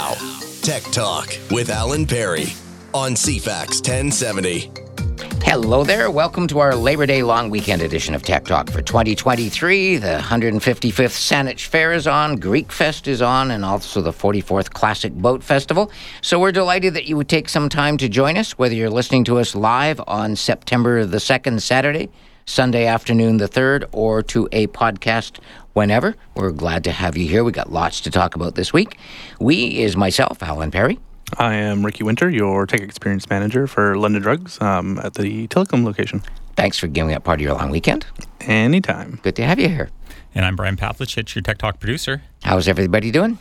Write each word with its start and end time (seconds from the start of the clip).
Now, 0.00 0.14
Tech 0.62 0.82
Talk 0.92 1.28
with 1.50 1.68
Alan 1.68 2.06
Perry 2.06 2.46
on 2.94 3.12
CFAX 3.12 3.86
1070. 3.86 4.72
Hello 5.44 5.84
there. 5.84 6.10
Welcome 6.10 6.46
to 6.46 6.58
our 6.60 6.74
Labor 6.74 7.04
Day 7.04 7.22
long 7.22 7.50
weekend 7.50 7.82
edition 7.82 8.14
of 8.14 8.22
Tech 8.22 8.46
Talk 8.46 8.70
for 8.70 8.80
2023. 8.80 9.98
The 9.98 10.18
155th 10.22 10.92
Saanich 10.94 11.66
Fair 11.66 11.92
is 11.92 12.06
on, 12.06 12.36
Greek 12.36 12.72
Fest 12.72 13.08
is 13.08 13.20
on, 13.20 13.50
and 13.50 13.62
also 13.62 14.00
the 14.00 14.10
44th 14.10 14.70
Classic 14.70 15.12
Boat 15.12 15.44
Festival. 15.44 15.92
So 16.22 16.40
we're 16.40 16.50
delighted 16.50 16.94
that 16.94 17.04
you 17.04 17.18
would 17.18 17.28
take 17.28 17.50
some 17.50 17.68
time 17.68 17.98
to 17.98 18.08
join 18.08 18.38
us, 18.38 18.52
whether 18.52 18.74
you're 18.74 18.88
listening 18.88 19.24
to 19.24 19.38
us 19.38 19.54
live 19.54 20.00
on 20.06 20.34
September 20.34 21.04
the 21.04 21.18
2nd, 21.18 21.60
Saturday, 21.60 22.08
Sunday 22.50 22.86
afternoon 22.86 23.36
the 23.36 23.48
3rd, 23.48 23.84
or 23.92 24.22
to 24.24 24.48
a 24.50 24.66
podcast 24.66 25.38
whenever. 25.72 26.16
We're 26.34 26.50
glad 26.50 26.82
to 26.84 26.90
have 26.90 27.16
you 27.16 27.28
here. 27.28 27.44
We 27.44 27.52
got 27.52 27.70
lots 27.70 28.00
to 28.00 28.10
talk 28.10 28.34
about 28.34 28.56
this 28.56 28.72
week. 28.72 28.98
We 29.38 29.78
is 29.78 29.96
myself, 29.96 30.42
Alan 30.42 30.72
Perry. 30.72 30.98
I 31.38 31.54
am 31.54 31.86
Ricky 31.86 32.02
Winter, 32.02 32.28
your 32.28 32.66
tech 32.66 32.80
experience 32.80 33.30
manager 33.30 33.68
for 33.68 33.96
London 33.96 34.20
Drugs 34.20 34.60
um, 34.60 34.98
at 34.98 35.14
the 35.14 35.46
Tillicum 35.46 35.84
location. 35.84 36.22
Thanks 36.56 36.76
for 36.76 36.88
giving 36.88 37.14
up 37.14 37.22
part 37.22 37.38
of 37.38 37.44
your 37.44 37.54
long 37.54 37.70
weekend. 37.70 38.04
Anytime. 38.40 39.20
Good 39.22 39.36
to 39.36 39.44
have 39.44 39.60
you 39.60 39.68
here. 39.68 39.88
And 40.34 40.44
I'm 40.44 40.56
Brian 40.56 40.76
Pavlich, 40.76 41.34
your 41.36 41.42
Tech 41.42 41.58
Talk 41.58 41.78
producer. 41.78 42.22
How's 42.42 42.66
everybody 42.66 43.12
doing? 43.12 43.38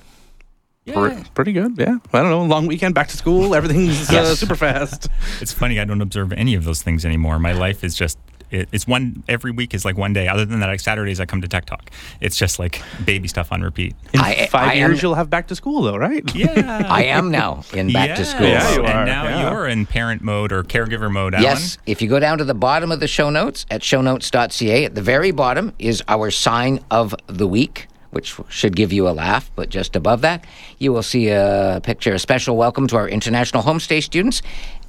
Pre- 0.86 1.24
pretty 1.34 1.52
good, 1.54 1.78
yeah. 1.78 1.98
I 2.14 2.22
don't 2.22 2.30
know, 2.30 2.44
long 2.44 2.68
weekend, 2.68 2.94
back 2.96 3.08
to 3.10 3.18
school, 3.18 3.56
everything's 3.56 4.10
uh, 4.10 4.36
super 4.36 4.56
fast. 4.56 5.08
It's 5.42 5.54
funny, 5.54 5.80
I 5.80 5.86
don't 5.86 6.02
observe 6.02 6.32
any 6.34 6.54
of 6.56 6.64
those 6.64 6.82
things 6.82 7.06
anymore. 7.06 7.38
My 7.40 7.54
life 7.54 7.84
is 7.84 7.96
just, 7.96 8.18
it, 8.52 8.70
it's 8.72 8.88
one, 8.88 9.24
every 9.28 9.52
week 9.52 9.74
is 9.74 9.86
like 9.86 9.98
one 9.98 10.14
day. 10.14 10.28
Other 10.28 10.46
than 10.46 10.60
that, 10.60 10.68
like 10.68 10.80
Saturdays, 10.80 11.20
I 11.20 11.26
come 11.26 11.42
to 11.42 11.48
Tech 11.48 11.66
Talk. 11.66 11.90
It's 12.22 12.38
just 12.38 12.60
like 12.60 12.82
baby 13.04 13.28
stuff 13.28 13.52
on 13.52 13.62
repeat. 13.62 13.96
In 14.14 14.20
I- 14.20 14.48
five 14.48 14.70
I 14.70 14.74
years, 14.74 15.00
am- 15.00 15.04
you'll 15.04 15.16
have 15.16 15.30
back 15.30 15.48
to 15.48 15.56
school, 15.56 15.82
though, 15.84 15.98
right? 15.98 16.24
Yeah. 16.36 16.86
I 16.90 17.04
am 17.06 17.32
now 17.32 17.64
in 17.74 17.92
back 17.92 18.16
to 18.18 18.26
school. 18.26 18.48
Yeah, 18.48 18.74
you 18.74 18.82
are. 18.82 18.88
and 18.88 19.06
now 19.06 19.24
yeah. 19.24 19.52
you're 19.52 19.68
in 19.68 19.86
parent 19.86 20.22
mode 20.22 20.52
or 20.52 20.64
caregiver 20.64 21.12
mode, 21.12 21.34
Alan. 21.34 21.44
Yes, 21.44 21.78
if 21.86 22.02
you 22.02 22.10
go 22.10 22.20
down 22.20 22.38
to 22.40 22.44
the 22.44 22.54
bottom 22.54 22.92
of 22.92 23.00
the 23.00 23.08
show 23.08 23.30
notes 23.30 23.66
at 23.70 23.82
shownotes.ca, 23.82 24.86
at 24.86 24.96
the 24.96 25.02
very 25.02 25.32
bottom 25.32 25.74
is 25.80 26.04
our 26.08 26.32
sign 26.32 26.80
of 26.92 27.16
the 27.28 27.48
week, 27.48 27.88
which 28.12 28.36
should 28.50 28.76
give 28.76 28.92
you 28.92 29.08
a 29.08 29.12
laugh, 29.12 29.52
but 29.56 29.70
just 29.70 29.96
above 29.96 30.22
that, 30.22 30.46
you 30.78 30.92
will 30.92 31.04
see 31.04 31.30
a 31.30 31.80
picture, 31.84 32.14
a 32.14 32.20
special 32.20 32.58
welcome 32.58 32.88
to 32.88 32.96
our 32.96 33.08
international 33.08 33.64
homestay 33.64 34.02
students, 34.02 34.42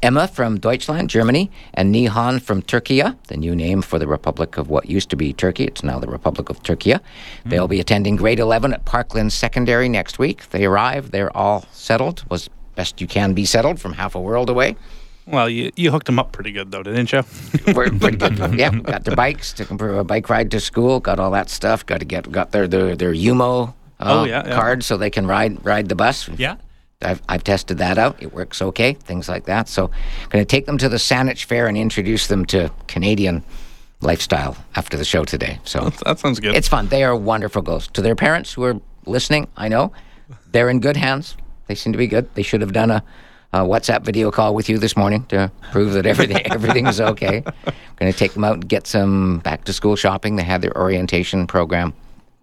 Emma 0.02 0.26
from 0.26 0.58
Deutschland, 0.58 1.10
Germany, 1.10 1.50
and 1.74 1.94
Nihan 1.94 2.40
from 2.40 2.62
Turkey, 2.62 3.02
the 3.28 3.36
new 3.36 3.54
name 3.54 3.82
for 3.82 3.98
the 3.98 4.06
Republic 4.06 4.56
of 4.56 4.70
what 4.70 4.88
used 4.88 5.10
to 5.10 5.16
be 5.16 5.32
Turkey. 5.32 5.64
It's 5.64 5.82
now 5.82 5.98
the 5.98 6.08
Republic 6.08 6.48
of 6.48 6.62
Turkey. 6.62 6.92
Hmm. 6.92 7.48
They'll 7.48 7.68
be 7.68 7.80
attending 7.80 8.16
grade 8.16 8.38
11 8.38 8.72
at 8.72 8.84
Parkland 8.84 9.32
Secondary 9.32 9.88
next 9.88 10.18
week. 10.18 10.48
They 10.50 10.64
arrive, 10.64 11.10
they're 11.10 11.36
all 11.36 11.66
settled, 11.72 12.24
was 12.30 12.48
best 12.74 13.00
you 13.00 13.06
can 13.06 13.34
be 13.34 13.44
settled 13.44 13.78
from 13.80 13.92
half 13.92 14.14
a 14.14 14.20
world 14.20 14.48
away. 14.48 14.76
Well, 15.26 15.48
you, 15.48 15.70
you 15.76 15.90
hooked 15.90 16.06
them 16.06 16.18
up 16.18 16.32
pretty 16.32 16.50
good, 16.52 16.70
though, 16.72 16.82
didn't 16.82 17.12
you? 17.12 17.22
We're 17.74 17.90
pretty 17.90 18.16
good. 18.16 18.38
yeah, 18.58 18.70
got 18.70 19.04
their 19.04 19.14
bikes, 19.14 19.52
took 19.52 19.68
them 19.68 19.78
for 19.78 19.98
a 19.98 20.04
bike 20.04 20.28
ride 20.28 20.50
to 20.52 20.60
school, 20.60 20.98
got 21.00 21.20
all 21.20 21.30
that 21.32 21.48
stuff. 21.50 21.86
Got 21.86 21.98
to 22.00 22.04
get 22.04 22.30
got 22.32 22.50
their 22.52 22.66
their 22.66 22.96
their 22.96 23.12
UMO 23.12 23.62
uh, 23.64 23.70
Oh, 24.00 24.24
yeah, 24.24 24.46
yeah. 24.46 24.54
card 24.54 24.82
so 24.82 24.96
they 24.96 25.10
can 25.10 25.26
ride 25.26 25.64
ride 25.64 25.88
the 25.88 25.94
bus. 25.94 26.28
Yeah. 26.30 26.56
I've, 27.02 27.22
I've 27.30 27.44
tested 27.44 27.78
that 27.78 27.96
out. 27.96 28.22
It 28.22 28.34
works 28.34 28.60
okay. 28.60 28.92
Things 28.92 29.26
like 29.26 29.44
that. 29.46 29.68
So, 29.70 29.86
going 30.28 30.42
to 30.42 30.44
take 30.44 30.66
them 30.66 30.76
to 30.78 30.88
the 30.88 30.98
Saanich 30.98 31.44
Fair 31.44 31.66
and 31.66 31.74
introduce 31.78 32.26
them 32.26 32.44
to 32.46 32.70
Canadian 32.88 33.42
lifestyle 34.02 34.54
after 34.76 34.98
the 34.98 35.04
show 35.04 35.24
today. 35.24 35.58
So 35.64 35.90
that 36.04 36.18
sounds 36.18 36.40
good. 36.40 36.54
it's 36.54 36.68
fun. 36.68 36.88
They 36.88 37.02
are 37.04 37.16
wonderful 37.16 37.62
girls. 37.62 37.88
To 37.88 38.02
their 38.02 38.14
parents 38.14 38.52
who 38.52 38.64
are 38.64 38.80
listening, 39.06 39.48
I 39.56 39.68
know 39.68 39.92
they're 40.52 40.68
in 40.68 40.80
good 40.80 40.96
hands. 40.98 41.36
They 41.68 41.74
seem 41.74 41.92
to 41.92 41.98
be 41.98 42.06
good. 42.06 42.28
They 42.34 42.42
should 42.42 42.60
have 42.60 42.72
done 42.72 42.90
a, 42.90 43.02
a 43.52 43.60
WhatsApp 43.60 44.02
video 44.04 44.30
call 44.30 44.54
with 44.54 44.68
you 44.68 44.78
this 44.78 44.96
morning 44.96 45.24
to 45.26 45.50
prove 45.72 45.92
that 45.94 46.06
everything 46.06 46.46
everything 46.52 46.86
is 46.86 47.00
okay. 47.00 47.40
Going 47.96 48.12
to 48.12 48.16
take 48.18 48.32
them 48.34 48.44
out 48.44 48.54
and 48.54 48.68
get 48.68 48.86
some 48.86 49.38
back 49.40 49.64
to 49.64 49.72
school 49.72 49.96
shopping. 49.96 50.36
They 50.36 50.44
had 50.44 50.62
their 50.62 50.76
orientation 50.76 51.46
program. 51.46 51.92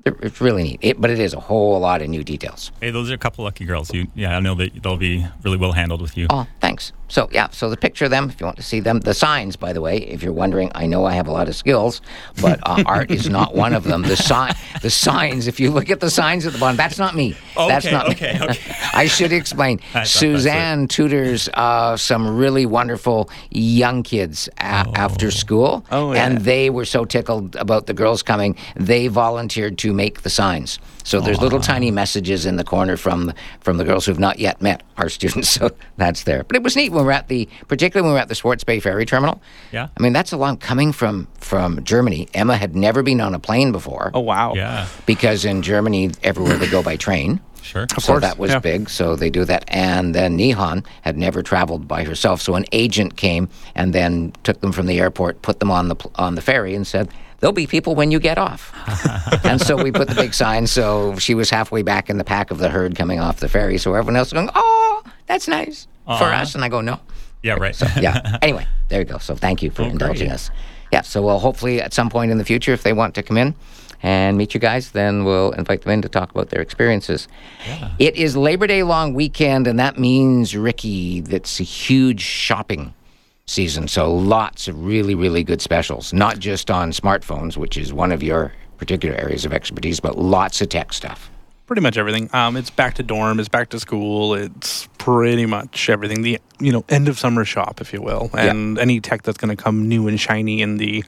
They're- 0.03 0.17
It's 0.21 0.41
really 0.41 0.63
neat, 0.63 0.79
it, 0.81 0.99
but 1.01 1.09
it 1.09 1.19
is 1.19 1.33
a 1.33 1.39
whole 1.39 1.79
lot 1.79 2.01
of 2.01 2.09
new 2.09 2.23
details. 2.23 2.71
Hey, 2.81 2.91
those 2.91 3.09
are 3.09 3.13
a 3.13 3.17
couple 3.17 3.45
lucky 3.45 3.65
girls. 3.65 3.93
You, 3.93 4.07
yeah, 4.15 4.35
I 4.35 4.39
know 4.41 4.55
that 4.55 4.83
they'll 4.83 4.97
be 4.97 5.25
really 5.43 5.57
well 5.57 5.71
handled 5.73 6.01
with 6.01 6.17
you. 6.17 6.27
Oh, 6.29 6.45
thanks. 6.61 6.91
So 7.09 7.29
yeah, 7.31 7.49
so 7.51 7.69
the 7.69 7.77
picture 7.77 8.05
of 8.05 8.11
them, 8.11 8.29
if 8.29 8.39
you 8.39 8.45
want 8.45 8.57
to 8.57 8.63
see 8.63 8.79
them, 8.81 8.99
the 8.99 9.13
signs, 9.13 9.55
by 9.55 9.71
the 9.73 9.79
way, 9.81 9.97
if 9.97 10.21
you're 10.21 10.33
wondering, 10.33 10.71
I 10.75 10.87
know 10.87 11.05
I 11.05 11.13
have 11.13 11.27
a 11.27 11.31
lot 11.31 11.47
of 11.47 11.55
skills, 11.55 12.01
but 12.41 12.59
uh, 12.63 12.83
art 12.85 13.11
is 13.11 13.29
not 13.29 13.55
one 13.55 13.73
of 13.73 13.83
them. 13.85 14.01
The 14.01 14.17
sign, 14.17 14.53
the 14.81 14.89
signs. 14.89 15.47
If 15.47 15.59
you 15.59 15.71
look 15.71 15.89
at 15.89 15.99
the 16.01 16.09
signs 16.09 16.45
at 16.45 16.51
the 16.53 16.59
bottom, 16.59 16.75
that's 16.75 16.97
not 16.99 17.15
me. 17.15 17.35
that's 17.55 17.85
Okay, 17.85 17.95
not 17.95 18.07
me. 18.09 18.13
okay, 18.15 18.39
okay. 18.41 18.75
I 18.93 19.07
should 19.07 19.31
explain. 19.31 19.79
I 19.93 20.03
Suzanne 20.03 20.87
tutors 20.89 21.47
uh, 21.53 21.95
some 21.95 22.35
really 22.37 22.65
wonderful 22.65 23.29
young 23.51 24.03
kids 24.03 24.49
a- 24.57 24.61
after 24.95 25.31
school, 25.31 25.85
Oh, 25.91 26.13
yeah. 26.13 26.25
and 26.27 26.39
they 26.39 26.69
were 26.69 26.85
so 26.85 27.05
tickled 27.05 27.55
about 27.55 27.87
the 27.87 27.93
girls 27.93 28.21
coming, 28.21 28.57
they 28.75 29.07
volunteered 29.07 29.77
to 29.79 29.93
make 29.93 30.21
the 30.23 30.29
signs. 30.29 30.79
So 31.07 31.21
there's 31.21 31.39
little 31.39 31.61
tiny 31.61 31.89
messages 31.89 32.45
in 32.45 32.57
the 32.57 32.65
corner 32.65 32.97
from 32.97 33.31
from 33.61 33.77
the 33.77 33.85
girls 33.85 34.05
who've 34.05 34.19
not 34.19 34.39
yet 34.39 34.61
met 34.61 34.83
our 34.97 35.07
students. 35.17 35.47
So 35.49 35.71
that's 35.95 36.23
there. 36.23 36.43
But 36.43 36.57
it 36.57 36.63
was 36.63 36.75
neat 36.75 36.91
when 36.91 37.03
we 37.03 37.05
we're 37.05 37.13
at 37.13 37.29
the, 37.29 37.47
particularly 37.69 38.05
when 38.05 38.11
we 38.13 38.17
we're 38.17 38.21
at 38.21 38.27
the 38.27 38.35
Swartz 38.35 38.65
Bay 38.65 38.81
Ferry 38.81 39.05
Terminal. 39.05 39.41
Yeah. 39.71 39.87
I 39.97 40.03
mean 40.03 40.11
that's 40.11 40.33
a 40.33 40.37
long 40.37 40.57
coming 40.57 40.91
from 40.91 41.29
from 41.39 41.81
Germany. 41.85 42.27
Emma 42.33 42.57
had 42.57 42.75
never 42.75 43.03
been 43.03 43.21
on 43.21 43.33
a 43.33 43.39
plane 43.39 43.71
before. 43.71 44.11
oh, 44.13 44.19
wow. 44.19 44.53
Yeah, 44.53 44.87
Because 45.05 45.45
in 45.45 45.61
Germany, 45.61 46.11
everywhere 46.23 46.57
they 46.57 46.69
go 46.69 46.83
by 46.83 46.97
train. 46.97 47.39
sure. 47.61 47.87
So 47.89 48.13
course, 48.13 48.21
that 48.21 48.37
was 48.37 48.51
yeah. 48.51 48.59
big. 48.59 48.89
So 48.89 49.15
they 49.15 49.29
do 49.29 49.45
that. 49.45 49.63
And 49.69 50.13
then 50.13 50.37
Nihan 50.37 50.85
had 51.03 51.17
never 51.17 51.41
traveled 51.41 51.87
by 51.87 52.03
herself. 52.03 52.41
So 52.41 52.55
an 52.55 52.65
agent 52.73 53.15
came 53.15 53.47
and 53.75 53.93
then 53.93 54.33
took 54.43 54.59
them 54.59 54.73
from 54.73 54.87
the 54.87 54.99
airport, 54.99 55.41
put 55.41 55.59
them 55.61 55.71
on 55.71 55.87
the 55.87 55.95
on 56.15 56.35
the 56.35 56.41
ferry, 56.41 56.75
and 56.75 56.85
said, 56.85 57.09
"There'll 57.39 57.53
be 57.53 57.67
people 57.67 57.95
when 57.95 58.11
you 58.11 58.19
get 58.19 58.37
off." 58.37 58.71
and 59.45 59.59
so 59.61 59.81
we 59.81 59.91
put 59.91 60.07
the 60.07 60.15
big 60.15 60.33
sign. 60.33 60.67
So 60.67 61.15
she 61.17 61.33
was 61.35 61.49
halfway 61.49 61.81
back 61.83 62.09
in 62.09 62.17
the 62.17 62.23
pack 62.23 62.51
of 62.51 62.57
the 62.57 62.69
herd 62.69 62.95
coming 62.95 63.19
off 63.19 63.39
the 63.39 63.49
ferry. 63.49 63.77
So 63.77 63.93
everyone 63.93 64.15
else 64.15 64.27
was 64.27 64.33
going, 64.33 64.49
"Oh, 64.55 65.03
that's 65.27 65.47
nice 65.47 65.87
for 66.05 66.25
us." 66.25 66.55
And 66.55 66.63
I 66.63 66.69
go, 66.69 66.81
"No." 66.81 66.99
Yeah, 67.43 67.53
right. 67.53 67.75
so, 67.75 67.85
yeah. 67.99 68.37
Anyway, 68.41 68.65
there 68.89 68.99
you 68.99 69.05
go. 69.05 69.19
So 69.19 69.35
thank 69.35 69.61
you 69.61 69.69
for 69.69 69.83
Oh, 69.83 69.85
indulging 69.89 70.27
great. 70.27 70.33
us. 70.35 70.49
Yeah. 70.91 71.01
So 71.01 71.21
we'll 71.21 71.39
hopefully 71.39 71.81
at 71.81 71.93
some 71.93 72.09
point 72.09 72.31
in 72.31 72.37
the 72.39 72.43
future, 72.45 72.73
if 72.73 72.81
they 72.83 72.93
want 72.93 73.13
to 73.15 73.23
come 73.23 73.37
in 73.37 73.53
and 74.03 74.37
meet 74.37 74.53
you 74.53 74.59
guys, 74.59 74.91
then 74.91 75.23
we'll 75.23 75.51
invite 75.51 75.81
them 75.83 75.91
in 75.91 76.01
to 76.01 76.09
talk 76.09 76.31
about 76.31 76.49
their 76.49 76.61
experiences. 76.61 77.27
It 77.99 78.15
is 78.15 78.35
Labor 78.35 78.67
Day 78.67 78.83
long 78.83 79.13
weekend, 79.13 79.67
and 79.67 79.79
that 79.79 79.97
means 79.99 80.55
Ricky, 80.55 81.21
that's 81.21 81.59
a 81.59 81.63
huge 81.63 82.21
shopping 82.21 82.93
season. 83.47 83.87
So 83.87 84.13
lots 84.13 84.67
of 84.67 84.85
really, 84.85 85.15
really 85.15 85.43
good 85.43 85.61
specials, 85.61 86.13
not 86.13 86.39
just 86.39 86.69
on 86.69 86.91
smartphones, 86.91 87.57
which 87.57 87.77
is 87.77 87.91
one 87.93 88.11
of 88.11 88.21
your 88.21 88.53
particular 88.77 89.15
areas 89.15 89.45
of 89.45 89.53
expertise, 89.53 89.99
but 89.99 90.17
lots 90.17 90.61
of 90.61 90.69
tech 90.69 90.93
stuff. 90.93 91.31
Pretty 91.65 91.81
much 91.81 91.97
everything. 91.97 92.29
Um, 92.33 92.55
it's 92.55 92.69
back 92.69 92.93
to 92.95 93.03
dorm. 93.03 93.39
It's 93.39 93.49
back 93.49 93.69
to 93.69 93.79
school. 93.79 94.33
It's 94.35 94.87
pretty 94.99 95.45
much 95.45 95.89
everything. 95.89 96.21
The 96.21 96.39
you 96.59 96.71
know 96.71 96.85
end 96.87 97.09
of 97.09 97.19
summer 97.19 97.43
shop, 97.43 97.81
if 97.81 97.91
you 97.91 98.01
will, 98.01 98.29
and 98.33 98.79
any 98.79 99.01
tech 99.01 99.23
that's 99.23 99.37
going 99.37 99.55
to 99.55 99.61
come 99.61 99.89
new 99.89 100.07
and 100.07 100.17
shiny 100.17 100.61
in 100.61 100.77
the 100.77 101.03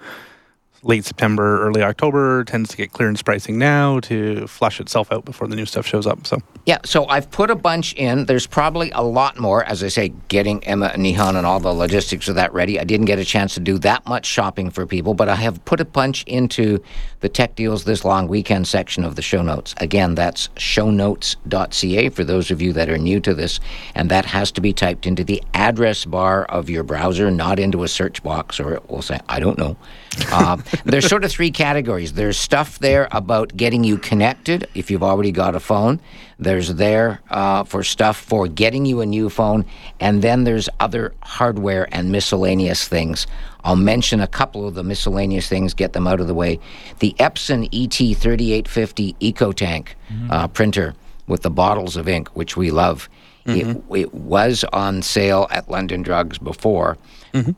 late 0.84 1.06
September, 1.06 1.62
early 1.66 1.81
October 1.84 2.44
tends 2.44 2.69
to 2.69 2.78
get 2.78 2.91
clearance 2.91 3.22
pricing 3.22 3.57
now 3.57 4.00
to 4.01 4.47
flush 4.47 4.79
itself 4.79 5.12
out 5.12 5.25
before 5.25 5.47
the 5.47 5.56
new 5.56 5.66
stuff 5.66 5.85
shows 5.85 6.07
up. 6.07 6.25
So 6.25 6.41
Yeah, 6.66 6.78
so 6.85 7.06
I've 7.07 7.29
put 7.31 7.50
a 7.50 7.56
bunch 7.56 7.94
in. 7.94 8.25
There's 8.25 8.47
probably 8.47 8.91
a 8.91 9.01
lot 9.01 9.40
more, 9.40 9.63
as 9.63 9.84
I 9.84 9.88
say, 9.90 10.09
getting 10.28 10.63
Emma 10.63 10.88
and 10.88 11.03
Nihan 11.03 11.35
and 11.35 11.45
all 11.45 11.59
the 11.59 11.73
logistics 11.73 12.28
of 12.28 12.35
that 12.35 12.53
ready. 12.53 12.79
I 12.79 12.84
didn't 12.84 13.07
get 13.07 13.19
a 13.19 13.25
chance 13.25 13.53
to 13.56 13.59
do 13.59 13.78
that 13.79 14.06
much 14.07 14.25
shopping 14.25 14.69
for 14.69 14.85
people, 14.85 15.13
but 15.13 15.29
I 15.29 15.35
have 15.35 15.63
put 15.66 15.79
a 15.79 15.85
bunch 15.85 16.23
into 16.23 16.81
the 17.22 17.29
Tech 17.29 17.56
Deals 17.56 17.84
This 17.84 18.06
Long 18.06 18.28
Weekend 18.28 18.67
section 18.67 19.03
of 19.03 19.16
the 19.16 19.22
show 19.22 19.41
notes. 19.41 19.75
Again, 19.78 20.16
that's 20.16 20.47
shownotes.ca 20.49 22.09
for 22.09 22.23
those 22.23 22.52
of 22.52 22.61
you 22.61 22.73
that 22.73 22.90
are 22.90 22.97
new 22.97 23.20
to 23.20 23.34
this, 23.34 23.59
and 23.96 24.09
that 24.09 24.26
has 24.26 24.52
to 24.53 24.61
be 24.61 24.73
typed 24.73 25.05
into 25.05 25.23
the 25.23 25.43
address 25.53 26.05
bar 26.05 26.46
of 26.46 26.70
your 26.70 26.84
browser, 26.84 27.29
not 27.29 27.59
into 27.59 27.84
a 27.84 27.87
search 27.87 28.23
box, 28.23 28.59
or 28.59 28.73
it 28.73 28.90
will 28.90 29.02
say, 29.02 29.20
I 29.28 29.40
don't 29.40 29.58
know. 29.58 29.78
Uh, 30.31 30.58
there's 30.85 31.07
sort 31.07 31.23
of 31.23 31.31
three 31.31 31.51
categories. 31.51 32.13
There's 32.13 32.37
stuff 32.37 32.79
there 32.79 33.07
about 33.11 33.55
getting 33.55 33.83
you 33.83 33.97
connected 33.97 34.67
if 34.75 34.89
you've 34.91 35.03
already 35.03 35.31
got 35.31 35.55
a 35.55 35.59
phone. 35.59 35.99
There's 36.37 36.75
there 36.75 37.19
uh, 37.29 37.63
for 37.66 37.83
stuff 37.83 38.17
for 38.17 38.47
getting 38.47 38.85
you 38.85 39.01
a 39.01 39.05
new 39.05 39.29
phone, 39.29 39.66
and 39.99 40.21
then 40.21 40.43
there's 40.45 40.69
other 40.79 41.13
hardware 41.21 41.87
and 41.91 42.11
miscellaneous 42.11 42.87
things. 42.87 43.27
I'll 43.63 43.75
mention 43.75 44.21
a 44.21 44.27
couple 44.27 44.66
of 44.67 44.75
the 44.75 44.83
miscellaneous 44.83 45.49
things, 45.49 45.73
get 45.73 45.91
them 45.93 46.07
out 46.07 46.21
of 46.21 46.27
the 46.27 46.33
way. 46.33 46.59
The 46.99 47.13
Epson 47.19 47.67
E 47.71 47.87
ET3850 47.87 49.16
EcoTank 49.19 49.87
uh, 50.29 50.47
printer 50.47 50.93
with 51.27 51.41
the 51.41 51.49
bottles 51.49 51.95
of 51.97 52.07
ink, 52.07 52.29
which 52.29 52.55
we 52.57 52.71
love, 52.71 53.09
It, 53.45 53.83
it 53.97 54.13
was 54.13 54.63
on 54.73 55.01
sale 55.01 55.47
at 55.49 55.69
London 55.69 56.01
Drugs 56.03 56.37
before, 56.37 56.97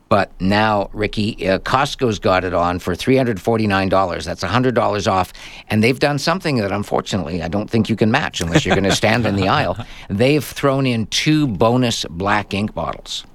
but 0.09 0.39
now 0.41 0.89
Ricky 0.94 1.47
uh, 1.47 1.59
Costco's 1.59 2.19
got 2.19 2.44
it 2.44 2.53
on 2.53 2.79
for 2.79 2.95
three 2.95 3.18
hundred 3.18 3.41
forty 3.41 3.68
nine 3.68 3.89
dollars. 3.89 4.25
That's 4.25 4.44
hundred 4.44 4.75
dollars 4.75 5.07
off, 5.07 5.33
and 5.69 5.83
they've 5.83 6.00
done 6.00 6.19
something 6.19 6.57
that 6.57 6.71
unfortunately 6.71 7.41
I 7.41 7.47
don't 7.47 7.69
think 7.69 7.89
you 7.89 7.95
can 7.95 8.12
match 8.12 8.41
unless 8.41 8.65
you're 8.65 8.75
going 8.75 8.89
to 8.89 8.95
stand 8.95 9.25
in 9.25 9.35
the 9.35 9.47
aisle. 9.47 9.77
They've 10.09 10.44
thrown 10.44 10.85
in 10.85 11.07
two 11.07 11.47
bonus 11.47 12.06
black 12.06 12.53
ink 12.53 12.73
bottles. 12.73 13.25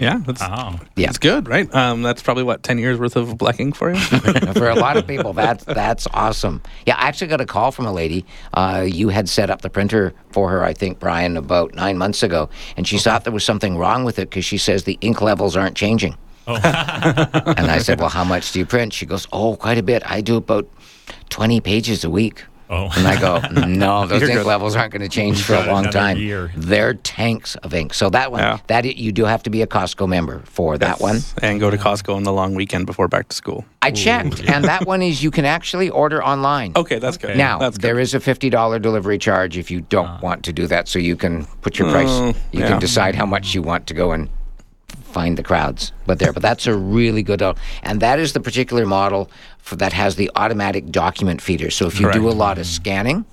Yeah, 0.00 0.20
that's 0.24 0.40
Oh, 0.42 0.80
Yeah. 0.96 1.06
that's 1.06 1.18
good, 1.18 1.46
right? 1.46 1.72
Um, 1.74 2.00
that's 2.02 2.22
probably 2.22 2.42
what 2.42 2.62
ten 2.62 2.78
years 2.78 2.98
worth 2.98 3.16
of 3.16 3.36
black 3.36 3.60
ink 3.60 3.76
for 3.76 3.92
you. 3.92 4.00
for 4.54 4.68
a 4.70 4.74
lot 4.74 4.96
of 4.96 5.06
people, 5.06 5.32
that's 5.34 5.62
that's 5.64 6.08
awesome. 6.14 6.62
Yeah, 6.86 6.96
I 6.96 7.06
actually 7.08 7.26
got 7.28 7.40
a 7.42 7.46
call 7.46 7.70
from 7.70 7.84
a 7.86 7.92
lady. 7.92 8.24
Uh, 8.54 8.86
you 8.88 9.10
had 9.10 9.28
set 9.28 9.50
up 9.50 9.60
the 9.60 9.68
printer 9.70 10.14
for 10.32 10.48
her, 10.50 10.64
I 10.64 10.72
think, 10.72 10.98
Brian, 10.98 11.36
about 11.36 11.74
nine 11.74 11.98
months 11.98 12.22
ago, 12.22 12.48
and 12.78 12.88
she 12.88 12.96
thought 12.98 13.24
there 13.24 13.32
was 13.32 13.44
something 13.44 13.76
wrong 13.76 14.04
with 14.04 14.18
it 14.18 14.30
because 14.30 14.44
she 14.46 14.56
says 14.58 14.84
the 14.84 14.96
ink 15.02 15.20
levels 15.20 15.54
aren't 15.56 15.76
changing. 15.76 16.16
Oh. 16.46 16.54
and 16.64 17.70
I 17.70 17.78
said, 17.78 18.00
"Well, 18.00 18.08
how 18.08 18.24
much 18.24 18.52
do 18.52 18.58
you 18.58 18.64
print?" 18.66 18.94
She 18.94 19.04
goes, 19.04 19.28
"Oh, 19.32 19.54
quite 19.56 19.76
a 19.78 19.82
bit. 19.82 20.02
I 20.10 20.22
do 20.22 20.36
about 20.36 20.66
twenty 21.28 21.60
pages 21.60 22.04
a 22.04 22.10
week." 22.10 22.44
Oh. 22.72 22.88
And 22.96 23.06
I 23.06 23.20
go, 23.20 23.38
no, 23.66 24.06
those 24.06 24.22
ink 24.22 24.32
good. 24.34 24.46
levels 24.46 24.76
aren't 24.76 24.92
going 24.92 25.02
to 25.02 25.08
change 25.08 25.42
for 25.42 25.54
a 25.54 25.66
long 25.66 25.84
time. 25.90 26.16
year. 26.18 26.52
They're 26.56 26.94
tanks 26.94 27.56
of 27.56 27.74
ink. 27.74 27.92
So 27.94 28.08
that 28.10 28.30
one, 28.30 28.40
Yeah. 28.40 28.58
that 28.68 28.84
you 28.96 29.10
do 29.10 29.24
have 29.24 29.42
to 29.42 29.50
be 29.50 29.60
a 29.62 29.66
Costco 29.66 30.08
member 30.08 30.40
for 30.44 30.78
that 30.78 31.00
one. 31.00 31.18
and 31.42 31.58
go 31.58 31.68
to 31.70 31.76
Costco 31.76 32.14
on 32.14 32.22
the 32.22 32.32
long 32.32 32.54
weekend 32.54 32.86
before 32.86 33.08
back 33.08 33.28
to 33.28 33.34
school. 33.36 33.64
I 33.82 33.90
checked, 33.90 34.48
and 34.48 34.64
that 34.66 34.86
one 34.86 35.02
is 35.02 35.22
you 35.22 35.30
can 35.30 35.44
actually 35.44 35.90
order 35.90 36.22
online. 36.22 36.72
Okay, 36.76 36.98
that's 37.00 37.16
good. 37.16 37.36
Now 37.36 37.58
that's 37.58 37.76
good. 37.78 37.82
there 37.88 37.98
is 37.98 38.14
a 38.14 38.20
fifty 38.20 38.50
dollar 38.50 38.78
delivery 38.78 39.18
charge 39.18 39.56
if 39.58 39.70
you 39.70 39.80
don't 39.80 40.20
want 40.22 40.44
to 40.44 40.52
do 40.52 40.66
that, 40.68 40.86
so 40.86 40.98
you 40.98 41.16
can 41.16 41.46
put 41.62 41.78
your 41.78 41.90
price. 41.90 42.08
Uh, 42.08 42.32
You 42.52 42.60
yeah. 42.60 42.68
can 42.68 42.78
decide 42.78 43.14
how 43.14 43.26
much 43.26 43.54
you 43.54 43.62
want 43.62 43.86
to 43.88 43.94
go 43.94 44.12
and 44.12 44.28
find 45.10 45.36
the 45.36 45.42
crowds. 45.42 45.92
But 46.06 46.18
there, 46.18 46.32
but 46.32 46.42
that's 46.42 46.66
a 46.66 46.74
really 46.74 47.22
good, 47.22 47.40
deal. 47.40 47.56
and 47.82 48.00
that 48.00 48.18
is 48.18 48.32
the 48.32 48.40
particular 48.40 48.86
model 48.86 49.30
for, 49.58 49.76
that 49.76 49.92
has 49.92 50.16
the 50.16 50.30
automatic 50.36 50.90
document 50.90 51.42
feeder. 51.42 51.70
So 51.70 51.86
if 51.86 52.00
you 52.00 52.10
do 52.12 52.28
a 52.28 52.32
lot 52.32 52.58
of 52.58 52.66
scanning, 52.66 53.24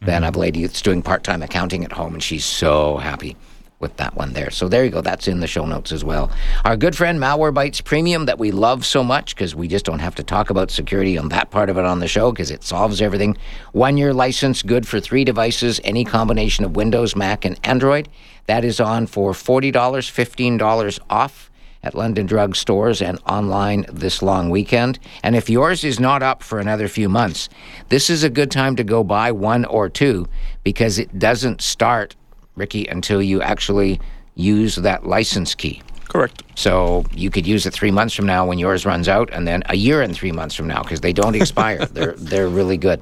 then 0.00 0.22
I 0.22 0.26
have 0.26 0.36
a 0.36 0.40
lady 0.40 0.62
that's 0.62 0.82
doing 0.82 1.02
part 1.02 1.24
time 1.24 1.42
accounting 1.42 1.84
at 1.84 1.92
home, 1.92 2.14
and 2.14 2.22
she's 2.22 2.44
so 2.44 2.96
happy 2.98 3.36
with 3.80 3.96
that 3.96 4.14
one 4.14 4.34
there. 4.34 4.50
So 4.50 4.68
there 4.68 4.84
you 4.84 4.90
go. 4.90 5.00
That's 5.00 5.26
in 5.26 5.40
the 5.40 5.46
show 5.46 5.64
notes 5.64 5.90
as 5.90 6.04
well. 6.04 6.30
Our 6.64 6.76
good 6.76 6.94
friend 6.94 7.18
Malwarebytes 7.18 7.82
Premium 7.82 8.26
that 8.26 8.38
we 8.38 8.52
love 8.52 8.84
so 8.84 9.02
much 9.02 9.34
because 9.34 9.54
we 9.54 9.68
just 9.68 9.86
don't 9.86 9.98
have 10.00 10.14
to 10.16 10.22
talk 10.22 10.50
about 10.50 10.70
security 10.70 11.16
on 11.16 11.30
that 11.30 11.50
part 11.50 11.70
of 11.70 11.78
it 11.78 11.84
on 11.86 11.98
the 11.98 12.06
show 12.06 12.30
because 12.30 12.50
it 12.50 12.62
solves 12.62 13.00
everything. 13.00 13.38
One 13.72 13.96
year 13.96 14.12
license, 14.12 14.62
good 14.62 14.86
for 14.86 15.00
three 15.00 15.24
devices, 15.24 15.80
any 15.82 16.04
combination 16.04 16.64
of 16.66 16.76
Windows, 16.76 17.16
Mac, 17.16 17.46
and 17.46 17.58
Android. 17.64 18.08
That 18.46 18.64
is 18.64 18.80
on 18.80 19.06
for 19.06 19.32
$40, 19.32 19.72
$15 19.72 20.98
off 21.08 21.50
at 21.82 21.94
London 21.94 22.26
Drug 22.26 22.56
Stores 22.56 23.00
and 23.00 23.18
online 23.26 23.86
this 23.90 24.20
long 24.20 24.50
weekend. 24.50 24.98
And 25.22 25.34
if 25.34 25.48
yours 25.48 25.84
is 25.84 25.98
not 25.98 26.22
up 26.22 26.42
for 26.42 26.58
another 26.58 26.88
few 26.88 27.08
months, 27.08 27.48
this 27.88 28.10
is 28.10 28.22
a 28.22 28.28
good 28.28 28.50
time 28.50 28.76
to 28.76 28.84
go 28.84 29.02
buy 29.02 29.32
one 29.32 29.64
or 29.64 29.88
two 29.88 30.28
because 30.62 30.98
it 30.98 31.18
doesn't 31.18 31.62
start, 31.62 32.16
Ricky, 32.60 32.86
until 32.86 33.20
you 33.22 33.42
actually 33.42 33.98
use 34.36 34.76
that 34.76 35.00
license 35.06 35.54
key. 35.56 35.82
correct. 36.08 36.42
So 36.54 37.04
you 37.22 37.30
could 37.30 37.46
use 37.46 37.66
it 37.66 37.72
three 37.72 37.90
months 37.90 38.14
from 38.14 38.26
now 38.26 38.42
when 38.48 38.58
yours 38.58 38.84
runs 38.84 39.08
out, 39.08 39.28
and 39.32 39.46
then 39.48 39.62
a 39.68 39.76
year 39.76 40.02
and 40.02 40.14
three 40.14 40.32
months 40.40 40.54
from 40.54 40.66
now 40.68 40.82
because 40.82 41.00
they 41.00 41.12
don't 41.20 41.34
expire. 41.42 41.86
they're 41.86 42.14
they're 42.30 42.48
really 42.48 42.76
good. 42.88 43.00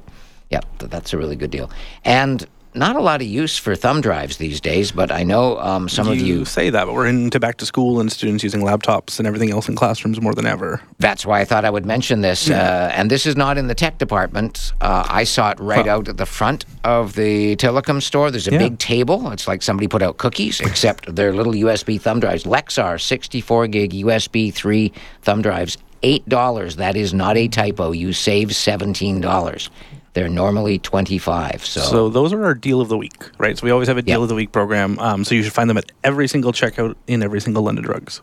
Yep, 0.49 0.65
that's 0.93 1.13
a 1.13 1.17
really 1.17 1.35
good 1.35 1.51
deal. 1.51 1.69
And 2.05 2.47
not 2.79 2.95
a 2.95 3.01
lot 3.01 3.21
of 3.21 3.27
use 3.27 3.57
for 3.57 3.75
thumb 3.75 3.99
drives 4.01 4.37
these 4.37 4.59
days, 4.61 4.91
but 4.91 5.11
I 5.11 5.23
know 5.23 5.59
um, 5.59 5.87
some 5.89 6.07
of 6.07 6.17
you 6.17 6.45
say 6.45 6.69
that, 6.69 6.85
but 6.85 6.93
we're 6.93 7.07
into 7.07 7.39
back 7.39 7.57
to 7.57 7.65
school 7.65 7.99
and 7.99 8.11
students 8.11 8.43
using 8.43 8.61
laptops 8.61 9.19
and 9.19 9.27
everything 9.27 9.51
else 9.51 9.67
in 9.67 9.75
classrooms 9.75 10.19
more 10.21 10.33
than 10.33 10.45
ever. 10.47 10.81
That's 10.97 11.25
why 11.25 11.41
I 11.41 11.45
thought 11.45 11.65
I 11.65 11.69
would 11.69 11.85
mention 11.85 12.21
this. 12.21 12.49
Uh, 12.49 12.89
and 12.93 13.11
this 13.11 13.25
is 13.25 13.35
not 13.35 13.57
in 13.57 13.67
the 13.67 13.75
tech 13.75 13.97
department. 13.97 14.71
Uh, 14.81 15.05
I 15.07 15.25
saw 15.25 15.51
it 15.51 15.59
right 15.59 15.87
out 15.87 16.07
at 16.07 16.17
the 16.17 16.25
front 16.25 16.65
of 16.83 17.13
the 17.15 17.55
Tillicum 17.57 18.01
store. 18.01 18.31
There's 18.31 18.47
a 18.47 18.51
Yeah. 18.53 18.59
big 18.59 18.79
table. 18.79 19.29
It's 19.31 19.47
like 19.47 19.61
somebody 19.61 19.87
put 19.87 20.01
out 20.01 20.17
cookies, 20.17 20.59
except 20.69 21.13
they're 21.13 21.33
little 21.33 21.53
USB 21.53 21.99
thumb 21.99 22.19
drives. 22.21 22.45
Lexar 22.45 22.99
64 22.99 23.67
gig 23.67 23.91
USB 23.93 24.53
3 24.53 24.91
thumb 25.21 25.41
drives. 25.41 25.77
$8. 26.01 26.75
That 26.77 26.95
is 26.95 27.13
not 27.13 27.35
a 27.35 27.49
typo. 27.49 27.91
You 27.91 28.13
save 28.13 28.47
$17. 28.49 29.69
They're 30.13 30.27
normally 30.29 30.79
25 30.79 31.65
So, 31.65 31.81
So 31.81 32.09
those 32.09 32.33
are 32.33 32.43
our 32.43 32.53
deal 32.55 32.81
of 32.81 32.89
the 32.89 32.97
week, 32.97 33.29
right? 33.37 33.57
So 33.57 33.65
we 33.65 33.71
always 33.71 33.87
have 33.87 33.97
a 33.97 34.01
deal 34.01 34.15
Yep. 34.19 34.21
of 34.23 34.29
the 34.29 34.35
week 34.35 34.51
program. 34.51 34.97
Um, 34.99 35.23
so 35.23 35.35
you 35.35 35.43
should 35.43 35.53
find 35.53 35.69
them 35.69 35.77
at 35.77 35.91
every 36.03 36.27
single 36.27 36.51
checkout 36.51 36.95
in 37.07 37.21
every 37.23 37.39
single 37.41 37.63
London 37.63 37.83
Drugs. 37.83 38.21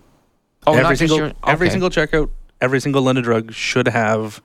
oh, 0.66 0.74
not 0.74 0.84
every 0.84 0.96
single 0.96 1.18
your- 1.18 1.32
every 1.46 1.70
single 1.70 1.90
checkout, 1.90 2.28
every 2.60 2.80
single 2.80 3.02
London 3.02 3.22
Drug 3.22 3.52
should 3.52 3.86
have 3.88 4.42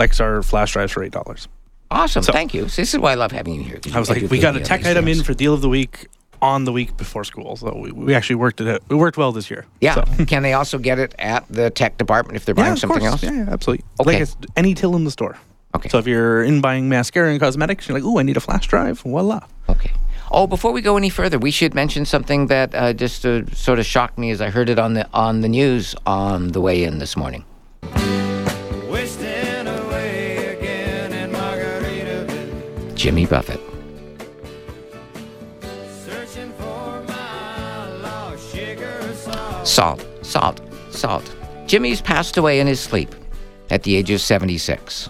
Lexar 0.00 0.44
flash 0.44 0.72
drives 0.72 0.92
for 0.92 1.02
eight 1.04 1.12
dollars. 1.12 1.46
Awesome. 1.90 2.22
so- 2.24 2.32
Thank 2.32 2.54
you. 2.54 2.64
This 2.64 2.92
is 2.94 2.98
why 2.98 3.12
I 3.12 3.14
love 3.14 3.30
having 3.30 3.54
you 3.54 3.62
here. 3.62 3.78
I 3.94 4.00
was 4.00 4.10
like, 4.10 4.28
we 4.30 4.40
got 4.40 4.56
a 4.56 4.60
tech 4.60 4.84
item 4.84 5.04
things. 5.04 5.18
in 5.18 5.24
for 5.24 5.34
deal 5.34 5.54
of 5.54 5.60
the 5.60 5.68
week 5.68 6.08
on 6.42 6.64
the 6.64 6.72
week 6.72 6.96
before 6.96 7.22
school, 7.24 7.54
so 7.56 7.74
we, 7.76 7.92
we 7.92 8.14
actually 8.14 8.36
worked 8.36 8.60
it. 8.60 8.66
Out. 8.68 8.82
It 8.90 8.94
worked 8.96 9.16
well 9.16 9.30
this 9.30 9.48
year. 9.50 9.64
Yeah. 9.80 9.94
So- 10.04 10.24
Can 10.26 10.42
they 10.42 10.54
also 10.54 10.78
get 10.78 10.98
it 10.98 11.14
at 11.20 11.44
the 11.48 11.70
tech 11.70 11.98
department 11.98 12.36
if 12.36 12.44
they're 12.44 12.54
yeah, 12.56 12.62
buying 12.64 12.72
of 12.72 12.78
something 12.80 12.98
course. 13.00 13.12
else? 13.12 13.22
Yeah, 13.22 13.44
yeah, 13.44 13.52
absolutely. 13.52 13.84
Okay. 14.00 14.18
Like 14.24 14.28
any 14.56 14.74
till 14.74 14.96
in 14.96 15.04
the 15.04 15.10
store. 15.12 15.38
Okay. 15.74 15.88
So 15.88 15.98
if 15.98 16.06
you're 16.06 16.42
in 16.42 16.60
buying 16.60 16.88
mascara 16.88 17.30
and 17.30 17.40
cosmetics, 17.40 17.88
you're 17.88 17.98
like, 17.98 18.06
oh, 18.06 18.18
I 18.18 18.22
need 18.22 18.36
a 18.36 18.40
flash 18.40 18.66
drive. 18.68 19.00
Voila. 19.00 19.40
Okay. 19.68 19.90
Oh, 20.30 20.46
before 20.46 20.72
we 20.72 20.80
go 20.80 20.96
any 20.96 21.10
further, 21.10 21.38
we 21.38 21.50
should 21.50 21.74
mention 21.74 22.04
something 22.04 22.46
that 22.46 22.74
uh, 22.74 22.92
just 22.92 23.26
uh, 23.26 23.46
sort 23.54 23.78
of 23.78 23.86
shocked 23.86 24.18
me 24.18 24.30
as 24.30 24.40
I 24.40 24.50
heard 24.50 24.68
it 24.68 24.78
on 24.78 24.94
the 24.94 25.08
on 25.12 25.40
the 25.40 25.48
news 25.48 25.94
on 26.06 26.48
the 26.48 26.60
way 26.60 26.84
in 26.84 26.98
this 26.98 27.16
morning. 27.16 27.44
Wasting 28.88 29.66
away 29.66 30.56
again 30.58 31.12
in 31.12 31.30
Margaritaville, 31.30 32.94
Jimmy 32.94 33.26
Buffett. 33.26 33.60
searching 36.04 36.52
for 36.54 37.02
my 37.02 37.88
lost 38.00 38.54
sugar 38.54 39.12
salt. 39.14 39.66
Salt, 39.66 40.06
salt, 40.22 40.60
salt. 40.90 41.36
Jimmy's 41.66 42.00
passed 42.00 42.36
away 42.36 42.60
in 42.60 42.66
his 42.66 42.80
sleep 42.80 43.14
at 43.70 43.82
the 43.82 43.96
age 43.96 44.10
of 44.10 44.20
76. 44.20 45.08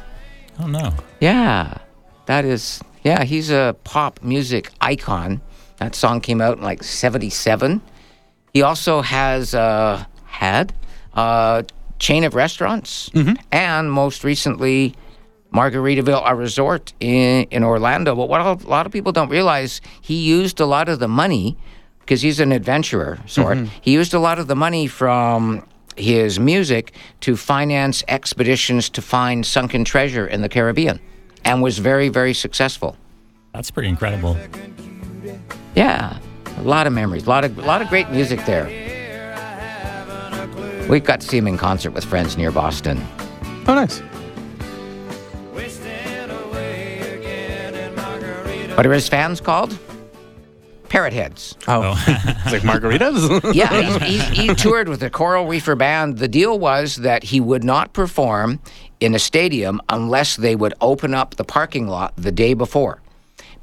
Oh 0.58 0.66
no. 0.66 0.94
Yeah, 1.20 1.78
that 2.26 2.44
is, 2.44 2.80
yeah, 3.02 3.24
he's 3.24 3.50
a 3.50 3.76
pop 3.84 4.22
music 4.22 4.70
icon. 4.80 5.40
That 5.78 5.94
song 5.94 6.20
came 6.20 6.40
out 6.40 6.58
in 6.58 6.64
like 6.64 6.82
77. 6.82 7.80
He 8.52 8.62
also 8.62 9.00
has, 9.00 9.54
uh, 9.54 10.04
had 10.26 10.72
a 11.14 11.64
chain 11.98 12.24
of 12.24 12.34
restaurants 12.34 13.08
mm-hmm. 13.10 13.34
and 13.52 13.90
most 13.90 14.24
recently, 14.24 14.94
Margaritaville, 15.52 16.22
a 16.24 16.34
resort 16.34 16.92
in, 17.00 17.44
in 17.50 17.62
Orlando. 17.62 18.14
But 18.14 18.28
what 18.28 18.40
a 18.40 18.66
lot 18.68 18.86
of 18.86 18.92
people 18.92 19.12
don't 19.12 19.28
realize, 19.28 19.80
he 20.00 20.22
used 20.22 20.60
a 20.60 20.66
lot 20.66 20.88
of 20.88 20.98
the 20.98 21.08
money 21.08 21.56
because 22.00 22.22
he's 22.22 22.40
an 22.40 22.52
adventurer 22.52 23.18
sort. 23.26 23.58
Mm-hmm. 23.58 23.78
He 23.80 23.92
used 23.92 24.14
a 24.14 24.18
lot 24.18 24.38
of 24.38 24.46
the 24.46 24.56
money 24.56 24.86
from 24.86 25.66
his 25.96 26.38
music 26.40 26.92
to 27.20 27.36
finance 27.36 28.02
expeditions 28.08 28.88
to 28.90 29.02
find 29.02 29.44
sunken 29.44 29.84
treasure 29.84 30.26
in 30.26 30.42
the 30.42 30.48
Caribbean, 30.48 31.00
and 31.44 31.62
was 31.62 31.78
very, 31.78 32.08
very 32.08 32.34
successful. 32.34 32.96
That's 33.52 33.70
pretty 33.70 33.88
incredible. 33.88 34.36
Yeah, 35.74 36.18
a 36.56 36.62
lot 36.62 36.86
of 36.86 36.92
memories, 36.92 37.26
a 37.26 37.28
lot 37.28 37.44
of, 37.44 37.58
a 37.58 37.62
lot 37.62 37.82
of 37.82 37.88
great 37.88 38.10
music 38.10 38.44
there. 38.46 38.66
We 40.88 41.00
got 41.00 41.20
to 41.20 41.26
see 41.26 41.38
him 41.38 41.46
in 41.46 41.56
concert 41.56 41.92
with 41.92 42.04
friends 42.04 42.36
near 42.36 42.50
Boston. 42.50 43.02
Oh, 43.66 43.74
nice. 43.74 44.02
Wasting 45.54 46.30
away 46.30 46.98
again 47.18 47.74
in 47.74 47.94
Margaritaville. 47.94 48.76
What 48.76 48.86
are 48.86 48.92
his 48.92 49.08
fans 49.08 49.40
called? 49.40 49.78
Parrot 50.94 51.12
heads. 51.12 51.56
Oh, 51.66 51.82
oh. 51.82 52.04
it's 52.06 52.52
like 52.52 52.62
margaritas. 52.62 53.52
Yeah, 53.54 53.98
he's, 53.98 54.22
he's, 54.28 54.38
he 54.38 54.54
toured 54.54 54.88
with 54.88 55.00
the 55.00 55.10
Coral 55.10 55.46
Reefer 55.48 55.74
Band. 55.74 56.18
The 56.18 56.28
deal 56.28 56.56
was 56.56 56.94
that 56.96 57.24
he 57.24 57.40
would 57.40 57.64
not 57.64 57.92
perform 57.92 58.60
in 59.00 59.12
a 59.12 59.18
stadium 59.18 59.80
unless 59.88 60.36
they 60.36 60.54
would 60.54 60.72
open 60.80 61.12
up 61.12 61.34
the 61.34 61.42
parking 61.42 61.88
lot 61.88 62.14
the 62.16 62.30
day 62.30 62.54
before, 62.54 63.02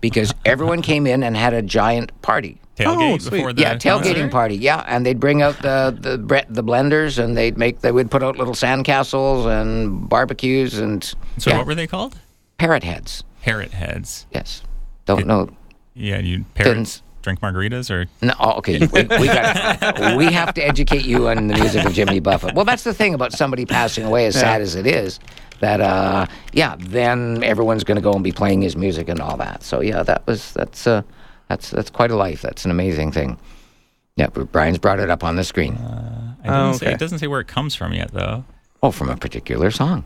because 0.02 0.34
everyone 0.46 0.82
came 0.82 1.08
in 1.08 1.24
and 1.24 1.38
had 1.38 1.54
a 1.54 1.62
giant 1.62 2.12
party. 2.22 2.60
Tailgate 2.76 3.26
Oh, 3.26 3.30
before 3.30 3.54
the 3.54 3.62
Yeah, 3.62 3.76
tailgating 3.76 4.04
concert? 4.04 4.32
party. 4.32 4.56
Yeah, 4.58 4.84
and 4.86 5.06
they'd 5.06 5.20
bring 5.20 5.42
out 5.42 5.56
the 5.62 5.96
the 5.98 6.18
the 6.50 6.64
blenders, 6.64 7.18
and 7.18 7.38
they'd 7.38 7.58
make 7.58 7.80
they 7.80 7.94
would 7.94 8.12
put 8.12 8.24
out 8.24 8.38
little 8.38 8.54
sandcastles 8.56 9.46
and 9.46 10.10
barbecues 10.10 10.78
and 10.78 11.02
So 11.38 11.52
yeah, 11.52 11.58
what 11.60 11.68
were 11.68 11.76
they 11.76 11.88
called? 11.88 12.18
parrot 12.58 12.84
heads. 12.84 13.24
Parrot 13.42 13.72
heads. 13.72 14.26
Yes, 14.32 14.64
don't 15.06 15.26
know. 15.28 15.50
Yeah, 15.94 16.20
you 16.20 16.44
parrots 16.56 16.98
Didn't- 17.00 17.02
drink 17.22 17.40
margaritas 17.42 17.90
or 17.90 18.06
No, 18.22 18.34
oh, 18.40 18.54
okay. 18.58 18.80
We, 18.80 19.04
we, 19.04 19.28
got, 19.28 20.18
we 20.18 20.26
have 20.32 20.54
to 20.56 20.62
educate 20.66 21.06
you 21.06 21.28
on 21.30 21.48
the 21.48 21.56
music 21.56 21.86
of 21.86 21.94
Jimmy 21.94 22.20
Buffett. 22.20 22.56
Well, 22.56 22.66
that's 22.66 22.84
the 22.84 22.94
thing 22.94 23.14
about 23.14 23.32
somebody 23.34 23.66
passing 23.66 24.04
away, 24.06 24.26
as 24.26 24.36
sad 24.40 24.62
as 24.62 24.76
it 24.76 24.86
is, 24.88 25.20
that 25.60 25.82
uh, 25.82 26.26
yeah, 26.54 26.76
then 26.80 27.44
everyone's 27.44 27.84
going 27.84 27.96
to 27.98 28.02
go 28.02 28.14
and 28.14 28.24
be 28.24 28.32
playing 28.32 28.62
his 28.62 28.76
music 28.76 29.08
and 29.10 29.20
all 29.22 29.38
that. 29.38 29.64
So 29.64 29.82
yeah, 29.82 30.04
that 30.04 30.26
was 30.28 30.54
that's 30.54 30.88
uh, 30.88 31.04
That's 31.50 31.70
that's 31.70 31.90
quite 31.90 32.12
a 32.12 32.16
life. 32.16 32.42
That's 32.42 32.66
an 32.66 32.72
amazing 32.72 33.12
thing. 33.12 33.38
Yeah, 34.16 34.28
but 34.34 34.52
Brian's 34.52 34.78
brought 34.78 35.00
it 35.00 35.10
up 35.10 35.24
on 35.24 35.36
the 35.36 35.44
screen. 35.44 35.74
It 35.74 36.48
doesn't, 36.48 36.54
Oh, 36.54 36.74
say, 36.74 36.94
it 36.94 37.00
doesn't 37.00 37.20
say 37.20 37.28
where 37.28 37.40
it 37.40 37.48
comes 37.48 37.76
from 37.76 37.94
yet, 37.94 38.12
though. 38.12 38.44
oh, 38.84 38.92
from 38.92 39.10
a 39.10 39.16
particular 39.16 39.72
song. 39.72 40.04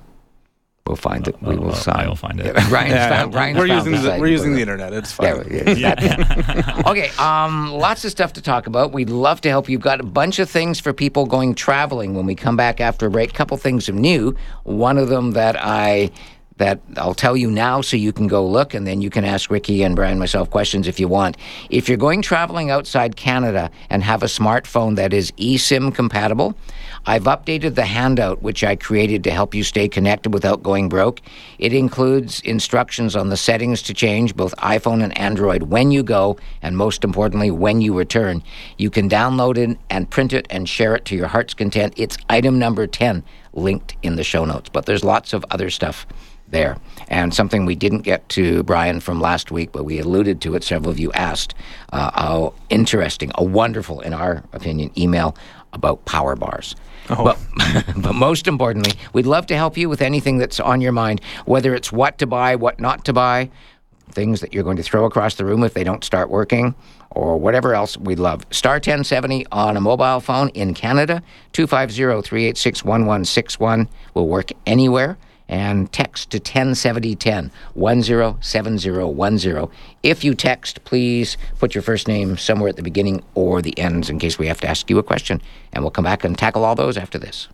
We'll 0.87 0.95
find 0.95 1.27
it. 1.27 1.41
We 1.41 1.55
will 1.55 1.73
sign. 1.73 2.05
I'll 2.05 2.15
find 2.15 2.39
it. 2.39 2.53
Brian's 2.69 2.93
Yeah, 2.93 3.09
found, 3.09 3.31
Brian's 3.31 3.57
we're 3.57 3.67
found 3.67 3.87
using 3.87 4.03
the, 4.03 4.19
we're 4.19 4.27
using 4.27 4.53
the 4.53 4.61
internet. 4.61 4.93
It's 4.93 5.11
fine. 5.11 5.43
Yeah, 5.49 5.71
yeah, 5.71 5.95
that- 5.95 6.83
okay, 6.87 7.09
um, 7.17 7.71
lots 7.71 8.05
of 8.05 8.11
stuff 8.11 8.33
to 8.33 8.41
talk 8.41 8.67
about. 8.67 8.91
We'd 8.91 9.09
love 9.09 9.41
to 9.41 9.49
help 9.49 9.67
you. 9.67 9.79
We've 9.79 9.83
got 9.83 9.99
a 9.99 10.03
bunch 10.03 10.37
of 10.37 10.47
things 10.47 10.79
for 10.79 10.93
people 10.93 11.25
going 11.25 11.55
traveling 11.55 12.13
when 12.13 12.27
we 12.27 12.35
come 12.35 12.55
back 12.55 12.79
after 12.79 13.07
a 13.07 13.09
break. 13.09 13.33
couple 13.33 13.57
things 13.57 13.89
of 13.89 13.95
new. 13.95 14.35
One 14.63 14.99
of 14.99 15.09
them 15.09 15.31
that 15.31 15.55
I 15.59 16.11
that 16.57 16.79
I'll 16.97 17.15
tell 17.15 17.35
you 17.35 17.49
now 17.49 17.81
so 17.81 17.97
you 17.97 18.13
can 18.13 18.27
go 18.27 18.45
look 18.47 18.73
and 18.75 18.85
then 18.87 19.01
you 19.01 19.09
can 19.09 19.25
ask 19.25 19.49
Ricky 19.49 19.81
and 19.83 19.93
Brian 19.95 20.19
myself 20.19 20.51
questions 20.51 20.87
if 20.87 20.99
you 20.99 21.07
want. 21.07 21.35
If 21.71 21.89
you're 21.89 21.97
going 21.97 22.21
traveling 22.21 22.69
outside 22.69 23.15
Canada 23.17 23.71
and 23.89 24.03
have 24.03 24.21
a 24.23 24.27
smartphone 24.27 24.95
that 24.97 25.13
is 25.13 25.31
eSIM 25.31 25.93
compatible, 25.93 26.55
I've 27.07 27.25
updated 27.25 27.75
the 27.75 27.85
handout 27.85 28.41
which 28.41 28.63
I 28.63 28.75
created 28.75 29.23
to 29.25 29.31
help 29.31 29.53
you 29.53 29.63
stay 29.63 29.87
connected 29.87 30.33
without 30.33 30.63
going 30.63 30.89
broke. 30.89 31.21
It 31.59 31.71
includes 31.71 32.39
instructions 32.41 33.15
on 33.15 33.29
the 33.29 33.37
settings 33.37 33.83
to 33.83 33.93
change 33.93 34.35
both 34.35 34.55
iPhone 34.57 35.03
and 35.03 35.15
Android 35.17 35.63
when 35.63 35.91
you 35.91 36.01
go 36.01 36.37
and 36.63 36.75
most 36.75 37.03
importantly 37.03 37.51
when 37.51 37.81
you 37.81 37.95
return. 37.95 38.41
You 38.77 38.89
can 38.89 39.07
download 39.07 39.57
it 39.57 39.77
and 39.89 40.09
print 40.09 40.33
it 40.33 40.47
and 40.49 40.67
share 40.67 40.95
it 40.95 41.05
to 41.05 41.15
your 41.15 41.27
heart's 41.27 41.53
content. 41.53 41.93
It's 41.95 42.17
item 42.29 42.57
number 42.57 42.87
10 42.87 43.23
linked 43.53 43.95
in 44.01 44.15
the 44.15 44.23
show 44.23 44.43
notes, 44.43 44.69
but 44.69 44.87
there's 44.87 45.03
lots 45.03 45.33
of 45.33 45.45
other 45.51 45.69
stuff 45.69 46.07
there. 46.47 46.77
And 47.07 47.33
something 47.33 47.65
we 47.65 47.75
didn't 47.75 48.01
get 48.01 48.27
to, 48.29 48.63
Brian, 48.63 48.99
from 48.99 49.21
last 49.21 49.51
week, 49.51 49.71
but 49.71 49.83
we 49.83 49.99
alluded 49.99 50.41
to 50.41 50.55
it. 50.55 50.63
Several 50.63 50.91
of 50.91 50.99
you 50.99 51.11
asked 51.13 51.53
uh, 51.91 52.11
how 52.13 52.53
interesting, 52.69 53.31
a 53.35 53.43
wonderful, 53.43 54.01
in 54.01 54.13
our 54.13 54.43
opinion, 54.53 54.91
email 54.97 55.35
about 55.73 56.05
power 56.05 56.35
bars. 56.35 56.75
Oh. 57.09 57.23
But, 57.23 57.85
but 57.97 58.13
most 58.13 58.47
importantly, 58.47 58.93
we'd 59.13 59.25
love 59.25 59.45
to 59.47 59.55
help 59.55 59.77
you 59.77 59.89
with 59.89 60.01
anything 60.01 60.37
that's 60.37 60.59
on 60.59 60.81
your 60.81 60.91
mind, 60.91 61.21
whether 61.45 61.73
it's 61.75 61.91
what 61.91 62.17
to 62.19 62.27
buy, 62.27 62.55
what 62.55 62.79
not 62.79 63.05
to 63.05 63.13
buy, 63.13 63.49
things 64.11 64.41
that 64.41 64.53
you're 64.53 64.63
going 64.63 64.77
to 64.77 64.83
throw 64.83 65.05
across 65.05 65.35
the 65.35 65.45
room 65.45 65.63
if 65.63 65.73
they 65.73 65.83
don't 65.83 66.03
start 66.03 66.29
working, 66.29 66.75
or 67.11 67.37
whatever 67.37 67.73
else 67.73 67.97
we'd 67.97 68.19
love. 68.19 68.45
Star 68.51 68.75
1070 68.75 69.45
on 69.51 69.77
a 69.77 69.81
mobile 69.81 70.19
phone 70.19 70.49
in 70.49 70.73
Canada, 70.73 71.21
250 71.53 72.21
386 72.27 72.83
1161 72.83 73.87
will 74.13 74.27
work 74.27 74.51
anywhere. 74.65 75.17
And 75.47 75.91
text 75.91 76.31
to 76.31 76.37
107010, 76.37 77.51
107010. 77.75 79.69
If 80.01 80.23
you 80.23 80.33
text, 80.33 80.83
please 80.85 81.37
put 81.59 81.75
your 81.75 81.81
first 81.81 82.07
name 82.07 82.37
somewhere 82.37 82.69
at 82.69 82.77
the 82.77 82.83
beginning 82.83 83.23
or 83.35 83.61
the 83.61 83.77
ends 83.77 84.09
in 84.09 84.17
case 84.17 84.39
we 84.39 84.47
have 84.47 84.61
to 84.61 84.67
ask 84.67 84.89
you 84.89 84.97
a 84.97 85.03
question. 85.03 85.41
And 85.71 85.83
we'll 85.83 85.91
come 85.91 86.05
back 86.05 86.23
and 86.23 86.35
tackle 86.37 86.65
all 86.65 86.75
those 86.75 86.97
after 86.97 87.19
this. 87.19 87.47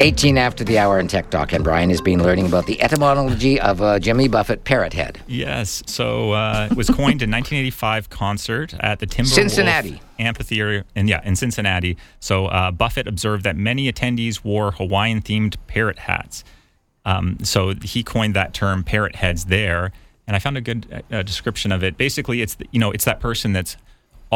18 0.00 0.36
after 0.36 0.62
the 0.62 0.78
hour 0.78 0.98
in 1.00 1.08
Tech 1.08 1.30
Talk, 1.30 1.52
and 1.52 1.64
Brian 1.64 1.88
has 1.88 2.02
been 2.02 2.22
learning 2.22 2.44
about 2.46 2.66
the 2.66 2.82
etymology 2.82 3.58
of 3.58 3.80
uh, 3.80 3.98
Jimmy 3.98 4.28
Buffett 4.28 4.62
parrot 4.64 4.92
head. 4.92 5.18
Yes. 5.26 5.82
So 5.86 6.32
uh, 6.32 6.68
it 6.70 6.76
was 6.76 6.88
coined 6.88 7.22
in 7.22 7.30
1985 7.30 8.10
concert 8.10 8.74
at 8.80 8.98
the 8.98 9.06
Timberwolf 9.06 9.26
Cincinnati. 9.34 10.00
Amphitheater, 10.18 10.84
and 10.94 11.08
yeah, 11.08 11.22
in 11.24 11.34
Cincinnati. 11.34 11.96
So 12.20 12.46
uh, 12.46 12.72
Buffett 12.72 13.06
observed 13.08 13.44
that 13.44 13.56
many 13.56 13.90
attendees 13.90 14.44
wore 14.44 14.72
Hawaiian-themed 14.72 15.56
parrot 15.66 15.98
hats. 16.00 16.44
Um, 17.06 17.38
so 17.42 17.72
he 17.82 18.02
coined 18.02 18.34
that 18.34 18.52
term 18.52 18.84
"parrot 18.84 19.16
heads" 19.16 19.46
there, 19.46 19.92
and 20.26 20.36
I 20.36 20.40
found 20.40 20.58
a 20.58 20.60
good 20.60 21.04
uh, 21.10 21.22
description 21.22 21.72
of 21.72 21.82
it. 21.82 21.96
Basically, 21.96 22.42
it's 22.42 22.56
the- 22.56 22.66
you 22.70 22.80
know 22.80 22.90
it's 22.90 23.04
that 23.06 23.20
person 23.20 23.52
that's 23.54 23.76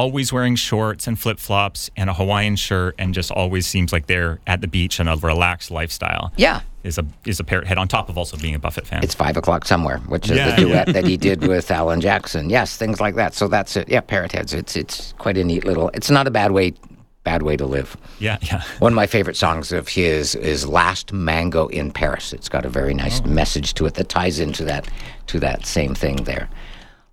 always 0.01 0.33
wearing 0.33 0.57
shorts 0.57 1.07
and 1.07 1.19
flip 1.19 1.39
flops 1.39 1.91
and 1.95 2.09
a 2.09 2.15
Hawaiian 2.15 2.57
shirt, 2.57 2.95
and 2.99 3.13
just 3.13 3.31
always 3.31 3.67
seems 3.67 3.93
like 3.93 4.07
they're 4.07 4.41
at 4.47 4.63
the 4.63 4.67
beach 4.67 4.99
and 4.99 5.09
a 5.11 5.17
relaxed 5.17 5.71
lifestyle. 5.71 6.33
Yeah. 6.37 6.63
Is 6.83 6.97
a 6.97 7.05
is 7.27 7.39
a 7.39 7.45
parrot 7.45 7.67
head 7.67 7.77
on 7.77 7.87
top 7.89 8.09
of 8.09 8.17
also 8.17 8.39
being 8.39 8.55
a 8.55 8.59
Buffett 8.59 8.87
fan. 8.87 9.05
It's 9.05 9.15
five 9.15 9.37
o'clock 9.37 9.67
somewhere, 9.67 9.99
which 10.09 10.31
is 10.31 10.39
Yeah, 10.39 10.57
the 10.57 10.63
yeah. 10.63 10.69
duet 10.85 10.87
that 10.95 11.05
he 11.07 11.17
did 11.29 11.47
with 11.47 11.71
Alan 11.71 12.01
Jackson. 12.01 12.49
Yes, 12.49 12.79
things 12.79 12.99
like 12.99 13.17
that. 13.17 13.35
So 13.35 13.47
that's 13.49 13.77
it. 13.77 13.91
Yeah, 13.91 14.01
parrot 14.01 14.33
heads. 14.33 14.55
It's 14.55 14.75
it's 14.77 15.13
quite 15.19 15.37
a 15.37 15.45
neat 15.45 15.67
little. 15.67 15.91
It's 15.93 16.11
not 16.11 16.27
a 16.27 16.31
bad 16.31 16.53
way 16.53 16.73
bad 17.23 17.43
way 17.43 17.55
to 17.55 17.67
live. 17.67 17.99
yeah, 18.19 18.39
yeah. 18.41 18.63
One 18.79 18.93
of 18.93 18.97
my 18.97 19.07
favorite 19.07 19.37
songs 19.37 19.73
of 19.73 19.89
his 19.89 20.35
is 20.35 20.67
"Last 20.67 21.13
Mango 21.13 21.67
in 21.69 21.91
Paris." 21.93 22.33
It's 22.33 22.49
got 22.49 22.65
a 22.65 22.71
very 22.71 22.95
nice 22.95 23.21
oh. 23.23 23.29
message 23.29 23.75
to 23.75 23.85
it 23.85 23.93
that 23.95 24.09
ties 24.09 24.41
into 24.41 24.65
that 24.65 24.89
to 25.27 25.39
that 25.41 25.67
same 25.67 25.95
thing 25.95 26.17
there. 26.25 26.49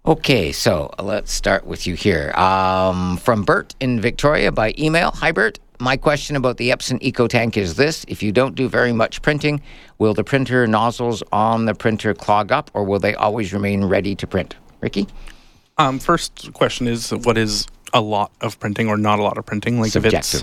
Okay, 0.08 0.54
so 0.54 0.90
let's 1.00 1.34
start 1.34 1.68
with 1.68 1.86
you 1.86 1.94
here. 1.94 2.32
Um, 2.32 3.18
from 3.18 3.44
Bert 3.44 3.76
in 3.82 4.00
Victoria 4.00 4.54
by 4.54 4.74
email. 4.80 5.12
Hi, 5.16 5.34
Bert. 5.34 5.60
My 5.82 5.98
question 5.98 6.38
about 6.38 6.56
the 6.56 6.70
Epson 6.70 7.02
EcoTank 7.02 7.58
is 7.58 7.76
this: 7.76 8.06
If 8.08 8.24
you 8.24 8.32
don't 8.32 8.56
do 8.56 8.70
very 8.70 8.94
much 8.94 9.22
printing, 9.22 9.62
will 9.98 10.14
the 10.14 10.24
printer 10.24 10.66
nozzles 10.66 11.24
on 11.34 11.66
the 11.66 11.76
printer 11.76 12.14
clog 12.14 12.54
up, 12.54 12.72
or 12.74 12.86
will 12.86 13.00
they 13.00 13.16
always 13.16 13.52
remain 13.52 13.84
ready 13.84 14.16
to 14.16 14.26
print? 14.26 14.56
Ricky, 14.80 15.08
Um, 15.78 16.00
first 16.00 16.54
question 16.54 16.88
is 16.88 17.12
what 17.12 17.38
is 17.38 17.68
a 17.92 18.00
lot 18.00 18.32
of 18.40 18.58
printing 18.62 18.88
or 18.88 18.96
not 18.96 19.20
a 19.20 19.24
lot 19.24 19.38
of 19.38 19.46
printing? 19.46 19.82
Like 19.82 19.94
if 19.94 20.06
it's 20.06 20.42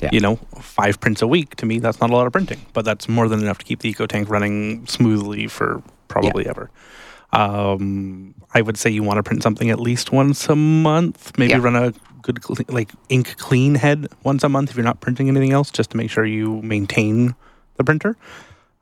Yeah. 0.00 0.10
you 0.12 0.20
know 0.20 0.36
five 0.60 1.00
prints 1.00 1.22
a 1.22 1.26
week 1.26 1.56
to 1.56 1.64
me, 1.64 1.78
that's 1.78 2.02
not 2.02 2.10
a 2.10 2.14
lot 2.14 2.26
of 2.26 2.34
printing, 2.34 2.60
but 2.74 2.84
that's 2.84 3.08
more 3.08 3.28
than 3.28 3.40
enough 3.40 3.56
to 3.58 3.64
keep 3.64 3.80
the 3.80 3.94
EcoTank 3.94 4.28
running 4.28 4.86
smoothly 4.86 5.46
for 5.46 5.82
probably 6.08 6.46
ever. 6.46 6.70
Um, 7.32 8.34
I 8.54 8.60
would 8.62 8.76
say 8.76 8.90
you 8.90 9.02
want 9.02 9.18
to 9.18 9.22
print 9.22 9.42
something 9.42 9.70
at 9.70 9.80
least 9.80 10.12
once 10.12 10.48
a 10.48 10.56
month. 10.56 11.36
Maybe 11.38 11.50
Yeah. 11.52 11.58
run 11.58 11.76
a 11.76 11.92
good 12.22 12.40
like 12.70 12.90
ink 13.08 13.36
clean 13.36 13.74
head 13.76 14.08
once 14.24 14.42
a 14.42 14.48
month 14.48 14.70
if 14.70 14.76
you're 14.76 14.84
not 14.84 15.00
printing 15.00 15.28
anything 15.28 15.52
else, 15.52 15.70
just 15.70 15.90
to 15.90 15.96
make 15.96 16.10
sure 16.10 16.24
you 16.24 16.60
maintain 16.62 17.34
the 17.76 17.84
printer. 17.84 18.16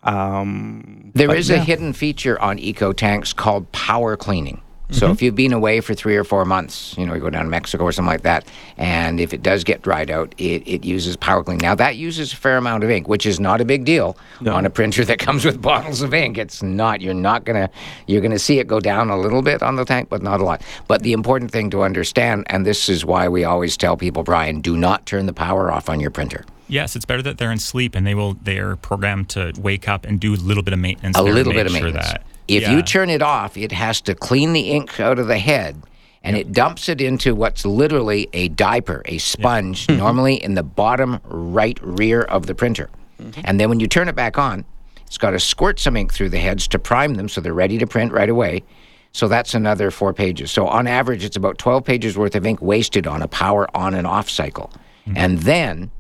Um, 0.03 1.11
There 1.15 1.29
but 1.29 1.39
is 1.39 1.51
a 1.51 1.59
hidden 1.59 1.93
feature 1.95 2.41
on 2.41 2.59
eco 2.59 2.93
tanks 2.93 3.33
called 3.33 3.71
power 3.73 4.17
cleaning. 4.17 4.61
So 4.95 5.07
Mm-hmm. 5.07 5.13
if 5.13 5.23
you've 5.23 5.35
been 5.35 5.53
away 5.53 5.81
for 5.81 5.93
three 5.93 6.17
or 6.17 6.23
four 6.25 6.45
months, 6.45 6.95
you 6.97 7.05
know, 7.05 7.15
you 7.15 7.21
go 7.21 7.29
down 7.29 7.45
to 7.45 7.51
Mexico 7.51 7.83
or 7.85 7.91
something 7.93 8.11
like 8.13 8.23
that, 8.23 8.47
and 8.77 9.19
if 9.19 9.35
it 9.35 9.43
does 9.43 9.65
get 9.65 9.83
dried 9.83 10.09
out, 10.11 10.35
it, 10.39 10.63
it 10.67 10.85
uses 10.85 11.17
power 11.17 11.43
clean. 11.43 11.59
Now 11.59 11.75
that 11.75 11.97
uses 11.97 12.33
a 12.33 12.37
fair 12.37 12.57
amount 12.57 12.85
of 12.85 12.91
ink, 12.91 13.09
which 13.09 13.27
is 13.27 13.41
not 13.41 13.61
a 13.61 13.65
big 13.65 13.85
deal 13.85 14.17
No. 14.41 14.55
on 14.55 14.65
a 14.65 14.71
printer 14.71 15.05
that 15.05 15.19
comes 15.19 15.45
with 15.45 15.61
bottles 15.71 16.01
of 16.01 16.15
ink. 16.15 16.39
It's 16.39 16.63
not. 16.63 17.01
You're 17.01 17.13
not 17.15 17.45
gonna. 17.45 17.69
You're 18.07 18.21
gonna 18.23 18.39
see 18.39 18.61
it 18.61 18.69
go 18.69 18.79
down 18.81 19.11
a 19.11 19.19
little 19.19 19.43
bit 19.43 19.63
on 19.63 19.77
the 19.77 19.85
tank, 19.85 20.09
but 20.09 20.23
not 20.23 20.41
a 20.41 20.45
lot. 20.45 20.63
But 20.87 21.03
the 21.03 21.13
important 21.13 21.51
thing 21.51 21.71
to 21.71 21.83
understand, 21.83 22.45
and 22.49 22.65
this 22.65 22.89
is 22.89 23.05
why 23.05 23.29
we 23.29 23.43
always 23.45 23.77
tell 23.77 23.97
people, 23.97 24.23
Brian, 24.23 24.61
do 24.61 24.77
not 24.77 25.07
turn 25.07 25.27
the 25.27 25.33
power 25.35 25.73
off 25.73 25.89
on 25.89 25.99
your 26.01 26.11
printer. 26.11 26.45
Yes, 26.69 26.97
it's 26.97 27.05
better 27.05 27.21
that 27.23 27.37
they're 27.39 27.53
in 27.53 27.59
sleep 27.59 27.95
and 27.95 28.07
they 28.07 28.15
will. 28.15 28.35
They 28.35 28.59
are 28.59 28.77
programmed 28.77 29.29
to 29.31 29.53
wake 29.59 29.87
up 29.89 30.07
and 30.07 30.19
do 30.19 30.35
a 30.35 30.37
little 30.37 30.63
bit 30.63 30.73
of 30.73 30.79
maintenance. 30.79 31.17
a 31.19 31.23
little 31.23 31.53
bit 31.53 31.67
of 31.67 31.73
sure 31.73 31.83
maintenance. 31.83 32.07
That, 32.13 32.23
if 32.49 32.63
Yeah. 32.63 32.73
you 32.73 32.83
turn 32.83 33.11
it 33.11 33.23
off, 33.23 33.57
it 33.57 33.73
has 33.73 34.01
to 34.03 34.15
clean 34.15 34.53
the 34.53 34.71
ink 34.71 35.01
out 35.01 35.19
of 35.19 35.27
the 35.27 35.39
head 35.39 35.83
and 36.23 36.37
it 36.37 36.53
dumps 36.53 36.89
it 36.89 37.01
into 37.01 37.35
what's 37.35 37.67
literally 37.67 38.29
a 38.33 38.49
diaper, 38.49 39.03
a 39.05 39.19
sponge, 39.19 39.89
normally 39.91 40.43
in 40.43 40.55
the 40.55 40.63
bottom 40.63 41.21
right 41.25 41.79
rear 41.83 42.23
of 42.23 42.47
the 42.47 42.55
printer. 42.55 42.89
Mm-hmm. 43.21 43.41
And 43.45 43.61
then 43.61 43.69
when 43.69 43.79
you 43.81 43.87
turn 43.87 44.09
it 44.09 44.17
back 44.17 44.39
on, 44.39 44.65
it's 45.07 45.19
got 45.19 45.31
to 45.31 45.39
squirt 45.41 45.79
some 45.79 45.97
ink 45.97 46.13
through 46.13 46.31
the 46.31 46.39
heads 46.39 46.67
to 46.69 46.79
prime 46.79 47.15
them 47.15 47.29
so 47.29 47.41
they're 47.41 47.53
ready 47.55 47.79
to 47.79 47.87
print 47.87 48.11
right 48.13 48.29
away. 48.31 48.63
So 49.13 49.29
that's 49.29 49.55
another 49.55 49.91
four 49.91 50.13
pages. 50.13 50.51
So 50.51 50.67
on 50.67 50.87
average, 50.87 51.25
it's 51.25 51.37
about 51.37 51.59
12 51.59 51.85
pages 51.85 52.17
worth 52.19 52.35
of 52.35 52.45
ink 52.47 52.61
wasted 52.61 53.07
on 53.07 53.23
a 53.23 53.29
power 53.29 53.69
on 53.77 53.95
and 53.95 54.07
off 54.07 54.29
cycle. 54.29 54.73
Mm-hmm. 55.07 55.17
And 55.17 55.39
then 55.41 55.91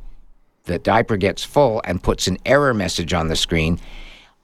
the 0.65 0.79
diaper 0.79 1.17
gets 1.17 1.45
full 1.45 1.81
and 1.85 2.03
puts 2.03 2.27
an 2.27 2.39
error 2.47 2.75
message 2.75 3.13
on 3.13 3.29
the 3.29 3.37
screen. 3.37 3.79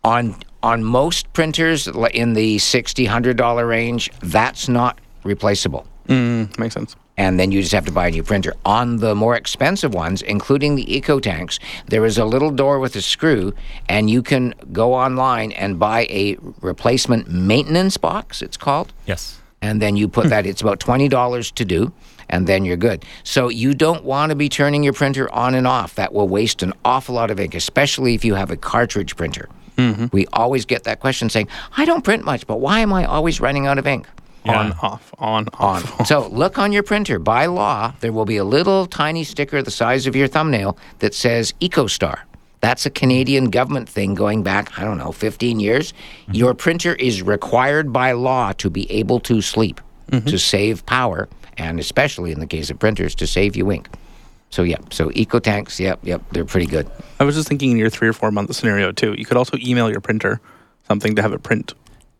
On 0.04 0.36
on 0.62 0.84
most 0.84 1.32
printers 1.32 1.88
in 2.12 2.34
the 2.34 2.58
sixty 2.58 3.04
hundred 3.04 3.36
dollar 3.36 3.66
range, 3.66 4.10
that's 4.20 4.68
not 4.68 4.98
replaceable. 5.24 5.86
Mm, 6.08 6.58
makes 6.58 6.74
sense. 6.74 6.96
And 7.16 7.38
then 7.38 7.52
you 7.52 7.60
just 7.60 7.72
have 7.72 7.84
to 7.84 7.92
buy 7.92 8.08
a 8.08 8.10
new 8.10 8.22
printer. 8.22 8.54
On 8.64 8.96
the 8.96 9.14
more 9.14 9.36
expensive 9.36 9.92
ones, 9.92 10.22
including 10.22 10.74
the 10.74 10.96
Eco 10.96 11.20
Tanks, 11.20 11.58
there 11.86 12.06
is 12.06 12.16
a 12.16 12.24
little 12.24 12.50
door 12.50 12.78
with 12.78 12.96
a 12.96 13.02
screw, 13.02 13.52
and 13.90 14.08
you 14.08 14.22
can 14.22 14.54
go 14.72 14.94
online 14.94 15.52
and 15.52 15.78
buy 15.78 16.06
a 16.08 16.36
replacement 16.62 17.30
maintenance 17.30 17.98
box. 17.98 18.40
It's 18.40 18.56
called 18.56 18.94
yes. 19.06 19.38
and 19.60 19.82
then 19.82 19.96
you 19.96 20.08
put 20.08 20.30
that 20.30 20.46
it's 20.46 20.62
about 20.62 20.80
$20 20.80 21.52
to 21.52 21.64
do 21.64 21.92
and 22.30 22.46
then 22.46 22.64
you're 22.64 22.76
good 22.76 23.04
so 23.24 23.48
you 23.48 23.74
don't 23.74 24.04
want 24.04 24.30
to 24.30 24.36
be 24.36 24.48
turning 24.48 24.82
your 24.82 24.92
printer 24.92 25.30
on 25.34 25.54
and 25.54 25.66
off 25.66 25.96
that 25.96 26.12
will 26.12 26.28
waste 26.28 26.62
an 26.62 26.72
awful 26.84 27.14
lot 27.16 27.30
of 27.30 27.38
ink 27.40 27.54
especially 27.54 28.14
if 28.14 28.24
you 28.24 28.34
have 28.34 28.50
a 28.50 28.56
cartridge 28.56 29.16
printer 29.16 29.48
Mm-hmm. 29.80 30.06
we 30.12 30.26
always 30.32 30.64
get 30.66 30.84
that 30.84 31.00
question 31.00 31.30
saying 31.30 31.48
i 31.76 31.84
don't 31.84 32.02
print 32.02 32.24
much 32.24 32.46
but 32.46 32.58
why 32.58 32.80
am 32.80 32.92
i 32.92 33.04
always 33.04 33.40
running 33.40 33.66
out 33.66 33.78
of 33.78 33.86
ink? 33.86 34.06
On, 34.46 34.72
off, 34.80 35.12
on, 35.18 35.48
on. 35.58 35.82
Off. 35.82 36.06
so 36.06 36.26
look 36.28 36.56
on 36.58 36.72
your 36.72 36.82
printer. 36.82 37.18
By 37.18 37.44
law 37.44 37.92
there 38.00 38.10
will 38.10 38.24
be 38.24 38.38
a 38.38 38.44
little 38.44 38.86
tiny 38.86 39.22
sticker 39.22 39.62
the 39.62 39.70
size 39.70 40.06
of 40.06 40.16
your 40.16 40.28
thumbnail 40.28 40.78
that 41.00 41.14
says 41.14 41.52
ecostar. 41.60 42.20
That's 42.60 42.84
a 42.86 42.90
Canadian 42.90 43.50
government 43.50 43.88
thing 43.88 44.14
going 44.14 44.42
back, 44.42 44.78
I 44.78 44.84
don't 44.84 44.98
know, 44.98 45.12
15 45.12 45.60
years. 45.60 45.92
Mm-hmm. 45.92 46.34
Your 46.34 46.54
printer 46.54 46.94
is 46.94 47.22
required 47.22 47.92
by 47.92 48.12
law 48.12 48.52
to 48.52 48.70
be 48.70 48.90
able 48.90 49.20
to 49.20 49.40
sleep, 49.40 49.80
mm-hmm. 50.10 50.28
to 50.28 50.38
save 50.38 50.84
power, 50.86 51.28
and 51.56 51.80
especially 51.80 52.32
in 52.32 52.40
the 52.40 52.46
case 52.46 52.70
of 52.70 52.78
printers, 52.78 53.14
to 53.16 53.26
save 53.26 53.56
you 53.56 53.70
ink. 53.72 53.88
So, 54.50 54.62
yeah, 54.64 54.78
so 54.90 55.10
eco 55.14 55.38
tanks, 55.38 55.78
yep, 55.78 56.00
yep, 56.02 56.22
they're 56.32 56.44
pretty 56.44 56.66
good. 56.66 56.90
I 57.20 57.24
was 57.24 57.36
just 57.36 57.48
thinking 57.48 57.70
in 57.70 57.76
your 57.76 57.90
three 57.90 58.08
or 58.08 58.12
four 58.12 58.30
month 58.32 58.54
scenario 58.54 58.90
too. 58.92 59.14
You 59.16 59.24
could 59.24 59.36
also 59.36 59.56
email 59.58 59.88
your 59.90 60.00
printer 60.00 60.40
something 60.88 61.14
to 61.16 61.22
have 61.22 61.32
it 61.32 61.42
print 61.44 61.72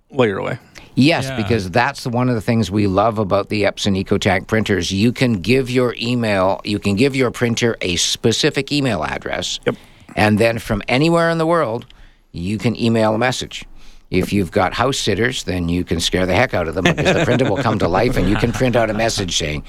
while 0.08 0.28
you're 0.28 0.38
away. 0.38 0.58
Yes, 0.94 1.24
Yeah. 1.26 1.36
because 1.36 1.70
that's 1.70 2.06
one 2.06 2.28
of 2.28 2.34
the 2.36 2.40
things 2.40 2.70
we 2.70 2.86
love 2.86 3.18
about 3.18 3.48
the 3.48 3.62
Epson 3.64 4.00
EcoTank 4.04 4.46
printers. 4.46 4.92
You 4.92 5.12
can 5.12 5.34
give 5.34 5.70
your 5.70 5.94
email, 6.00 6.60
you 6.64 6.78
can 6.78 6.94
give 6.94 7.16
your 7.16 7.30
printer 7.32 7.76
a 7.80 7.96
specific 7.96 8.70
email 8.70 9.02
address, 9.04 9.58
Yep. 9.66 9.76
and 10.14 10.38
then 10.38 10.58
from 10.60 10.82
anywhere 10.88 11.30
in 11.30 11.38
the 11.38 11.46
world, 11.46 11.86
you 12.32 12.58
can 12.58 12.78
email 12.80 13.14
a 13.14 13.18
message. 13.18 13.64
If 14.10 14.32
you've 14.32 14.50
got 14.50 14.74
house 14.74 14.98
sitters, 14.98 15.44
then 15.44 15.68
you 15.68 15.84
can 15.84 16.00
scare 16.00 16.26
the 16.26 16.34
heck 16.34 16.52
out 16.54 16.66
of 16.66 16.74
them 16.74 16.82
because 16.84 17.14
the 17.16 17.24
printer 17.24 17.48
will 17.48 17.56
come 17.62 17.78
to 17.78 17.86
life 17.88 18.16
and 18.16 18.28
you 18.28 18.34
can 18.36 18.50
print 18.50 18.74
out 18.74 18.90
a 18.90 18.94
message 18.94 19.36
saying, 19.38 19.62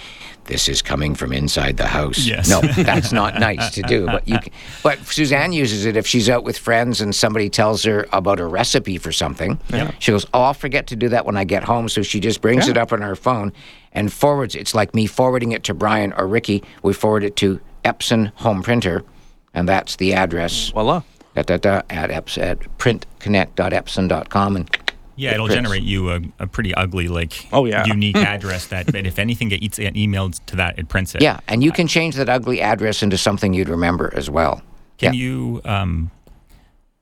"This 0.46 0.68
is 0.68 0.82
coming 0.82 1.16
from 1.16 1.34
inside 1.34 1.78
the 1.78 1.88
house." 1.88 2.26
Yes. 2.26 2.50
No, 2.50 2.62
that's 2.84 3.12
not 3.12 3.40
nice 3.40 3.72
to 3.72 3.82
do. 3.84 4.06
But 4.06 4.28
you, 4.28 4.40
can, 4.40 4.52
but 4.84 5.00
Suzanne 5.06 5.54
uses 5.54 5.86
it 5.86 5.96
if 5.96 6.06
she's 6.08 6.30
out 6.30 6.44
with 6.44 6.58
friends 6.58 7.02
and 7.02 7.14
somebody 7.16 7.50
tells 7.50 7.84
her 7.84 8.08
about 8.12 8.40
a 8.40 8.46
recipe 8.46 8.98
for 8.98 9.12
something. 9.12 9.60
Yeah. 9.70 9.92
She 10.00 10.12
goes, 10.12 10.26
"Oh, 10.34 10.42
I'll 10.42 10.54
forget 10.54 10.88
to 10.88 10.96
do 10.96 11.10
that 11.10 11.26
when 11.26 11.38
I 11.38 11.44
get 11.44 11.64
home." 11.64 11.90
So 11.90 12.02
she 12.02 12.20
just 12.20 12.42
brings 12.42 12.68
it 12.68 12.78
up 12.78 12.92
on 12.92 13.02
her 13.02 13.16
phone 13.16 13.54
and 13.94 14.12
forwards. 14.12 14.56
It's 14.56 14.74
like 14.74 14.94
me 14.96 15.06
forwarding 15.06 15.52
it 15.52 15.64
to 15.66 15.74
Brian 15.74 16.14
or 16.14 16.28
Ricky. 16.28 16.64
We 16.84 16.94
forward 16.94 17.24
it 17.24 17.36
to 17.38 17.60
Epson 17.84 18.32
Home 18.36 18.62
Printer, 18.64 19.04
and 19.54 19.68
that's 19.68 19.96
the 19.96 20.14
address. 20.14 20.70
Voila. 20.70 21.04
Da, 21.34 21.44
da, 21.44 21.58
da, 21.58 21.82
at, 21.90 22.10
Eps, 22.10 22.38
at 22.38 22.60
printconnect.epson.com 22.78 24.56
and 24.58 24.91
Yeah, 25.16 25.34
it'll 25.34 25.48
prints. 25.48 25.58
generate 25.62 25.84
you 25.84 26.12
a, 26.12 26.22
a 26.40 26.48
pretty 26.48 26.74
ugly, 26.74 27.08
like, 27.08 27.48
Oh, 27.52 27.66
yeah. 27.66 27.86
unique 27.86 28.16
address 28.34 28.68
that, 28.68 28.88
that 28.88 29.06
if 29.06 29.20
anything 29.20 29.50
gets 29.50 29.78
emailed 29.80 30.40
to 30.48 30.56
that, 30.56 30.80
it 30.80 30.88
prints 30.90 31.14
it. 31.16 31.22
yeah, 31.22 31.40
and 31.48 31.64
you 31.64 31.72
can 31.72 31.88
change 31.88 32.16
that 32.16 32.30
ugly 32.30 32.62
address 32.62 33.04
into 33.04 33.18
something 33.18 33.54
you'd 33.54 33.70
remember 33.70 34.12
as 34.16 34.30
well. 34.30 34.62
Can 34.98 35.14
yeah. 35.14 35.20
you? 35.20 35.62
Um, 35.66 36.12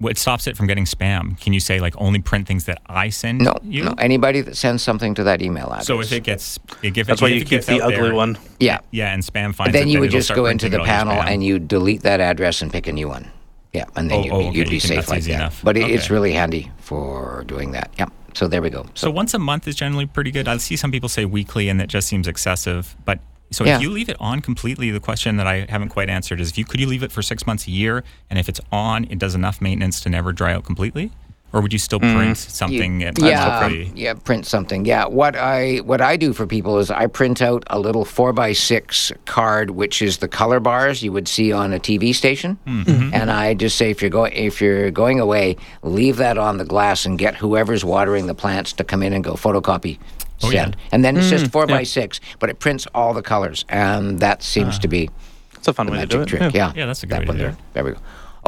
what 0.02 0.18
stops 0.18 0.48
it 0.48 0.56
from 0.56 0.66
getting 0.68 0.86
spam? 0.86 1.38
Can 1.42 1.52
you 1.52 1.60
say 1.60 1.82
like 1.82 1.94
only 1.98 2.20
print 2.22 2.48
things 2.48 2.64
that 2.66 2.82
I 2.88 3.10
send 3.10 3.40
No, 3.42 3.54
you? 3.62 3.84
no, 3.84 3.96
anybody 3.98 4.40
that 4.40 4.56
sends 4.56 4.82
something 4.82 5.14
to 5.16 5.26
that 5.26 5.42
email 5.42 5.68
address. 5.68 5.88
So 5.88 6.00
if 6.00 6.14
it 6.14 6.24
gets, 6.24 6.58
if 6.82 6.98
it, 6.98 7.06
That's 7.06 7.22
why 7.22 7.28
you 7.28 7.44
keep 7.44 7.64
the 7.64 7.82
ugly 7.82 7.96
there- 7.98 8.14
one. 8.16 8.38
yeah, 8.62 8.80
Yeah, 8.92 9.14
and 9.14 9.22
spam 9.22 9.54
finds 9.54 9.74
then 9.74 9.90
it, 9.90 9.92
you 9.92 10.00
would 10.00 10.10
just 10.12 10.34
go 10.34 10.46
into 10.46 10.70
the 10.70 10.78
it 10.78 10.80
all 10.80 10.86
your 10.88 10.96
panel 10.96 11.22
and 11.22 11.44
you 11.44 11.60
delete 11.60 12.04
that 12.04 12.22
address 12.22 12.62
and 12.62 12.72
pick 12.72 12.88
a 12.88 12.94
new 12.94 13.10
one. 13.10 13.28
Yeah, 13.74 13.86
and 13.96 14.10
then 14.10 14.18
Oh, 14.18 14.22
oh 14.22 14.40
you, 14.40 14.48
oh, 14.48 14.52
you'd 14.52 14.68
be 14.70 14.76
you 14.76 14.80
safe 14.80 15.10
like 15.10 15.24
that. 15.24 15.30
enough. 15.36 15.62
But 15.64 15.78
it, 15.78 15.90
it's 15.92 16.10
really 16.10 16.34
handy 16.34 16.72
for 16.80 17.44
doing 17.48 17.72
that. 17.74 17.92
Yeah. 18.00 18.08
So 18.34 18.48
there 18.48 18.62
we 18.62 18.70
go. 18.70 18.86
So 18.96 19.12
once 19.12 19.34
a 19.34 19.40
month 19.40 19.68
is 19.68 19.76
generally 19.76 20.06
pretty 20.06 20.32
good. 20.32 20.48
I 20.48 20.58
see 20.58 20.76
some 20.76 20.92
people 20.92 21.10
say 21.10 21.26
weekly, 21.26 21.70
and 21.70 21.80
that 21.80 21.88
just 21.88 22.08
seems 22.08 22.28
excessive. 22.28 22.96
But 23.06 23.20
so 23.52 23.66
Yeah. 23.66 23.76
if 23.76 23.82
you 23.82 23.90
leave 23.92 24.10
it 24.10 24.18
on 24.20 24.42
completely, 24.42 24.90
the 24.92 25.00
question 25.00 25.38
that 25.38 25.48
I 25.48 25.66
haven't 25.70 25.90
quite 25.90 26.10
answered 26.10 26.40
is: 26.40 26.50
if 26.50 26.58
you 26.58 26.66
could 26.66 26.80
you 26.80 26.88
leave 26.88 27.04
it 27.04 27.12
for 27.12 27.22
six 27.22 27.46
months 27.46 27.68
a 27.68 27.72
year, 27.72 28.04
and 28.30 28.40
if 28.40 28.48
it's 28.50 28.62
on, 28.72 29.06
it 29.06 29.20
does 29.20 29.36
enough 29.36 29.62
maintenance 29.62 30.00
to 30.02 30.10
never 30.10 30.32
dry 30.32 30.54
out 30.54 30.64
completely, 30.64 31.12
or 31.52 31.62
would 31.62 31.74
you 31.74 31.80
still 31.80 32.00
print 32.00 32.38
something? 32.38 33.04
at 33.04 33.20
yeah, 33.20 33.60
monthly? 33.62 33.92
yeah, 33.96 34.14
print 34.14 34.46
something. 34.46 34.86
Yeah, 34.86 35.06
what 35.06 35.36
I 35.36 35.78
what 35.78 36.02
I 36.02 36.18
do 36.18 36.34
for 36.34 36.46
people 36.46 36.78
is 36.80 36.92
I 36.92 37.08
print 37.08 37.42
out 37.42 37.64
a 37.68 37.80
little 37.80 38.06
four 38.06 38.34
by 38.34 38.54
six 38.54 39.12
card, 39.26 39.72
which 39.72 40.02
is 40.02 40.18
the 40.18 40.28
color 40.28 40.60
bars 40.60 41.02
you 41.04 41.12
would 41.12 41.28
see 41.28 41.52
on 41.52 41.74
a 41.74 41.80
TV 41.80 42.14
station, 42.14 42.58
Mm-hmm. 42.68 43.14
and 43.14 43.32
I 43.32 43.54
just 43.54 43.78
say 43.78 43.90
if 43.92 44.02
you're 44.02 44.12
going 44.12 44.34
if 44.34 44.62
you're 44.62 44.92
going 44.92 45.20
away, 45.20 45.58
leave 45.82 46.18
that 46.18 46.38
on 46.38 46.58
the 46.58 46.66
glass 46.66 47.06
and 47.06 47.18
get 47.18 47.36
whoever's 47.36 47.84
watering 47.84 48.28
the 48.28 48.36
plants 48.36 48.74
to 48.74 48.84
come 48.84 49.02
in 49.04 49.14
and 49.14 49.24
go 49.24 49.34
photocopy. 49.34 49.98
Oh, 50.42 50.52
yeah. 50.52 50.64
Send. 50.66 50.78
And 50.94 51.04
then 51.04 51.18
it's 51.18 51.30
just 51.30 51.52
four 51.52 51.68
by 51.68 51.84
six, 51.84 52.22
but 52.40 52.50
it 52.50 52.60
prints 52.60 52.88
all 52.96 53.14
the 53.14 53.22
colors, 53.22 53.66
and 53.68 54.20
that 54.22 54.42
seems 54.42 54.76
Ah. 54.78 54.80
to 54.82 54.88
be 54.88 55.10
It's 55.56 55.68
a 55.68 55.74
fun 55.74 55.88
the 55.88 55.92
way 55.92 56.00
to 56.00 56.06
do 56.06 56.20
magic 56.20 56.34
it. 56.34 56.38
trick. 56.40 56.54
Yeah. 56.54 56.72
Yeah, 56.76 56.86
that's 56.86 57.04
a 57.04 57.08
good 57.08 57.16
that 57.16 57.20
way 57.20 57.26
to 57.26 57.30
one 57.32 57.38
do 57.38 57.44
there. 57.44 57.52
it. 57.52 57.58
There 57.74 57.84
we 57.84 57.92
go. 57.92 57.98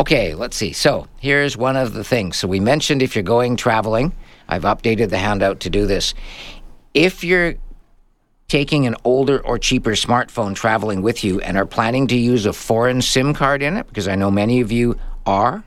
Okay, 0.01 0.34
let's 0.34 0.58
see. 0.58 0.74
So 0.74 1.05
here's 1.20 1.55
one 1.55 1.77
of 1.77 1.93
the 1.93 2.03
things. 2.03 2.36
So 2.36 2.48
we 2.48 2.60
mentioned 2.60 3.03
if 3.03 3.15
you're 3.15 3.22
going 3.22 3.55
traveling, 3.55 4.13
I've 4.48 4.63
updated 4.63 5.12
the 5.12 5.20
handout 5.20 5.60
to 5.60 5.70
do 5.70 5.86
this. 5.86 6.15
If 6.96 7.24
you're 7.24 7.53
taking 8.47 8.88
an 8.88 8.95
older 9.04 9.45
or 9.45 9.60
cheaper 9.60 9.91
smartphone 9.91 10.56
traveling 10.56 11.04
with 11.04 11.23
you 11.23 11.39
and 11.41 11.56
are 11.56 11.67
planning 11.67 12.08
to 12.08 12.15
use 12.15 12.47
a 12.47 12.52
foreign 12.52 13.04
SIM 13.04 13.36
card 13.36 13.62
in 13.62 13.78
it, 13.78 13.86
because 13.89 14.08
I 14.08 14.15
know 14.15 14.32
many 14.32 14.60
of 14.60 14.71
you 14.71 14.97
are, 15.28 15.63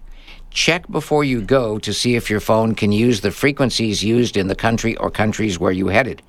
check 0.50 0.90
before 0.90 1.22
you 1.22 1.40
go 1.40 1.78
to 1.78 1.94
see 1.94 2.16
if 2.16 2.28
your 2.28 2.40
phone 2.40 2.74
can 2.74 2.90
use 2.90 3.20
the 3.20 3.30
frequencies 3.30 4.02
used 4.02 4.36
in 4.36 4.48
the 4.48 4.56
country 4.56 4.96
or 4.96 5.12
countries 5.12 5.60
where 5.60 5.70
you 5.70 5.86
headed. 5.86 6.22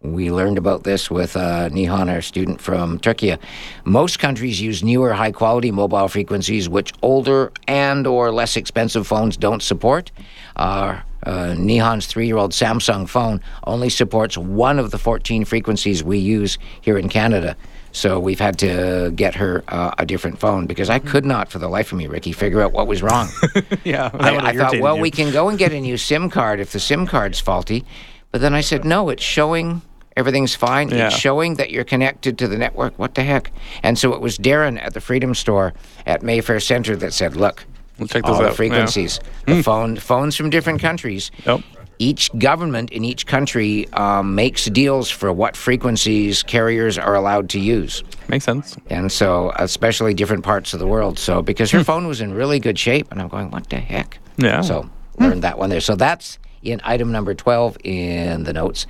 We 0.00 0.30
learned 0.30 0.58
about 0.58 0.84
this 0.84 1.10
with 1.10 1.36
uh, 1.36 1.70
Nihan, 1.70 2.08
our 2.08 2.22
student 2.22 2.60
from 2.60 3.00
Turkey. 3.00 3.36
Most 3.84 4.20
countries 4.20 4.60
use 4.60 4.84
newer, 4.84 5.12
high-quality 5.12 5.72
mobile 5.72 6.06
frequencies, 6.06 6.68
which 6.68 6.92
older 7.02 7.50
and 7.66 8.06
or 8.06 8.30
less 8.30 8.56
expensive 8.56 9.08
phones 9.08 9.36
don't 9.36 9.60
support. 9.60 10.12
Uh, 10.54 11.00
uh, 11.24 11.56
Nihan's 11.58 12.06
three-year-old 12.06 12.52
Samsung 12.52 13.08
phone 13.08 13.40
only 13.64 13.88
supports 13.88 14.38
one 14.38 14.78
of 14.78 14.92
the 14.92 14.98
14 14.98 15.44
frequencies 15.44 16.04
we 16.04 16.18
use 16.18 16.58
here 16.80 16.96
in 16.96 17.08
Canada. 17.08 17.56
So 17.90 18.20
we've 18.20 18.38
had 18.38 18.56
to 18.60 19.10
get 19.16 19.34
her 19.34 19.64
uh, 19.66 19.94
a 19.98 20.06
different 20.06 20.38
phone 20.38 20.66
because 20.66 20.88
I 20.90 21.00
could 21.00 21.24
not, 21.24 21.50
for 21.50 21.58
the 21.58 21.68
life 21.68 21.90
of 21.90 21.98
me, 21.98 22.06
Ricky, 22.06 22.30
figure 22.30 22.62
out 22.62 22.72
what 22.72 22.86
was 22.86 23.02
wrong. 23.02 23.28
Yeah. 23.84 24.10
I, 24.14 24.50
I 24.50 24.56
thought, 24.56 24.78
well, 24.80 24.96
you. 24.96 25.02
we 25.02 25.10
can 25.10 25.32
go 25.32 25.48
and 25.48 25.58
get 25.58 25.72
a 25.72 25.80
new 25.80 25.96
SIM 25.96 26.30
card 26.30 26.60
if 26.60 26.72
the 26.72 26.80
SIM 26.80 27.06
card's 27.06 27.40
faulty. 27.40 27.84
But 28.30 28.42
then 28.42 28.54
I 28.54 28.60
said, 28.60 28.84
no, 28.84 29.08
it's 29.08 29.22
showing 29.22 29.80
everything's 30.18 30.54
fine. 30.54 30.88
Yeah. 30.88 31.06
It's 31.06 31.16
showing 31.16 31.54
that 31.54 31.70
you're 31.70 31.84
connected 31.84 32.36
to 32.38 32.48
the 32.48 32.58
network. 32.58 32.98
What 32.98 33.14
the 33.14 33.22
heck? 33.22 33.52
And 33.82 33.96
so 33.98 34.12
it 34.12 34.20
was 34.20 34.36
Darren 34.36 34.82
at 34.82 34.92
the 34.92 35.00
Freedom 35.00 35.34
Store 35.34 35.72
at 36.06 36.22
Mayfair 36.22 36.60
Center 36.60 36.96
that 36.96 37.12
said, 37.14 37.36
look, 37.36 37.64
We'll 37.98 38.08
check 38.08 38.24
all 38.24 38.34
the 38.38 38.44
out, 38.44 38.50
yeah. 38.50 38.54
frequencies, 38.54 39.20
the 39.46 39.56
hmm. 39.56 39.60
phone, 39.62 39.96
phones 39.96 40.36
from 40.36 40.50
different 40.50 40.80
countries. 40.80 41.30
Yep. 41.44 41.62
Each 41.98 42.30
government 42.38 42.92
in 42.92 43.04
each 43.04 43.26
country 43.26 43.88
um, 43.92 44.36
makes 44.36 44.66
deals 44.66 45.10
for 45.10 45.32
what 45.32 45.56
frequencies 45.56 46.44
carriers 46.44 46.96
are 46.96 47.16
allowed 47.16 47.50
to 47.50 47.58
use. 47.58 48.04
Makes 48.28 48.44
sense. 48.44 48.76
And 48.88 49.10
so, 49.10 49.50
especially 49.56 50.14
different 50.14 50.44
parts 50.44 50.72
of 50.72 50.78
the 50.78 50.86
world. 50.86 51.18
So, 51.18 51.42
because 51.42 51.72
her 51.72 51.78
hmm. 51.78 51.84
phone 51.84 52.06
was 52.06 52.20
in 52.20 52.32
really 52.32 52.60
good 52.60 52.78
shape, 52.78 53.10
and 53.10 53.20
I'm 53.20 53.26
going, 53.26 53.50
what 53.50 53.68
the 53.68 53.78
heck? 53.78 54.18
Yeah. 54.36 54.60
So, 54.60 54.82
hmm. 55.16 55.24
learned 55.24 55.42
that 55.42 55.58
one 55.58 55.70
there. 55.70 55.80
So, 55.80 55.96
that's 55.96 56.38
in 56.62 56.80
item 56.84 57.10
number 57.10 57.34
12 57.34 57.78
in 57.82 58.44
the 58.44 58.52
notes. 58.52 58.86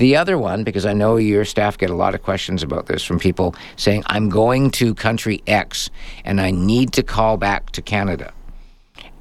The 0.00 0.16
other 0.16 0.38
one, 0.38 0.64
because 0.64 0.86
I 0.86 0.94
know 0.94 1.16
your 1.18 1.44
staff 1.44 1.76
get 1.76 1.90
a 1.90 1.94
lot 1.94 2.14
of 2.14 2.22
questions 2.22 2.62
about 2.62 2.86
this 2.86 3.04
from 3.04 3.18
people 3.18 3.54
saying, 3.76 4.02
I'm 4.06 4.30
going 4.30 4.70
to 4.72 4.94
country 4.94 5.42
X 5.46 5.90
and 6.24 6.40
I 6.40 6.52
need 6.52 6.94
to 6.94 7.02
call 7.02 7.36
back 7.36 7.68
to 7.72 7.82
Canada. 7.82 8.32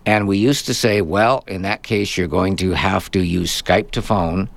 And 0.06 0.26
we 0.26 0.38
used 0.38 0.66
to 0.68 0.74
say, 0.74 1.02
well, 1.02 1.44
in 1.50 1.64
that 1.64 1.84
case, 1.84 2.16
you're 2.18 2.30
going 2.30 2.56
to 2.58 2.72
have 2.72 3.12
to 3.12 3.20
use 3.20 3.62
Skype 3.62 3.92
to 3.92 4.02
phone, 4.02 4.50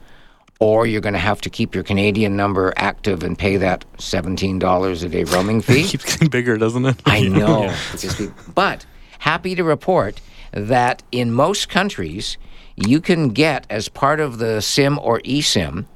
or 0.60 0.86
you're 0.86 1.00
going 1.00 1.12
to 1.14 1.18
have 1.18 1.40
to 1.40 1.50
keep 1.50 1.74
your 1.74 1.82
Canadian 1.82 2.36
number 2.36 2.72
active 2.76 3.24
and 3.24 3.36
pay 3.36 3.56
that 3.56 3.84
$17 3.98 5.04
a 5.04 5.08
day 5.08 5.24
roaming 5.24 5.60
fee. 5.66 5.82
keeps 5.88 6.04
getting 6.04 6.28
bigger, 6.28 6.56
doesn't 6.56 6.84
it? 6.86 7.02
I 7.04 7.22
know. 7.28 7.74
We- 8.20 8.30
but 8.54 8.86
happy 9.18 9.56
to 9.56 9.64
report 9.64 10.20
that 10.52 11.02
in 11.10 11.32
most 11.32 11.68
countries, 11.68 12.38
you 12.76 13.00
can 13.00 13.30
get 13.30 13.66
as 13.68 13.88
part 13.88 14.20
of 14.20 14.38
the 14.38 14.60
SIM 14.62 15.00
or 15.00 15.18
eSIM 15.22 15.86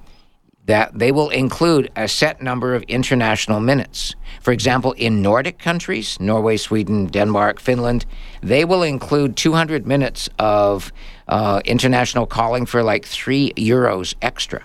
that 0.66 0.98
they 0.98 1.12
will 1.12 1.30
include 1.30 1.90
a 1.96 2.08
set 2.08 2.42
number 2.42 2.74
of 2.74 2.82
international 2.84 3.60
minutes. 3.60 4.14
For 4.40 4.52
example, 4.52 4.92
in 4.92 5.22
Nordic 5.22 5.58
countries, 5.58 6.18
Norway, 6.20 6.56
Sweden, 6.56 7.06
Denmark, 7.06 7.60
Finland, 7.60 8.04
they 8.42 8.64
will 8.64 8.82
include 8.82 9.36
200 9.36 9.86
minutes 9.86 10.28
of 10.38 10.92
uh, 11.28 11.60
international 11.64 12.26
calling 12.26 12.66
for 12.66 12.82
like 12.82 13.04
three 13.06 13.52
euros 13.56 14.14
extra. 14.22 14.62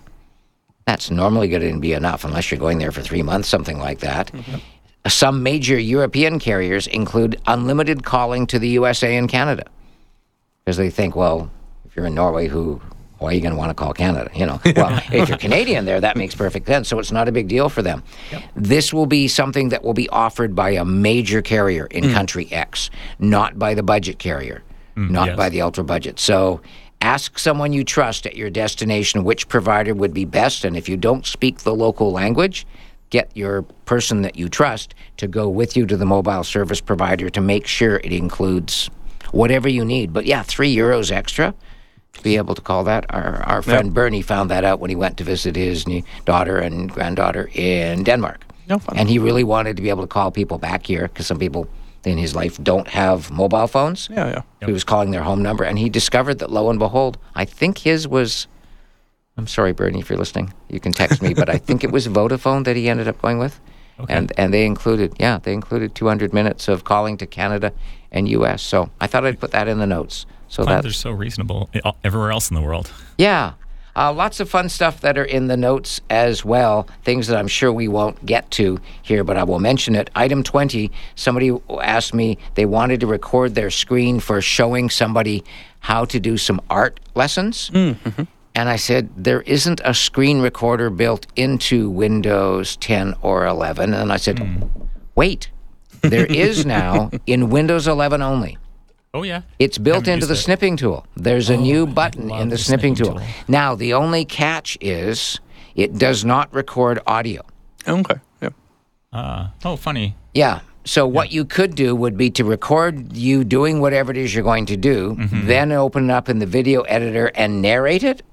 That's 0.85 1.11
normally 1.11 1.47
going 1.47 1.73
to 1.73 1.79
be 1.79 1.93
enough 1.93 2.25
unless 2.25 2.51
you're 2.51 2.59
going 2.59 2.79
there 2.79 2.91
for 2.91 3.01
three 3.01 3.21
months, 3.21 3.47
something 3.47 3.77
like 3.77 3.99
that. 3.99 4.31
Some 5.07 5.43
major 5.43 5.79
European 5.79 6.39
carriers 6.39 6.87
include 6.87 7.39
unlimited 7.47 8.03
calling 8.03 8.47
to 8.47 8.59
the 8.59 8.69
USA 8.69 9.15
and 9.15 9.29
Canada 9.29 9.65
because 10.63 10.77
they 10.77 10.89
think, 10.89 11.15
well, 11.15 11.49
if 11.85 11.95
you're 11.95 12.05
in 12.05 12.15
Norway, 12.15 12.47
who 12.47 12.81
why 13.21 13.31
are 13.31 13.33
you 13.33 13.41
going 13.41 13.53
to 13.53 13.57
want 13.57 13.69
to 13.69 13.75
call 13.75 13.93
Canada? 13.93 14.31
You 14.33 14.47
know, 14.47 14.59
well, 14.75 14.99
if 15.11 15.29
you're 15.29 15.37
Canadian 15.37 15.85
there, 15.85 16.01
that 16.01 16.17
makes 16.17 16.33
perfect 16.33 16.65
sense. 16.65 16.87
So 16.87 16.97
it's 16.97 17.11
not 17.11 17.27
a 17.27 17.31
big 17.31 17.47
deal 17.47 17.69
for 17.69 17.83
them. 17.83 18.03
This 18.55 18.91
will 18.91 19.05
be 19.05 19.27
something 19.27 19.69
that 19.69 19.83
will 19.83 19.93
be 19.93 20.09
offered 20.09 20.55
by 20.55 20.71
a 20.71 20.83
major 20.83 21.41
carrier 21.41 21.85
in 21.85 22.05
mm. 22.05 22.13
country 22.13 22.51
X, 22.51 22.89
not 23.19 23.59
by 23.59 23.75
the 23.75 23.83
budget 23.83 24.17
carrier, 24.17 24.63
mm, 24.97 25.11
not 25.11 25.27
yes. 25.27 25.37
by 25.37 25.49
the 25.49 25.61
ultra 25.61 25.83
budget. 25.83 26.19
So 26.19 26.61
ask 26.99 27.37
someone 27.37 27.73
you 27.73 27.83
trust 27.83 28.25
at 28.25 28.35
your 28.35 28.49
destination 28.49 29.23
which 29.23 29.47
provider 29.47 29.93
would 29.93 30.15
be 30.15 30.25
best, 30.25 30.65
and 30.65 30.75
if 30.75 30.89
you 30.89 30.97
don't 30.97 31.25
speak 31.25 31.59
the 31.59 31.75
local 31.75 32.11
language, 32.11 32.65
get 33.11 33.29
your 33.35 33.61
person 33.85 34.23
that 34.23 34.35
you 34.35 34.49
trust 34.49 34.95
to 35.17 35.27
go 35.27 35.47
with 35.47 35.77
you 35.77 35.85
to 35.85 35.95
the 35.95 36.05
mobile 36.05 36.43
service 36.43 36.81
provider 36.81 37.29
to 37.29 37.41
make 37.41 37.67
sure 37.67 37.97
it 37.97 38.11
includes 38.11 38.89
whatever 39.31 39.69
you 39.69 39.85
need. 39.85 40.11
But 40.11 40.25
yeah, 40.25 40.41
three 40.41 40.75
euros 40.75 41.11
extra 41.11 41.53
be 42.23 42.37
able 42.37 42.55
to 42.55 42.61
call 42.61 42.83
that. 42.83 43.05
Our, 43.09 43.41
our 43.43 43.61
friend 43.61 43.93
Bernie 43.93 44.21
found 44.21 44.49
that 44.51 44.63
out 44.63 44.79
when 44.79 44.89
he 44.89 44.95
went 44.95 45.17
to 45.17 45.23
visit 45.23 45.55
his 45.55 45.87
new 45.87 46.03
daughter 46.25 46.57
and 46.59 46.91
granddaughter 46.91 47.49
in 47.53 48.03
Denmark. 48.03 48.45
No 48.69 48.79
fun. 48.79 48.97
And 48.97 49.09
he 49.09 49.17
really 49.19 49.43
wanted 49.43 49.75
to 49.77 49.81
be 49.81 49.89
able 49.89 50.03
to 50.03 50.07
call 50.07 50.31
people 50.31 50.57
back 50.57 50.85
here 50.85 51.07
because 51.07 51.25
some 51.27 51.39
people 51.39 51.67
in 52.03 52.17
his 52.17 52.35
life 52.35 52.57
don't 52.63 52.87
have 52.87 53.31
mobile 53.31 53.67
phones. 53.67 54.07
Yeah, 54.11 54.27
yeah. 54.61 54.65
He 54.65 54.71
was 54.71 54.83
calling 54.83 55.11
their 55.11 55.23
home 55.23 55.41
number, 55.41 55.63
and 55.63 55.77
he 55.79 55.89
discovered 55.89 56.39
that 56.39 56.51
lo 56.51 56.69
and 56.69 56.79
behold, 56.79 57.17
I 57.35 57.45
think 57.45 57.79
his 57.79 58.07
was. 58.07 58.47
I'm 59.37 59.47
sorry, 59.47 59.71
Bernie, 59.71 59.99
if 59.99 60.09
you're 60.09 60.19
listening, 60.19 60.53
you 60.69 60.79
can 60.79 60.91
text 60.91 61.21
me, 61.21 61.33
but 61.33 61.49
I 61.49 61.57
think 61.65 61.83
it 61.83 61.91
was 61.91 62.07
Vodafone 62.07 62.65
that 62.65 62.75
he 62.75 62.89
ended 62.89 63.07
up 63.07 63.21
going 63.21 63.39
with, 63.39 63.59
Okay. 63.99 64.13
and 64.13 64.31
and 64.37 64.53
they 64.53 64.65
included, 64.65 65.13
yeah, 65.19 65.39
they 65.41 65.53
included 65.53 65.95
200 65.95 66.33
minutes 66.33 66.67
of 66.67 66.83
calling 66.83 67.17
to 67.17 67.25
Canada 67.25 67.71
and 68.11 68.27
U.S. 68.29 68.61
So 68.61 68.89
I 68.99 69.07
thought 69.07 69.25
I'd 69.25 69.39
put 69.39 69.51
that 69.51 69.67
in 69.67 69.79
the 69.79 69.87
notes. 69.87 70.25
So 70.51 70.65
that 70.65 70.83
they're 70.83 70.91
so 70.91 71.11
reasonable 71.11 71.69
eh, 71.73 71.79
everywhere 72.03 72.31
else 72.31 72.51
in 72.51 72.55
the 72.55 72.61
world. 72.61 72.91
yeah. 73.17 73.53
Uh, 73.93 74.13
lots 74.13 74.39
of 74.39 74.49
fun 74.49 74.69
stuff 74.69 75.01
that 75.01 75.17
are 75.17 75.25
in 75.25 75.47
the 75.47 75.57
notes 75.57 75.99
as 76.09 76.45
well. 76.45 76.87
Things 77.03 77.27
that 77.27 77.37
I'm 77.37 77.49
sure 77.49 77.73
we 77.73 77.89
won't 77.89 78.25
get 78.25 78.49
to 78.51 78.79
here, 79.01 79.25
but 79.25 79.35
I 79.35 79.43
will 79.43 79.59
mention 79.59 79.95
it. 79.95 80.09
Item 80.15 80.43
20 80.43 80.89
somebody 81.15 81.51
asked 81.81 82.13
me 82.13 82.37
they 82.55 82.65
wanted 82.65 83.01
to 83.01 83.07
record 83.07 83.53
their 83.53 83.69
screen 83.69 84.21
for 84.21 84.41
showing 84.41 84.89
somebody 84.89 85.43
how 85.79 86.05
to 86.05 86.21
do 86.21 86.37
some 86.37 86.61
art 86.69 87.01
lessons. 87.15 87.69
Mm, 87.71 87.95
mm-hmm. 87.95 88.23
And 88.55 88.69
I 88.69 88.75
said, 88.75 89.09
there 89.17 89.41
isn't 89.41 89.81
a 89.83 89.93
screen 89.93 90.41
recorder 90.41 90.89
built 90.89 91.27
into 91.35 91.89
Windows 91.89 92.75
10 92.77 93.15
or 93.21 93.45
11. 93.45 93.93
And 93.93 94.11
I 94.11 94.17
said, 94.17 94.37
mm. 94.37 94.69
wait, 95.15 95.49
there 96.01 96.25
is 96.25 96.65
now 96.65 97.11
in 97.25 97.49
Windows 97.49 97.87
11 97.87 98.21
only. 98.21 98.57
Oh 99.13 99.23
yeah, 99.23 99.41
It's 99.59 99.77
built 99.77 100.07
into 100.07 100.25
the 100.25 100.33
it. 100.33 100.37
snipping 100.37 100.77
tool. 100.77 101.05
There's 101.17 101.49
a 101.49 101.57
new 101.57 101.85
button 101.85 102.31
in 102.31 102.47
the, 102.49 102.55
the 102.55 102.57
snipping, 102.57 102.95
snipping 102.95 103.13
tool. 103.13 103.19
tool. 103.19 103.27
Now, 103.47 103.75
the 103.75 103.93
only 103.93 104.23
catch 104.23 104.77
is 104.79 105.39
it 105.75 105.97
does 105.97 106.23
not 106.23 106.53
record 106.53 106.99
audio. 107.05 107.41
Okay. 107.85 108.15
Yeah. 108.41 108.49
Uh, 109.11 109.47
oh, 109.65 109.75
funny. 109.75 110.15
Yeah. 110.33 110.61
So 110.85 111.05
what 111.05 111.31
you 111.31 111.43
could 111.43 111.75
do 111.75 111.93
would 111.93 112.15
be 112.17 112.29
to 112.31 112.45
record 112.45 113.11
you 113.15 113.43
doing 113.43 113.81
whatever 113.81 114.11
it 114.11 114.17
is 114.17 114.33
you're 114.33 114.43
going 114.45 114.65
to 114.67 114.77
do, 114.77 115.15
Mm-hmm. 115.19 115.45
then 115.47 115.71
open 115.73 116.09
it 116.09 116.13
up 116.13 116.29
in 116.29 116.39
the 116.39 116.45
video 116.45 116.81
editor 116.83 117.27
and 117.35 117.61
narrate 117.61 118.03
it, 118.03 118.23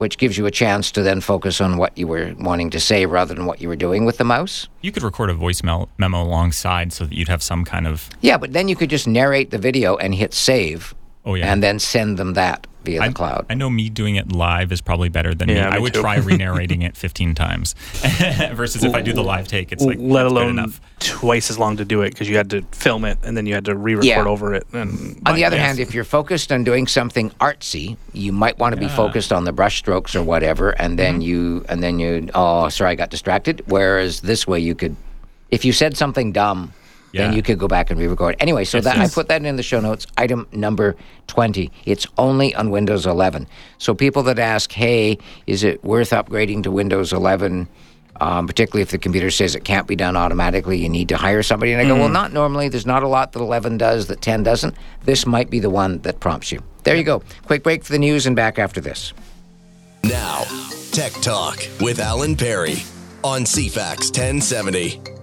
which 0.00 0.16
gives 0.16 0.38
you 0.38 0.46
a 0.46 0.50
chance 0.50 0.90
to 0.90 1.02
then 1.02 1.20
focus 1.20 1.60
on 1.60 1.76
what 1.76 1.96
you 1.98 2.06
were 2.06 2.34
wanting 2.38 2.70
to 2.70 2.80
say 2.80 3.04
rather 3.04 3.34
than 3.34 3.44
what 3.44 3.60
you 3.60 3.68
were 3.68 3.76
doing 3.76 4.06
with 4.06 4.16
the 4.16 4.24
mouse. 4.24 4.66
You 4.80 4.92
could 4.92 5.02
record 5.02 5.28
a 5.28 5.34
voice 5.34 5.62
memo 5.62 5.88
alongside 5.98 6.90
so 6.94 7.04
that 7.04 7.14
you'd 7.14 7.28
have 7.28 7.42
some 7.42 7.66
kind 7.66 7.86
of. 7.86 8.08
Yeah, 8.22 8.38
but 8.38 8.54
then 8.54 8.66
you 8.66 8.76
could 8.76 8.88
just 8.88 9.06
narrate 9.06 9.50
the 9.50 9.58
video 9.58 9.96
and 9.96 10.14
hit 10.14 10.32
save. 10.32 10.94
Oh, 11.26 11.34
yeah. 11.34 11.52
And 11.52 11.62
then 11.62 11.78
send 11.78 12.16
them 12.16 12.32
that 12.32 12.66
via 12.84 13.00
the 13.00 13.04
I, 13.06 13.12
cloud. 13.12 13.46
I 13.50 13.54
know 13.54 13.68
me 13.70 13.88
doing 13.90 14.16
it 14.16 14.32
live 14.32 14.72
is 14.72 14.80
probably 14.80 15.08
better 15.08 15.34
than 15.34 15.48
Yeah, 15.48 15.70
me. 15.70 15.76
I 15.76 15.78
would 15.78 15.94
too. 15.94 16.00
try 16.00 16.16
re-narrating 16.16 16.82
it 16.82 16.96
15 16.96 17.34
times 17.34 17.74
versus 18.52 18.84
if 18.84 18.94
I 18.94 19.02
do 19.02 19.12
the 19.12 19.22
live 19.22 19.48
take, 19.48 19.72
it's 19.72 19.82
like 19.84 19.98
Let 20.00 20.26
alone 20.26 20.50
enough. 20.50 20.80
twice 21.00 21.50
as 21.50 21.58
long 21.58 21.76
to 21.78 21.84
do 21.84 22.02
it 22.02 22.10
because 22.10 22.28
you 22.28 22.36
had 22.36 22.50
to 22.50 22.62
film 22.72 23.04
it 23.04 23.18
and 23.22 23.36
then 23.36 23.46
you 23.46 23.54
had 23.54 23.64
to 23.66 23.76
re-record 23.76 24.04
Yeah. 24.06 24.24
over 24.24 24.54
it. 24.54 24.66
And 24.72 25.20
On 25.26 25.34
the 25.34 25.44
other 25.44 25.56
yes. 25.56 25.66
hand, 25.66 25.78
if 25.80 25.94
you're 25.94 26.04
focused 26.04 26.50
on 26.52 26.64
doing 26.64 26.86
something 26.86 27.30
artsy, 27.40 27.96
you 28.12 28.32
might 28.32 28.58
want 28.58 28.74
to 28.74 28.80
be 28.80 28.88
focused 28.88 29.32
on 29.32 29.44
the 29.44 29.52
brush 29.52 29.78
strokes 29.78 30.14
or 30.16 30.22
whatever, 30.22 30.70
and 30.70 30.98
then 30.98 31.14
Mm-hmm. 31.14 31.20
you 31.22 31.64
and 31.68 31.82
then 31.82 31.98
you 31.98 32.28
oh 32.34 32.68
sorry 32.68 32.92
I 32.92 32.94
got 32.94 33.10
distracted. 33.10 33.62
Whereas 33.66 34.20
this 34.20 34.46
way 34.46 34.60
you 34.60 34.74
could, 34.74 34.96
if 35.50 35.64
you 35.64 35.72
said 35.72 35.96
something 35.96 36.32
dumb, 36.32 36.72
then 37.12 37.32
you 37.32 37.42
could 37.42 37.58
go 37.58 37.68
back 37.68 37.90
and 37.90 37.98
re-record. 37.98 38.36
Anyway, 38.40 38.64
so 38.64 38.78
Yes, 38.78 38.84
that 38.84 38.96
yes. 38.96 39.12
I 39.12 39.14
put 39.14 39.28
that 39.28 39.44
in 39.44 39.56
the 39.56 39.62
show 39.62 39.80
notes. 39.80 40.06
Item 40.16 40.46
number 40.52 40.96
twenty. 41.26 41.70
It's 41.84 42.06
only 42.18 42.54
on 42.54 42.70
Windows 42.70 43.06
11. 43.06 43.46
So 43.78 43.94
people 43.94 44.22
that 44.24 44.38
ask, 44.38 44.70
hey, 44.72 45.18
is 45.46 45.64
it 45.64 45.82
worth 45.84 46.10
upgrading 46.10 46.62
to 46.64 46.70
Windows 46.70 47.12
11? 47.12 47.68
Um, 48.22 48.46
particularly 48.46 48.82
if 48.82 48.90
the 48.90 48.98
computer 48.98 49.30
says 49.30 49.54
it 49.54 49.64
can't 49.64 49.86
be 49.86 49.96
done 49.96 50.14
automatically, 50.14 50.76
you 50.76 50.90
need 50.90 51.08
to 51.08 51.16
hire 51.16 51.42
somebody. 51.42 51.72
And 51.72 51.80
I 51.80 51.86
go, 51.86 51.96
well, 51.96 52.10
not 52.10 52.34
normally. 52.34 52.68
There's 52.68 52.84
not 52.84 53.02
a 53.02 53.08
lot 53.08 53.32
that 53.32 53.40
11 53.40 53.78
does 53.78 54.08
that 54.08 54.20
10 54.20 54.42
doesn't. 54.42 54.74
This 55.04 55.24
might 55.24 55.48
be 55.48 55.58
the 55.58 55.70
one 55.70 56.00
that 56.02 56.20
prompts 56.20 56.52
you. 56.52 56.62
There 56.84 56.94
you 56.96 57.02
go. 57.04 57.22
Quick 57.46 57.62
break 57.62 57.82
for 57.82 57.92
the 57.92 57.98
news 57.98 58.26
and 58.26 58.36
back 58.36 58.58
after 58.58 58.78
this. 58.78 59.14
Now, 60.04 60.42
Tech 60.92 61.12
Talk 61.22 61.60
with 61.80 61.98
Alan 61.98 62.36
Perry 62.36 62.76
on 63.24 63.42
CFAX 63.44 64.10
1070. 64.10 65.19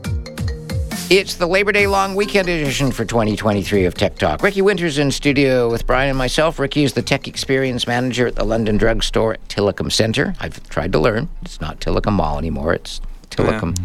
It's 1.10 1.36
the 1.36 1.48
Labor 1.48 1.72
Day 1.72 1.88
long 1.88 2.16
weekend 2.16 2.50
edition 2.50 2.92
for 2.92 3.06
2023 3.06 3.86
of 3.86 3.94
Tech 3.94 4.18
Talk. 4.18 4.44
Ricky 4.44 4.62
Winter's 4.62 4.98
in 4.98 5.10
studio 5.10 5.72
with 5.72 5.88
Brian 5.88 6.10
and 6.10 6.18
myself. 6.18 6.60
Ricky 6.60 6.84
is 6.84 6.92
the 6.92 7.02
tech 7.02 7.30
experience 7.30 7.88
manager 7.88 8.28
at 8.28 8.36
the 8.36 8.44
London 8.44 8.76
Drug 8.76 9.02
Store 9.02 9.36
at 9.36 9.48
Tillicum 9.48 9.90
Centre. 9.90 10.36
I've 10.42 10.62
tried 10.68 10.92
to 10.92 11.00
learn. 11.00 11.30
It's 11.44 11.62
not 11.62 11.80
Tillicum 11.80 12.12
Mall 12.12 12.38
anymore. 12.38 12.74
It's 12.74 13.00
Tillicum. 13.30 13.80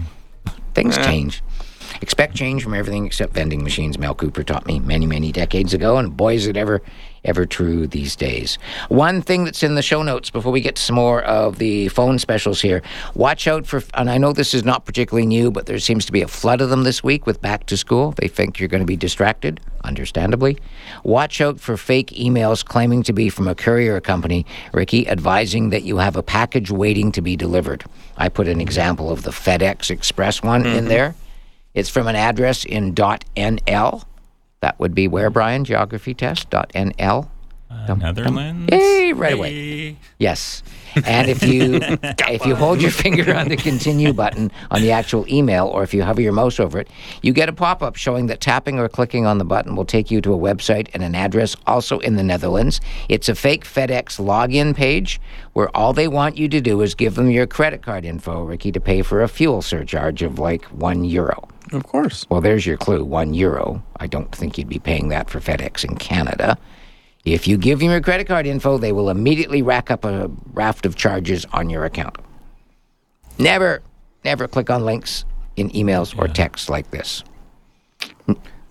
Things 0.74 0.96
change. 0.96 1.44
Expect 2.00 2.34
change 2.34 2.64
from 2.64 2.74
everything 2.74 3.06
except 3.06 3.34
vending 3.34 3.62
machines. 3.62 3.98
Mel 3.98 4.16
Cooper 4.16 4.42
taught 4.42 4.66
me 4.66 4.80
many, 4.80 5.06
many 5.06 5.30
decades 5.30 5.72
ago, 5.72 5.98
and 5.98 6.16
boy, 6.16 6.34
is 6.34 6.48
it 6.48 6.56
ever, 6.56 6.82
ever 7.24 7.46
true 7.46 7.86
these 7.86 8.16
days. 8.16 8.58
One 8.88 9.22
thing 9.22 9.44
that's 9.44 9.62
in 9.62 9.74
the 9.74 9.82
show 9.82 10.02
notes 10.02 10.30
before 10.30 10.52
we 10.52 10.60
get 10.60 10.76
to 10.76 10.82
some 10.82 10.96
more 10.96 11.22
of 11.22 11.58
the 11.58 11.88
phone 11.88 12.18
specials 12.18 12.60
here 12.60 12.82
watch 13.14 13.46
out 13.46 13.66
for, 13.66 13.82
and 13.94 14.10
I 14.10 14.18
know 14.18 14.32
this 14.32 14.54
is 14.54 14.64
not 14.64 14.84
particularly 14.84 15.26
new, 15.26 15.50
but 15.50 15.66
there 15.66 15.78
seems 15.78 16.04
to 16.06 16.12
be 16.12 16.22
a 16.22 16.28
flood 16.28 16.60
of 16.60 16.70
them 16.70 16.84
this 16.84 17.04
week 17.04 17.26
with 17.26 17.40
back 17.40 17.66
to 17.66 17.76
school. 17.76 18.12
They 18.12 18.28
think 18.28 18.58
you're 18.58 18.68
going 18.68 18.82
to 18.82 18.86
be 18.86 18.96
distracted, 18.96 19.60
understandably. 19.84 20.58
Watch 21.04 21.40
out 21.40 21.60
for 21.60 21.76
fake 21.76 22.08
emails 22.10 22.64
claiming 22.64 23.02
to 23.04 23.12
be 23.12 23.28
from 23.28 23.48
a 23.48 23.54
courier 23.54 24.00
company, 24.00 24.46
Ricky, 24.72 25.08
advising 25.08 25.70
that 25.70 25.82
you 25.82 25.98
have 25.98 26.16
a 26.16 26.22
package 26.22 26.70
waiting 26.70 27.12
to 27.12 27.22
be 27.22 27.36
delivered. 27.36 27.84
I 28.16 28.28
put 28.28 28.48
an 28.48 28.60
example 28.60 29.10
of 29.10 29.22
the 29.22 29.30
FedEx 29.30 29.90
Express 29.90 30.42
one 30.42 30.66
in 30.66 30.78
mm-hmm. 30.78 30.88
there. 30.88 31.14
It's 31.74 31.88
from 31.88 32.06
an 32.06 32.16
address 32.16 32.64
in 32.64 32.94
.nl. 32.94 34.04
That 34.62 34.78
would 34.78 34.94
be 34.94 35.08
where, 35.08 35.28
Brian? 35.28 35.64
Geography 35.64 36.14
test 36.14 36.48
.nl. 36.50 37.28
Uh, 37.68 37.94
Netherlands. 37.94 38.68
Hey, 38.70 39.12
right 39.12 39.32
away. 39.32 39.50
Hey. 39.50 39.96
Yes. 40.18 40.62
And 41.04 41.28
if 41.28 41.42
you 41.42 41.80
if 42.02 42.46
you 42.46 42.54
hold 42.54 42.80
your 42.80 42.90
finger 42.90 43.34
on 43.34 43.48
the 43.48 43.56
continue 43.56 44.12
button 44.12 44.52
on 44.70 44.82
the 44.82 44.92
actual 44.92 45.26
email, 45.26 45.66
or 45.66 45.82
if 45.82 45.92
you 45.92 46.04
hover 46.04 46.20
your 46.20 46.32
mouse 46.32 46.60
over 46.60 46.78
it, 46.78 46.88
you 47.22 47.32
get 47.32 47.48
a 47.48 47.52
pop 47.52 47.82
up 47.82 47.96
showing 47.96 48.26
that 48.26 48.40
tapping 48.40 48.78
or 48.78 48.88
clicking 48.88 49.26
on 49.26 49.38
the 49.38 49.44
button 49.44 49.74
will 49.74 49.86
take 49.86 50.10
you 50.12 50.20
to 50.20 50.32
a 50.32 50.38
website 50.38 50.88
and 50.94 51.02
an 51.02 51.14
address 51.14 51.56
also 51.66 51.98
in 52.00 52.14
the 52.14 52.22
Netherlands. 52.22 52.80
It's 53.08 53.28
a 53.28 53.34
fake 53.34 53.64
FedEx 53.64 54.20
login 54.20 54.76
page 54.76 55.20
where 55.54 55.74
all 55.76 55.92
they 55.92 56.08
want 56.08 56.36
you 56.36 56.48
to 56.50 56.60
do 56.60 56.82
is 56.82 56.94
give 56.94 57.16
them 57.16 57.30
your 57.30 57.48
credit 57.48 57.82
card 57.82 58.04
info, 58.04 58.42
Ricky, 58.42 58.70
to 58.70 58.80
pay 58.80 59.02
for 59.02 59.22
a 59.22 59.28
fuel 59.28 59.60
surcharge 59.62 60.22
of 60.22 60.38
like 60.38 60.66
one 60.66 61.04
euro. 61.04 61.48
Of 61.72 61.86
course. 61.86 62.26
Well, 62.28 62.40
there's 62.40 62.66
your 62.66 62.76
clue 62.76 63.04
one 63.04 63.34
euro. 63.34 63.82
I 63.96 64.06
don't 64.06 64.34
think 64.34 64.58
you'd 64.58 64.68
be 64.68 64.78
paying 64.78 65.08
that 65.08 65.30
for 65.30 65.40
FedEx 65.40 65.84
in 65.84 65.96
Canada. 65.96 66.56
If 67.24 67.46
you 67.46 67.56
give 67.56 67.80
them 67.80 67.90
your 67.90 68.00
credit 68.00 68.26
card 68.26 68.46
info, 68.46 68.78
they 68.78 68.92
will 68.92 69.08
immediately 69.08 69.62
rack 69.62 69.90
up 69.90 70.04
a 70.04 70.30
raft 70.52 70.86
of 70.86 70.96
charges 70.96 71.46
on 71.52 71.70
your 71.70 71.84
account. 71.84 72.16
Never, 73.38 73.82
never 74.24 74.48
click 74.48 74.70
on 74.70 74.84
links 74.84 75.24
in 75.56 75.70
emails 75.70 76.18
or 76.18 76.28
texts 76.28 76.68
like 76.68 76.90
this. 76.90 77.22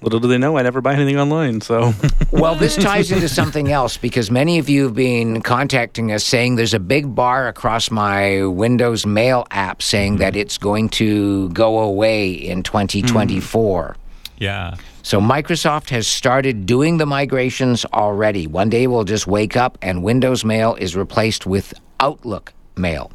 Little 0.01 0.19
do 0.19 0.27
they 0.27 0.39
know, 0.39 0.57
I 0.57 0.63
never 0.63 0.81
buy 0.81 0.93
anything 0.95 1.17
online. 1.17 1.61
So 1.61 1.93
Well, 2.31 2.55
this 2.55 2.75
ties 2.75 3.11
into 3.11 3.29
something 3.29 3.71
else 3.71 3.97
because 3.97 4.31
many 4.31 4.57
of 4.57 4.67
you 4.67 4.85
have 4.85 4.95
been 4.95 5.41
contacting 5.41 6.11
us 6.11 6.23
saying 6.25 6.55
there's 6.55 6.73
a 6.73 6.79
big 6.79 7.13
bar 7.13 7.47
across 7.47 7.91
my 7.91 8.43
Windows 8.45 9.05
Mail 9.05 9.45
app 9.51 9.81
saying 9.81 10.17
that 10.17 10.35
it's 10.35 10.57
going 10.57 10.89
to 10.89 11.49
go 11.49 11.79
away 11.79 12.31
in 12.31 12.63
2024. 12.63 13.93
Hmm. 13.93 13.99
Yeah. 14.37 14.75
So 15.03 15.19
Microsoft 15.19 15.89
has 15.89 16.07
started 16.07 16.65
doing 16.65 16.97
the 16.97 17.05
migrations 17.05 17.85
already. 17.85 18.47
One 18.47 18.69
day 18.69 18.87
we'll 18.87 19.03
just 19.03 19.27
wake 19.27 19.55
up 19.55 19.77
and 19.81 20.03
Windows 20.03 20.43
Mail 20.43 20.75
is 20.75 20.95
replaced 20.95 21.45
with 21.45 21.73
Outlook 21.99 22.53
Mail. 22.75 23.11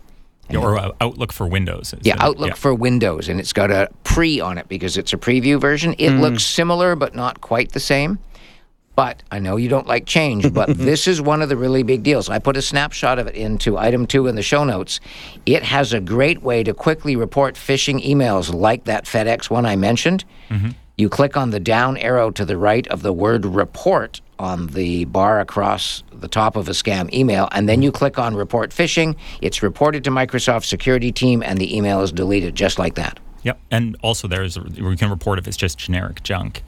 Or 0.55 0.77
uh, 0.79 0.93
Outlook 1.01 1.33
for 1.33 1.47
Windows. 1.47 1.95
Yeah, 2.03 2.17
the- 2.17 2.23
Outlook 2.25 2.57
for 2.57 2.75
Windows, 2.75 3.29
and 3.29 3.41
it's 3.41 3.53
got 3.53 3.71
a 3.71 3.89
pre 4.05 4.41
on 4.41 4.59
it 4.59 4.69
because 4.69 4.97
it's 4.97 5.13
a 5.13 5.17
preview 5.17 5.61
version. 5.61 5.95
It 5.99 6.11
looks 6.11 6.45
similar, 6.45 6.95
but 6.97 7.15
not 7.15 7.41
quite 7.41 7.73
the 7.73 7.81
same. 7.81 8.19
But 8.95 9.23
I 9.31 9.41
know 9.41 9.57
you 9.59 9.69
don't 9.69 9.87
like 9.87 10.07
change, 10.07 10.51
but 10.55 10.69
this 10.79 11.07
is 11.07 11.21
one 11.21 11.43
of 11.43 11.49
the 11.51 11.57
really 11.57 11.83
big 11.83 12.03
deals. 12.03 12.31
I 12.31 12.39
put 12.39 12.57
a 12.57 12.63
snapshot 12.63 13.19
of 13.19 13.27
it 13.27 13.35
into 13.35 13.77
item 13.77 14.07
two 14.07 14.27
in 14.27 14.37
the 14.37 14.43
show 14.43 14.65
notes. 14.65 15.01
It 15.45 15.63
has 15.65 15.93
a 15.93 16.01
great 16.01 16.43
way 16.43 16.63
to 16.63 16.73
quickly 16.73 17.15
report 17.17 17.57
phishing 17.57 18.03
emails 18.03 18.55
like 18.55 18.85
that 18.85 19.05
FedEx 19.05 19.51
one 19.51 19.67
I 19.67 19.77
mentioned. 19.77 20.25
You 20.97 21.11
click 21.11 21.37
on 21.37 21.51
the 21.51 21.61
down 21.61 21.99
arrow 21.99 22.31
to 22.31 22.45
the 22.47 22.57
right 22.57 22.87
of 22.87 23.03
the 23.03 23.13
word 23.13 23.45
report 23.45 24.23
on 24.39 24.69
the 24.69 25.05
bar 25.07 25.41
across 25.41 26.03
the 26.13 26.29
top 26.29 26.57
of 26.57 26.69
a 26.69 26.73
scam 26.73 27.13
email, 27.13 27.49
and 27.53 27.69
then 27.69 27.83
you 27.83 27.93
click 27.93 28.19
on 28.19 28.35
report 28.35 28.71
phishing. 28.71 29.17
It's 29.41 29.63
reported 29.63 30.05
to 30.05 30.11
Microsoft 30.11 30.65
security 30.65 31.13
team, 31.13 31.43
and 31.43 31.59
the 31.59 31.77
email 31.77 32.03
is 32.03 32.13
deleted 32.13 32.55
just 32.55 32.79
like 32.79 32.95
that. 32.97 33.21
Yep. 33.43 33.61
And 33.71 33.97
also, 34.03 34.27
there's 34.27 34.59
we 34.59 34.97
can 34.97 35.09
report 35.09 35.39
if 35.39 35.47
it's 35.47 35.57
just 35.57 35.79
generic 35.79 36.23
junk. 36.23 36.63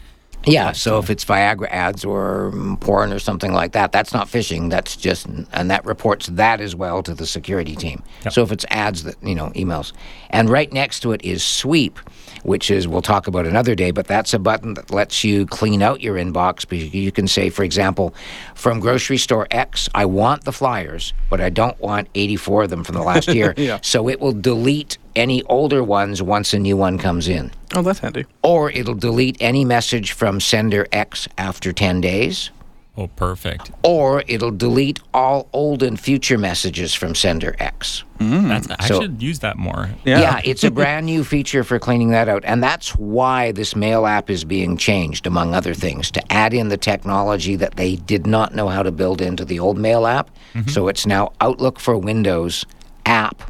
Yeah, 0.48 0.68
uh, 0.68 0.72
so 0.72 0.98
if 0.98 1.10
it's 1.10 1.24
Viagra 1.24 1.68
ads 1.70 2.04
or 2.04 2.52
porn 2.80 3.12
or 3.12 3.18
something 3.18 3.52
like 3.52 3.72
that, 3.72 3.92
that's 3.92 4.12
not 4.12 4.28
phishing. 4.28 4.70
That's 4.70 4.96
just, 4.96 5.26
and 5.26 5.70
that 5.70 5.84
reports 5.84 6.26
that 6.28 6.60
as 6.60 6.74
well 6.74 7.02
to 7.02 7.14
the 7.14 7.26
security 7.26 7.76
team. 7.76 8.02
Yep. 8.24 8.32
So 8.32 8.42
if 8.42 8.52
it's 8.52 8.64
ads 8.70 9.04
that, 9.04 9.16
you 9.22 9.34
know, 9.34 9.50
emails. 9.50 9.92
And 10.30 10.48
right 10.48 10.72
next 10.72 11.00
to 11.00 11.12
it 11.12 11.22
is 11.24 11.42
sweep, 11.42 11.98
which 12.42 12.70
is, 12.70 12.86
we'll 12.88 13.02
talk 13.02 13.26
about 13.26 13.46
another 13.46 13.74
day, 13.74 13.90
but 13.90 14.06
that's 14.06 14.32
a 14.34 14.38
button 14.38 14.74
that 14.74 14.90
lets 14.90 15.24
you 15.24 15.46
clean 15.46 15.82
out 15.82 16.00
your 16.00 16.16
inbox. 16.16 16.68
Because 16.68 16.94
You 16.94 17.12
can 17.12 17.28
say, 17.28 17.50
for 17.50 17.62
example, 17.62 18.14
from 18.54 18.80
grocery 18.80 19.18
store 19.18 19.46
X, 19.50 19.88
I 19.94 20.04
want 20.06 20.44
the 20.44 20.52
flyers, 20.52 21.12
but 21.30 21.40
I 21.40 21.50
don't 21.50 21.78
want 21.80 22.08
84 22.14 22.64
of 22.64 22.70
them 22.70 22.84
from 22.84 22.94
the 22.94 23.02
last 23.02 23.28
year. 23.34 23.54
Yeah. 23.56 23.78
So 23.82 24.08
it 24.08 24.20
will 24.20 24.32
delete 24.32 24.98
any 25.18 25.42
older 25.44 25.82
ones 25.82 26.22
once 26.22 26.54
a 26.54 26.58
new 26.58 26.76
one 26.76 26.96
comes 26.98 27.28
in 27.28 27.50
Oh, 27.74 27.82
that's 27.82 27.98
handy. 27.98 28.24
or 28.42 28.70
it'll 28.70 28.94
delete 28.94 29.36
any 29.40 29.64
message 29.64 30.12
from 30.12 30.40
sender 30.40 30.86
X 30.92 31.28
after 31.36 31.72
10 31.72 32.00
days, 32.00 32.50
Oh, 32.96 33.06
perfect. 33.14 33.70
or 33.84 34.24
it'll 34.26 34.50
delete 34.50 34.98
all 35.14 35.48
old 35.52 35.82
and 35.84 36.00
future 36.00 36.36
messages 36.38 36.94
from 36.94 37.14
sender 37.14 37.54
X. 37.60 38.02
Mm. 38.18 38.48
That's, 38.48 38.68
I 38.78 38.86
So- 38.88 39.00
should 39.02 39.22
use 39.22 39.38
that 39.40 39.56
more. 39.56 39.90
Yeah. 40.04 40.40
it's 40.44 40.64
a 40.64 40.70
brand 40.70 41.06
new 41.06 41.22
feature 41.22 41.62
for 41.62 41.78
cleaning 41.78 42.10
that 42.10 42.28
out. 42.28 42.42
And 42.44 42.60
that's 42.60 42.96
why 42.96 43.52
this 43.52 43.76
mail 43.76 44.04
app 44.06 44.28
is 44.30 44.42
being 44.44 44.76
changed, 44.76 45.26
among 45.28 45.54
other 45.54 45.74
things, 45.74 46.10
to 46.12 46.32
add 46.32 46.52
in 46.52 46.68
the 46.70 46.76
technology 46.76 47.54
that 47.56 47.76
they 47.76 47.94
did 47.94 48.26
not 48.26 48.52
know 48.54 48.66
how 48.68 48.82
to 48.82 48.90
build 48.90 49.20
into 49.20 49.44
the 49.44 49.60
old 49.60 49.78
mail 49.78 50.04
app. 50.06 50.30
Mm-hmm. 50.54 50.68
So 50.70 50.88
it's 50.88 51.06
now 51.06 51.30
Outlook 51.40 51.78
for 51.78 51.96
Windows 51.96 52.66
app. 53.06 53.42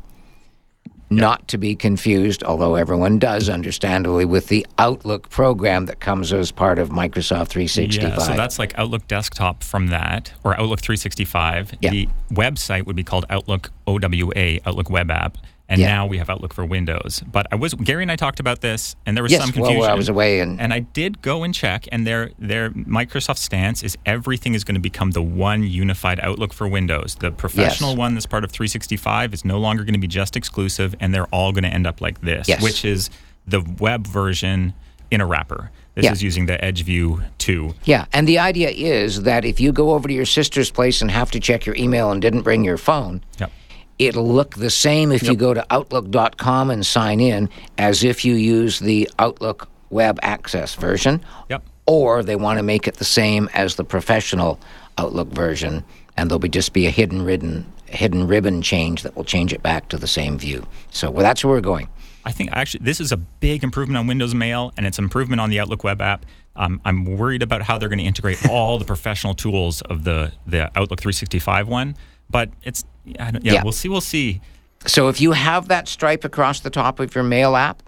Not 1.10 1.48
to 1.48 1.58
be 1.58 1.74
confused, 1.74 2.44
although 2.44 2.74
everyone 2.74 3.18
does, 3.18 3.48
understandably, 3.48 4.24
with 4.26 4.48
the 4.48 4.66
Outlook 4.78 5.30
program 5.30 5.86
that 5.86 6.00
comes 6.00 6.32
as 6.32 6.50
part 6.52 6.78
of 6.78 6.90
Microsoft 6.90 7.48
365. 7.48 8.02
Yeah, 8.10 8.18
so 8.18 8.34
that's 8.34 8.58
like 8.58 8.78
Outlook 8.78 9.06
Desktop 9.08 9.64
from 9.64 9.86
that, 9.88 10.32
or 10.44 10.52
Outlook 10.54 10.80
365. 10.80 11.74
Yeah. 11.80 11.90
The 11.90 12.08
website 12.30 12.84
would 12.84 12.96
be 12.96 13.04
called 13.04 13.24
Outlook 13.30 13.70
OWA, 13.86 14.58
Outlook 14.66 14.90
Web 14.90 15.10
App, 15.10 15.38
and 15.68 15.80
Yeah. 15.80 15.88
now 15.88 16.06
we 16.06 16.18
have 16.18 16.30
Outlook 16.30 16.54
for 16.54 16.64
Windows. 16.64 17.22
But 17.30 17.46
I 17.52 17.56
was 17.56 17.74
Gary 17.74 18.02
and 18.02 18.10
I 18.10 18.16
talked 18.16 18.40
about 18.40 18.60
this, 18.60 18.96
and 19.06 19.16
there 19.16 19.22
was 19.22 19.32
Yes, 19.32 19.42
some 19.42 19.52
well, 19.60 19.70
confusion. 19.70 19.90
I 19.90 19.94
was 19.94 20.08
away 20.08 20.40
and- 20.40 20.60
and 20.60 20.72
I 20.72 20.80
did 20.80 21.20
go 21.22 21.42
and 21.44 21.54
check, 21.54 21.86
and 21.92 22.06
their 22.06 22.30
their 22.38 22.70
Microsoft 22.70 23.38
stance 23.38 23.82
is 23.82 23.96
everything 24.06 24.54
is 24.54 24.64
going 24.64 24.74
to 24.76 24.80
become 24.80 25.10
the 25.12 25.22
one 25.22 25.62
unified 25.62 26.20
Outlook 26.20 26.52
for 26.52 26.66
Windows. 26.66 27.16
The 27.20 27.30
professional 27.30 27.96
one 27.96 28.14
that's 28.14 28.26
part 28.26 28.44
of 28.44 28.50
365 28.50 29.34
is 29.34 29.44
no 29.44 29.58
longer 29.58 29.84
going 29.84 29.94
to 29.94 30.00
be 30.00 30.06
just 30.06 30.36
exclusive, 30.36 30.94
and 31.00 31.14
they're 31.14 31.26
all 31.26 31.52
going 31.52 31.64
to 31.64 31.70
end 31.72 31.86
up 31.86 32.00
like 32.00 32.20
this, 32.22 32.48
Yes. 32.48 32.62
which 32.62 32.84
is 32.84 33.10
the 33.46 33.60
web 33.78 34.06
version 34.06 34.74
in 35.10 35.20
a 35.20 35.26
wrapper. 35.26 35.70
This 35.94 36.04
Yeah. 36.04 36.12
is 36.12 36.22
using 36.22 36.46
the 36.46 36.62
Edge 36.64 36.82
View 36.84 37.22
2. 37.38 37.74
Yeah, 37.84 38.04
and 38.12 38.28
the 38.28 38.38
idea 38.38 38.68
is 38.70 39.22
that 39.22 39.44
if 39.44 39.58
you 39.58 39.72
go 39.72 39.92
over 39.94 40.06
to 40.06 40.14
your 40.14 40.26
sister's 40.26 40.70
place 40.70 41.00
and 41.02 41.10
have 41.10 41.30
to 41.32 41.40
check 41.40 41.66
your 41.66 41.74
email 41.76 42.12
and 42.12 42.22
didn't 42.22 42.42
bring 42.42 42.62
your 42.64 42.76
phone, 42.76 43.22
Yep. 43.40 43.50
It'll 43.98 44.28
look 44.28 44.54
the 44.54 44.70
same 44.70 45.12
if 45.12 45.22
you 45.24 45.36
go 45.36 45.54
to 45.54 45.66
Outlook.com 45.70 46.70
and 46.70 46.84
sign 46.84 47.20
in 47.20 47.48
as 47.76 48.04
if 48.04 48.24
you 48.24 48.34
use 48.34 48.78
the 48.78 49.10
Outlook 49.18 49.68
web 49.90 50.18
access 50.22 50.74
version. 50.74 51.24
Yep. 51.48 51.64
Or 51.86 52.22
they 52.22 52.36
want 52.36 52.58
to 52.58 52.62
make 52.62 52.86
it 52.86 52.96
the 52.96 53.04
same 53.04 53.48
as 53.54 53.76
the 53.76 53.84
professional 53.84 54.60
Outlook 54.98 55.28
version, 55.28 55.84
and 56.16 56.30
there'll 56.30 56.38
be 56.38 56.48
just 56.48 56.72
be 56.72 56.86
a 56.86 56.90
hidden 56.90 57.22
ribbon, 57.22 57.64
hidden 57.86 58.26
ribbon 58.26 58.62
change 58.62 59.02
that 59.02 59.16
will 59.16 59.24
change 59.24 59.52
it 59.52 59.62
back 59.62 59.88
to 59.88 59.96
the 59.96 60.06
same 60.06 60.38
view. 60.38 60.66
So 60.90 61.10
well, 61.10 61.22
that's 61.22 61.44
where 61.44 61.54
we're 61.54 61.60
going. 61.60 61.88
I 62.24 62.32
think 62.32 62.50
actually 62.52 62.84
this 62.84 63.00
is 63.00 63.12
a 63.12 63.16
big 63.16 63.64
improvement 63.64 63.96
on 63.96 64.06
Windows 64.06 64.34
Mail, 64.34 64.72
and 64.76 64.86
it's 64.86 64.98
improvement 64.98 65.40
on 65.40 65.50
the 65.50 65.60
Outlook 65.60 65.84
web 65.84 66.02
app. 66.02 66.26
Um, 66.56 66.80
I'm 66.84 67.04
worried 67.04 67.42
about 67.42 67.62
how 67.62 67.78
they're 67.78 67.88
going 67.88 68.00
to 68.00 68.04
integrate 68.04 68.48
all 68.50 68.78
the 68.78 68.84
professional 68.84 69.34
tools 69.34 69.80
of 69.82 70.04
the 70.04 70.32
the 70.46 70.66
Outlook 70.76 71.00
365 71.00 71.68
one, 71.68 71.96
but 72.28 72.50
it's 72.64 72.84
yeah, 73.18 73.30
Yeah. 73.42 73.62
we'll 73.62 73.72
see. 73.72 73.88
We'll 73.88 74.00
see. 74.00 74.40
So 74.86 75.08
if 75.08 75.20
you 75.20 75.32
have 75.32 75.68
that 75.68 75.88
stripe 75.88 76.24
across 76.24 76.60
the 76.60 76.70
top 76.70 77.00
of 77.00 77.14
your 77.14 77.24
mail 77.24 77.56
app, 77.56 77.82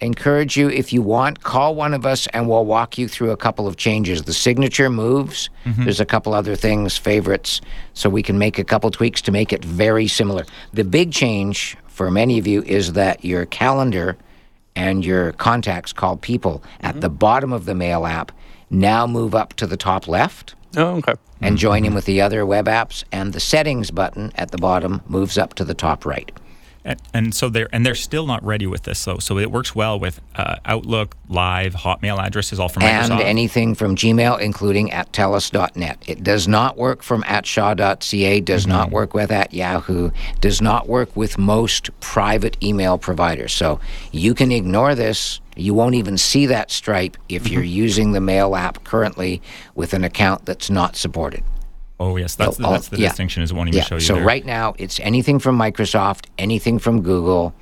encourage 0.00 0.56
you 0.56 0.68
if 0.68 0.92
you 0.92 1.02
want, 1.02 1.42
call 1.42 1.74
one 1.74 1.94
of 1.94 2.04
us 2.06 2.26
and 2.28 2.48
we'll 2.48 2.64
walk 2.64 2.98
you 2.98 3.08
through 3.08 3.30
a 3.30 3.36
couple 3.36 3.66
of 3.66 3.76
changes. 3.76 4.22
The 4.22 4.32
signature 4.32 4.90
moves. 4.90 5.50
Mm-hmm. 5.64 5.84
There's 5.84 6.00
a 6.00 6.06
couple 6.06 6.34
other 6.34 6.56
things, 6.56 6.96
favorites, 6.96 7.60
so 7.94 8.08
we 8.10 8.22
can 8.22 8.38
make 8.38 8.58
a 8.58 8.64
couple 8.64 8.90
tweaks 8.90 9.22
to 9.22 9.32
make 9.32 9.52
it 9.52 9.64
very 9.64 10.08
similar. 10.08 10.44
The 10.72 10.84
big 10.84 11.12
change 11.12 11.76
for 11.86 12.10
many 12.10 12.38
of 12.38 12.46
you 12.46 12.62
is 12.62 12.94
that 12.94 13.24
your 13.24 13.46
calendar 13.46 14.16
and 14.74 15.04
your 15.04 15.32
contacts 15.32 15.92
called 15.92 16.22
people 16.22 16.62
at 16.80 16.92
mm-hmm. 16.92 17.00
the 17.00 17.10
bottom 17.10 17.52
of 17.52 17.64
the 17.66 17.74
mail 17.74 18.06
app 18.06 18.32
now 18.70 19.06
move 19.06 19.34
up 19.34 19.52
to 19.54 19.66
the 19.66 19.76
top 19.76 20.08
left 20.08 20.54
Oh, 20.76 20.96
okay. 20.96 21.14
And 21.42 21.58
join 21.58 21.84
in 21.84 21.94
with 21.94 22.04
the 22.04 22.20
other 22.20 22.44
web 22.46 22.66
apps 22.66 23.04
and 23.12 23.32
the 23.32 23.40
settings 23.40 23.90
button 23.90 24.32
at 24.36 24.50
the 24.50 24.58
bottom 24.58 25.02
moves 25.08 25.36
up 25.38 25.54
to 25.54 25.64
the 25.64 25.74
top 25.74 26.04
right. 26.06 26.30
And, 26.84 27.00
and 27.14 27.32
so 27.32 27.48
they're 27.48 27.68
and 27.72 27.86
they're 27.86 27.94
still 27.94 28.26
not 28.26 28.42
ready 28.44 28.66
with 28.66 28.82
this 28.82 29.04
though. 29.04 29.18
So 29.18 29.38
it 29.38 29.52
works 29.52 29.72
well 29.72 30.00
with 30.00 30.20
uh, 30.34 30.56
Outlook, 30.64 31.16
Live, 31.28 31.74
Hotmail 31.74 32.18
addresses, 32.18 32.58
all 32.58 32.68
from 32.68 32.82
and 32.82 33.12
Microsoft. 33.12 33.20
anything 33.24 33.76
from 33.76 33.94
Gmail, 33.94 34.40
including 34.40 34.90
at 34.90 35.12
telus.net. 35.12 36.02
It 36.08 36.24
does 36.24 36.48
not 36.48 36.76
work 36.76 37.04
from 37.04 37.22
at 37.24 37.46
shaw.ca, 37.46 38.40
does 38.40 38.66
not 38.66 38.86
Mm-hmm. 38.86 38.94
work 38.94 39.14
with 39.14 39.30
at 39.30 39.54
Yahoo, 39.54 40.10
does 40.40 40.60
not 40.60 40.88
work 40.88 41.14
with 41.16 41.38
most 41.38 41.90
private 42.00 42.56
email 42.60 42.98
providers. 42.98 43.52
So 43.52 43.78
you 44.10 44.34
can 44.34 44.50
ignore 44.50 44.96
this. 44.96 45.40
You 45.56 45.74
won't 45.74 45.94
even 45.94 46.16
see 46.18 46.46
that 46.46 46.70
stripe 46.70 47.16
if 47.28 47.44
Mm-hmm. 47.44 47.52
you're 47.52 47.62
using 47.62 48.12
the 48.12 48.20
mail 48.20 48.54
app 48.56 48.84
currently 48.84 49.42
with 49.74 49.92
an 49.92 50.04
account 50.04 50.46
that's 50.46 50.70
not 50.70 50.96
supported. 50.96 51.42
oh 52.00 52.16
yes, 52.16 52.34
that's 52.34 52.56
the, 52.56 52.66
Oh, 52.66 52.72
that's 52.72 52.88
the 52.88 52.98
yeah. 52.98 53.08
distinction. 53.08 53.42
Is 53.44 53.50
it 53.52 53.54
won't 53.54 53.68
even 53.68 53.78
Yeah. 53.78 53.84
show 53.84 53.94
you 53.96 54.00
So 54.00 54.14
there. 54.14 54.24
right 54.24 54.44
now, 54.44 54.74
it's 54.78 54.98
anything 55.00 55.38
from 55.38 55.56
Microsoft, 55.58 56.24
anything 56.38 56.78
from 56.80 57.02
Google. 57.02 57.54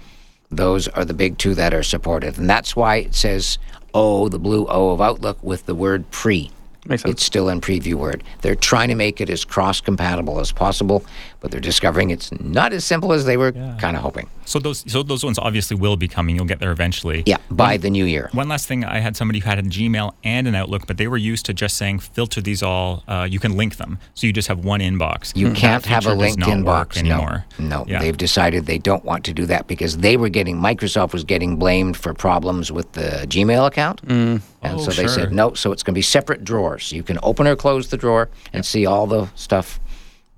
Those 0.51 0.89
are 0.89 1.05
the 1.05 1.13
big 1.15 1.37
two 1.39 1.55
that 1.57 1.75
are 1.75 1.83
supported, 1.83 2.39
and 2.39 2.49
that's 2.49 2.75
why 2.75 2.97
it 2.97 3.15
says 3.15 3.59
O, 3.93 4.29
the 4.29 4.39
blue 4.39 4.67
O 4.69 4.91
of 4.91 5.01
Outlook, 5.01 5.37
with 5.43 5.67
the 5.67 5.75
word 5.75 6.11
pre. 6.11 6.51
Makes 6.87 7.03
sense. 7.03 7.13
It's 7.13 7.23
still 7.25 7.51
in 7.51 7.61
preview 7.61 7.95
word. 7.95 8.25
They're 8.41 8.55
trying 8.55 8.89
to 8.89 8.95
make 8.95 9.21
it 9.21 9.29
as 9.29 9.45
cross 9.45 9.81
compatible 9.83 10.41
as 10.41 10.51
possible, 10.53 11.05
but 11.41 11.51
they're 11.51 11.61
discovering 11.61 12.09
it's 12.11 12.33
not 12.41 12.73
as 12.73 12.85
simple 12.87 13.13
as 13.13 13.27
they 13.27 13.37
were 13.37 13.53
kind 13.53 13.95
of 13.97 14.03
hoping. 14.03 14.29
So 14.51 14.59
those 14.59 14.83
so 14.91 15.05
those 15.05 15.23
ones 15.23 15.39
obviously 15.39 15.77
will 15.77 15.97
be 15.97 16.09
coming. 16.09 16.35
You'll 16.35 16.45
get 16.45 16.59
there 16.59 16.73
eventually. 16.73 17.23
Yeah, 17.25 17.37
by 17.53 17.77
the 17.77 17.89
new 17.89 18.05
year. 18.05 18.31
One 18.33 18.49
last 18.49 18.67
thing, 18.67 18.85
I 18.85 18.99
had 18.99 19.17
somebody 19.17 19.39
who 19.39 19.49
had 19.49 19.61
a 19.61 19.63
Gmail 19.63 20.13
and 20.25 20.49
an 20.49 20.57
Outlook, 20.57 20.89
but 20.89 20.97
they 20.97 21.07
were 21.07 21.17
used 21.17 21.47
to 21.47 21.55
just 21.55 21.77
saying 21.77 22.01
filter 22.01 22.41
these 22.41 22.61
all. 22.61 23.05
Uh, 23.07 23.29
you 23.31 23.39
can 23.39 23.57
link 23.57 23.77
them, 23.77 24.01
so 24.15 24.27
you 24.27 24.33
just 24.33 24.49
have 24.49 24.65
one 24.65 24.81
inbox. 24.81 25.37
You 25.37 25.51
That 25.51 25.57
can't 25.57 25.87
have 25.87 26.05
a 26.05 26.11
feature 26.11 26.15
does 26.17 26.19
linked 26.37 26.39
not 26.41 26.49
inbox 26.49 26.97
anymore. 26.97 27.45
No, 27.61 27.69
no. 27.69 27.85
Yeah. 27.87 28.01
They've 28.01 28.17
decided 28.17 28.67
they 28.67 28.79
don't 28.79 29.05
want 29.05 29.25
to 29.27 29.33
do 29.33 29.47
that 29.47 29.69
because 29.69 29.99
they 29.99 30.17
were 30.17 30.29
getting 30.29 30.57
Microsoft 30.57 31.13
was 31.13 31.23
getting 31.23 31.55
blamed 31.57 31.97
for 31.97 32.13
problems 32.13 32.73
with 32.73 32.91
the 32.95 33.25
Gmail 33.29 33.69
account, 33.69 34.01
and 34.03 34.43
Oh, 34.65 34.79
so 34.79 34.91
they 34.91 35.03
sure. 35.05 35.09
said 35.11 35.33
no. 35.33 35.55
So 35.55 35.71
it's 35.71 35.85
going 35.85 35.95
to 35.95 35.99
be 35.99 36.03
separate 36.03 36.43
drawers. 36.43 36.91
You 36.91 37.05
can 37.05 37.21
open 37.23 37.47
or 37.47 37.55
close 37.55 37.87
the 37.91 37.97
drawer 37.97 38.29
and 38.53 38.67
see 38.67 38.85
all 38.85 39.07
the 39.07 39.29
stuff. 39.37 39.79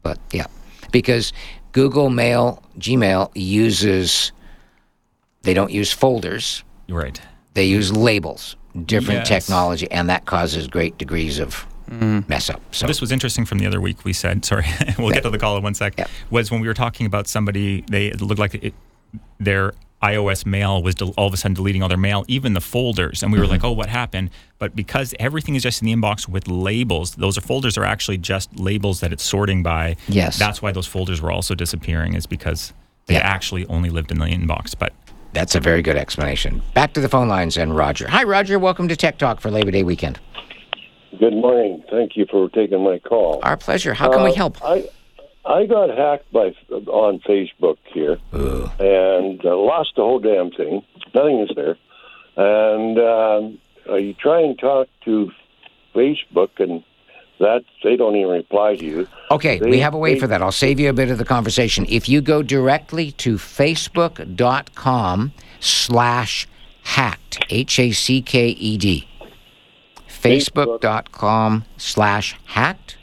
But 0.02 0.18
yeah, 0.32 0.48
because 0.90 1.32
Google 1.72 2.10
Mail, 2.10 2.62
Gmail 2.78 3.30
uses 3.34 4.32
they 5.42 5.54
don't 5.54 5.72
use 5.72 5.92
folders. 5.92 6.64
Right. 6.88 7.20
They 7.54 7.64
use 7.64 7.94
labels, 7.94 8.56
different 8.86 9.20
Yes. 9.20 9.28
technology, 9.28 9.90
and 9.90 10.08
that 10.08 10.24
causes 10.24 10.68
great 10.68 10.96
degrees 10.98 11.38
of 11.38 11.66
mm. 11.90 12.26
mess 12.28 12.48
up. 12.48 12.62
So 12.70 12.86
This 12.86 13.00
was 13.00 13.12
interesting 13.12 13.44
from 13.44 13.58
the 13.58 13.66
other 13.66 13.80
week. 13.80 14.04
We 14.04 14.12
said, 14.12 14.44
sorry, 14.50 14.66
we'll 14.98 15.10
get 15.10 15.24
to 15.24 15.30
the 15.30 15.38
call 15.38 15.56
in 15.56 15.62
one 15.62 15.74
sec. 15.74 15.94
Yeah. 15.98 16.06
Was 16.30 16.50
when 16.50 16.60
we 16.60 16.68
were 16.68 16.74
talking 16.74 17.06
about 17.06 17.26
somebody, 17.26 17.84
they 17.88 18.12
looked 18.12 18.40
like 18.40 18.54
it, 18.54 18.74
their 19.38 19.74
iOS 20.02 20.44
mail 20.44 20.82
was 20.82 20.94
del- 20.96 21.14
all 21.16 21.28
of 21.28 21.34
a 21.34 21.36
sudden 21.36 21.54
deleting 21.54 21.82
all 21.82 21.88
their 21.88 21.96
mail, 21.96 22.24
even 22.28 22.54
the 22.54 22.60
folders. 22.60 23.22
And 23.22 23.32
we 23.32 23.38
were 23.38 23.44
Mm-hmm. 23.44 23.52
like, 23.52 23.64
oh, 23.64 23.72
what 23.72 23.88
happened? 23.88 24.30
But 24.58 24.74
because 24.74 25.14
everything 25.20 25.54
is 25.54 25.62
just 25.62 25.80
in 25.82 25.86
the 25.86 25.94
inbox 25.94 26.28
with 26.28 26.48
labels, 26.48 27.12
those 27.16 27.38
are 27.38 27.40
folders 27.40 27.78
are 27.78 27.84
actually 27.84 28.18
just 28.18 28.54
labels 28.58 29.00
that 29.00 29.12
it's 29.12 29.22
sorting 29.22 29.62
by. 29.62 29.96
Yes. 30.08 30.38
That's 30.38 30.60
why 30.60 30.72
those 30.72 30.86
folders 30.86 31.20
were 31.20 31.30
also 31.30 31.54
disappearing, 31.54 32.14
is 32.14 32.26
because 32.26 32.72
they 33.06 33.14
Yeah. 33.14 33.20
actually 33.20 33.66
only 33.66 33.90
lived 33.90 34.10
in 34.10 34.18
the 34.18 34.26
inbox. 34.26 34.74
But 34.78 34.92
That's 35.34 35.54
a 35.54 35.60
very 35.60 35.80
good 35.82 35.96
explanation. 35.96 36.60
Back 36.74 36.92
to 36.94 37.00
the 37.00 37.08
phone 37.08 37.26
lines 37.28 37.56
and 37.56 37.74
Roger. 37.74 38.06
Hi, 38.08 38.22
Roger. 38.22 38.58
Welcome 38.58 38.86
to 38.88 38.96
Tech 38.96 39.16
Talk 39.18 39.40
for 39.40 39.50
Labor 39.50 39.70
Day 39.70 39.82
weekend. 39.82 40.20
Good 41.18 41.32
morning. 41.32 41.82
Thank 41.90 42.16
you 42.16 42.26
for 42.30 42.48
taking 42.50 42.82
my 42.84 42.98
call. 42.98 43.40
Our 43.42 43.56
pleasure. 43.56 43.94
How 43.94 44.10
can 44.10 44.22
we 44.24 44.30
Uh, 44.30 44.34
help? 44.34 44.62
I 44.64 44.84
I 45.44 45.66
got 45.66 45.90
hacked 45.90 46.32
by 46.32 46.54
on 46.70 47.18
Facebook 47.20 47.78
here 47.92 48.18
and 48.78 49.44
uh, 49.44 49.56
lost 49.56 49.92
the 49.96 50.02
whole 50.02 50.20
damn 50.20 50.50
thing. 50.52 50.82
Nothing 51.14 51.40
is 51.40 51.50
there. 51.56 51.76
And 52.36 52.98
um, 52.98 53.58
I 53.90 54.14
try 54.20 54.40
and 54.40 54.58
talk 54.58 54.88
to 55.04 55.30
Facebook, 55.94 56.50
and 56.58 56.82
that 57.40 57.64
they 57.82 57.96
don't 57.96 58.14
even 58.16 58.30
reply 58.30 58.76
to 58.76 58.84
you. 58.84 59.08
Okay, 59.30 59.58
we 59.60 59.80
have 59.80 59.94
a 59.94 59.98
way 59.98 60.14
they- 60.14 60.20
for 60.20 60.26
that. 60.28 60.40
I'll 60.42 60.52
save 60.52 60.78
you 60.78 60.88
a 60.88 60.92
bit 60.92 61.10
of 61.10 61.18
the 61.18 61.24
conversation. 61.24 61.84
If 61.88 62.08
you 62.08 62.20
go 62.20 62.42
directly 62.42 63.10
to 63.12 63.34
facebook.com 63.36 65.32
slash 65.60 66.48
hacked, 66.84 67.44
H 67.50 67.78
A 67.80 67.90
C 67.90 68.22
K 68.22 68.48
E 68.48 68.78
D, 68.78 69.08
facebook.com 70.08 71.64
slash 71.76 72.36
hacked, 72.46 72.96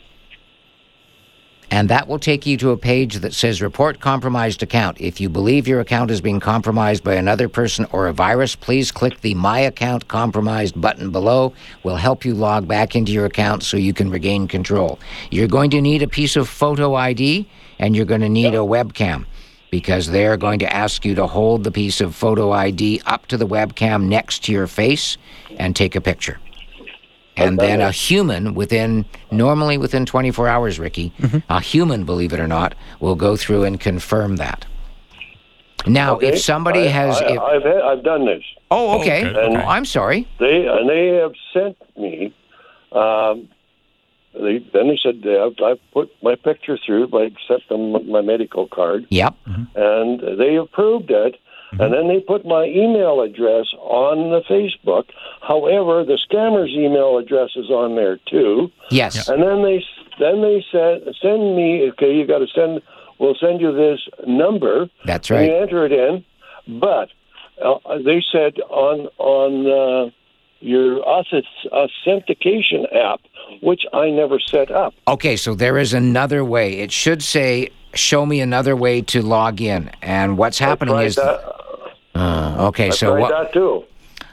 and 1.71 1.89
that 1.89 2.07
will 2.07 2.19
take 2.19 2.45
you 2.45 2.57
to 2.57 2.71
a 2.71 2.77
page 2.77 3.15
that 3.17 3.33
says 3.33 3.61
report 3.61 3.99
compromised 3.99 4.63
account. 4.63 4.99
If 4.99 5.21
you 5.21 5.29
believe 5.29 5.67
your 5.67 5.79
account 5.79 6.11
is 6.11 6.21
being 6.21 6.39
compromised 6.39 7.03
by 7.03 7.15
another 7.15 7.47
person 7.47 7.85
or 7.91 8.07
a 8.07 8.13
virus, 8.13 8.55
please 8.55 8.91
click 8.91 9.21
the 9.21 9.35
My 9.35 9.59
Account 9.59 10.07
Compromised 10.07 10.79
button 10.79 11.11
below. 11.11 11.53
We'll 11.83 11.97
help 11.97 12.25
you 12.25 12.33
log 12.33 12.67
back 12.67 12.95
into 12.95 13.11
your 13.11 13.25
account 13.25 13.63
so 13.63 13.77
you 13.77 13.93
can 13.93 14.09
regain 14.09 14.47
control. 14.47 14.99
You're 15.29 15.47
going 15.47 15.69
to 15.71 15.81
need 15.81 16.01
a 16.01 16.07
piece 16.07 16.35
of 16.35 16.49
photo 16.49 16.95
ID 16.95 17.47
and 17.77 17.95
you're 17.95 18.05
going 18.05 18.21
to 18.21 18.29
need 18.29 18.55
a 18.55 18.57
webcam 18.57 19.25
because 19.69 20.07
they're 20.07 20.37
going 20.37 20.59
to 20.59 20.73
ask 20.73 21.05
you 21.05 21.13
to 21.15 21.27
hold 21.27 21.63
the 21.63 21.71
piece 21.71 22.01
of 22.01 22.15
photo 22.15 22.51
ID 22.51 23.01
up 23.05 23.27
to 23.27 23.37
the 23.37 23.47
webcam 23.47 24.07
next 24.07 24.43
to 24.45 24.51
your 24.51 24.67
face 24.67 25.17
and 25.57 25.75
take 25.75 25.95
a 25.95 26.01
picture 26.01 26.39
and 27.39 27.59
then 27.59 27.81
a 27.81 27.91
human 27.91 28.53
within 28.53 29.05
normally 29.31 29.77
within 29.77 30.05
24 30.05 30.47
hours 30.47 30.79
ricky 30.79 31.11
a 31.49 31.59
human 31.61 32.03
believe 32.05 32.33
it 32.33 32.39
or 32.39 32.47
not 32.47 32.75
will 32.99 33.15
go 33.15 33.35
through 33.35 33.63
and 33.63 33.79
confirm 33.79 34.35
that 34.37 34.65
now 35.87 36.15
Okay? 36.15 36.27
if 36.29 36.39
somebody 36.41 36.81
I, 36.87 36.87
has 36.91 37.21
I, 37.21 37.25
if, 37.33 37.39
I've 37.39 37.63
had, 37.63 37.81
I've 37.81 38.03
done 38.03 38.25
this. 38.25 38.43
oh 38.71 38.99
okay, 38.99 39.25
Okay, 39.27 39.35
Oh, 39.39 39.47
okay. 39.55 39.63
i'm 39.65 39.85
sorry 39.85 40.27
They 40.39 40.65
and 40.67 40.89
they 40.89 41.07
have 41.21 41.33
sent 41.53 41.77
me. 41.97 42.33
Um, 42.91 43.47
they 44.33 44.59
then 44.73 44.87
they 44.89 44.99
said 45.01 45.21
they 45.23 45.33
have, 45.33 45.53
I 45.63 45.73
put 45.93 46.09
my 46.21 46.35
picture 46.35 46.77
through 46.85 47.07
by 47.07 47.23
accepting 47.23 47.91
my 48.11 48.21
medical 48.21 48.67
card, 48.67 49.05
yep 49.09 49.35
and 49.75 50.19
they 50.39 50.55
approved 50.55 51.09
it. 51.11 51.35
And 51.71 51.93
then 51.93 52.07
they 52.07 52.19
put 52.19 52.45
my 52.45 52.65
email 52.65 53.21
address 53.21 53.67
on 53.77 54.31
the 54.31 54.41
Facebook. 54.49 55.05
However, 55.41 56.03
the 56.03 56.17
scammer's 56.29 56.71
email 56.71 57.17
address 57.17 57.51
is 57.55 57.69
on 57.69 57.95
there 57.95 58.17
too. 58.27 58.71
yes 58.89 59.27
And 59.29 59.43
then 59.43 59.61
they 59.63 59.83
then 60.19 60.41
they 60.41 60.65
said 60.71 61.03
send 61.21 61.55
me 61.55 61.89
okay 61.91 62.13
you 62.15 62.25
got 62.25 62.39
to 62.39 62.47
send 62.47 62.81
we'll 63.19 63.35
send 63.35 63.61
you 63.61 63.71
this 63.71 63.99
number. 64.27 64.89
That's 65.05 65.29
And 65.29 65.45
you 65.45 65.55
enter 65.55 65.85
it 65.85 65.91
in, 65.91 66.25
but 66.79 67.09
uh, 67.63 67.77
they 68.03 68.23
said 68.31 68.59
on 68.69 69.07
on 69.17 69.51
uh, 69.67 70.09
your 70.61 71.01
auth- 71.03 71.43
authentication 71.71 72.85
app, 72.93 73.21
which 73.61 73.83
I 73.93 74.09
never 74.09 74.39
set 74.39 74.71
up. 74.71 74.93
okay 75.07 75.35
so 75.35 75.55
there 75.55 75.77
is 75.77 75.93
another 75.93 76.43
way 76.43 76.79
it 76.79 76.91
should 76.91 77.21
say 77.23 77.69
show 77.93 78.25
me 78.25 78.39
another 78.41 78.75
way 78.75 79.01
to 79.01 79.21
log 79.21 79.61
in 79.61 79.89
and 80.01 80.37
what's 80.37 80.59
happening 80.59 80.97
is 80.99 81.15
that, 81.15 81.41
Uh, 82.19 82.67
okay 82.67 82.87
I 82.87 82.89
so 82.89 83.15
what 83.15 83.31
that 83.31 83.53
too. 83.53 83.85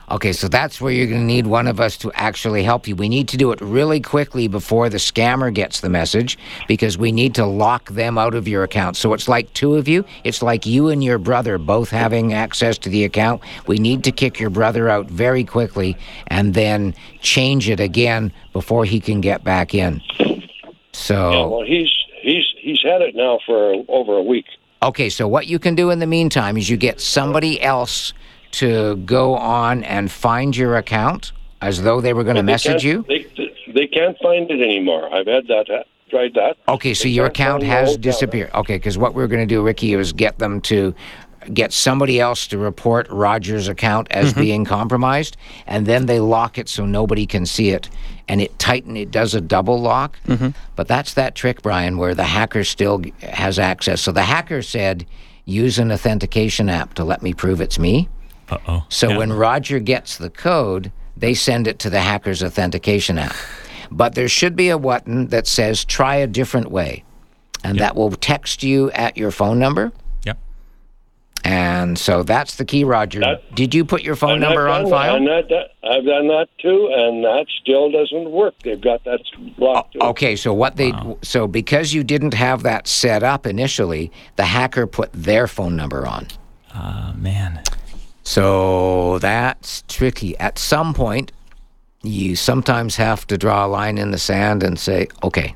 Okay, 0.09 0.33
so 0.33 0.47
that's 0.47 0.81
where 0.81 0.93
you're 0.93 1.09
going 1.09 1.23
to 1.23 1.27
need 1.27 1.49
one 1.49 1.67
of 1.67 1.81
us 1.81 1.97
to 1.99 2.13
actually 2.15 2.63
help 2.63 2.87
you. 2.87 2.95
We 2.95 3.09
need 3.09 3.27
to 3.29 3.37
do 3.37 3.51
it 3.51 3.61
really 3.61 4.01
quickly 4.01 4.47
before 4.47 4.89
the 4.89 4.99
scammer 4.99 5.53
gets 5.53 5.81
the 5.81 5.89
message 5.89 6.39
because 6.69 6.97
we 6.97 7.11
need 7.11 7.35
to 7.35 7.45
lock 7.45 7.91
them 7.91 8.17
out 8.17 8.35
of 8.35 8.47
your 8.47 8.63
account. 8.63 8.97
So 8.97 9.15
it's 9.15 9.27
like 9.27 9.53
two 9.53 9.75
of 9.75 9.89
you. 9.89 10.05
It's 10.23 10.43
like 10.43 10.65
you 10.65 10.89
and 10.91 11.03
your 11.03 11.19
brother 11.19 11.59
both 11.59 11.91
having 11.91 12.33
access 12.33 12.79
to 12.79 12.89
the 12.89 13.03
account. 13.03 13.43
We 13.67 13.79
need 13.79 14.05
to 14.05 14.13
kick 14.13 14.39
your 14.39 14.51
brother 14.51 14.89
out 14.89 15.11
very 15.11 15.43
quickly 15.43 15.97
and 16.29 16.55
then 16.55 16.95
change 17.21 17.69
it 17.69 17.81
again 17.81 18.33
before 18.53 18.85
he 18.85 19.01
can 19.01 19.21
get 19.21 19.43
back 19.43 19.75
in. 19.75 20.01
So. 20.93 21.31
Yeah, 21.33 21.47
well, 21.47 21.65
he's 21.65 21.93
he's 22.23 22.47
he's 22.61 22.81
had 22.83 23.03
it 23.03 23.17
now 23.17 23.41
for 23.45 23.85
over 23.89 24.17
a 24.17 24.23
week. 24.23 24.47
Okay, 24.83 25.09
so 25.09 25.27
what 25.27 25.47
you 25.47 25.59
can 25.59 25.75
do 25.75 25.91
in 25.91 25.99
the 25.99 26.07
meantime 26.07 26.57
is 26.57 26.69
you 26.69 26.77
get 26.77 27.01
somebody 27.01 27.61
else 27.63 28.13
to 28.53 28.97
go 28.97 29.35
on 29.35 29.85
and 29.85 30.11
find 30.11 30.57
your 30.57 30.77
account 30.77 31.33
as 31.61 31.83
though 31.83 32.01
they 32.01 32.13
were 32.13 32.25
going 32.25 32.37
to 32.37 32.43
message 32.43 32.85
you. 32.85 33.05
They 33.09 33.27
they 33.75 33.87
can't 33.87 34.17
find 34.23 34.51
it 34.51 34.63
anymore. 34.63 35.13
I've 35.13 35.27
had 35.27 35.47
that 35.49 35.67
ha- 35.69 35.85
tried 36.09 36.35
that. 36.35 36.57
Okay, 36.69 36.95
so 36.95 37.05
They 37.05 37.11
your 37.11 37.27
account 37.27 37.63
has 37.63 37.97
disappeared. 37.97 38.51
Okay, 38.55 38.77
because 38.77 38.97
what 38.97 39.15
we're 39.15 39.27
going 39.27 39.47
to 39.47 39.55
do, 39.55 39.63
Ricky, 39.63 39.95
is 39.95 40.13
get 40.13 40.39
them 40.39 40.61
to 40.63 40.95
get 41.53 41.73
somebody 41.73 42.21
else 42.21 42.47
to 42.49 42.59
report 42.59 43.09
Roger's 43.11 43.69
account 43.69 44.09
as 44.11 44.33
being 44.33 44.65
compromised, 44.65 45.37
and 45.67 45.87
then 45.87 46.07
they 46.07 46.21
lock 46.21 46.59
it 46.59 46.69
so 46.69 46.87
nobody 46.87 47.27
can 47.27 47.47
see 47.47 47.71
it, 47.71 47.89
and 48.29 48.41
it 48.41 48.59
tighten. 48.59 48.97
It 48.97 49.11
does 49.11 49.35
a 49.35 49.41
double 49.41 49.81
lock, 49.81 50.19
but 50.77 50.89
that's 50.89 51.15
that 51.15 51.35
trick, 51.35 51.63
Brian, 51.63 51.99
where 51.99 52.15
the 52.15 52.25
hacker 52.25 52.65
still 52.65 53.03
has 53.23 53.59
access. 53.59 54.01
So 54.01 54.13
the 54.13 54.23
hacker 54.23 54.63
said, 54.63 55.07
"Use 55.45 55.79
an 55.79 55.93
authentication 55.93 56.69
app 56.69 56.95
to 56.95 57.05
let 57.05 57.23
me 57.23 57.33
prove 57.35 57.61
it's 57.61 57.79
me." 57.79 58.09
Uh 58.49 58.59
oh. 58.69 58.85
So 58.89 59.17
when 59.17 59.33
Roger 59.33 59.79
gets 59.79 60.19
the 60.19 60.31
code, 60.31 60.93
they 61.17 61.35
send 61.35 61.67
it 61.67 61.79
to 61.81 61.91
the 61.91 62.01
hacker's 62.01 62.43
authentication 62.43 63.19
app. 63.19 63.35
But 63.91 64.15
there 64.15 64.29
should 64.29 64.57
be 64.57 64.69
a 64.69 64.79
button 64.79 65.29
that 65.29 65.47
says 65.47 65.85
try 65.85 66.17
a 66.17 66.27
different 66.27 66.71
way. 66.71 67.05
And 67.65 67.79
that 67.81 67.97
will 67.97 68.11
text 68.13 68.63
you 68.63 68.91
at 68.93 69.17
your 69.17 69.33
phone 69.33 69.59
number. 69.59 69.91
Yep. 71.47 71.53
And 71.53 71.99
so 71.99 72.23
that's 72.23 72.57
the 72.57 72.65
key, 72.65 72.85
Roger. 72.85 73.21
That- 73.21 73.55
Did 73.55 73.75
you 73.75 73.85
put 73.85 74.03
your 74.03 74.17
phone 74.17 74.33
And 74.33 74.41
number 74.41 74.69
on 74.69 74.89
file? 74.91 75.13
That, 75.13 75.17
and 75.19 75.27
that, 75.29 75.49
that, 75.49 75.89
I've 75.89 76.05
done 76.05 76.29
that 76.29 76.49
too, 76.59 76.91
and 76.93 77.25
that 77.25 77.47
still 77.63 77.91
doesn't 77.91 78.31
work. 78.31 78.55
They've 78.65 78.81
got 78.81 79.05
that 79.05 79.21
blocked. 79.57 79.95
too. 79.95 80.01
Okay, 80.01 80.35
so 80.37 80.53
what 80.53 80.77
they 80.77 80.93
so 81.23 81.47
because 81.47 81.93
you 81.95 82.03
didn't 82.05 82.35
have 82.35 82.63
that 82.65 82.89
set 82.89 83.23
up 83.23 83.47
initially, 83.47 84.11
the 84.37 84.45
hacker 84.45 84.87
put 84.87 85.13
their 85.13 85.47
phone 85.47 85.77
number 85.77 86.07
on. 86.07 86.27
Uh, 86.75 87.13
man. 87.17 87.63
So 88.25 89.19
that's 89.21 89.83
tricky. 89.89 90.37
At 90.39 90.59
some 90.59 90.93
point, 90.95 91.31
you 92.03 92.35
sometimes 92.35 92.97
have 92.97 93.27
to 93.29 93.39
draw 93.39 93.65
a 93.65 93.69
line 93.69 93.99
in 93.99 94.11
the 94.11 94.19
sand 94.19 94.63
and 94.63 94.79
say, 94.79 95.07
okay, 95.23 95.55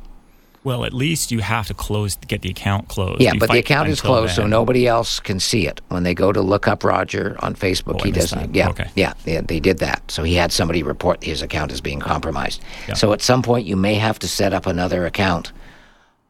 Well, 0.62 0.84
at 0.84 0.92
least 0.92 1.30
you 1.30 1.38
have 1.40 1.66
to 1.68 1.74
close 1.74 2.16
get 2.16 2.42
the 2.42 2.50
account 2.50 2.88
closed. 2.88 3.22
Yeah, 3.22 3.32
You 3.32 3.40
but 3.40 3.50
the 3.50 3.58
account 3.58 3.88
is 3.88 4.00
closed, 4.02 4.34
so 4.34 4.46
nobody 4.46 4.86
else 4.86 5.18
can 5.18 5.40
see 5.40 5.66
it. 5.66 5.80
When 5.88 6.02
they 6.02 6.12
go 6.14 6.32
to 6.32 6.42
look 6.42 6.68
up 6.68 6.84
Roger 6.84 7.34
on 7.40 7.54
Facebook, 7.54 7.96
Oh, 8.00 8.04
he 8.04 8.10
doesn't. 8.12 8.54
Yeah, 8.54 8.68
Okay. 8.68 8.90
yeah, 8.94 9.14
yeah, 9.24 9.40
they 9.40 9.58
did 9.58 9.78
that. 9.78 10.02
So 10.10 10.22
he 10.22 10.34
had 10.34 10.52
somebody 10.52 10.82
report 10.82 11.24
his 11.24 11.40
account 11.40 11.72
as 11.72 11.80
being 11.80 11.98
compromised. 11.98 12.60
Yeah. 12.86 12.94
So 12.94 13.12
at 13.14 13.22
some 13.22 13.42
point, 13.42 13.66
you 13.66 13.76
may 13.76 13.94
have 13.94 14.18
to 14.18 14.28
set 14.28 14.52
up 14.52 14.66
another 14.66 15.06
account. 15.06 15.52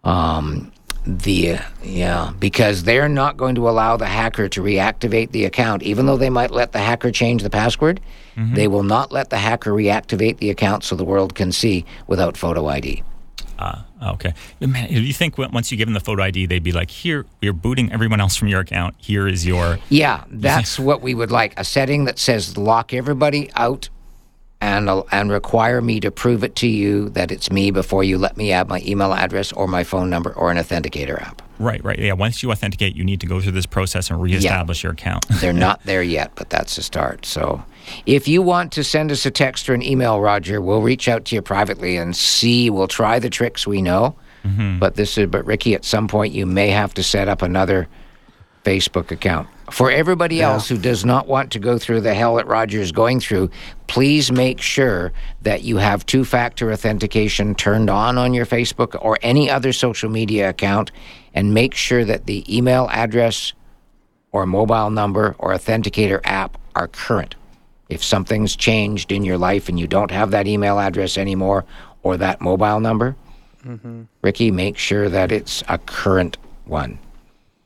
Um, 0.04 0.70
the 1.06 1.58
yeah, 1.82 2.32
because 2.38 2.84
they're 2.84 3.08
not 3.08 3.36
going 3.36 3.54
to 3.54 3.68
allow 3.68 3.96
the 3.96 4.06
hacker 4.06 4.48
to 4.50 4.62
reactivate 4.62 5.32
the 5.32 5.44
account, 5.46 5.82
even 5.82 6.06
though 6.06 6.18
they 6.18 6.30
might 6.30 6.50
let 6.50 6.72
the 6.72 6.78
hacker 6.78 7.10
change 7.10 7.42
the 7.42 7.50
password. 7.50 8.00
Mm-hmm. 8.36 8.54
They 8.54 8.68
will 8.68 8.82
not 8.82 9.10
let 9.10 9.30
the 9.30 9.38
hacker 9.38 9.72
reactivate 9.72 10.38
the 10.38 10.50
account 10.50 10.84
so 10.84 10.94
the 10.94 11.04
world 11.04 11.34
can 11.34 11.52
see 11.52 11.84
without 12.06 12.36
photo 12.36 12.66
ID. 12.66 13.02
Ah, 13.62 13.84
okay. 14.12 14.32
Man, 14.58 14.88
do 14.88 15.02
you 15.02 15.12
think 15.12 15.36
once 15.36 15.70
you 15.70 15.76
give 15.76 15.86
them 15.86 15.92
the 15.92 16.00
photo 16.00 16.22
ID, 16.22 16.46
they'd 16.46 16.62
be 16.62 16.72
like, 16.72 16.90
"Here, 16.90 17.26
we're 17.42 17.52
booting 17.52 17.92
everyone 17.92 18.18
else 18.18 18.34
from 18.34 18.48
your 18.48 18.60
account. 18.60 18.94
Here 18.98 19.28
is 19.28 19.46
your." 19.46 19.78
Yeah, 19.90 20.24
that's 20.30 20.78
what 20.78 21.02
we 21.02 21.14
would 21.14 21.30
like. 21.30 21.52
A 21.58 21.64
setting 21.64 22.04
that 22.06 22.18
says 22.18 22.56
lock 22.56 22.94
everybody 22.94 23.50
out 23.54 23.90
and 24.62 24.88
and 25.12 25.30
require 25.30 25.82
me 25.82 26.00
to 26.00 26.10
prove 26.10 26.42
it 26.42 26.54
to 26.56 26.68
you 26.68 27.10
that 27.10 27.30
it's 27.30 27.50
me 27.50 27.70
before 27.70 28.02
you 28.02 28.16
let 28.16 28.36
me 28.36 28.50
add 28.50 28.68
my 28.68 28.80
email 28.86 29.12
address 29.12 29.52
or 29.52 29.66
my 29.66 29.84
phone 29.84 30.08
number 30.08 30.32
or 30.32 30.50
an 30.50 30.56
authenticator 30.56 31.20
app. 31.20 31.42
Right, 31.60 31.84
right. 31.84 31.98
Yeah. 31.98 32.14
Once 32.14 32.42
you 32.42 32.50
authenticate, 32.50 32.96
you 32.96 33.04
need 33.04 33.20
to 33.20 33.26
go 33.26 33.38
through 33.38 33.52
this 33.52 33.66
process 33.66 34.10
and 34.10 34.20
reestablish 34.20 34.82
your 34.82 34.92
account. 34.92 35.26
They're 35.40 35.52
not 35.52 35.82
there 35.84 36.02
yet, 36.02 36.32
but 36.34 36.48
that's 36.48 36.78
a 36.78 36.82
start. 36.82 37.26
So 37.26 37.62
if 38.06 38.26
you 38.26 38.40
want 38.40 38.72
to 38.72 38.82
send 38.82 39.12
us 39.12 39.26
a 39.26 39.30
text 39.30 39.68
or 39.68 39.74
an 39.74 39.82
email, 39.82 40.20
Roger, 40.20 40.62
we'll 40.62 40.80
reach 40.80 41.06
out 41.06 41.26
to 41.26 41.34
you 41.34 41.42
privately 41.42 41.98
and 41.98 42.16
see. 42.16 42.70
We'll 42.70 42.88
try 42.88 43.18
the 43.18 43.28
tricks 43.28 43.66
we 43.66 43.82
know. 43.82 44.16
Mm-hmm. 44.42 44.78
But 44.78 44.94
this 44.94 45.18
is 45.18 45.26
but 45.26 45.44
Ricky, 45.44 45.74
at 45.74 45.84
some 45.84 46.08
point 46.08 46.32
you 46.32 46.46
may 46.46 46.68
have 46.68 46.94
to 46.94 47.02
set 47.02 47.28
up 47.28 47.42
another 47.42 47.88
Facebook 48.64 49.10
account. 49.10 49.48
For 49.70 49.90
everybody 49.90 50.42
else 50.42 50.68
who 50.68 50.76
does 50.76 51.04
not 51.04 51.28
want 51.28 51.52
to 51.52 51.60
go 51.60 51.78
through 51.78 52.00
the 52.00 52.12
hell 52.12 52.36
that 52.36 52.46
Roger 52.48 52.80
is 52.80 52.90
going 52.90 53.20
through, 53.20 53.50
please 53.86 54.32
make 54.32 54.60
sure 54.60 55.12
that 55.42 55.62
you 55.62 55.76
have 55.76 56.04
two 56.04 56.24
factor 56.24 56.72
authentication 56.72 57.54
turned 57.54 57.88
on 57.88 58.18
on 58.18 58.34
your 58.34 58.46
Facebook 58.46 58.98
or 59.00 59.16
any 59.22 59.48
other 59.48 59.72
social 59.72 60.10
media 60.10 60.48
account 60.48 60.90
and 61.34 61.54
make 61.54 61.74
sure 61.74 62.04
that 62.04 62.26
the 62.26 62.44
email 62.54 62.88
address 62.90 63.52
or 64.32 64.44
mobile 64.44 64.90
number 64.90 65.36
or 65.38 65.54
authenticator 65.54 66.20
app 66.24 66.58
are 66.74 66.88
current. 66.88 67.36
If 67.88 68.02
something's 68.02 68.56
changed 68.56 69.12
in 69.12 69.24
your 69.24 69.38
life 69.38 69.68
and 69.68 69.78
you 69.78 69.86
don't 69.86 70.10
have 70.10 70.32
that 70.32 70.46
email 70.46 70.78
address 70.78 71.16
anymore 71.16 71.64
or 72.02 72.16
that 72.16 72.40
mobile 72.40 72.80
number, 72.80 73.16
mm-hmm. 73.64 74.02
Ricky, 74.22 74.50
make 74.50 74.78
sure 74.78 75.08
that 75.08 75.30
it's 75.30 75.62
a 75.68 75.78
current 75.78 76.38
one. 76.64 76.98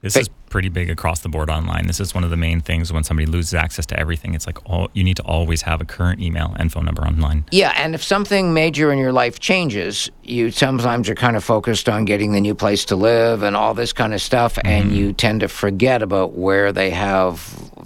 This 0.01 0.17
is 0.17 0.29
pretty 0.55 0.69
big 0.69 0.89
across 0.89 1.19
the 1.19 1.29
board 1.29 1.51
online. 1.51 1.89
This 1.89 1.99
is 1.99 2.15
one 2.15 2.23
of 2.23 2.31
the 2.31 2.37
main 2.37 2.61
things 2.61 2.93
when 2.93 3.03
somebody 3.03 3.27
loses 3.27 3.55
access 3.55 3.85
to 3.87 3.99
everything. 3.99 4.35
It's 4.35 4.47
like 4.47 4.59
all, 4.71 4.89
you 4.93 5.03
need 5.03 5.17
to 5.17 5.25
always 5.25 5.63
have 5.63 5.81
a 5.81 5.85
current 5.85 6.21
email 6.21 6.55
and 6.61 6.71
phone 6.71 6.85
number 6.85 7.03
online. 7.03 7.45
Yeah, 7.51 7.73
and 7.75 7.93
if 7.93 8.05
something 8.05 8.55
major 8.55 8.93
in 8.93 8.99
your 9.01 9.11
life 9.11 9.41
changes, 9.41 10.09
you 10.23 10.53
sometimes 10.53 11.09
are 11.09 11.17
kind 11.17 11.37
of 11.37 11.43
focused 11.43 11.89
on 11.89 12.05
getting 12.05 12.31
the 12.31 12.41
new 12.41 12.55
place 12.55 12.85
to 12.85 12.95
live 12.95 13.43
and 13.43 13.57
all 13.57 13.75
this 13.75 13.93
kind 13.93 14.15
of 14.15 14.23
stuff, 14.23 14.57
and 14.65 14.91
mm-hmm. 14.91 14.95
you 14.95 15.13
tend 15.13 15.41
to 15.41 15.49
forget 15.49 16.03
about 16.03 16.35
where 16.35 16.71
they 16.71 16.91
have 16.91 17.37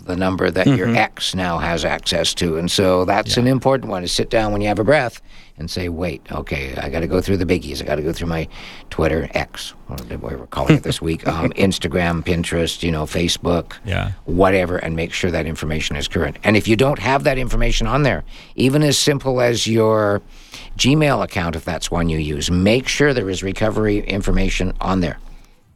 the 0.04 0.14
number 0.14 0.50
that 0.50 0.66
your 0.66 0.88
mm-hmm. 0.88 0.96
ex 0.96 1.34
now 1.34 1.56
has 1.56 1.86
access 1.86 2.34
to. 2.34 2.58
And 2.58 2.70
so 2.70 3.06
that's 3.06 3.38
an 3.38 3.46
important 3.46 3.90
one 3.90 4.02
to 4.02 4.08
sit 4.08 4.28
down 4.28 4.52
when 4.52 4.60
you 4.60 4.68
have 4.68 4.78
a 4.78 4.84
breath 4.84 5.22
and 5.58 5.70
say, 5.70 5.88
wait, 5.88 6.22
okay, 6.30 6.74
I 6.76 6.88
got 6.88 7.00
to 7.00 7.06
go 7.06 7.20
through 7.20 7.38
the 7.38 7.44
biggies. 7.46 7.82
I 7.82 7.84
got 7.84 7.96
to 7.96 8.02
go 8.02 8.12
through 8.12 8.28
my 8.28 8.46
Twitter, 8.90 9.28
X, 9.34 9.70
whatever 9.88 10.28
we're 10.38 10.46
calling 10.46 10.76
it 10.76 10.82
this 10.84 11.02
week, 11.02 11.26
um, 11.28 11.50
Instagram, 11.52 12.22
Pinterest, 12.24 12.82
you 12.82 12.92
know, 12.92 13.04
Facebook, 13.04 13.72
Yeah. 13.84 14.12
whatever, 14.24 14.76
and 14.76 14.94
make 14.94 15.12
sure 15.12 15.30
that 15.30 15.46
information 15.46 15.96
is 15.96 16.06
current. 16.08 16.36
And 16.44 16.56
if 16.56 16.68
you 16.68 16.76
don't 16.76 16.98
have 17.00 17.24
that 17.24 17.38
information 17.38 17.86
on 17.86 18.04
there, 18.04 18.24
even 18.54 18.82
as 18.82 18.96
simple 18.98 19.40
as 19.40 19.66
your 19.66 20.22
Gmail 20.78 21.24
account, 21.24 21.56
if 21.56 21.64
that's 21.64 21.90
one 21.90 22.08
you 22.08 22.18
use, 22.18 22.50
make 22.50 22.86
sure 22.86 23.12
there 23.12 23.28
is 23.28 23.42
recovery 23.42 23.98
information 24.00 24.72
on 24.80 25.00
there. 25.00 25.18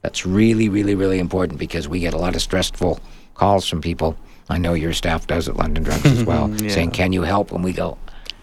That's 0.03 0.25
really, 0.27 0.69
really, 0.69 0.95
really 0.95 1.19
important 1.19 1.59
because 1.59 1.89
we 1.89 2.01
get 2.01 2.15
a 2.15 2.19
lot 2.19 2.35
of 2.35 2.43
stressful 2.43 3.01
calls 3.35 3.69
from 3.69 3.81
people. 3.81 4.17
I 4.49 4.59
know 4.59 4.75
your 4.75 4.93
staff 4.93 5.27
does 5.27 5.49
at 5.49 5.57
London 5.57 5.83
Drugs 5.85 6.05
as 6.05 6.25
well, 6.31 6.53
saying, 6.69 6.91
"Can 6.91 7.13
you 7.13 7.23
help?" 7.23 7.53
And 7.53 7.63
we 7.63 7.73
go, 7.73 7.97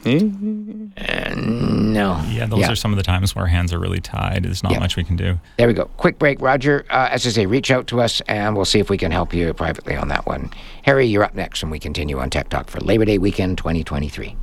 "Uh, 0.05 1.33
"No." 1.35 2.23
Yeah, 2.29 2.45
those 2.45 2.69
are 2.69 2.75
some 2.75 2.91
of 2.91 2.97
the 2.97 3.03
times 3.03 3.35
where 3.35 3.45
hands 3.47 3.73
are 3.73 3.79
really 3.79 3.99
tied. 3.99 4.43
There's 4.43 4.63
not 4.63 4.71
Yeah. 4.73 4.79
much 4.79 4.95
we 4.95 5.03
can 5.03 5.15
do. 5.15 5.39
There 5.57 5.67
we 5.67 5.73
go. 5.73 5.85
Quick 5.97 6.17
break, 6.19 6.41
Roger. 6.41 6.85
Uh, 6.89 7.09
as 7.11 7.25
I 7.27 7.31
say, 7.31 7.45
reach 7.45 7.71
out 7.71 7.87
to 7.87 8.01
us 8.01 8.21
and 8.27 8.55
we'll 8.55 8.65
see 8.65 8.79
if 8.79 8.89
we 8.89 8.97
can 8.97 9.11
help 9.11 9.33
you 9.33 9.53
privately 9.53 9.95
on 9.95 10.07
that 10.09 10.25
one. 10.25 10.49
Harry, 10.83 11.05
you're 11.05 11.23
up 11.23 11.35
next, 11.35 11.61
and 11.63 11.71
we 11.71 11.79
continue 11.79 12.19
on 12.19 12.29
Tech 12.29 12.49
Talk 12.49 12.69
for 12.69 12.79
Labor 12.79 13.05
Day 13.05 13.17
weekend 13.17 13.57
2023. 13.57 14.35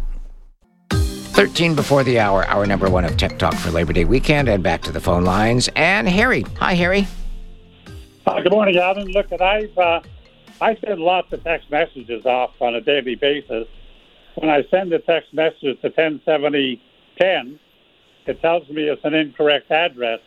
13 0.91 1.75
before 1.75 2.03
the 2.03 2.19
hour, 2.19 2.47
hour 2.47 2.65
number 2.67 2.89
one 2.89 3.05
of 3.05 3.17
Tech 3.17 3.39
Talk 3.39 3.55
for 3.55 3.71
Labor 3.71 3.93
Day 3.93 4.05
weekend, 4.05 4.49
and 4.49 4.63
back 4.63 4.83
to 4.83 4.93
the 4.93 5.01
phone 5.01 5.25
lines. 5.25 5.69
And 5.77 6.09
Harry. 6.09 6.45
Hi, 6.59 6.75
Harry. 6.75 7.07
Uh, 8.27 8.41
good 8.41 8.53
morning, 8.53 8.77
Alan. 8.77 9.07
Look, 9.09 9.31
I've 9.33 9.77
uh, 9.79 10.01
I 10.61 10.77
send 10.77 11.01
lots 11.01 11.33
of 11.33 11.45
text 11.45 11.71
messages 11.71 12.25
off 12.25 12.53
on 12.61 12.75
a 12.75 12.81
daily 12.81 13.15
basis. 13.15 13.69
When 14.37 14.51
I 14.51 14.65
send 14.71 14.93
a 14.93 14.99
text 14.99 15.33
message 15.33 15.81
to 15.81 15.89
107010, 15.89 17.59
it 18.27 18.43
tells 18.43 18.69
me 18.69 18.83
it's 18.85 19.03
an 19.05 19.15
incorrect 19.15 19.71
address. 19.71 20.21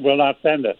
Will 0.00 0.16
not 0.16 0.38
send 0.42 0.66
it. 0.66 0.76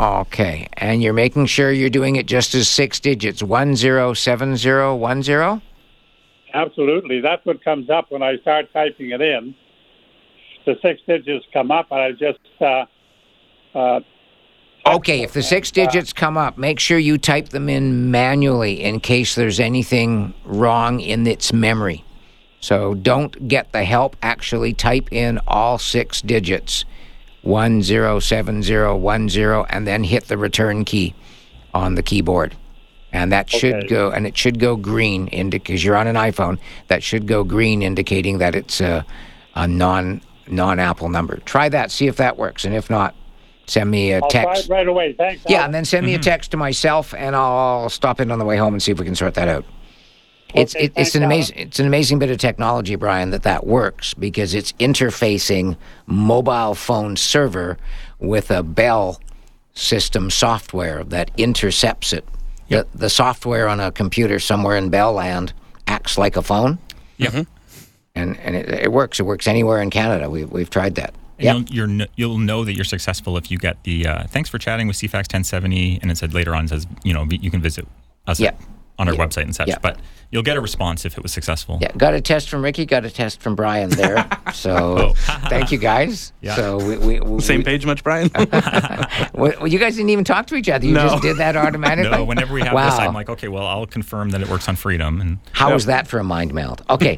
Okay. 0.00 0.68
And 0.74 1.02
you're 1.02 1.12
making 1.12 1.44
sure 1.46 1.70
you're 1.70 1.90
doing 1.90 2.16
it 2.16 2.24
just 2.26 2.54
as 2.54 2.68
six 2.68 2.98
digits 2.98 3.42
107010? 3.42 5.62
Absolutely, 6.54 7.20
that's 7.20 7.44
what 7.46 7.64
comes 7.64 7.88
up 7.88 8.10
when 8.10 8.22
I 8.22 8.36
start 8.38 8.70
typing 8.72 9.10
it 9.10 9.20
in. 9.20 9.54
The 10.66 10.76
six 10.82 11.00
digits 11.06 11.46
come 11.52 11.70
up, 11.70 11.86
and 11.90 12.00
I 12.00 12.12
just 12.12 12.40
uh, 12.60 12.84
uh, 13.74 14.00
Okay, 14.84 15.22
if 15.22 15.32
the 15.32 15.42
six 15.42 15.70
digits 15.70 16.12
come 16.12 16.36
up, 16.36 16.58
make 16.58 16.80
sure 16.80 16.98
you 16.98 17.16
type 17.16 17.50
them 17.50 17.68
in 17.68 18.10
manually 18.10 18.82
in 18.82 18.98
case 19.00 19.34
there's 19.36 19.60
anything 19.60 20.34
wrong 20.44 20.98
in 21.00 21.26
its 21.26 21.52
memory. 21.52 22.04
So 22.60 22.94
don't 22.94 23.48
get 23.48 23.72
the 23.72 23.84
help. 23.84 24.16
Actually, 24.22 24.72
type 24.72 25.12
in 25.12 25.38
all 25.46 25.78
six 25.78 26.20
digits 26.20 26.84
107010 27.42 29.66
and 29.70 29.86
then 29.86 30.04
hit 30.04 30.24
the 30.28 30.38
return 30.38 30.84
key 30.84 31.14
on 31.74 31.94
the 31.94 32.02
keyboard. 32.02 32.56
And 33.12 33.30
that 33.30 33.50
should 33.50 33.74
Okay. 33.74 33.88
go, 33.88 34.10
and 34.10 34.26
it 34.26 34.36
should 34.38 34.58
go 34.58 34.74
green, 34.76 35.28
because 35.50 35.84
you're 35.84 35.96
on 35.96 36.06
an 36.06 36.16
iPhone. 36.16 36.58
That 36.88 37.02
should 37.02 37.26
go 37.26 37.44
green, 37.44 37.82
indicating 37.82 38.38
that 38.38 38.54
it's 38.54 38.80
a, 38.80 39.04
a 39.54 39.68
non 39.68 40.22
non 40.48 40.80
Apple 40.80 41.10
number. 41.10 41.36
Try 41.44 41.68
that, 41.68 41.90
see 41.90 42.06
if 42.06 42.16
that 42.16 42.38
works, 42.38 42.64
and 42.64 42.74
if 42.74 42.88
not, 42.88 43.14
send 43.66 43.90
me 43.90 44.12
a 44.12 44.20
I'll 44.20 44.30
try 44.30 44.44
text. 44.44 44.64
it 44.64 44.70
right 44.70 44.86
away. 44.88 45.12
Thanks. 45.14 45.44
Yeah, 45.48 45.58
Alan. 45.58 45.66
and 45.66 45.74
then 45.74 45.84
send 45.84 46.06
me 46.06 46.14
a 46.14 46.18
mm-hmm. 46.18 46.22
text 46.24 46.50
to 46.52 46.56
myself, 46.56 47.14
and 47.14 47.34
I'll 47.36 47.88
stop 47.88 48.20
in 48.20 48.30
on 48.30 48.38
the 48.38 48.44
way 48.44 48.56
home 48.56 48.74
and 48.74 48.82
see 48.82 48.92
if 48.92 48.98
we 48.98 49.04
can 49.04 49.14
sort 49.14 49.34
that 49.34 49.48
out. 49.48 49.64
It's 50.54 50.74
Okay, 50.76 50.84
it, 50.84 50.92
it's 50.96 51.12
thanks, 51.12 51.14
an 51.14 51.22
Alan. 51.22 51.32
amazing 51.32 51.58
it's 51.58 51.78
an 51.80 51.86
amazing 51.86 52.18
bit 52.18 52.30
of 52.30 52.38
technology, 52.38 52.94
Brian, 52.96 53.30
that 53.30 53.42
that 53.44 53.66
works 53.66 54.14
because 54.14 54.54
it's 54.54 54.72
interfacing 54.72 55.76
mobile 56.06 56.74
phone 56.74 57.16
server 57.16 57.78
with 58.18 58.50
a 58.50 58.62
Bell 58.62 59.20
system 59.74 60.28
software 60.30 61.04
that 61.04 61.30
intercepts 61.38 62.12
it. 62.12 62.26
The, 62.68 62.86
the 62.94 63.08
software 63.10 63.68
on 63.68 63.80
a 63.80 63.90
computer 63.92 64.38
somewhere 64.38 64.76
in 64.76 64.90
Bell 64.90 65.12
land 65.14 65.52
acts 65.86 66.16
like 66.18 66.36
a 66.36 66.42
phone, 66.42 66.78
Yep. 67.18 67.46
and 68.14 68.38
and 68.38 68.56
it, 68.56 68.68
it 68.68 68.92
works. 68.92 69.20
It 69.20 69.24
works 69.24 69.46
anywhere 69.46 69.80
in 69.80 69.88
Canada. 69.90 70.28
We've 70.30 70.50
we've 70.50 70.70
tried 70.70 70.94
that. 70.96 71.14
Yep. 71.42 71.56
you'll, 71.70 71.88
you're, 71.88 72.06
you'll 72.16 72.38
know 72.38 72.64
that 72.64 72.74
you're 72.74 72.84
successful 72.84 73.36
if 73.36 73.50
you 73.50 73.58
get 73.58 73.82
the 73.84 74.06
uh, 74.06 74.24
thanks 74.28 74.48
for 74.48 74.58
chatting 74.58 74.86
with 74.86 74.96
CFAX 74.96 75.32
1070, 75.32 75.98
and 76.02 76.10
it 76.10 76.18
said 76.18 76.32
later 76.34 76.54
on 76.54 76.64
it 76.64 76.68
says 76.68 76.86
you 77.04 77.12
know 77.14 77.26
you 77.30 77.50
can 77.50 77.60
visit 77.60 77.86
us 78.26 78.40
Yeah. 78.40 78.48
at, 78.48 78.60
on 78.98 79.08
our 79.08 79.14
Yeah. 79.14 79.26
website 79.26 79.42
and 79.42 79.54
such. 79.54 79.70
But 79.82 79.98
you'll 80.32 80.42
get 80.42 80.56
a 80.56 80.60
response 80.60 81.04
if 81.04 81.16
it 81.16 81.22
was 81.22 81.32
successful. 81.32 81.78
Yeah, 81.80 81.92
got 81.96 82.14
a 82.14 82.20
test 82.20 82.48
from 82.48 82.64
Ricky, 82.64 82.84
got 82.86 83.04
a 83.04 83.10
test 83.10 83.40
from 83.40 83.54
Brian 83.54 83.90
there. 83.90 84.28
So 84.52 85.14
thank 85.48 85.72
you 85.72 85.78
guys. 85.78 86.32
Yeah. 86.42 86.56
So 86.56 86.76
we, 86.76 86.98
we, 86.98 87.20
we 87.20 87.40
Same 87.40 87.58
we- 87.60 87.64
page 87.64 87.86
much, 87.86 88.02
Brian? 88.02 88.30
Well, 89.34 89.66
you 89.66 89.78
guys 89.78 89.96
didn't 89.96 90.10
even 90.10 90.24
talk 90.24 90.46
to 90.48 90.56
each 90.56 90.68
other. 90.68 90.84
You 90.84 90.92
No. 90.94 91.08
just 91.08 91.22
did 91.22 91.36
that 91.38 91.56
automatically. 91.56 92.10
No, 92.10 92.24
whenever 92.24 92.52
we 92.52 92.62
have 92.62 92.72
wow. 92.72 92.90
this, 92.90 92.98
I'm 92.98 93.14
like, 93.14 93.28
okay, 93.30 93.48
well, 93.48 93.66
I'll 93.66 93.86
confirm 93.86 94.30
that 94.30 94.42
it 94.42 94.48
works 94.48 94.68
on 94.68 94.76
Freedom, 94.76 95.20
and 95.20 95.38
How 95.52 95.72
was 95.72 95.86
that 95.86 96.06
for 96.08 96.18
a 96.18 96.24
mind 96.24 96.52
meld? 96.52 96.82
Okay, 96.90 97.16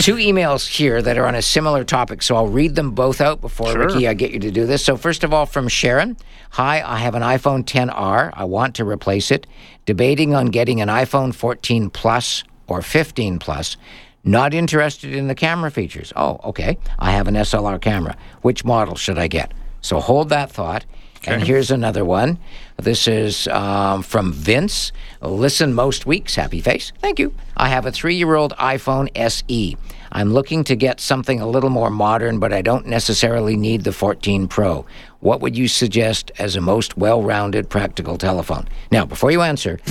two 0.00 0.14
emails 0.16 0.66
here 0.66 1.02
that 1.02 1.18
are 1.18 1.26
on 1.26 1.34
a 1.34 1.42
similar 1.42 1.84
topic, 1.84 2.22
so 2.22 2.34
I'll 2.36 2.48
read 2.48 2.74
them 2.74 2.92
both 2.92 3.20
out 3.20 3.40
before 3.40 3.72
Sure. 3.72 3.86
Ricky 3.86 4.08
I 4.08 4.14
get 4.14 4.30
you 4.32 4.40
to 4.40 4.50
do 4.50 4.66
this. 4.66 4.84
So 4.84 4.96
first 4.96 5.22
of 5.22 5.32
all, 5.34 5.44
from 5.46 5.68
Sharon, 5.68 6.16
hi, 6.50 6.82
I 6.84 6.98
have 6.98 7.14
an 7.14 7.22
iPhone 7.22 7.64
10R. 7.64 8.30
I 8.32 8.44
want 8.44 8.74
to 8.76 8.84
replace 8.84 9.30
it. 9.30 9.46
Debating 9.86 10.34
on 10.34 10.46
getting 10.46 10.80
an 10.80 10.88
iPhone 10.88 11.34
14 11.34 11.90
Plus 11.90 12.44
or 12.66 12.82
15 12.82 13.38
Plus. 13.38 13.76
Not 14.24 14.52
interested 14.52 15.14
in 15.14 15.28
the 15.28 15.34
camera 15.36 15.70
features. 15.70 16.12
Oh, 16.16 16.40
okay. 16.44 16.76
I 16.98 17.12
have 17.12 17.28
an 17.28 17.34
SLR 17.34 17.80
camera. 17.80 18.16
Which 18.42 18.64
model 18.64 18.96
should 18.96 19.18
I 19.18 19.28
get? 19.28 19.52
So 19.80 20.00
hold 20.00 20.30
that 20.30 20.50
thought. 20.50 20.84
Okay. 21.18 21.34
And 21.34 21.42
here's 21.42 21.70
another 21.70 22.04
one. 22.04 22.38
This 22.76 23.08
is 23.08 23.48
um, 23.48 24.02
from 24.02 24.32
Vince. 24.32 24.92
Listen 25.20 25.72
most 25.72 26.06
weeks. 26.06 26.34
Happy 26.34 26.60
face. 26.60 26.92
Thank 27.00 27.18
you. 27.18 27.34
I 27.56 27.68
have 27.68 27.86
a 27.86 27.92
three 27.92 28.16
year 28.16 28.34
old 28.34 28.52
iPhone 28.56 29.08
SE. 29.14 29.76
I'm 30.12 30.32
looking 30.32 30.64
to 30.64 30.76
get 30.76 31.00
something 31.00 31.40
a 31.40 31.46
little 31.46 31.70
more 31.70 31.90
modern, 31.90 32.38
but 32.38 32.52
I 32.52 32.62
don't 32.62 32.86
necessarily 32.86 33.56
need 33.56 33.84
the 33.84 33.92
14 33.92 34.48
Pro. 34.48 34.86
What 35.20 35.40
would 35.40 35.56
you 35.56 35.68
suggest 35.68 36.30
as 36.38 36.56
a 36.56 36.60
most 36.60 36.96
well 36.96 37.22
rounded 37.22 37.68
practical 37.68 38.18
telephone? 38.18 38.68
Now, 38.90 39.04
before 39.06 39.30
you 39.30 39.42
answer, 39.42 39.78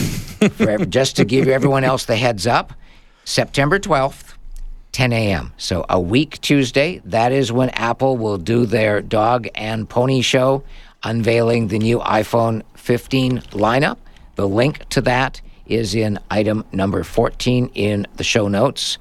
for 0.58 0.86
just 0.86 1.16
to 1.18 1.26
give 1.26 1.48
everyone 1.48 1.84
else 1.84 2.06
the 2.06 2.16
heads 2.16 2.46
up, 2.46 2.74
September 3.24 3.80
12th, 3.80 4.36
10 4.92 5.12
a.m. 5.12 5.52
So 5.58 5.86
a 5.90 6.00
week 6.00 6.40
Tuesday, 6.42 7.02
that 7.06 7.32
is 7.32 7.52
when 7.52 7.70
Apple 7.72 8.18
will 8.18 8.38
do 8.38 8.66
their 8.66 9.02
dog 9.02 9.48
and 9.56 9.90
pony 9.90 10.22
show, 10.22 10.64
unveiling 11.04 11.68
the 11.68 11.80
new 11.80 12.00
iPhone 12.00 12.64
15 12.76 13.40
lineup. 13.52 13.98
The 14.36 14.48
link 14.48 14.88
to 14.90 15.02
that 15.02 15.42
is 15.66 15.96
in 15.96 16.20
item 16.30 16.64
number 16.72 17.04
14 17.04 17.72
in 17.74 18.08
the 18.16 18.24
show 18.24 18.48
notes. 18.48 18.98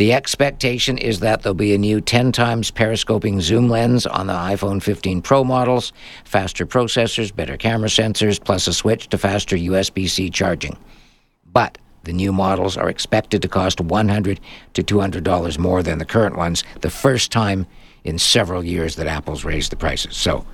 The 0.00 0.14
expectation 0.14 0.96
is 0.96 1.20
that 1.20 1.42
there'll 1.42 1.52
be 1.52 1.74
a 1.74 1.78
new 1.78 2.00
10 2.00 2.32
times 2.32 2.70
periscoping 2.70 3.42
zoom 3.42 3.68
lens 3.68 4.06
on 4.06 4.28
the 4.28 4.32
iPhone 4.32 4.82
15 4.82 5.20
Pro 5.20 5.44
models, 5.44 5.92
faster 6.24 6.64
processors, 6.64 7.36
better 7.36 7.58
camera 7.58 7.90
sensors, 7.90 8.42
plus 8.42 8.66
a 8.66 8.72
switch 8.72 9.08
to 9.08 9.18
faster 9.18 9.56
USB 9.56 10.08
C 10.08 10.30
charging. 10.30 10.78
But 11.52 11.76
the 12.04 12.14
new 12.14 12.32
models 12.32 12.78
are 12.78 12.88
expected 12.88 13.42
to 13.42 13.48
cost 13.48 13.76
$100 13.76 14.38
to 14.72 14.82
$200 14.82 15.58
more 15.58 15.82
than 15.82 15.98
the 15.98 16.06
current 16.06 16.34
ones, 16.34 16.64
the 16.80 16.88
first 16.88 17.30
time 17.30 17.66
in 18.02 18.18
several 18.18 18.64
years 18.64 18.96
that 18.96 19.06
Apple's 19.06 19.44
raised 19.44 19.70
the 19.70 19.76
prices. 19.76 20.16
So, 20.16 20.46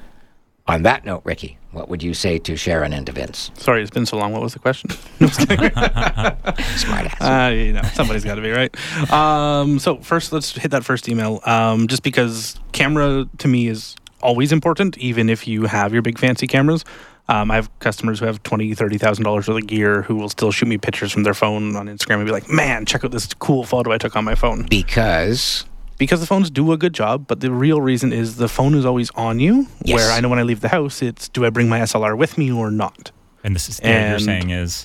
on 0.69 0.83
that 0.83 1.05
note, 1.05 1.23
Ricky, 1.25 1.59
what 1.71 1.89
would 1.89 2.03
you 2.03 2.12
say 2.12 2.39
to 2.41 2.57
Sharon 2.57 2.93
and 2.93 3.07
to 3.07 3.12
Vince? 3.12 3.51
Sorry, 3.55 3.83
it's 3.83 3.91
been 3.91 4.07
so 4.07 4.17
long. 4.17 4.33
What 4.33 4.43
was 4.43 4.53
the 4.53 4.59
question? 4.59 4.91
Smart 5.29 7.07
ass. 7.07 7.21
Uh, 7.21 7.55
you 7.55 7.73
know, 7.73 7.83
somebody's 7.95 8.25
got 8.25 8.35
to 8.35 8.43
be 8.43 8.51
right. 8.51 8.75
Um, 9.12 9.79
so 9.79 9.99
first, 9.99 10.33
let's 10.33 10.57
hit 10.57 10.71
that 10.73 10.85
first 10.85 11.09
email. 11.09 11.41
Um, 11.45 11.87
just 11.87 12.03
because 12.03 12.59
camera 12.73 13.29
to 13.39 13.49
me 13.49 13.69
is 13.69 13.95
always 14.23 14.53
important, 14.53 14.99
even 14.99 15.29
if 15.29 15.47
you 15.47 15.67
have 15.67 15.93
your 15.93 16.03
big 16.03 16.19
fancy 16.19 16.47
cameras. 16.47 16.85
Um, 17.29 17.51
I 17.51 17.57
have 17.57 17.79
customers 17.81 18.21
who 18.21 18.27
have 18.27 18.43
twenty, 18.45 18.73
thirty 18.75 18.99
thousand 18.99 19.25
dollars 19.25 19.49
worth 19.49 19.59
of 19.59 19.67
gear 19.67 20.03
who 20.03 20.14
will 20.14 20.29
still 20.29 20.53
shoot 20.53 20.67
me 20.67 20.79
pictures 20.79 21.11
from 21.11 21.25
their 21.25 21.35
phone 21.35 21.75
on 21.75 21.87
Instagram 21.87 22.17
and 22.17 22.27
be 22.27 22.31
like, 22.33 22.49
"Man, 22.49 22.87
check 22.87 23.05
out 23.05 23.11
this 23.11 23.27
cool 23.35 23.64
photo 23.64 23.91
I 23.93 23.99
took 23.99 24.14
on 24.14 24.25
my 24.25 24.37
phone." 24.37 24.67
because 24.71 25.64
Because 25.99 26.20
the 26.20 26.26
phones 26.26 26.51
do 26.51 26.72
a 26.72 26.76
good 26.76 26.92
job, 26.92 27.26
but 27.26 27.40
the 27.40 27.51
real 27.51 27.80
reason 27.80 28.12
is 28.12 28.36
the 28.36 28.49
phone 28.49 28.74
is 28.74 28.84
always 28.84 29.11
on 29.12 29.40
you. 29.40 29.66
Yes. 29.82 29.97
Where 29.97 30.12
I 30.12 30.20
know 30.20 30.28
when 30.28 30.38
I 30.38 30.42
leave 30.42 30.61
the 30.61 30.68
house, 30.68 31.03
it's 31.03 31.28
do 31.28 31.44
I 31.47 31.51
bring 31.51 31.68
my 31.68 31.80
SLR 31.80 32.16
with 32.16 32.36
me 32.36 32.53
or 32.53 32.70
not? 32.70 33.11
And 33.42 33.55
this 33.55 33.68
is 33.68 33.80
yeah, 33.82 34.11
you're 34.11 34.18
saying 34.18 34.51
is 34.51 34.84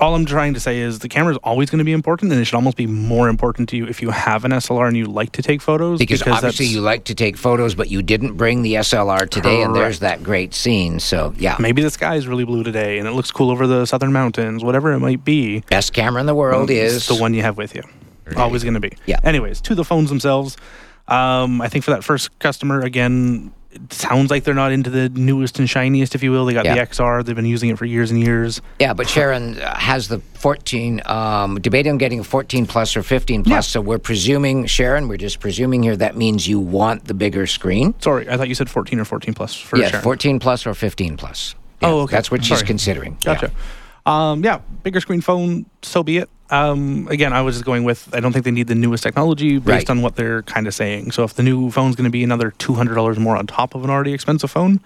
all 0.00 0.14
I'm 0.14 0.24
trying 0.24 0.54
to 0.54 0.60
say 0.60 0.78
is 0.78 1.00
the 1.00 1.08
camera 1.08 1.32
is 1.32 1.38
always 1.42 1.70
going 1.70 1.78
to 1.78 1.84
be 1.84 1.92
important, 1.92 2.30
and 2.32 2.40
it 2.40 2.44
should 2.44 2.54
almost 2.54 2.76
be 2.76 2.86
more 2.86 3.28
important 3.28 3.68
to 3.70 3.76
you 3.76 3.86
if 3.86 4.00
you 4.00 4.10
have 4.10 4.44
an 4.44 4.52
SLR 4.52 4.86
and 4.86 4.96
you 4.96 5.06
like 5.06 5.32
to 5.32 5.42
take 5.42 5.60
photos. 5.60 5.98
Because, 5.98 6.22
obviously 6.22 6.66
that's- 6.66 6.72
you 6.72 6.80
like 6.80 7.04
to 7.04 7.14
take 7.14 7.36
photos, 7.36 7.74
but 7.74 7.90
you 7.90 8.02
didn't 8.02 8.34
bring 8.34 8.62
the 8.62 8.74
SLR 8.76 9.28
today, 9.28 9.62
and 9.62 9.74
there's 9.74 9.98
that 10.00 10.22
great 10.22 10.54
scene. 10.54 11.00
So 11.00 11.34
yeah, 11.38 11.56
maybe 11.58 11.82
the 11.82 11.90
sky 11.90 12.14
is 12.14 12.28
really 12.28 12.44
blue 12.44 12.62
today, 12.62 12.98
and 12.98 13.08
it 13.08 13.12
looks 13.12 13.30
cool 13.30 13.50
over 13.50 13.66
the 13.66 13.86
southern 13.86 14.12
mountains, 14.12 14.62
whatever 14.62 14.92
it 14.92 15.00
might 15.00 15.24
be. 15.24 15.60
best 15.68 15.92
camera 15.92 16.20
in 16.20 16.26
the 16.26 16.34
world 16.34 16.70
It's 16.70 16.94
is 16.94 17.06
the 17.08 17.16
one 17.16 17.34
you 17.34 17.42
have 17.42 17.56
with 17.56 17.74
you. 17.74 17.82
Always 18.36 18.62
going 18.64 18.74
to 18.74 18.80
be. 18.80 18.92
Yeah. 19.06 19.20
Anyways, 19.22 19.60
to 19.62 19.74
the 19.74 19.84
phones 19.84 20.08
themselves. 20.08 20.56
Um, 21.06 21.60
I 21.62 21.68
think 21.68 21.84
for 21.84 21.92
that 21.92 22.04
first 22.04 22.38
customer, 22.38 22.80
again, 22.82 23.52
it 23.70 23.92
sounds 23.92 24.30
like 24.30 24.44
they're 24.44 24.52
not 24.54 24.72
into 24.72 24.90
the 24.90 25.08
newest 25.08 25.58
and 25.58 25.68
shiniest, 25.68 26.14
if 26.14 26.22
you 26.22 26.30
will. 26.30 26.44
They 26.44 26.52
got 26.52 26.64
Yeah. 26.66 26.74
the 26.74 26.80
XR. 26.80 27.22
They've 27.22 27.36
been 27.36 27.46
using 27.46 27.70
it 27.70 27.78
for 27.78 27.84
years 27.86 28.10
and 28.10 28.20
years. 28.20 28.60
Yeah, 28.78 28.92
but 28.92 29.08
Sharon 29.08 29.58
uh, 29.60 29.74
has 29.78 30.08
the 30.08 30.18
14, 30.34 31.00
um, 31.06 31.56
debating 31.60 31.92
on 31.92 31.98
getting 31.98 32.20
a 32.20 32.24
14 32.24 32.66
plus 32.66 32.96
or 32.96 33.02
15 33.02 33.44
plus. 33.44 33.52
Yeah. 33.52 33.60
So 33.60 33.80
we're 33.80 33.98
presuming, 33.98 34.66
Sharon, 34.66 35.08
we're 35.08 35.16
just 35.16 35.40
presuming 35.40 35.82
here 35.82 35.96
that 35.96 36.16
means 36.16 36.46
you 36.46 36.58
want 36.60 37.06
the 37.06 37.14
bigger 37.14 37.46
screen. 37.46 37.94
Sorry, 38.00 38.28
I 38.28 38.36
thought 38.36 38.48
you 38.48 38.54
said 38.54 38.68
14 38.68 39.00
or 39.00 39.04
14 39.06 39.32
plus 39.34 39.54
for 39.54 39.78
yes, 39.78 39.90
Sharon. 39.90 40.02
14 40.04 40.38
plus 40.40 40.66
or 40.66 40.74
15 40.74 41.16
plus. 41.16 41.54
Yeah, 41.80 41.88
Oh, 41.88 42.00
okay. 42.00 42.16
That's 42.16 42.30
what 42.30 42.44
she's 42.44 42.62
considering. 42.62 43.16
Yeah. 43.24 43.34
Gotcha. 43.34 43.52
Um, 44.10 44.42
yeah, 44.42 44.60
bigger 44.82 45.00
screen 45.00 45.20
phone, 45.20 45.66
so 45.82 46.02
be 46.02 46.18
it. 46.18 46.28
Um, 46.50 47.06
again, 47.10 47.32
I 47.32 47.42
was 47.42 47.56
just 47.56 47.64
going 47.64 47.84
with 47.84 48.08
I 48.14 48.20
don't 48.20 48.32
think 48.32 48.44
they 48.44 48.50
need 48.50 48.68
the 48.68 48.74
newest 48.74 49.02
technology 49.02 49.58
based 49.58 49.66
Right. 49.88 49.90
on 49.90 50.02
what 50.02 50.16
they're 50.16 50.42
kind 50.42 50.66
of 50.66 50.74
saying. 50.74 51.12
So 51.12 51.24
if 51.24 51.34
the 51.34 51.42
new 51.42 51.70
phone's 51.70 51.94
going 51.96 52.04
to 52.04 52.10
be 52.10 52.24
another 52.24 52.52
two 52.58 52.74
hundred 52.74 52.94
dollars 52.94 53.18
more 53.18 53.36
on 53.36 53.46
top 53.46 53.74
of 53.74 53.84
an 53.84 53.90
already 53.90 54.12
expensive 54.14 54.50
phone, 54.50 54.80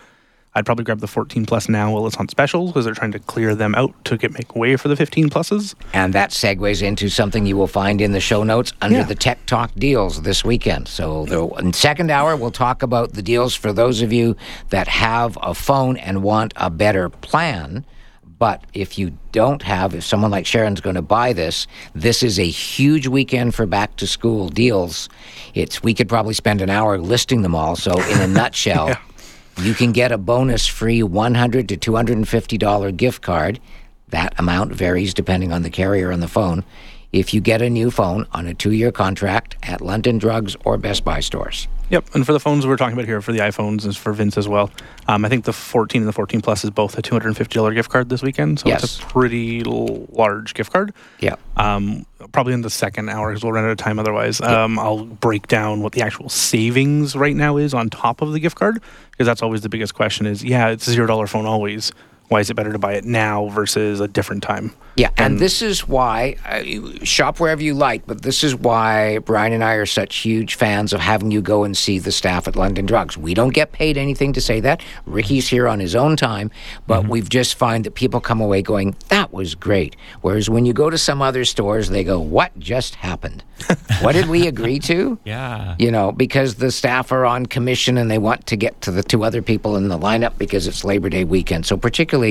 I'd 0.55 0.67
probably 0.67 0.85
grab 0.85 1.01
the 1.01 1.07
14 1.07 1.47
plus 1.47 1.67
now 1.71 1.91
while 1.95 2.07
it's 2.07 2.17
on 2.19 2.29
special 2.29 2.67
because 2.67 2.85
they're 2.85 2.93
trying 2.93 3.13
to 3.13 3.19
clear 3.19 3.55
them 3.55 3.75
out 3.75 3.95
to 4.05 4.19
get 4.19 4.33
make 4.35 4.55
way 4.55 4.77
for 4.77 4.89
the 4.89 4.97
15 4.97 5.31
pluses. 5.31 5.75
And 5.95 6.13
that 6.13 6.29
segues 6.29 6.83
into 6.83 7.09
something 7.09 7.47
you 7.47 7.57
will 7.57 7.67
find 7.67 8.03
in 8.03 8.13
the 8.13 8.21
show 8.21 8.43
notes 8.43 8.75
under 8.83 8.99
Yeah. 8.99 9.05
the 9.05 9.15
Tech 9.15 9.47
Talk 9.47 9.71
deals 9.77 10.23
this 10.23 10.45
weekend. 10.45 10.89
So, 10.89 11.25
the 11.25 11.47
in 11.59 11.73
second 11.73 12.11
hour, 12.11 12.37
we'll 12.37 12.51
talk 12.51 12.83
about 12.83 13.15
the 13.15 13.23
deals 13.23 13.55
for 13.55 13.73
those 13.73 14.03
of 14.03 14.13
you 14.13 14.37
that 14.69 14.89
have 14.89 15.39
a 15.41 15.55
phone 15.55 15.97
and 15.97 16.23
want 16.23 16.53
a 16.57 16.69
better 16.69 17.09
plan. 17.09 17.87
But 18.43 18.65
if 18.75 18.99
you 18.99 19.17
don't 19.31 19.63
have, 19.63 19.95
if 19.95 20.03
someone 20.03 20.33
like 20.33 20.47
Sharon's 20.47 20.81
going 20.81 20.97
to 20.97 21.01
buy 21.01 21.33
this, 21.33 21.69
this 21.95 22.25
is 22.25 22.41
a 22.41 22.49
huge 22.49 23.07
weekend 23.07 23.55
for 23.55 23.67
back 23.67 23.95
to 23.99 24.07
school 24.09 24.49
deals. 24.49 25.09
It's 25.55 25.85
we 25.85 25.95
could 25.95 26.09
probably 26.09 26.35
spend 26.35 26.61
an 26.61 26.69
hour 26.69 26.99
listing 26.99 27.43
them 27.43 27.55
all. 27.55 27.77
So, 27.77 27.93
in 27.93 28.21
a 28.21 28.27
nutshell, 28.41 28.97
you 29.59 29.75
can 29.75 29.93
get 29.93 30.11
a 30.11 30.19
bonus 30.19 30.67
free 30.67 31.05
100 31.05 31.69
to 31.69 31.77
250 31.77 32.59
dollar 32.59 32.91
gift 32.91 33.23
card. 33.23 33.61
That 34.09 34.35
amount 34.41 34.75
varies 34.75 35.15
depending 35.15 35.53
on 35.53 35.63
the 35.63 35.71
carrier 35.71 36.11
and 36.11 36.21
the 36.21 36.27
phone. 36.27 36.65
If 37.13 37.35
you 37.35 37.43
get 37.43 37.61
a 37.61 37.69
new 37.69 37.91
phone 37.91 38.27
on 38.33 38.47
a 38.47 38.55
two 38.55 38.73
year 38.73 38.91
contract 38.91 39.57
at 39.63 39.83
London 39.83 40.17
Drugs 40.17 40.57
or 40.65 40.79
Best 40.79 41.05
Buy 41.05 41.21
stores. 41.21 41.69
Yep, 41.91 42.15
and 42.15 42.25
for 42.25 42.33
the 42.33 42.41
phones 42.41 42.67
we're 42.67 42.79
talking 42.79 42.95
about 42.95 43.05
here, 43.05 43.21
for 43.21 43.33
the 43.33 43.41
iPhones, 43.41 43.85
is 43.85 43.99
for 43.99 44.15
Vince 44.15 44.39
as 44.39 44.49
well. 44.49 44.71
Um, 45.09 45.27
I 45.27 45.29
think 45.29 45.45
the 45.45 45.53
14 45.53 46.01
and 46.01 46.09
the 46.09 46.13
14 46.15 46.41
Plus 46.41 46.65
is 46.65 46.71
both 46.71 46.97
a 46.97 47.03
$250 47.03 47.75
gift 47.75 47.91
card 47.91 48.09
this 48.09 48.23
weekend, 48.23 48.61
so 48.61 48.69
Yes. 48.69 48.83
it's 48.85 48.99
a 49.01 49.03
pretty 49.09 49.63
large 49.63 50.55
gift 50.55 50.73
card. 50.73 50.95
Yeah. 51.21 51.35
um, 51.59 52.07
probably 52.33 52.55
in 52.55 52.63
the 52.63 52.71
second 52.71 53.11
hour 53.11 53.29
because 53.29 53.43
we'll 53.43 53.53
run 53.53 53.65
out 53.67 53.71
of 53.73 53.77
time 53.77 53.99
otherwise. 53.99 54.41
Um, 54.41 54.79
I'll 54.79 55.05
break 55.05 55.49
down 55.49 55.83
what 55.83 55.93
the 55.93 56.01
actual 56.01 56.31
savings 56.31 57.15
right 57.15 57.37
now 57.37 57.59
is 57.59 57.75
on 57.75 57.91
top 57.91 58.23
of 58.23 58.33
the 58.33 58.41
gift 58.41 58.57
card 58.57 58.81
because 59.11 59.27
that's 59.27 59.43
always 59.43 59.61
the 59.61 59.69
biggest 59.69 59.95
question. 59.95 60.25
Is 60.25 60.43
yeah, 60.43 60.69
it's 60.69 60.87
a 60.89 60.93
zero 60.93 61.07
dollar 61.07 61.27
phone 61.27 61.45
always. 61.45 61.93
Why 62.33 62.41
is 62.41 62.49
it 62.49 62.55
better 62.55 62.73
to 62.73 62.79
buy 62.79 62.95
it 62.95 63.05
now 63.05 63.49
versus 63.49 64.01
a 64.01 64.09
different 64.09 64.43
time? 64.43 64.73
Yeah, 64.97 65.11
and, 65.17 65.39
this 65.39 65.63
is 65.63 65.89
why 65.89 66.37
uh, 66.47 67.05
shop 67.05 67.41
wherever 67.41 67.63
you 67.63 67.73
like, 67.75 68.07
but 68.07 68.23
this 68.23 68.45
is 68.45 68.55
why 68.55 69.19
Brian 69.19 69.53
and 69.53 69.65
I 69.65 69.75
are 69.75 69.87
such 69.87 70.17
huge 70.17 70.55
fans 70.55 70.93
of 70.93 71.01
having 71.01 71.31
you 71.31 71.41
go 71.41 71.65
and 71.65 71.75
see 71.77 71.99
the 71.99 72.13
staff 72.13 72.47
at 72.47 72.57
London 72.57 72.85
Drugs. 72.85 73.17
We 73.17 73.33
don't 73.33 73.55
get 73.55 73.73
paid 73.73 73.97
anything 73.97 74.35
to 74.35 74.41
say 74.41 74.61
that. 74.61 74.83
Ricky's 75.07 75.49
here 75.49 75.67
on 75.67 75.81
his 75.81 75.95
own 75.95 76.17
time, 76.17 76.51
but 76.87 77.07
we've 77.09 77.29
just 77.29 77.55
find 77.55 77.85
that 77.85 77.95
people 77.95 78.21
come 78.21 78.41
away 78.41 78.61
going, 78.61 78.95
"That 79.09 79.33
was 79.33 79.55
great." 79.55 79.97
Whereas 80.21 80.51
when 80.51 80.67
you 80.67 80.73
go 80.75 80.91
to 80.91 80.99
some 80.99 81.23
other 81.23 81.45
stores, 81.47 81.89
they 81.89 82.05
go, 82.05 82.21
"What 82.21 82.59
just 82.59 82.97
happened? 82.97 83.45
what 84.01 84.13
did 84.13 84.29
we 84.29 84.47
agree 84.47 84.79
to?" 84.81 85.19
yeah. 85.25 85.75
you 85.79 85.91
know, 85.91 86.13
because 86.13 86.57
the 86.57 86.71
staff 86.71 87.13
are 87.13 87.25
on 87.25 87.47
commission 87.47 87.97
and 87.97 88.11
they 88.11 88.19
want 88.19 88.47
to 88.47 88.57
get 88.57 88.81
to 88.83 88.91
the 88.91 89.03
two 89.03 89.25
other 89.25 89.41
people 89.41 89.77
in 89.77 89.89
the 89.89 89.99
lineup 89.99 90.37
because 90.39 90.67
it's 90.67 90.85
Labor 90.85 91.09
Day 91.09 91.25
weekend. 91.25 91.65
So, 91.65 91.77
particularly, 91.77 92.22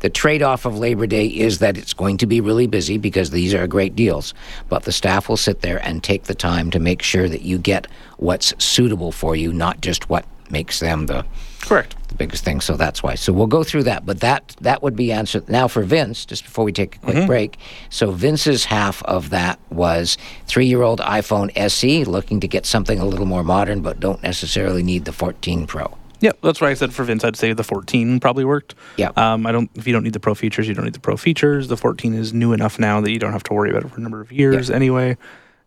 the 0.00 0.10
trade 0.10 0.42
off 0.42 0.64
of 0.64 0.78
Labor 0.78 1.06
Day 1.06 1.26
is 1.26 1.58
that 1.58 1.76
it's 1.76 1.94
going 1.94 2.16
to 2.18 2.26
be 2.26 2.40
really 2.40 2.66
busy 2.66 2.98
because 2.98 3.30
these 3.30 3.54
are 3.54 3.66
great 3.66 3.96
deals. 3.96 4.34
But 4.68 4.84
the 4.84 4.92
staff 4.92 5.28
will 5.28 5.36
sit 5.36 5.62
there 5.62 5.78
and 5.84 6.02
take 6.02 6.24
the 6.24 6.34
time 6.34 6.70
to 6.70 6.78
make 6.78 7.02
sure 7.02 7.28
that 7.28 7.42
you 7.42 7.58
get 7.58 7.86
what's 8.18 8.52
suitable 8.62 9.12
for 9.12 9.36
you, 9.36 9.52
not 9.52 9.80
just 9.80 10.08
what 10.08 10.24
makes 10.50 10.80
them 10.80 11.06
the 11.06 11.24
Correct. 11.60 11.96
the 12.08 12.14
biggest 12.14 12.44
thing. 12.44 12.60
So 12.60 12.76
that's 12.76 13.02
why. 13.02 13.14
So 13.14 13.32
we'll 13.32 13.46
go 13.46 13.62
through 13.64 13.82
that. 13.84 14.06
But 14.06 14.20
that 14.20 14.56
that 14.60 14.82
would 14.82 14.96
be 14.96 15.12
answered 15.12 15.48
now 15.48 15.68
for 15.68 15.82
Vince. 15.82 16.24
Just 16.24 16.44
before 16.44 16.64
we 16.64 16.72
take 16.72 16.96
a 16.96 16.98
quick 17.00 17.16
mm-hmm. 17.16 17.26
break. 17.26 17.58
So 17.90 18.10
Vince's 18.10 18.64
half 18.64 19.02
of 19.04 19.30
that 19.30 19.58
was 19.70 20.16
three-year-old 20.46 21.00
iPhone 21.00 21.50
SE, 21.56 22.04
looking 22.04 22.40
to 22.40 22.48
get 22.48 22.64
something 22.66 22.98
a 22.98 23.04
little 23.04 23.26
more 23.26 23.44
modern, 23.44 23.82
but 23.82 24.00
don't 24.00 24.22
necessarily 24.22 24.82
need 24.82 25.04
the 25.04 25.12
14 25.12 25.66
Pro. 25.66 25.97
Yep, 26.20 26.38
that's 26.42 26.60
why 26.60 26.70
I 26.70 26.74
said 26.74 26.92
for 26.92 27.04
Vince. 27.04 27.24
I'd 27.24 27.36
say 27.36 27.52
the 27.52 27.64
14 27.64 28.20
probably 28.20 28.44
worked. 28.44 28.74
Yeah. 28.96 29.10
Um, 29.16 29.46
I 29.46 29.52
don't. 29.52 29.70
If 29.76 29.86
you 29.86 29.92
don't 29.92 30.02
need 30.02 30.12
the 30.14 30.20
pro 30.20 30.34
features, 30.34 30.66
you 30.66 30.74
don't 30.74 30.84
need 30.84 30.94
the 30.94 31.00
pro 31.00 31.16
features. 31.16 31.68
The 31.68 31.76
14 31.76 32.14
is 32.14 32.32
new 32.32 32.52
enough 32.52 32.78
now 32.78 33.00
that 33.00 33.10
you 33.10 33.18
don't 33.18 33.32
have 33.32 33.44
to 33.44 33.54
worry 33.54 33.70
about 33.70 33.84
it 33.84 33.90
for 33.90 33.98
a 33.98 34.00
number 34.02 34.20
of 34.20 34.32
years 34.32 34.70
anyway. 34.70 35.16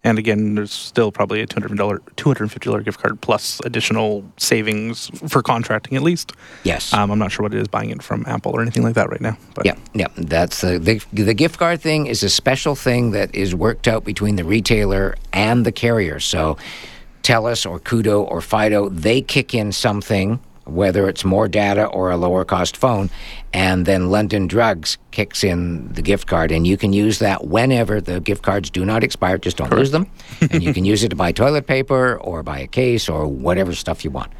And 0.04 0.18
again, 0.18 0.56
there's 0.56 0.72
still 0.72 1.12
probably 1.12 1.42
a 1.42 1.48
$200 1.48 2.00
$250 2.16 2.84
gift 2.84 3.00
card 3.00 3.22
plus 3.22 3.62
additional 3.66 4.26
savings 4.38 5.12
for 5.30 5.44
contracting 5.44 5.96
at 5.96 6.02
least. 6.02 6.32
Yes. 6.64 6.92
Um, 6.92 7.12
I'm 7.12 7.20
not 7.20 7.32
sure 7.32 7.44
what 7.44 7.54
it 7.54 7.60
is 7.60 7.68
buying 7.68 7.92
it 7.92 8.02
from 8.02 8.26
Apple 8.26 8.52
or 8.52 8.64
anything 8.64 8.82
like 8.82 8.96
that 8.96 9.12
right 9.12 9.22
now. 9.22 9.38
But 9.54 9.66
Yeah, 9.68 9.76
yeah. 9.94 10.08
That's 10.16 10.62
the, 10.62 10.80
the 10.80 11.04
the 11.14 11.36
gift 11.36 11.60
card 11.60 11.82
thing 11.82 12.08
is 12.08 12.24
a 12.24 12.30
special 12.30 12.74
thing 12.76 13.12
that 13.12 13.34
is 13.36 13.54
worked 13.54 13.88
out 13.88 14.04
between 14.04 14.38
the 14.38 14.44
retailer 14.44 15.16
and 15.34 15.68
the 15.68 15.72
carrier. 15.72 16.20
So, 16.20 16.58
Telus 17.24 17.70
or 17.70 17.80
Koodo 17.80 18.30
or 18.30 18.42
Fido, 18.42 18.90
they 18.90 19.22
kick 19.22 19.54
in 19.54 19.72
something, 19.72 20.40
whether 20.66 21.08
it's 21.10 21.24
more 21.24 21.48
data 21.48 21.86
or 21.86 22.12
a 22.12 22.18
lower 22.18 22.46
cost 22.46 22.78
phone, 22.78 23.10
and 23.54 23.86
then 23.86 24.10
London 24.10 24.48
Drugs 24.48 24.98
kicks 25.12 25.44
in 25.44 25.92
the 25.94 26.02
gift 26.02 26.28
card, 26.28 26.52
and 26.52 26.66
you 26.66 26.78
can 26.78 26.94
use 26.94 27.20
that 27.20 27.48
whenever 27.48 28.02
the 28.02 28.20
gift 28.20 28.44
cards 28.44 28.70
do 28.70 28.86
not 28.86 29.04
expire. 29.04 29.38
Just 29.38 29.58
don't 29.58 29.72
lose 29.72 29.92
them, 29.92 30.08
and 30.52 30.64
you 30.64 30.74
can 30.74 30.86
use 30.94 31.04
it 31.04 31.10
to 31.10 31.16
buy 31.16 31.32
toilet 31.32 31.68
paper 31.68 32.18
or 32.20 32.44
buy 32.44 32.60
a 32.60 32.68
case 32.68 33.10
or 33.10 33.28
whatever 33.28 33.74
stuff 33.74 34.04
you 34.04 34.12
want. 34.12 34.32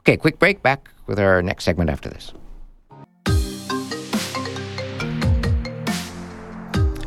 Okay, 0.00 0.16
quick 0.16 0.38
break. 0.38 0.62
Back 0.62 0.90
with 1.06 1.18
our 1.18 1.42
next 1.42 1.64
segment 1.64 1.90
after 1.90 2.08
this. 2.08 2.32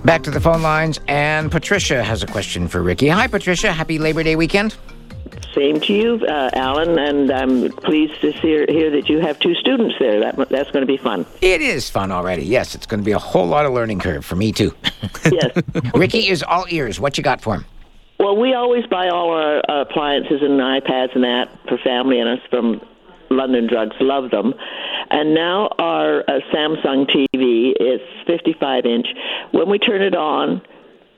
Back 0.08 0.24
to 0.24 0.32
the 0.32 0.40
phone 0.40 0.62
lines, 0.62 1.02
and 1.10 1.52
Patricia 1.52 2.02
has 2.02 2.24
a 2.24 2.28
question 2.28 2.70
for 2.70 2.82
Ricky. 2.82 3.10
Hi, 3.10 3.28
Patricia. 3.28 3.74
Happy 3.74 4.00
Labor 4.00 4.24
Day 4.24 4.38
weekend. 4.38 4.78
Same 5.58 5.80
to 5.82 5.94
you, 5.94 6.26
uh, 6.28 6.52
Alan, 6.54 7.00
and 7.00 7.32
I'm 7.32 7.72
pleased 7.72 8.22
to 8.22 8.32
hear, 8.32 8.66
hear 8.70 8.92
that 8.92 9.10
you 9.10 9.20
have 9.20 9.40
two 9.40 9.56
students 9.56 9.96
there. 10.00 10.20
That, 10.20 10.50
that's 10.50 10.70
going 10.70 10.82
to 10.82 10.88
be 10.88 10.98
fun. 10.98 11.26
It 11.42 11.62
is 11.62 11.90
fun 11.90 12.12
already. 12.12 12.44
Yes, 12.46 12.76
it's 12.76 12.86
going 12.86 13.00
to 13.00 13.06
be 13.06 13.12
a 13.12 13.20
whole 13.20 13.48
lot 13.48 13.66
of 13.66 13.74
learning 13.74 14.00
curve 14.00 14.24
for 14.24 14.36
me, 14.36 14.52
too. 14.52 14.76
Yes. 15.32 15.60
Ricky 15.96 16.28
is 16.30 16.44
all 16.44 16.66
ears. 16.70 17.00
What 17.00 17.18
you 17.18 17.24
got 17.24 17.42
for 17.42 17.56
him? 17.56 17.66
well, 18.20 18.36
we 18.36 18.54
always 18.54 18.86
buy 18.88 19.10
all 19.10 19.32
our 19.32 19.58
uh, 19.70 19.82
appliances 19.82 20.42
and 20.42 20.60
iPads 20.60 21.16
and 21.16 21.24
that 21.24 21.50
for 21.68 21.78
family 21.78 22.20
and 22.20 22.30
us 22.30 22.46
from 22.50 22.82
London 23.30 23.68
Drugs. 23.68 23.96
Love 24.00 24.32
them. 24.32 24.54
And 25.10 25.34
now 25.34 25.70
our 25.80 26.22
uh, 26.22 26.40
Samsung 26.54 27.10
TV 27.10 27.74
is 27.80 28.02
55 28.26 28.86
inch. 28.86 29.08
When 29.52 29.70
we 29.70 29.80
turn 29.80 30.02
it 30.02 30.16
on, 30.16 30.62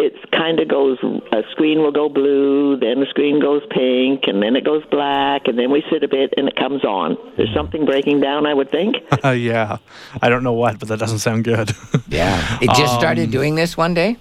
it 0.02 0.14
kind 0.32 0.60
of 0.62 0.68
goes 0.70 0.98
a 1.34 1.44
screen 1.52 1.80
will 1.80 1.92
go 1.92 2.08
blue 2.10 2.78
then 2.78 3.00
the 3.02 3.06
screen 3.10 3.40
goes 3.42 3.62
pink 3.70 4.24
and 4.28 4.42
then 4.42 4.56
it 4.56 4.64
goes 4.64 4.84
black 4.90 5.42
and 5.48 5.60
then 5.60 5.70
we 5.72 5.84
sit 5.92 6.04
a 6.04 6.08
bit 6.08 6.34
and 6.38 6.48
it 6.48 6.56
comes 6.56 6.84
on 6.86 7.18
there's 7.38 7.54
something 7.54 7.86
breaking 7.86 8.20
down 8.22 8.46
i 8.48 8.54
would 8.54 8.72
think 8.72 8.96
Uh, 9.24 9.30
yeah, 9.52 9.78
I 10.22 10.30
don't 10.30 10.44
know 10.44 10.54
what, 10.54 10.80
but 10.80 10.88
that 10.88 11.00
doesn't 11.00 11.20
sound 11.20 11.44
good. 11.44 11.72
Yeah. 12.08 12.58
It 12.62 12.72
just 12.72 12.96
started 12.96 13.30
doing 13.32 13.56
this 13.56 13.76
one 13.78 13.94
day? 13.94 14.18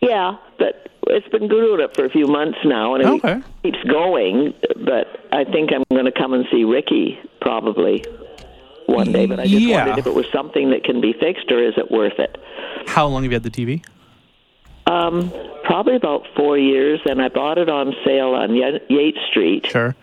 Yeah, 0.00 0.36
but 0.58 0.88
it's 1.08 1.28
been 1.28 1.48
glued 1.48 1.80
up 1.80 1.94
for 1.94 2.04
a 2.04 2.10
few 2.10 2.26
months 2.26 2.58
now, 2.64 2.94
and 2.94 3.02
it 3.02 3.08
Okay. 3.24 3.42
keeps 3.62 3.82
going. 3.84 4.54
But 4.84 5.06
I 5.32 5.44
think 5.44 5.70
I'm 5.72 5.84
going 5.90 6.04
to 6.06 6.12
come 6.12 6.32
and 6.32 6.44
see 6.50 6.64
Ricky 6.64 7.18
probably 7.40 8.04
one 8.86 9.12
day. 9.12 9.26
But 9.26 9.40
I 9.40 9.46
just 9.46 9.64
Yeah. 9.64 9.76
wondered 9.84 9.98
if 9.98 10.06
it 10.06 10.14
was 10.14 10.26
something 10.32 10.70
that 10.70 10.84
can 10.84 11.00
be 11.00 11.12
fixed, 11.12 11.50
or 11.52 11.62
is 11.62 11.74
it 11.76 11.90
worth 11.90 12.18
it? 12.18 12.36
How 12.86 13.06
long 13.06 13.22
have 13.24 13.30
you 13.32 13.36
had 13.36 13.42
the 13.42 13.50
TV? 13.50 13.82
Um, 14.88 15.32
probably 15.64 15.96
about 15.96 16.22
four 16.34 16.56
years, 16.58 17.00
and 17.04 17.20
I 17.20 17.28
bought 17.28 17.58
it 17.58 17.68
on 17.68 17.94
sale 18.04 18.30
on 18.34 18.54
Ye- 18.54 18.80
Yates 18.88 19.18
Street. 19.30 19.66
Sure. 19.66 19.94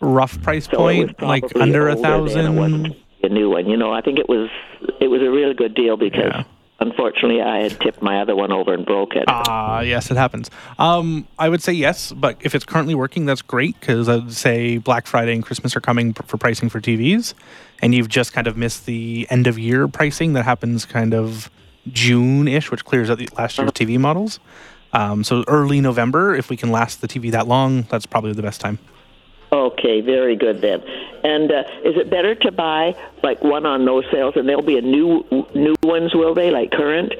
Rough 0.00 0.40
price 0.42 0.66
So 0.66 0.78
point, 0.78 1.22
like 1.22 1.44
under 1.56 1.88
a 1.88 1.94
older 1.96 2.02
then. 2.02 2.10
It 2.26 2.28
thousand. 2.28 2.96
a 3.22 3.28
new 3.28 3.50
one. 3.50 3.66
You 3.70 3.76
know, 3.76 3.92
I 3.92 4.00
think 4.00 4.18
it 4.18 4.28
was 4.28 4.50
it 5.00 5.06
was 5.08 5.22
a 5.22 5.30
really 5.30 5.54
good 5.54 5.74
deal 5.74 5.96
because 5.96 6.32
Yeah. 6.34 6.42
unfortunately 6.80 7.40
I 7.40 7.62
had 7.62 7.78
tipped 7.80 8.02
my 8.02 8.20
other 8.20 8.34
one 8.34 8.50
over 8.50 8.74
and 8.74 8.84
broke 8.84 9.14
it. 9.14 9.24
Ah, 9.28 9.80
yes, 9.80 10.10
it 10.10 10.16
happens. 10.16 10.50
Um, 10.80 11.28
I 11.38 11.48
would 11.48 11.62
say 11.62 11.72
yes, 11.72 12.10
but 12.10 12.36
if 12.40 12.56
it's 12.56 12.64
currently 12.64 12.96
working, 12.96 13.26
that's 13.26 13.42
great 13.42 13.78
because 13.78 14.08
I'd 14.08 14.32
say 14.32 14.78
Black 14.78 15.06
Friday 15.06 15.34
and 15.34 15.44
Christmas 15.44 15.76
are 15.76 15.80
coming 15.80 16.14
for 16.14 16.36
pricing 16.36 16.68
for 16.68 16.80
TVs, 16.80 17.34
and 17.80 17.94
you've 17.94 18.08
just 18.08 18.32
kind 18.32 18.48
of 18.48 18.56
missed 18.56 18.86
the 18.86 19.28
end 19.30 19.46
of 19.46 19.56
year 19.56 19.86
pricing 19.86 20.32
that 20.32 20.44
happens 20.44 20.84
kind 20.84 21.14
of 21.14 21.48
June 21.90 22.48
ish, 22.48 22.70
which 22.70 22.84
clears 22.84 23.10
out 23.10 23.18
the 23.18 23.28
last 23.36 23.58
year's 23.58 23.70
TV 23.72 23.98
models. 23.98 24.40
Um, 24.92 25.24
so 25.24 25.44
early 25.48 25.80
November, 25.80 26.34
if 26.34 26.50
we 26.50 26.56
can 26.56 26.70
last 26.70 27.00
the 27.00 27.08
TV 27.08 27.30
that 27.32 27.48
long, 27.48 27.82
that's 27.82 28.06
probably 28.06 28.32
the 28.32 28.42
best 28.42 28.60
time. 28.60 28.78
Okay, 29.52 30.00
very 30.00 30.36
good 30.36 30.60
then. 30.60 30.82
And 31.24 31.52
uh, 31.52 31.64
is 31.84 31.96
it 31.96 32.10
better 32.10 32.34
to 32.36 32.50
buy 32.50 32.94
like 33.22 33.42
one 33.42 33.66
on 33.66 33.84
no 33.84 34.02
sales, 34.10 34.34
and 34.36 34.48
there'll 34.48 34.62
be 34.62 34.78
a 34.78 34.82
new 34.82 35.24
new 35.54 35.74
ones, 35.82 36.14
will 36.14 36.34
they, 36.34 36.50
like 36.50 36.70
current? 36.70 37.12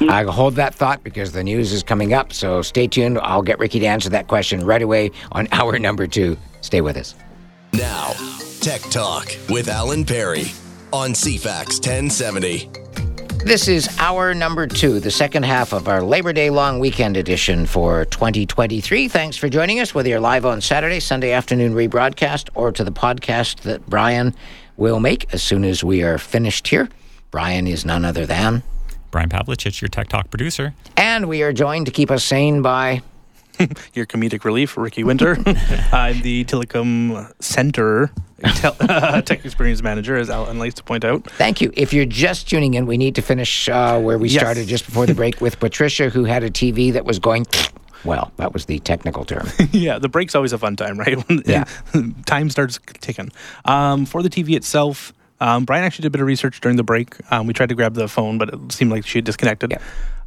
I 0.00 0.22
hold 0.24 0.54
that 0.54 0.74
thought 0.74 1.02
because 1.02 1.32
the 1.32 1.44
news 1.44 1.72
is 1.72 1.82
coming 1.82 2.12
up. 2.14 2.32
So 2.32 2.62
stay 2.62 2.86
tuned. 2.86 3.18
I'll 3.18 3.42
get 3.42 3.58
Ricky 3.58 3.78
to 3.80 3.86
answer 3.86 4.08
that 4.10 4.28
question 4.28 4.64
right 4.64 4.82
away 4.82 5.10
on 5.32 5.48
hour 5.52 5.78
number 5.78 6.06
two. 6.06 6.36
Stay 6.60 6.80
with 6.80 6.96
us. 6.96 7.14
Now, 7.72 8.14
Tech 8.60 8.80
Talk 8.90 9.28
with 9.50 9.68
Alan 9.68 10.04
Perry 10.04 10.46
on 10.92 11.10
CFAX 11.10 11.78
1070. 11.86 12.70
This 13.46 13.68
is 13.68 13.88
hour 14.00 14.34
number 14.34 14.66
two, 14.66 14.98
the 14.98 15.12
second 15.12 15.44
half 15.44 15.72
of 15.72 15.86
our 15.86 16.02
Labor 16.02 16.32
Day 16.32 16.50
long 16.50 16.80
weekend 16.80 17.16
edition 17.16 17.64
for 17.64 18.04
2023. 18.06 19.06
Thanks 19.06 19.36
for 19.36 19.48
joining 19.48 19.78
us, 19.78 19.94
whether 19.94 20.08
you're 20.08 20.18
live 20.18 20.44
on 20.44 20.60
Saturday, 20.60 20.98
Sunday 20.98 21.30
afternoon 21.30 21.72
rebroadcast, 21.72 22.48
or 22.56 22.72
to 22.72 22.82
the 22.82 22.90
podcast 22.90 23.60
that 23.60 23.86
Brian 23.86 24.34
will 24.76 24.98
make 24.98 25.32
as 25.32 25.44
soon 25.44 25.62
as 25.62 25.84
we 25.84 26.02
are 26.02 26.18
finished 26.18 26.66
here. 26.66 26.88
Brian 27.30 27.68
is 27.68 27.84
none 27.84 28.04
other 28.04 28.26
than. 28.26 28.64
Brian 29.12 29.28
Pavlich, 29.28 29.80
your 29.80 29.90
Tech 29.90 30.08
Talk 30.08 30.28
producer. 30.28 30.74
And 30.96 31.28
we 31.28 31.44
are 31.44 31.52
joined 31.52 31.86
to 31.86 31.92
keep 31.92 32.10
us 32.10 32.24
sane 32.24 32.62
by. 32.62 33.00
Your 33.94 34.06
comedic 34.06 34.44
relief, 34.44 34.76
Ricky 34.76 35.04
Winter. 35.04 35.38
I'm 35.46 35.56
uh, 36.18 36.20
the 36.20 36.44
Telecom 36.44 37.32
Center 37.40 38.08
tel- 38.08 38.25
Tech 39.24 39.44
Experience 39.44 39.82
Manager, 39.82 40.16
as 40.16 40.28
Alan 40.30 40.58
likes 40.58 40.74
to 40.74 40.82
point 40.82 41.04
out. 41.04 41.24
Thank 41.32 41.60
you. 41.60 41.72
If 41.74 41.92
you're 41.92 42.04
just 42.04 42.48
tuning 42.50 42.74
in, 42.74 42.86
we 42.86 42.96
need 42.98 43.14
to 43.14 43.22
finish 43.22 43.68
uh, 43.68 43.98
where 44.00 44.18
we 44.18 44.28
Yes. 44.28 44.42
started 44.42 44.68
just 44.68 44.84
before 44.84 45.06
the 45.06 45.14
break 45.14 45.40
with 45.40 45.58
Patricia, 45.60 46.10
who 46.10 46.24
had 46.24 46.42
a 46.44 46.50
TV 46.50 46.92
that 46.92 47.04
was 47.04 47.18
going. 47.18 47.46
Well, 48.04 48.30
that 48.36 48.52
was 48.52 48.66
the 48.66 48.78
technical 48.80 49.24
term. 49.24 49.48
yeah, 49.72 49.98
the 49.98 50.08
break's 50.08 50.34
always 50.34 50.52
a 50.52 50.58
fun 50.58 50.76
time, 50.76 50.98
right? 50.98 51.16
When 51.28 51.42
Yeah. 51.46 51.64
time 52.26 52.50
starts 52.50 52.78
ticking. 53.00 53.32
Um, 53.64 54.04
for 54.06 54.22
the 54.22 54.28
TV 54.30 54.54
itself, 54.54 55.12
um, 55.40 55.64
Brian 55.64 55.84
actually 55.84 56.02
did 56.02 56.08
a 56.08 56.10
bit 56.10 56.20
of 56.20 56.26
research 56.26 56.60
during 56.60 56.76
the 56.76 56.82
break. 56.84 57.14
Um, 57.32 57.46
we 57.46 57.52
tried 57.54 57.70
to 57.70 57.74
grab 57.74 57.94
the 57.94 58.06
phone, 58.08 58.38
but 58.38 58.50
it 58.52 58.72
seemed 58.72 58.90
like 58.90 59.06
she 59.06 59.18
had 59.18 59.24
disconnected. 59.24 59.70
Yeah. 59.72 59.78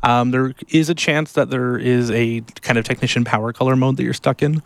Um, 0.01 0.31
there 0.31 0.53
is 0.69 0.89
a 0.89 0.95
chance 0.95 1.33
that 1.33 1.49
there 1.51 1.77
is 1.77 2.09
a 2.11 2.41
kind 2.61 2.77
of 2.77 2.85
technician 2.85 3.23
power 3.23 3.53
color 3.53 3.75
mode 3.75 3.97
that 3.97 4.03
you're 4.03 4.13
stuck 4.13 4.41
in. 4.41 4.61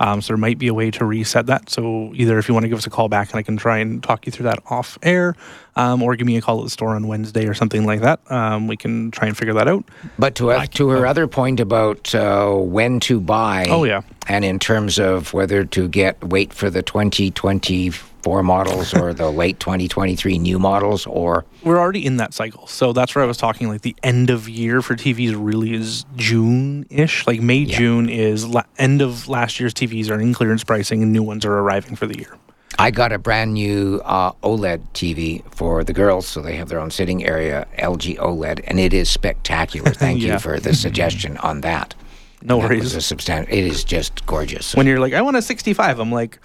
Um, 0.00 0.20
so 0.20 0.28
there 0.28 0.36
might 0.36 0.58
be 0.58 0.68
a 0.68 0.74
way 0.74 0.90
to 0.92 1.04
reset 1.04 1.46
that. 1.46 1.70
So 1.70 2.12
either 2.14 2.38
if 2.38 2.48
you 2.48 2.54
want 2.54 2.64
to 2.64 2.68
give 2.68 2.78
us 2.78 2.86
a 2.86 2.90
call 2.90 3.08
back 3.08 3.30
and 3.30 3.38
I 3.38 3.42
can 3.42 3.56
try 3.56 3.78
and 3.78 4.02
talk 4.02 4.26
you 4.26 4.32
through 4.32 4.44
that 4.44 4.60
off 4.66 4.98
air, 5.02 5.34
um, 5.76 6.02
or 6.02 6.16
give 6.16 6.26
me 6.26 6.36
a 6.36 6.40
call 6.40 6.58
at 6.58 6.64
the 6.64 6.70
store 6.70 6.94
on 6.94 7.06
Wednesday 7.06 7.46
or 7.46 7.54
something 7.54 7.84
like 7.84 8.00
that, 8.00 8.20
um, 8.30 8.66
we 8.66 8.76
can 8.76 9.10
try 9.10 9.28
and 9.28 9.36
figure 9.36 9.54
that 9.54 9.68
out. 9.68 9.84
But 10.18 10.34
to, 10.36 10.50
uh, 10.50 10.66
to 10.66 10.88
her 10.88 11.06
other 11.06 11.26
point 11.26 11.60
about 11.60 12.14
uh, 12.14 12.52
when 12.52 13.00
to 13.00 13.20
buy. 13.20 13.66
Oh, 13.68 13.84
yeah. 13.84 14.02
And 14.28 14.44
in 14.44 14.58
terms 14.58 14.98
of 14.98 15.32
whether 15.32 15.64
to 15.64 15.88
get 15.88 16.22
wait 16.22 16.52
for 16.52 16.68
the 16.68 16.82
2024 16.82 18.08
models 18.42 18.92
or 18.94 19.12
the 19.14 19.30
late 19.30 19.58
2023 19.60 20.38
new 20.38 20.58
models 20.58 21.06
or. 21.06 21.44
we're 21.64 21.78
already 21.78 22.04
in 22.06 22.16
that 22.18 22.34
cycle. 22.34 22.66
So 22.66 22.92
that's 22.92 23.14
where 23.14 23.24
I 23.24 23.26
was 23.26 23.36
talking. 23.36 23.68
Like 23.68 23.82
the 23.82 23.96
end 24.02 24.30
of 24.30 24.48
year 24.48 24.82
for 24.82 24.94
TVs 24.94 25.34
really 25.36 25.74
is 25.74 26.04
June 26.16 26.86
ish. 26.90 27.26
Like 27.26 27.40
May, 27.40 27.64
June 27.64 28.08
is 28.08 28.46
la- 28.46 28.62
end 28.78 29.02
of 29.02 29.28
last 29.28 29.58
year's 29.60 29.74
TVs 29.74 30.10
are 30.10 30.20
in 30.20 30.34
clearance 30.34 30.64
pricing 30.64 31.02
and 31.02 31.12
new 31.12 31.22
ones 31.22 31.44
are 31.44 31.52
arriving 31.58 31.96
for 31.96 32.06
the 32.06 32.18
year. 32.18 32.36
I 32.80 32.92
got 32.92 33.10
a 33.12 33.18
brand 33.18 33.54
new 33.54 34.00
uh, 34.04 34.30
OLED 34.44 34.80
TV 34.94 35.42
for 35.52 35.82
the 35.82 35.92
girls, 35.92 36.28
so 36.28 36.40
they 36.40 36.54
have 36.56 36.68
their 36.68 36.78
own 36.78 36.92
sitting 36.92 37.24
area, 37.26 37.66
LG 37.76 38.18
OLED, 38.18 38.60
and 38.68 38.78
it 38.78 38.94
is 38.94 39.10
spectacular. 39.10 39.90
Thank 39.94 40.20
Yeah. 40.20 40.34
you 40.34 40.38
for 40.38 40.60
the 40.60 40.74
suggestion 40.74 41.36
on 41.38 41.62
that. 41.62 41.94
No 42.40 42.58
worries. 42.58 42.94
was 42.94 43.10
a 43.10 43.40
It 43.52 43.64
is 43.64 43.82
just 43.82 44.24
gorgeous. 44.26 44.76
when 44.76 44.86
you're 44.86 45.00
like, 45.00 45.12
I 45.12 45.22
want 45.22 45.36
a 45.36 45.42
65, 45.42 45.98
I'm 45.98 46.12
like, 46.12 46.38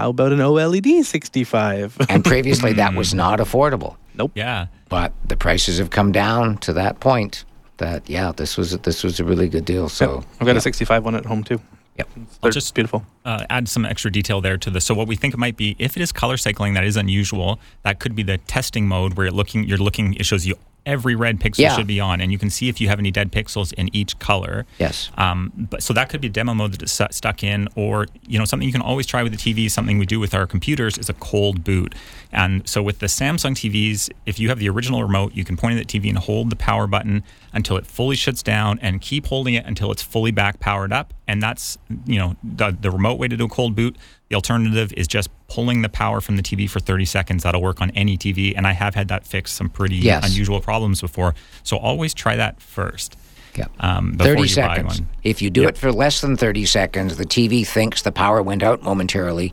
how 0.00 0.08
about 0.10 0.32
an 0.32 0.38
OLED 0.38 1.04
65? 1.04 1.96
and 2.08 2.24
previously, 2.24 2.72
that 2.72 2.94
was 3.00 3.12
not 3.12 3.38
affordable. 3.38 3.96
nope. 4.14 4.32
Yeah. 4.34 4.66
but 4.88 5.12
the 5.28 5.36
prices 5.36 5.78
have 5.78 5.90
come 5.90 6.10
down 6.10 6.56
to 6.58 6.72
that 6.72 7.00
point 7.00 7.44
that 7.76 8.08
yeah 8.10 8.32
this 8.32 8.56
was 8.58 8.76
this 8.78 9.02
was 9.04 9.20
a 9.20 9.24
really 9.24 9.48
good 9.48 9.64
deal 9.64 9.88
so 9.88 10.22
I've 10.38 10.46
got 10.46 10.52
yeah. 10.52 10.58
a 10.58 10.60
65 10.60 11.04
one 11.04 11.14
at 11.14 11.24
home 11.26 11.42
too. 11.44 11.60
Yep. 11.98 12.08
They're 12.42 12.50
just- 12.50 12.74
beautiful. 12.74 13.04
Uh, 13.24 13.44
add 13.50 13.68
some 13.68 13.84
extra 13.84 14.10
detail 14.10 14.40
there 14.40 14.56
to 14.58 14.70
this. 14.70 14.84
So 14.84 14.94
what 14.94 15.06
we 15.08 15.16
think 15.16 15.34
it 15.34 15.38
might 15.38 15.56
be, 15.56 15.76
if 15.78 15.96
it 15.96 16.02
is 16.02 16.12
color 16.12 16.36
cycling, 16.36 16.74
that 16.74 16.84
is 16.84 16.96
unusual. 16.96 17.58
That 17.82 18.00
could 18.00 18.14
be 18.14 18.22
the 18.22 18.38
testing 18.38 18.88
mode 18.88 19.14
where 19.14 19.26
you're 19.26 19.34
looking. 19.34 19.64
You're 19.64 19.78
looking. 19.78 20.14
It 20.14 20.26
shows 20.26 20.46
you 20.46 20.56
every 20.86 21.14
red 21.14 21.38
pixel 21.38 21.58
Yeah. 21.58 21.76
should 21.76 21.86
be 21.86 22.00
on, 22.00 22.22
and 22.22 22.32
you 22.32 22.38
can 22.38 22.48
see 22.48 22.70
if 22.70 22.80
you 22.80 22.88
have 22.88 22.98
any 22.98 23.10
dead 23.10 23.30
pixels 23.30 23.74
in 23.74 23.94
each 23.94 24.18
color. 24.18 24.64
Yes. 24.78 25.10
Um, 25.18 25.52
but 25.54 25.82
so 25.82 25.92
that 25.92 26.08
could 26.08 26.22
be 26.22 26.28
a 26.28 26.30
demo 26.30 26.54
mode 26.54 26.72
that 26.72 26.82
is 26.82 26.90
stu- 26.92 27.04
stuck 27.10 27.44
in, 27.44 27.68
or 27.76 28.06
you 28.26 28.38
know 28.38 28.46
something 28.46 28.66
you 28.66 28.72
can 28.72 28.80
always 28.80 29.04
try 29.06 29.22
with 29.22 29.32
the 29.32 29.38
TV. 29.38 29.70
Something 29.70 29.98
we 29.98 30.06
do 30.06 30.18
with 30.18 30.34
our 30.34 30.46
computers 30.46 30.96
is 30.96 31.10
a 31.10 31.14
cold 31.14 31.64
boot. 31.64 31.94
And 32.32 32.66
so 32.66 32.82
with 32.82 33.00
the 33.00 33.06
Samsung 33.06 33.52
TVs, 33.54 34.08
if 34.24 34.38
you 34.38 34.48
have 34.48 34.58
the 34.58 34.70
original 34.70 35.02
remote, 35.02 35.34
you 35.34 35.44
can 35.44 35.56
point 35.58 35.78
at 35.78 35.86
the 35.86 36.00
TV 36.00 36.08
and 36.08 36.16
hold 36.16 36.48
the 36.48 36.56
power 36.56 36.86
button 36.86 37.24
until 37.52 37.76
it 37.76 37.84
fully 37.86 38.16
shuts 38.16 38.42
down, 38.42 38.78
and 38.80 39.02
keep 39.02 39.26
holding 39.26 39.52
it 39.54 39.66
until 39.66 39.92
it's 39.92 40.02
fully 40.02 40.30
back 40.30 40.60
powered 40.60 40.92
up. 40.94 41.12
And 41.28 41.42
that's 41.42 41.76
you 42.06 42.18
know 42.18 42.36
the, 42.42 42.74
the 42.80 42.90
remote 42.90 43.09
way 43.18 43.28
to 43.28 43.36
do 43.36 43.44
a 43.46 43.48
cold 43.48 43.74
boot. 43.74 43.96
The 44.28 44.34
alternative 44.36 44.92
is 44.96 45.08
just 45.08 45.28
pulling 45.48 45.82
the 45.82 45.88
power 45.88 46.20
from 46.20 46.36
the 46.36 46.42
TV 46.42 46.68
for 46.70 46.78
30 46.80 47.04
seconds. 47.04 47.42
That'll 47.42 47.62
work 47.62 47.80
on 47.80 47.90
any 47.90 48.16
TV, 48.16 48.54
and 48.56 48.66
I 48.66 48.72
have 48.72 48.94
had 48.94 49.08
that 49.08 49.26
fix 49.26 49.52
some 49.52 49.68
pretty 49.68 49.96
Yes. 49.96 50.28
unusual 50.30 50.60
problems 50.60 51.00
before. 51.00 51.34
So 51.62 51.76
always 51.76 52.14
try 52.14 52.36
that 52.36 52.60
first. 52.60 53.16
yeah. 53.56 53.64
Um, 53.80 54.12
before 54.12 54.36
30 54.36 54.48
you 54.48 54.56
buy 54.56 54.76
seconds 54.76 55.02
if 55.24 55.42
you 55.42 55.50
do 55.50 55.62
Yep. 55.62 55.70
it 55.70 55.78
for 55.78 55.90
less 55.90 56.20
than 56.20 56.36
30 56.36 56.64
seconds 56.66 57.16
the 57.16 57.24
tv 57.26 57.66
thinks 57.66 58.00
the 58.00 58.12
power 58.12 58.40
went 58.40 58.62
out 58.62 58.84
momentarily 58.84 59.52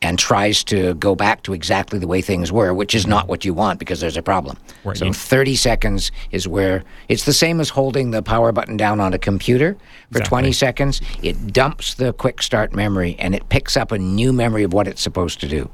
and 0.00 0.18
tries 0.18 0.62
to 0.64 0.94
go 0.94 1.14
back 1.14 1.42
to 1.42 1.52
exactly 1.52 1.98
the 1.98 2.06
way 2.06 2.20
things 2.20 2.52
were 2.52 2.72
which 2.72 2.94
is 2.94 3.06
not 3.06 3.28
what 3.28 3.44
you 3.44 3.52
want 3.52 3.78
because 3.78 4.00
there's 4.00 4.16
a 4.16 4.22
problem 4.22 4.56
Right, 4.84 4.96
so 4.96 5.12
30 5.12 5.56
seconds 5.56 6.12
is 6.30 6.46
where 6.46 6.84
it's 7.08 7.24
the 7.24 7.32
same 7.32 7.60
as 7.60 7.68
holding 7.70 8.10
the 8.10 8.22
power 8.22 8.52
button 8.52 8.76
down 8.76 9.00
on 9.00 9.12
a 9.12 9.18
computer 9.18 9.76
for 10.12 10.20
20 10.20 10.52
seconds 10.52 11.00
it 11.22 11.52
dumps 11.52 11.94
the 11.94 12.12
quick 12.12 12.42
start 12.42 12.72
memory 12.72 13.16
and 13.18 13.34
it 13.34 13.48
picks 13.48 13.76
up 13.76 13.92
a 13.92 13.98
new 13.98 14.32
memory 14.32 14.62
of 14.62 14.72
what 14.72 14.86
it's 14.86 15.02
supposed 15.02 15.40
to 15.40 15.48
do 15.48 15.70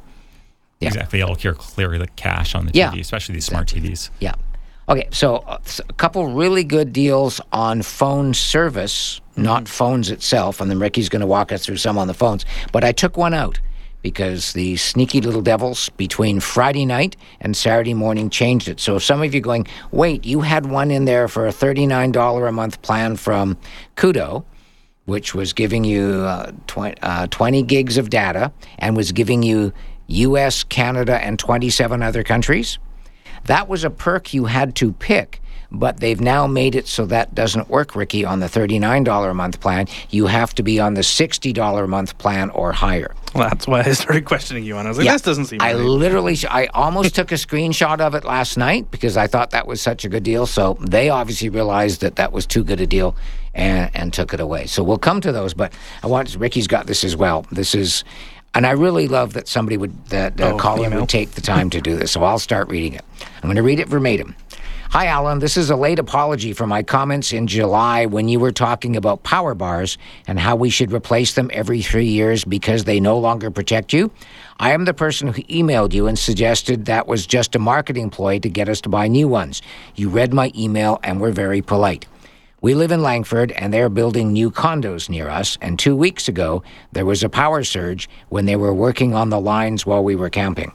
Yeah. 0.80 0.88
Exactly. 0.88 1.20
It'll 1.20 1.36
clear, 1.36 1.54
clear 1.54 1.98
the 1.98 2.08
cache 2.08 2.54
on 2.54 2.66
the 2.66 2.72
Yeah. 2.74 2.90
TV, 2.90 3.00
especially 3.00 3.34
these 3.34 3.46
smart 3.46 3.68
TVs. 3.68 4.10
Yeah. 4.20 4.34
Okay, 4.88 5.08
so 5.12 5.36
uh, 5.36 5.58
a 5.88 5.92
couple 5.94 6.34
really 6.34 6.62
good 6.62 6.92
deals 6.92 7.40
on 7.52 7.80
phone 7.82 8.34
service, 8.34 9.20
not 9.36 9.64
mm-hmm. 9.64 9.72
phones 9.72 10.10
itself, 10.10 10.60
and 10.60 10.70
then 10.70 10.78
Ricky's 10.78 11.08
going 11.08 11.20
to 11.20 11.26
walk 11.26 11.52
us 11.52 11.64
through 11.64 11.78
some 11.78 11.96
on 11.96 12.06
the 12.06 12.14
phones. 12.14 12.44
But 12.70 12.84
I 12.84 12.92
took 12.92 13.16
one 13.16 13.32
out 13.32 13.60
because 14.04 14.52
the 14.52 14.76
sneaky 14.76 15.22
little 15.22 15.40
devils 15.40 15.88
between 15.96 16.38
Friday 16.38 16.84
night 16.84 17.16
and 17.40 17.56
Saturday 17.56 17.94
morning 17.94 18.28
changed 18.28 18.68
it. 18.68 18.78
So 18.78 18.96
if 18.96 19.02
some 19.02 19.22
of 19.22 19.32
you 19.32 19.40
are 19.40 19.42
going, 19.42 19.66
wait, 19.92 20.26
you 20.26 20.42
had 20.42 20.66
one 20.66 20.90
in 20.90 21.06
there 21.06 21.26
for 21.26 21.46
a 21.46 21.50
$39 21.50 22.46
a 22.46 22.52
month 22.52 22.82
plan 22.82 23.16
from 23.16 23.56
Koodo, 23.96 24.44
which 25.06 25.34
was 25.34 25.54
giving 25.54 25.84
you 25.84 26.16
uh, 26.16 26.52
uh, 27.00 27.26
20 27.28 27.62
gigs 27.62 27.96
of 27.96 28.10
data 28.10 28.52
and 28.78 28.94
was 28.94 29.10
giving 29.10 29.42
you 29.42 29.72
US, 30.08 30.64
Canada, 30.64 31.18
and 31.24 31.38
27 31.38 32.02
other 32.02 32.22
countries. 32.22 32.78
That 33.44 33.70
was 33.70 33.84
a 33.84 33.90
perk 33.90 34.34
you 34.34 34.44
had 34.44 34.76
to 34.76 34.92
pick, 34.92 35.40
but 35.78 36.00
they've 36.00 36.20
now 36.20 36.46
made 36.46 36.74
it 36.74 36.86
so 36.86 37.06
that 37.06 37.34
doesn't 37.34 37.68
work, 37.68 37.94
Ricky, 37.96 38.24
on 38.24 38.40
the 38.40 38.46
$39 38.46 39.30
a 39.30 39.34
month 39.34 39.60
plan. 39.60 39.86
You 40.10 40.26
have 40.26 40.54
to 40.54 40.62
be 40.62 40.80
on 40.80 40.94
the 40.94 41.02
$60 41.02 41.84
a 41.84 41.86
month 41.86 42.16
plan 42.18 42.50
or 42.50 42.72
higher. 42.72 43.14
Well, 43.34 43.48
that's 43.48 43.66
why 43.66 43.80
I 43.80 43.92
started 43.92 44.24
questioning 44.24 44.62
you, 44.64 44.76
and 44.78 44.86
I 44.86 44.90
was 44.90 44.98
like, 44.98 45.08
this 45.08 45.22
doesn't 45.22 45.46
seem 45.46 45.60
I 45.60 45.72
right. 45.72 45.80
literally, 45.80 46.36
I 46.48 46.66
almost 46.66 47.16
took 47.16 47.32
a 47.32 47.36
screenshot 47.36 48.00
of 48.00 48.14
it 48.14 48.24
last 48.24 48.56
night 48.56 48.90
because 48.92 49.16
I 49.16 49.26
thought 49.26 49.50
that 49.50 49.66
was 49.66 49.80
such 49.80 50.04
a 50.04 50.08
good 50.08 50.22
deal. 50.22 50.46
So 50.46 50.78
they 50.80 51.08
obviously 51.08 51.48
realized 51.48 52.00
that 52.02 52.16
that 52.16 52.30
was 52.32 52.46
too 52.46 52.62
good 52.62 52.80
a 52.80 52.86
deal 52.86 53.16
and, 53.54 53.90
and 53.94 54.12
took 54.12 54.32
it 54.34 54.40
away. 54.40 54.66
So 54.66 54.82
we'll 54.84 54.98
come 54.98 55.20
to 55.22 55.32
those, 55.32 55.52
but 55.52 55.72
I 56.02 56.06
want 56.06 56.36
Ricky's 56.36 56.68
got 56.68 56.86
this 56.86 57.02
as 57.02 57.16
well. 57.16 57.44
This 57.50 57.74
is, 57.74 58.04
and 58.54 58.66
I 58.66 58.70
really 58.70 59.08
love 59.08 59.32
that 59.32 59.48
somebody 59.48 59.76
would, 59.76 60.06
that 60.06 60.40
uh, 60.40 60.52
Oh, 60.52 60.56
caller 60.56 60.88
would 60.90 61.08
take 61.08 61.32
the 61.32 61.40
time 61.40 61.70
to 61.70 61.80
do 61.80 61.96
this. 61.96 62.12
So 62.12 62.22
I'll 62.22 62.38
start 62.38 62.68
reading 62.68 62.94
it. 62.94 63.04
I'm 63.36 63.48
going 63.48 63.56
to 63.56 63.62
read 63.62 63.80
it 63.80 63.88
verbatim. 63.88 64.36
Hi, 64.94 65.06
Alan. 65.06 65.40
This 65.40 65.56
is 65.56 65.70
a 65.70 65.76
late 65.76 65.98
apology 65.98 66.52
for 66.52 66.68
my 66.68 66.84
comments 66.84 67.32
in 67.32 67.48
July 67.48 68.06
when 68.06 68.28
you 68.28 68.38
were 68.38 68.52
talking 68.52 68.94
about 68.94 69.24
power 69.24 69.52
bars 69.52 69.98
and 70.28 70.38
how 70.38 70.54
we 70.54 70.70
should 70.70 70.92
replace 70.92 71.34
them 71.34 71.50
every 71.52 71.82
three 71.82 72.06
years 72.06 72.44
because 72.44 72.84
they 72.84 73.00
no 73.00 73.18
longer 73.18 73.50
protect 73.50 73.92
you. 73.92 74.12
I 74.60 74.70
am 74.70 74.84
the 74.84 74.94
person 74.94 75.32
who 75.32 75.42
emailed 75.42 75.94
you 75.94 76.06
and 76.06 76.16
suggested 76.16 76.84
that 76.84 77.08
was 77.08 77.26
just 77.26 77.56
a 77.56 77.58
marketing 77.58 78.08
ploy 78.08 78.38
to 78.38 78.48
get 78.48 78.68
us 78.68 78.80
to 78.82 78.88
buy 78.88 79.08
new 79.08 79.26
ones. 79.26 79.62
You 79.96 80.10
read 80.10 80.32
my 80.32 80.52
email 80.56 81.00
and 81.02 81.20
were 81.20 81.32
very 81.32 81.60
polite. 81.60 82.06
We 82.60 82.74
live 82.74 82.92
in 82.92 83.02
Langford 83.02 83.50
and 83.50 83.74
they're 83.74 83.88
building 83.88 84.32
new 84.32 84.48
condos 84.48 85.08
near 85.08 85.28
us. 85.28 85.58
And 85.60 85.76
two 85.76 85.96
weeks 85.96 86.28
ago, 86.28 86.62
there 86.92 87.04
was 87.04 87.24
a 87.24 87.28
power 87.28 87.64
surge 87.64 88.08
when 88.28 88.46
they 88.46 88.54
were 88.54 88.72
working 88.72 89.12
on 89.12 89.30
the 89.30 89.40
lines 89.40 89.84
while 89.84 90.04
we 90.04 90.14
were 90.14 90.30
camping. 90.30 90.72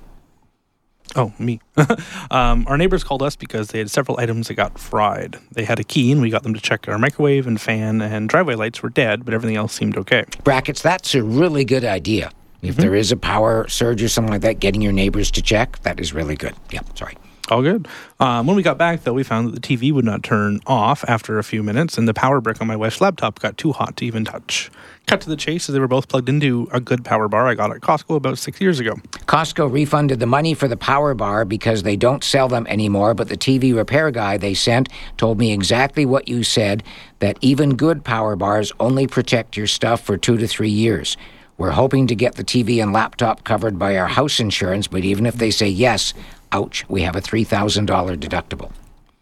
Oh, 1.16 1.34
me. 1.40 1.60
um, 2.32 2.66
our 2.68 2.78
neighbors 2.78 3.04
called 3.04 3.24
us 3.24 3.36
because 3.36 3.70
they 3.70 3.80
had 3.80 3.90
several 3.90 4.20
items 4.20 4.48
that 4.48 4.54
got 4.56 4.78
fried. 4.78 5.38
They 5.52 5.66
had 5.66 5.80
a 5.80 5.84
key, 5.84 6.12
and 6.12 6.22
we 6.22 6.30
got 6.30 6.44
them 6.44 6.54
to 6.54 6.62
check 6.62 6.88
our 6.88 7.00
microwave 7.00 7.48
and 7.48 7.60
fan, 7.60 8.02
and 8.02 8.30
driveway 8.30 8.56
lights 8.56 8.84
were 8.84 8.90
dead, 8.90 9.26
but 9.26 9.34
everything 9.34 9.56
else 9.56 9.74
seemed 9.74 9.98
okay. 9.98 10.26
Brackets, 10.44 10.82
that's 10.82 11.16
a 11.16 11.24
really 11.24 11.66
good 11.66 11.84
idea. 11.84 12.32
If 12.62 12.76
there 12.76 12.94
is 12.94 13.12
a 13.12 13.18
power 13.18 13.68
surge 13.70 14.04
or 14.04 14.10
something 14.10 14.34
like 14.34 14.42
that, 14.42 14.60
getting 14.60 14.82
your 14.82 14.92
neighbors 14.92 15.32
to 15.32 15.42
check, 15.42 15.82
that 15.84 16.00
is 16.00 16.14
really 16.14 16.36
good. 16.36 16.56
Yeah, 16.72 16.82
sorry. 16.94 17.16
All 17.50 17.64
good. 17.64 17.88
Um, 18.20 18.46
when 18.46 18.56
we 18.56 18.62
got 18.62 18.78
back, 18.78 19.04
though, 19.04 19.14
we 19.14 19.24
found 19.24 19.48
that 19.48 19.60
the 19.60 19.78
TV 19.78 19.92
would 19.92 20.06
not 20.06 20.22
turn 20.22 20.60
off 20.68 21.04
after 21.08 21.40
a 21.40 21.44
few 21.44 21.64
minutes, 21.64 21.98
and 21.98 22.08
the 22.08 22.14
power 22.14 22.40
brick 22.42 22.62
on 22.62 22.68
my 22.68 22.76
wife's 22.76 23.02
laptop 23.02 23.40
got 23.40 23.58
too 23.58 23.72
hot 23.72 23.98
to 23.98 24.06
even 24.06 24.24
touch. 24.24 24.70
Cut 25.08 25.22
to 25.22 25.30
the 25.30 25.36
chase, 25.36 25.68
as 25.68 25.74
they 25.74 25.80
were 25.80 25.88
both 25.88 26.08
plugged 26.08 26.30
into 26.30 26.68
a 26.72 26.80
good 26.80 27.04
power 27.04 27.28
bar 27.28 27.48
I 27.48 27.56
got 27.56 27.72
at 27.72 27.82
Costco 27.82 28.16
about 28.16 28.38
six 28.38 28.62
years 28.62 28.80
ago. 28.80 28.94
Costco 29.26 29.72
refunded 29.72 30.20
the 30.20 30.28
money 30.28 30.54
for 30.54 30.68
the 30.68 30.78
power 30.78 31.16
bar 31.16 31.44
because 31.44 31.82
they 31.82 31.96
don't 31.96 32.24
sell 32.24 32.48
them 32.48 32.68
anymore, 32.68 33.16
but 33.16 33.30
the 33.30 33.38
TV 33.38 33.76
repair 33.76 34.12
guy 34.12 34.38
they 34.38 34.54
sent 34.54 34.88
told 35.18 35.40
me 35.40 35.52
exactly 35.52 36.06
what 36.06 36.28
you 36.28 36.44
said 36.44 36.84
that 37.18 37.40
even 37.42 37.76
good 37.76 38.04
power 38.04 38.36
bars 38.36 38.72
only 38.80 39.08
protect 39.08 39.58
your 39.58 39.68
stuff 39.68 40.02
for 40.02 40.18
two 40.18 40.38
to 40.38 40.48
three 40.48 40.70
years. 40.70 41.18
We're 41.60 41.72
hoping 41.72 42.08
to 42.08 42.16
get 42.16 42.36
the 42.36 42.44
TV 42.46 42.82
and 42.82 42.94
laptop 42.94 43.44
covered 43.44 43.78
by 43.78 43.98
our 43.98 44.08
house 44.08 44.40
insurance, 44.40 44.88
but 44.88 45.04
even 45.04 45.26
if 45.26 45.36
they 45.36 45.52
say 45.52 45.68
yes, 45.68 46.14
ouch, 46.52 46.86
we 46.90 47.02
have 47.04 47.16
a 47.16 47.22
$3,000 47.22 47.86
deductible. 48.18 48.72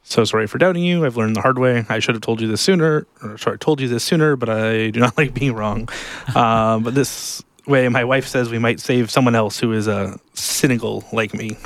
So 0.03 0.23
sorry 0.23 0.47
for 0.47 0.57
doubting 0.57 0.83
you. 0.83 1.05
I've 1.05 1.17
learned 1.17 1.35
the 1.35 1.41
hard 1.41 1.59
way. 1.59 1.85
I 1.89 1.99
should 1.99 2.15
have 2.15 2.21
told 2.21 2.39
you 2.39 2.47
this 2.47 2.61
sooner. 2.61 3.05
Or 3.21 3.37
sorry, 3.37 3.57
told 3.57 3.81
you 3.81 3.89
this 3.89 4.03
sooner, 4.05 4.35
but 4.37 4.47
I 4.49 4.89
do 4.89 4.99
not 5.01 5.17
like 5.17 5.33
being 5.33 5.53
wrong. 5.53 5.89
uh, 6.33 6.79
but 6.79 6.95
this 6.95 7.43
way, 7.65 7.89
my 7.89 8.05
wife 8.05 8.25
says 8.27 8.49
we 8.49 8.59
might 8.59 8.79
save 8.79 9.11
someone 9.11 9.35
else 9.35 9.59
who 9.59 9.73
is 9.73 9.87
uh, 9.89 10.15
cynical 10.33 11.03
like 11.11 11.33
me. 11.33 11.57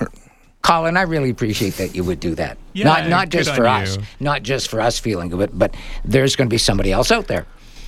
Colin, 0.63 0.97
I 0.97 1.03
really 1.03 1.29
appreciate 1.29 1.75
that 1.75 1.95
you 1.95 2.03
would 2.03 2.19
do 2.19 2.33
that. 2.35 2.57
Yeah, 2.73 2.85
not 2.85 3.09
not 3.09 3.29
just 3.29 3.53
for 3.55 3.67
us, 3.67 3.97
you. 3.97 4.03
not 4.19 4.41
just 4.43 4.69
for 4.69 4.79
us 4.81 4.97
feeling 4.99 5.33
of 5.33 5.41
it, 5.41 5.51
but 5.57 5.75
there's 6.05 6.35
going 6.35 6.47
to 6.47 6.53
be 6.53 6.57
somebody 6.59 6.91
else 6.91 7.11
out 7.11 7.27
there 7.27 7.45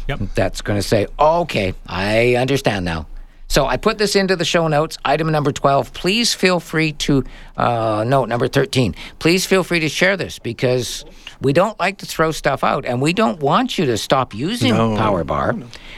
Yep. 0.08 0.20
that's 0.36 0.62
going 0.62 0.80
to 0.80 0.88
say, 0.88 1.06
"Okay, 1.20 1.74
I 1.88 2.36
understand 2.36 2.84
now." 2.86 3.08
So 3.48 3.68
I 3.68 3.78
put 3.78 3.98
this 3.98 4.16
into 4.16 4.36
the 4.36 4.46
show 4.46 4.68
notes. 4.68 4.98
Item 5.06 5.32
number 5.32 5.52
twelve. 5.52 5.94
Please 5.94 6.34
feel 6.34 6.60
free 6.60 6.94
to 6.94 7.24
uh, 7.56 8.04
no 8.08 8.26
number 8.26 8.48
thirteen. 8.48 8.96
Please 9.20 9.46
feel 9.46 9.64
free 9.64 9.80
to 9.82 9.90
share 9.90 10.18
this 10.18 10.40
because 10.40 11.06
we 11.42 11.54
don't 11.54 11.78
like 11.80 11.98
to 12.00 12.06
throw 12.06 12.32
stuff 12.32 12.64
out, 12.64 12.86
and 12.86 13.02
we 13.02 13.14
don't 13.14 13.42
want 13.42 13.78
you 13.78 13.86
to 13.86 13.98
stop 13.98 14.34
using 14.34 14.74
No. 14.74 14.96
Power 14.96 15.24
Bar. 15.24 15.56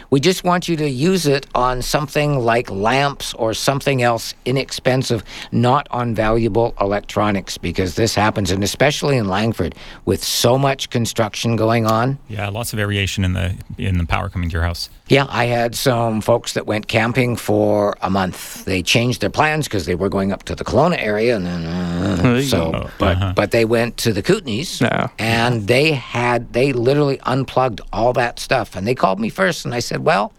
We 0.10 0.20
just 0.20 0.44
want 0.44 0.68
you 0.68 0.76
to 0.78 0.90
use 0.90 1.28
it 1.28 1.46
on 1.56 1.82
something 1.82 2.40
like 2.40 2.70
lamps 2.70 3.34
or 3.36 3.54
something 3.54 4.02
else 4.02 4.34
inexpensive, 4.46 5.24
not 5.52 5.88
on 5.92 6.16
valuable 6.16 6.74
electronics, 6.82 7.58
because 7.58 7.96
this 7.96 8.16
happens, 8.16 8.52
and 8.52 8.64
especially 8.64 9.18
in 9.18 9.28
Langford, 9.28 9.76
with 10.06 10.24
so 10.24 10.58
much 10.58 10.90
construction 10.90 11.56
going 11.56 11.86
on. 11.86 12.18
Yeah, 12.28 12.50
lots 12.50 12.74
of 12.74 12.78
variation 12.78 13.24
in 13.24 13.34
the 13.34 13.56
in 13.78 13.98
the 13.98 14.06
power 14.06 14.30
coming 14.30 14.50
to 14.50 14.54
your 14.54 14.64
house. 14.64 14.90
Yeah, 15.08 15.28
I 15.30 15.46
had 15.46 15.76
some 15.76 16.20
folks 16.22 16.54
that 16.54 16.66
went 16.66 16.88
camping 16.88 17.36
for 17.36 17.96
a 18.02 18.10
month. 18.10 18.66
They 18.66 18.82
changed 18.82 19.22
their 19.22 19.30
plans 19.30 19.68
because 19.68 19.86
they 19.86 19.94
were 19.94 20.10
going 20.10 20.32
up 20.32 20.44
to 20.44 20.56
the 20.56 20.64
Kelowna 20.64 20.98
area, 20.98 21.36
and 21.36 21.46
then 21.46 21.66
uh, 21.66 22.42
so, 22.42 22.90
but 22.98 23.34
but 23.36 23.52
they 23.52 23.66
went 23.66 23.98
to 23.98 24.12
the 24.14 24.24
Kootenays, 24.24 24.82
Yeah. 24.82 25.10
and 25.20 25.68
they 25.68 25.92
had 25.92 26.54
they 26.54 26.74
literally 26.74 27.20
unplugged 27.22 27.82
all 27.94 28.14
that 28.14 28.40
stuff, 28.40 28.76
and 28.76 28.88
they 28.88 28.96
called 28.96 29.20
me 29.20 29.30
first, 29.30 29.64
and 29.64 29.76
I 29.76 29.80
said, 29.80 30.00
well, 30.04 30.34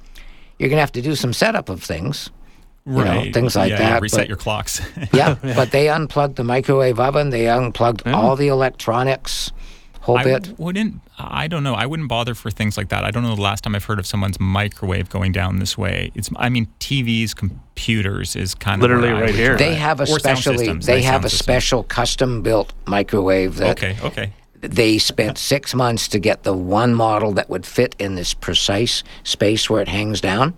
you're 0.58 0.68
gonna 0.68 0.80
have 0.80 0.92
to 0.92 1.02
do 1.02 1.14
some 1.14 1.32
setup 1.32 1.68
of 1.68 1.80
things, 1.80 2.30
you 2.86 2.92
know, 3.04 3.24
things 3.32 3.54
like 3.54 3.70
yeah, 3.70 3.78
that. 3.78 4.02
Reset 4.02 4.18
but- 4.22 4.28
your 4.28 4.36
clocks. 4.36 4.80
yeah, 5.12 5.36
but 5.42 5.70
they 5.70 5.88
unplugged 5.88 6.34
the 6.34 6.44
microwave 6.44 6.98
oven, 6.98 7.30
they 7.30 7.46
unplugged 7.48 8.04
all 8.08 8.34
the 8.34 8.48
electronics, 8.48 9.52
whole 10.06 10.18
I 10.18 10.24
bit. 10.24 10.58
wouldn't. 10.58 11.00
I 11.18 11.46
don't 11.48 11.62
know. 11.62 11.74
I 11.74 11.84
wouldn't 11.86 12.08
bother 12.08 12.34
for 12.34 12.50
things 12.50 12.76
like 12.76 12.88
that. 12.88 13.04
I 13.04 13.10
don't 13.10 13.22
know 13.22 13.34
the 13.34 13.42
last 13.42 13.62
time 13.64 13.74
I've 13.74 13.84
heard 13.84 13.98
of 13.98 14.06
someone's 14.06 14.40
microwave 14.40 15.10
going 15.10 15.32
down 15.32 15.58
this 15.58 15.76
way. 15.76 16.10
It's. 16.14 16.30
I 16.36 16.48
mean, 16.48 16.68
TVs, 16.80 17.34
computers 17.36 18.34
is 18.36 18.54
kind 18.54 18.76
of 18.82 18.88
Literally 18.88 19.10
right 19.10 19.34
here. 19.34 19.56
try. 19.56 19.68
They 19.68 19.74
have 19.74 20.00
a 20.00 20.04
Or 20.04 20.18
specially 20.18 20.58
systems, 20.58 20.86
they 20.86 21.02
have 21.02 21.24
a 21.24 21.28
systems. 21.28 21.44
special 21.44 21.82
custom 21.82 22.42
built 22.42 22.72
microwave 22.86 23.56
that 23.56 23.70
Okay. 23.82 23.96
Okay. 24.02 24.32
they 24.60 24.98
spent 24.98 25.36
six 25.38 25.74
months 25.74 26.08
to 26.08 26.18
get 26.18 26.42
the 26.44 26.54
one 26.54 26.94
model 26.94 27.32
that 27.32 27.50
would 27.50 27.66
fit 27.66 27.94
in 27.98 28.14
this 28.14 28.32
precise 28.34 29.02
space 29.24 29.68
where 29.68 29.82
it 29.82 29.88
hangs 29.88 30.20
down. 30.20 30.54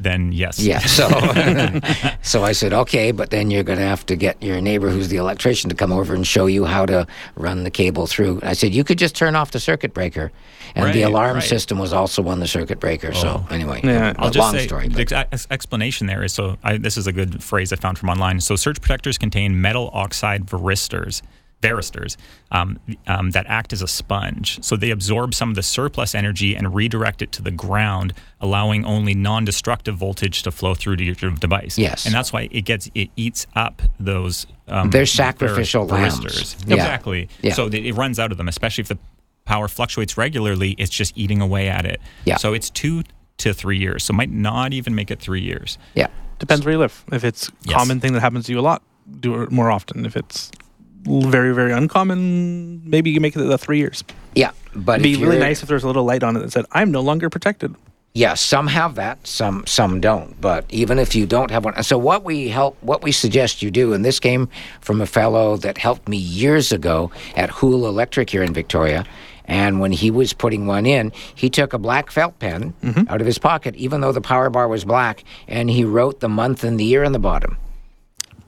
Then 0.00 0.32
yes. 0.32 0.58
Yeah. 0.58 0.78
So, 0.88 1.08
so 2.22 2.42
I 2.44 2.52
said, 2.52 2.72
okay, 2.72 3.12
but 3.12 3.30
then 3.30 3.50
you're 3.50 3.62
going 3.62 3.78
to 3.78 3.84
have 3.84 4.04
to 4.06 4.16
get 4.16 4.42
your 4.42 4.60
neighbor, 4.60 4.90
who's 4.90 5.08
the 5.08 5.16
electrician, 5.16 5.70
to 5.70 5.76
come 5.76 5.92
over 5.92 6.14
and 6.14 6.26
show 6.26 6.46
you 6.46 6.64
how 6.64 6.86
to 6.86 7.06
run 7.36 7.62
the 7.62 7.70
cable 7.70 8.06
through. 8.06 8.40
I 8.42 8.54
said, 8.54 8.72
you 8.74 8.84
could 8.84 8.98
just 8.98 9.14
turn 9.14 9.36
off 9.36 9.50
the 9.50 9.60
circuit 9.60 9.94
breaker, 9.94 10.32
and 10.74 10.92
the 10.94 11.02
alarm 11.02 11.34
right. 11.34 11.42
system 11.42 11.78
was 11.78 11.92
also 11.92 12.26
on 12.28 12.40
the 12.40 12.48
circuit 12.48 12.80
breaker. 12.80 13.12
So 13.12 13.44
oh. 13.44 13.54
anyway, 13.54 13.80
Yeah. 13.84 14.12
a 14.12 14.14
I'll 14.18 14.30
just 14.30 14.38
long 14.38 14.54
say 14.54 14.66
story. 14.66 14.88
the 14.88 15.04
but- 15.04 15.28
ex- 15.32 15.46
explanation 15.50 16.06
there 16.06 16.24
is 16.24 16.32
so. 16.32 16.56
I, 16.64 16.78
this 16.78 16.96
is 16.96 17.06
a 17.06 17.12
good 17.12 17.42
phrase 17.42 17.72
I 17.72 17.76
found 17.76 17.98
from 17.98 18.08
online. 18.08 18.40
So 18.40 18.56
surge 18.56 18.80
protectors 18.80 19.18
contain 19.18 19.60
metal 19.60 19.90
oxide 19.92 20.46
varistors, 20.46 21.22
varistors 21.60 22.16
um, 22.52 22.78
um, 23.06 23.30
that 23.32 23.46
act 23.48 23.72
as 23.72 23.82
a 23.82 23.88
sponge. 23.88 24.62
So 24.62 24.76
they 24.76 24.90
absorb 24.90 25.34
some 25.34 25.48
of 25.50 25.56
the 25.56 25.62
surplus 25.62 26.14
energy 26.14 26.54
and 26.54 26.74
redirect 26.74 27.20
it 27.22 27.32
to 27.32 27.42
the 27.42 27.50
ground, 27.50 28.12
allowing 28.40 28.84
only 28.84 29.14
non-destructive 29.14 29.96
voltage 29.96 30.42
to 30.44 30.50
flow 30.50 30.74
through 30.74 30.96
to 30.96 31.04
your 31.04 31.14
device. 31.32 31.76
Yes. 31.78 32.06
and 32.06 32.14
that's 32.14 32.32
why 32.32 32.48
it 32.52 32.62
gets 32.62 32.90
it 32.94 33.10
eats 33.16 33.46
up 33.56 33.82
those. 33.98 34.46
Um, 34.68 34.90
They're 34.90 35.06
sacrificial 35.06 35.86
var- 35.86 35.98
lambs. 36.02 36.20
varistors. 36.20 36.56
Yeah. 36.68 36.74
Exactly. 36.76 37.28
Yeah. 37.42 37.54
So 37.54 37.66
it 37.66 37.92
runs 37.94 38.18
out 38.18 38.30
of 38.30 38.38
them, 38.38 38.48
especially 38.48 38.82
if 38.82 38.88
the 38.88 38.98
power 39.44 39.66
fluctuates 39.66 40.16
regularly. 40.16 40.72
It's 40.78 40.90
just 40.90 41.16
eating 41.16 41.40
away 41.40 41.68
at 41.68 41.84
it. 41.86 42.00
Yeah. 42.24 42.36
So 42.36 42.52
it's 42.52 42.70
two 42.70 43.02
to 43.38 43.54
three 43.54 43.78
years. 43.78 44.04
So 44.04 44.12
might 44.12 44.30
not 44.30 44.72
even 44.72 44.94
make 44.94 45.10
it 45.10 45.20
three 45.20 45.40
years. 45.42 45.78
yeah. 45.94 46.08
Depends 46.38 46.64
where 46.64 46.72
you 46.72 46.78
live. 46.78 47.04
If 47.10 47.24
it's 47.24 47.50
Yes. 47.64 47.74
common 47.76 47.98
thing 47.98 48.12
that 48.12 48.20
happens 48.20 48.46
to 48.46 48.52
you 48.52 48.60
a 48.60 48.62
lot, 48.62 48.80
do 49.18 49.42
it 49.42 49.50
more 49.50 49.72
often. 49.72 50.06
If 50.06 50.16
it's 50.16 50.52
l- 50.54 50.57
very, 51.04 51.54
very 51.54 51.72
uncommon, 51.72 52.88
maybe 52.88 53.10
you 53.10 53.20
make 53.20 53.36
it 53.36 53.40
the 53.40 53.58
three 53.58 53.78
years. 53.78 54.04
Yeah, 54.34 54.52
but 54.74 55.00
It'd 55.00 55.18
be 55.18 55.24
really 55.24 55.38
nice 55.38 55.62
if 55.62 55.68
there's 55.68 55.84
a 55.84 55.86
little 55.86 56.04
light 56.04 56.22
on 56.22 56.36
it 56.36 56.40
that 56.40 56.52
said, 56.52 56.66
I'm 56.72 56.90
no 56.90 57.00
longer 57.00 57.30
protected. 57.30 57.74
Yeah, 58.14 58.34
some 58.34 58.66
have 58.66 58.96
that, 58.96 59.24
some 59.26 59.64
some 59.66 60.00
don't. 60.00 60.40
But 60.40 60.64
even 60.70 60.98
if 60.98 61.14
you 61.14 61.26
don't 61.26 61.50
have 61.50 61.64
one, 61.64 61.80
so 61.84 61.96
what 61.98 62.24
we 62.24 62.48
help, 62.48 62.76
what 62.82 63.02
we 63.02 63.12
suggest 63.12 63.62
you 63.62 63.70
do, 63.70 63.92
and 63.92 64.04
this 64.04 64.18
came 64.18 64.48
from 64.80 65.00
a 65.00 65.06
fellow 65.06 65.56
that 65.58 65.78
helped 65.78 66.08
me 66.08 66.16
years 66.16 66.72
ago 66.72 67.12
at 67.36 67.50
Houle 67.50 67.86
Electric 67.86 68.30
here 68.30 68.42
in 68.42 68.52
Victoria. 68.52 69.04
And 69.44 69.80
when 69.80 69.92
he 69.92 70.10
was 70.10 70.32
putting 70.32 70.66
one 70.66 70.84
in, 70.84 71.12
he 71.34 71.48
took 71.48 71.72
a 71.72 71.78
black 71.78 72.10
felt 72.10 72.38
pen 72.38 72.74
mm-hmm. 72.82 73.08
out 73.08 73.20
of 73.20 73.26
his 73.26 73.38
pocket, 73.38 73.74
even 73.76 74.00
though 74.00 74.12
the 74.12 74.20
power 74.20 74.50
bar 74.50 74.68
was 74.68 74.84
black, 74.84 75.24
and 75.46 75.70
he 75.70 75.84
wrote 75.84 76.20
the 76.20 76.28
month 76.28 76.64
and 76.64 76.78
the 76.78 76.84
year 76.84 77.04
on 77.04 77.12
the 77.12 77.18
bottom. 77.18 77.56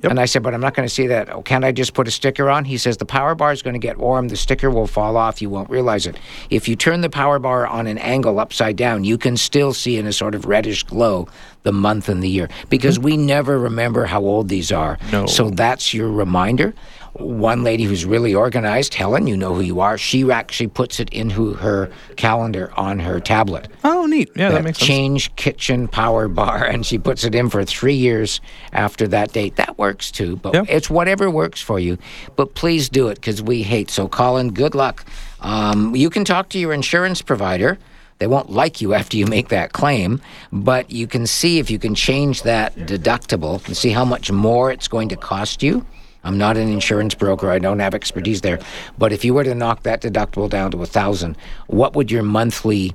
Yep. 0.02 0.10
And 0.10 0.18
I 0.20 0.24
said, 0.24 0.42
but 0.42 0.54
I'm 0.54 0.60
not 0.62 0.74
going 0.74 0.88
to 0.88 0.94
see 0.94 1.06
that. 1.08 1.30
Oh, 1.30 1.42
can't 1.42 1.62
I 1.62 1.72
just 1.72 1.92
put 1.92 2.08
a 2.08 2.10
sticker 2.10 2.48
on? 2.48 2.64
He 2.64 2.78
says, 2.78 2.96
the 2.96 3.04
power 3.04 3.34
bar 3.34 3.52
is 3.52 3.60
going 3.60 3.74
to 3.74 3.80
get 3.80 3.98
warm. 3.98 4.28
The 4.28 4.36
sticker 4.36 4.70
will 4.70 4.86
fall 4.86 5.16
off. 5.18 5.42
You 5.42 5.50
won't 5.50 5.68
realize 5.68 6.06
it. 6.06 6.16
If 6.48 6.68
you 6.68 6.76
turn 6.76 7.02
the 7.02 7.10
power 7.10 7.38
bar 7.38 7.66
on 7.66 7.86
an 7.86 7.98
angle 7.98 8.38
upside 8.40 8.76
down, 8.76 9.04
you 9.04 9.18
can 9.18 9.36
still 9.36 9.74
see 9.74 9.98
in 9.98 10.06
a 10.06 10.12
sort 10.12 10.34
of 10.34 10.46
reddish 10.46 10.84
glow 10.84 11.28
the 11.62 11.72
month 11.72 12.08
and 12.08 12.22
the 12.22 12.28
year 12.28 12.48
because 12.68 12.98
we 12.98 13.16
never 13.16 13.58
remember 13.58 14.06
how 14.06 14.20
old 14.20 14.48
these 14.48 14.72
are. 14.72 14.98
No. 15.12 15.26
So 15.26 15.50
that's 15.50 15.92
your 15.92 16.08
reminder. 16.10 16.74
One 17.14 17.64
lady 17.64 17.84
who's 17.84 18.04
really 18.04 18.34
organized, 18.34 18.94
Helen, 18.94 19.26
you 19.26 19.36
know 19.36 19.52
who 19.54 19.62
you 19.62 19.80
are, 19.80 19.98
she 19.98 20.30
actually 20.30 20.68
puts 20.68 21.00
it 21.00 21.08
into 21.10 21.54
her 21.54 21.90
calendar 22.16 22.72
on 22.76 23.00
her 23.00 23.18
tablet 23.18 23.66
Oh, 23.82 24.06
neat. 24.06 24.30
Yeah, 24.36 24.50
that 24.50 24.54
that 24.58 24.64
makes 24.64 24.78
sense. 24.78 24.86
change 24.86 25.36
kitchen 25.36 25.88
power 25.88 26.28
bar 26.28 26.64
and 26.64 26.86
she 26.86 26.98
puts 26.98 27.24
it 27.24 27.34
in 27.34 27.50
for 27.50 27.64
three 27.64 27.94
years 27.94 28.40
after 28.72 29.08
that 29.08 29.32
date 29.32 29.56
that 29.56 29.76
works 29.76 30.10
too 30.12 30.36
but 30.36 30.54
Yep. 30.54 30.66
it's 30.68 30.88
whatever 30.88 31.28
works 31.28 31.60
for 31.60 31.80
you 31.80 31.98
but 32.36 32.54
please 32.54 32.88
do 32.88 33.08
it 33.08 33.16
because 33.16 33.42
we 33.42 33.62
hate 33.64 33.90
so 33.90 34.06
colin 34.06 34.52
good 34.52 34.74
luck 34.76 35.04
um, 35.40 35.96
you 35.96 36.10
can 36.10 36.24
talk 36.24 36.48
to 36.50 36.58
your 36.58 36.72
insurance 36.72 37.22
provider 37.22 37.76
they 38.20 38.28
won't 38.28 38.50
like 38.50 38.80
you 38.80 38.94
after 38.94 39.16
you 39.16 39.26
make 39.26 39.48
that 39.48 39.72
claim, 39.72 40.22
but 40.52 40.90
you 40.90 41.08
can 41.08 41.26
see 41.26 41.58
if 41.58 41.70
you 41.70 41.78
can 41.80 41.96
change 41.96 42.42
that 42.44 42.76
deductible 42.76 43.66
and 43.66 43.76
see 43.76 43.90
how 43.90 44.04
much 44.04 44.30
more 44.30 44.70
it's 44.70 44.86
going 44.86 45.08
to 45.08 45.16
cost 45.16 45.62
you 45.62 45.84
I'm 46.22 46.38
not 46.38 46.56
an 46.56 46.68
insurance 46.68 47.14
broker. 47.14 47.50
I 47.50 47.58
don't 47.58 47.78
have 47.78 47.94
expertise 47.94 48.42
there. 48.42 48.58
But 48.98 49.12
if 49.12 49.24
you 49.24 49.34
were 49.34 49.44
to 49.44 49.54
knock 49.54 49.82
that 49.84 50.02
deductible 50.02 50.50
down 50.50 50.70
to 50.72 50.82
a 50.82 50.86
thousand, 50.86 51.36
what 51.66 51.94
would 51.94 52.10
your 52.10 52.22
monthly 52.22 52.94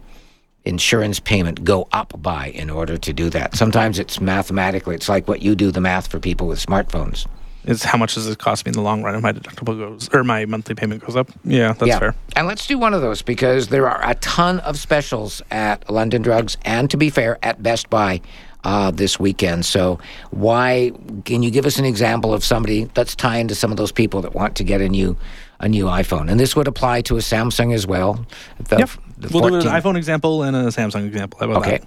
insurance 0.64 1.20
payment 1.20 1.64
go 1.64 1.88
up 1.92 2.14
by 2.22 2.48
in 2.48 2.70
order 2.70 2.98
to 2.98 3.14
do 3.14 3.30
that? 3.32 3.56
Sometimes 3.56 4.00
it's 4.00 4.22
mathematically. 4.22 4.96
It's 4.96 5.10
like 5.10 5.28
what 5.28 5.42
you 5.42 5.56
do 5.56 5.72
the 5.72 5.82
math 5.82 6.08
for 6.08 6.20
people 6.20 6.48
with 6.48 6.64
smartphones. 6.64 7.28
Is 7.66 7.84
how 7.84 7.98
much 7.98 8.14
does 8.14 8.28
it 8.28 8.38
cost 8.38 8.66
me 8.66 8.70
in 8.70 8.74
the 8.74 8.82
long 8.82 9.02
run 9.02 9.16
if 9.16 9.24
my 9.24 9.34
deductible 9.34 9.78
goes 9.78 10.08
or 10.14 10.24
my 10.24 10.46
monthly 10.46 10.76
payment 10.76 11.04
goes 11.04 11.16
up? 11.16 11.32
Yeah, 11.44 11.74
that's 11.74 11.98
fair. 11.98 12.16
And 12.36 12.48
let's 12.48 12.68
do 12.68 12.78
one 12.78 12.94
of 12.94 13.02
those 13.02 13.22
because 13.24 13.70
there 13.70 13.90
are 13.90 14.08
a 14.08 14.14
ton 14.16 14.60
of 14.60 14.78
specials 14.78 15.42
at 15.50 15.90
London 15.90 16.22
Drugs 16.22 16.58
and, 16.64 16.90
to 16.92 16.98
be 16.98 17.10
fair, 17.10 17.40
at 17.42 17.64
Best 17.64 17.90
Buy 17.90 18.22
uh, 18.64 18.92
this 18.92 19.20
weekend. 19.20 19.66
So, 19.66 20.00
why 20.32 20.92
can 21.26 21.42
you 21.44 21.50
give 21.52 21.66
us 21.66 21.80
an 21.80 21.86
example 21.86 22.34
of 22.34 22.44
somebody? 22.44 22.90
Let's 22.96 23.16
tie 23.16 23.38
into 23.38 23.56
some 23.56 23.72
of 23.72 23.78
those 23.78 23.92
people 23.92 24.22
that 24.22 24.34
want 24.36 24.56
to 24.58 24.64
get 24.64 24.82
a 24.82 24.90
new 24.90 25.18
a 25.60 25.70
new 25.70 25.86
iPhone, 25.86 26.30
and 26.30 26.38
this 26.40 26.56
would 26.56 26.68
apply 26.68 27.02
to 27.04 27.16
a 27.16 27.20
Samsung 27.22 27.74
as 27.74 27.88
well. 27.88 28.26
The, 28.60 28.78
Yep. 28.78 28.90
the 29.18 29.30
we'll 29.32 29.48
do 29.50 29.56
an 29.56 29.62
iPhone 29.82 29.96
example 29.96 30.44
and 30.44 30.56
a 30.56 30.66
Samsung 30.66 31.08
example. 31.08 31.40
Okay. 31.58 31.80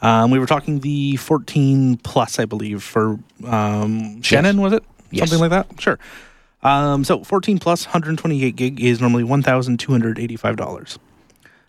Um, 0.00 0.30
we 0.30 0.38
were 0.38 0.46
talking 0.46 0.80
the 0.80 1.16
14 1.16 1.98
Plus, 1.98 2.38
I 2.38 2.44
believe, 2.44 2.82
for 2.82 3.18
um, 3.46 4.20
Shannon, 4.22 4.60
was 4.60 4.72
it? 4.72 4.84
Yes. 5.16 5.30
Something 5.30 5.48
like 5.50 5.68
that? 5.68 5.80
Sure. 5.80 5.98
Um, 6.62 7.04
so 7.04 7.22
14 7.24 7.58
Plus, 7.58 7.84
128 7.86 8.56
gig 8.56 8.80
is 8.82 9.00
normally 9.00 9.22
$1,285. 9.24 10.98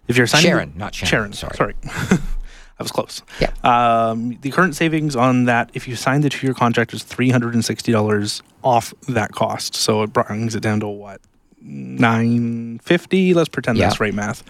If 0.08 0.18
you're 0.18 0.28
signing 0.28 0.46
Sharon, 0.46 0.74
not 0.76 0.94
Shannon, 0.96 1.10
Sharon, 1.10 1.34
sorry. 1.34 1.56
sorry. 1.56 1.76
I 2.78 2.84
was 2.84 2.92
close. 2.92 3.22
Yeah. 3.40 3.52
Um, 3.64 4.38
the 4.42 4.52
current 4.52 4.76
savings 4.76 5.16
on 5.16 5.46
that, 5.46 5.70
if 5.74 5.88
you 5.88 5.96
sign 5.96 6.22
the 6.22 6.30
two-year 6.30 6.54
contract, 6.54 6.94
is 6.94 7.04
three 7.04 7.30
hundred 7.30 7.54
and 7.54 7.64
sixty 7.64 7.92
dollars 7.92 8.44
off 8.64 8.94
that 9.08 9.32
cost. 9.32 9.76
So 9.76 10.04
it 10.04 10.12
brings 10.14 10.56
it 10.56 10.60
down 10.60 10.82
to 10.82 10.88
what 10.88 11.22
nine 11.62 12.80
fifty. 12.80 13.34
Let's 13.34 13.50
pretend 13.50 13.78
Yeah. 13.78 13.88
that's 13.88 14.00
right 14.00 14.14
math. 14.14 14.44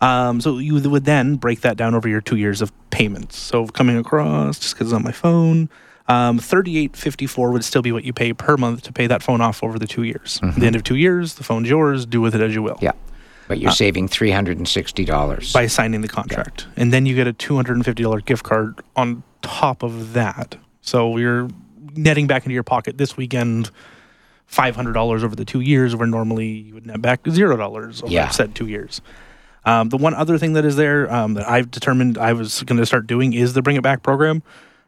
Um, 0.00 0.40
so 0.40 0.58
you 0.58 0.74
would 0.80 1.04
then 1.04 1.36
break 1.36 1.60
that 1.60 1.76
down 1.76 1.94
over 1.94 2.08
your 2.08 2.20
two 2.20 2.36
years 2.36 2.60
of 2.60 2.72
payments. 2.90 3.38
So 3.38 3.68
coming 3.68 3.96
across, 3.96 4.58
just 4.58 4.74
because 4.74 4.88
it's 4.88 4.94
on 4.94 5.04
my 5.04 5.12
phone, 5.12 5.68
um, 6.08 6.38
thirty-eight 6.38 6.96
fifty-four 6.96 7.52
would 7.52 7.64
still 7.64 7.82
be 7.82 7.92
what 7.92 8.04
you 8.04 8.12
pay 8.12 8.32
per 8.32 8.56
month 8.56 8.82
to 8.82 8.92
pay 8.92 9.06
that 9.06 9.22
phone 9.22 9.40
off 9.40 9.62
over 9.62 9.78
the 9.78 9.86
two 9.86 10.02
years. 10.02 10.40
At 10.42 10.56
the 10.56 10.66
end 10.66 10.76
of 10.76 10.82
two 10.84 10.96
years, 10.96 11.34
the 11.34 11.44
phone's 11.44 11.68
yours. 11.68 12.06
Do 12.06 12.20
with 12.20 12.34
it 12.34 12.40
as 12.40 12.54
you 12.54 12.62
will. 12.62 12.74
Mm-hmm. 12.76 12.84
Yeah, 12.86 12.92
but 13.48 13.58
you're 13.58 13.70
saving 13.70 14.08
three 14.08 14.30
hundred 14.30 14.58
and 14.58 14.66
sixty 14.68 15.04
dollars. 15.04 15.52
by 15.52 15.66
signing 15.66 16.00
the 16.00 16.08
contract. 16.08 16.66
And 16.76 16.92
then 16.92 17.06
you 17.06 17.14
get 17.14 17.26
a 17.28 17.32
$250 17.32 18.24
gift 18.24 18.42
card 18.44 18.80
on 18.96 19.22
top 19.42 19.82
of 19.82 20.12
that. 20.14 20.56
So 20.80 21.16
you're 21.16 21.48
netting 21.94 22.26
back 22.26 22.44
into 22.44 22.54
your 22.54 22.62
pocket 22.62 22.98
this 22.98 23.16
weekend 23.16 23.70
$500 24.50 24.96
over 25.24 25.34
the 25.36 25.44
two 25.44 25.60
years, 25.60 25.96
where 25.96 26.06
normally 26.06 26.46
you 26.48 26.74
would 26.74 26.86
net 26.86 27.00
back 27.00 27.22
$0 27.22 28.02
over 28.02 28.12
Yeah. 28.12 28.28
said 28.28 28.54
two 28.54 28.66
years. 28.66 29.00
Um, 29.64 29.88
the 29.90 29.96
one 29.96 30.14
other 30.14 30.38
thing 30.38 30.54
that 30.54 30.64
is 30.64 30.76
there 30.76 31.12
um, 31.12 31.34
that 31.34 31.48
I've 31.48 31.70
determined 31.70 32.18
I 32.18 32.32
was 32.32 32.62
going 32.64 32.78
to 32.78 32.86
start 32.86 33.06
doing 33.06 33.32
is 33.32 33.52
the 33.54 33.62
Bring 33.62 33.76
It 33.76 33.82
Back 33.82 34.02
program. 34.02 34.42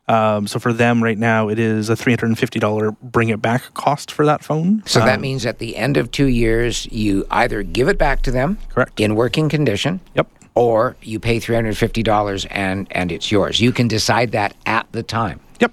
Um, 0.07 0.47
so 0.47 0.59
for 0.59 0.73
them 0.73 1.03
right 1.03 1.17
now, 1.17 1.49
it 1.49 1.59
is 1.59 1.89
a 1.89 1.95
$350 1.95 2.97
Bring 3.03 3.31
It 3.31 3.41
Back 3.41 3.73
cost 3.73 4.13
for 4.13 4.27
that 4.27 4.45
phone. 4.45 4.83
So 4.85 5.01
that 5.01 5.15
Um, 5.17 5.21
means 5.23 5.47
at 5.47 5.59
the 5.61 5.77
end 5.77 5.97
of 5.97 6.11
two 6.11 6.27
years, 6.27 6.87
you 6.93 7.27
either 7.31 7.63
give 7.63 7.89
it 7.89 7.97
back 7.97 8.21
to 8.23 8.31
them, 8.31 8.59
Correct. 8.69 9.01
in 9.01 9.15
working 9.15 9.49
condition, 9.49 10.01
Yep. 10.15 10.29
or 10.55 10.97
you 11.03 11.19
pay 11.19 11.41
three 11.41 11.55
hundred 11.57 11.79
fifty 11.79 12.03
dollars 12.03 12.45
and 12.51 12.87
and 12.91 13.11
it's 13.11 13.33
yours. 13.33 13.61
You 13.63 13.73
can 13.73 13.89
decide 13.89 14.33
that 14.33 14.55
at 14.67 14.87
the 14.93 15.03
time. 15.03 15.41
Yep. 15.61 15.73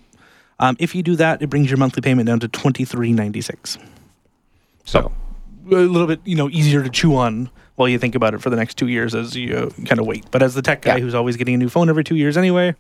Um, 0.61 0.77
if 0.79 0.95
you 0.95 1.03
do 1.03 1.17
that, 1.17 1.41
it 1.41 1.47
brings 1.49 1.69
your 1.69 1.77
monthly 1.77 2.01
payment 2.01 2.27
down 2.27 2.39
to 2.39 2.47
twenty 2.47 2.86
three 2.86 3.11
ninety 3.11 3.41
six. 3.41 3.77
So 4.86 5.11
a 5.69 5.75
little 5.75 6.07
bit 6.07 6.21
you 6.23 6.38
know 6.38 6.49
easier 6.49 6.82
to 6.84 6.89
chew 6.89 7.17
on 7.17 7.49
while 7.75 7.89
you 7.89 7.99
think 7.99 8.15
about 8.15 8.34
it 8.34 8.41
for 8.41 8.49
the 8.49 8.55
next 8.55 8.75
two 8.77 8.88
years 8.88 9.13
as 9.13 9.36
you 9.36 9.55
uh, 9.57 9.69
kind 9.86 9.99
of 9.99 10.05
wait. 10.07 10.25
But 10.32 10.41
as 10.41 10.53
the 10.55 10.61
tech 10.61 10.84
guy 10.84 10.95
Yeah. 10.95 11.03
who's 11.03 11.15
always 11.15 11.36
getting 11.36 11.55
a 11.55 11.57
new 11.57 11.69
phone 11.69 11.89
every 11.89 12.03
two 12.05 12.15
years 12.15 12.38
anyway, 12.38 12.75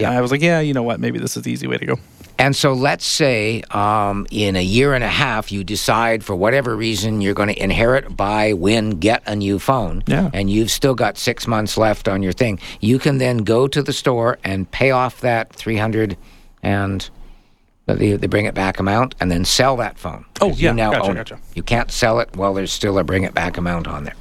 Yeah. 0.00 0.10
yeah, 0.12 0.18
I 0.18 0.20
was 0.20 0.30
like, 0.30 0.42
yeah, 0.42 0.60
you 0.60 0.72
know 0.74 0.82
what? 0.82 1.00
Maybe 1.00 1.18
this 1.18 1.36
is 1.36 1.42
the 1.44 1.52
easy 1.52 1.66
way 1.66 1.76
to 1.78 1.86
go. 1.86 1.96
And 2.38 2.56
so 2.56 2.72
let's 2.72 3.04
say 3.04 3.60
um, 3.70 4.26
in 4.30 4.56
a 4.56 4.62
year 4.62 4.94
and 4.94 5.04
a 5.04 5.08
half, 5.08 5.52
you 5.52 5.62
decide 5.62 6.24
for 6.24 6.34
whatever 6.34 6.74
reason 6.74 7.20
you're 7.20 7.34
going 7.34 7.50
to 7.50 7.62
inherit, 7.62 8.16
buy, 8.16 8.54
win, 8.54 8.98
get 8.98 9.22
a 9.26 9.36
new 9.36 9.58
phone. 9.58 10.02
Yeah. 10.06 10.30
And 10.32 10.48
you've 10.48 10.70
still 10.70 10.94
got 10.94 11.18
six 11.18 11.46
months 11.46 11.76
left 11.76 12.08
on 12.08 12.22
your 12.22 12.32
thing. 12.32 12.58
You 12.80 12.98
can 12.98 13.18
then 13.18 13.38
go 13.38 13.68
to 13.68 13.82
the 13.82 13.92
store 13.92 14.38
and 14.42 14.70
pay 14.70 14.90
off 14.90 15.20
that 15.20 15.52
300 15.52 16.16
and 16.62 17.10
the, 17.86 18.16
the 18.16 18.28
bring 18.28 18.46
it 18.46 18.54
back 18.54 18.78
amount 18.78 19.16
and 19.20 19.30
then 19.30 19.44
sell 19.44 19.76
that 19.76 19.98
phone. 19.98 20.24
Oh, 20.40 20.48
yeah. 20.48 20.70
You 20.70 20.72
now 20.74 20.92
Gotcha, 20.92 21.08
own 21.10 21.16
gotcha. 21.16 21.34
it. 21.34 21.40
You 21.54 21.62
can't 21.62 21.90
sell 21.90 22.20
it 22.20 22.34
while 22.36 22.54
there's 22.54 22.72
still 22.72 22.98
a 22.98 23.04
bring 23.04 23.24
it 23.24 23.34
back 23.34 23.58
amount 23.58 23.86
on 23.86 24.04
there. 24.04 24.14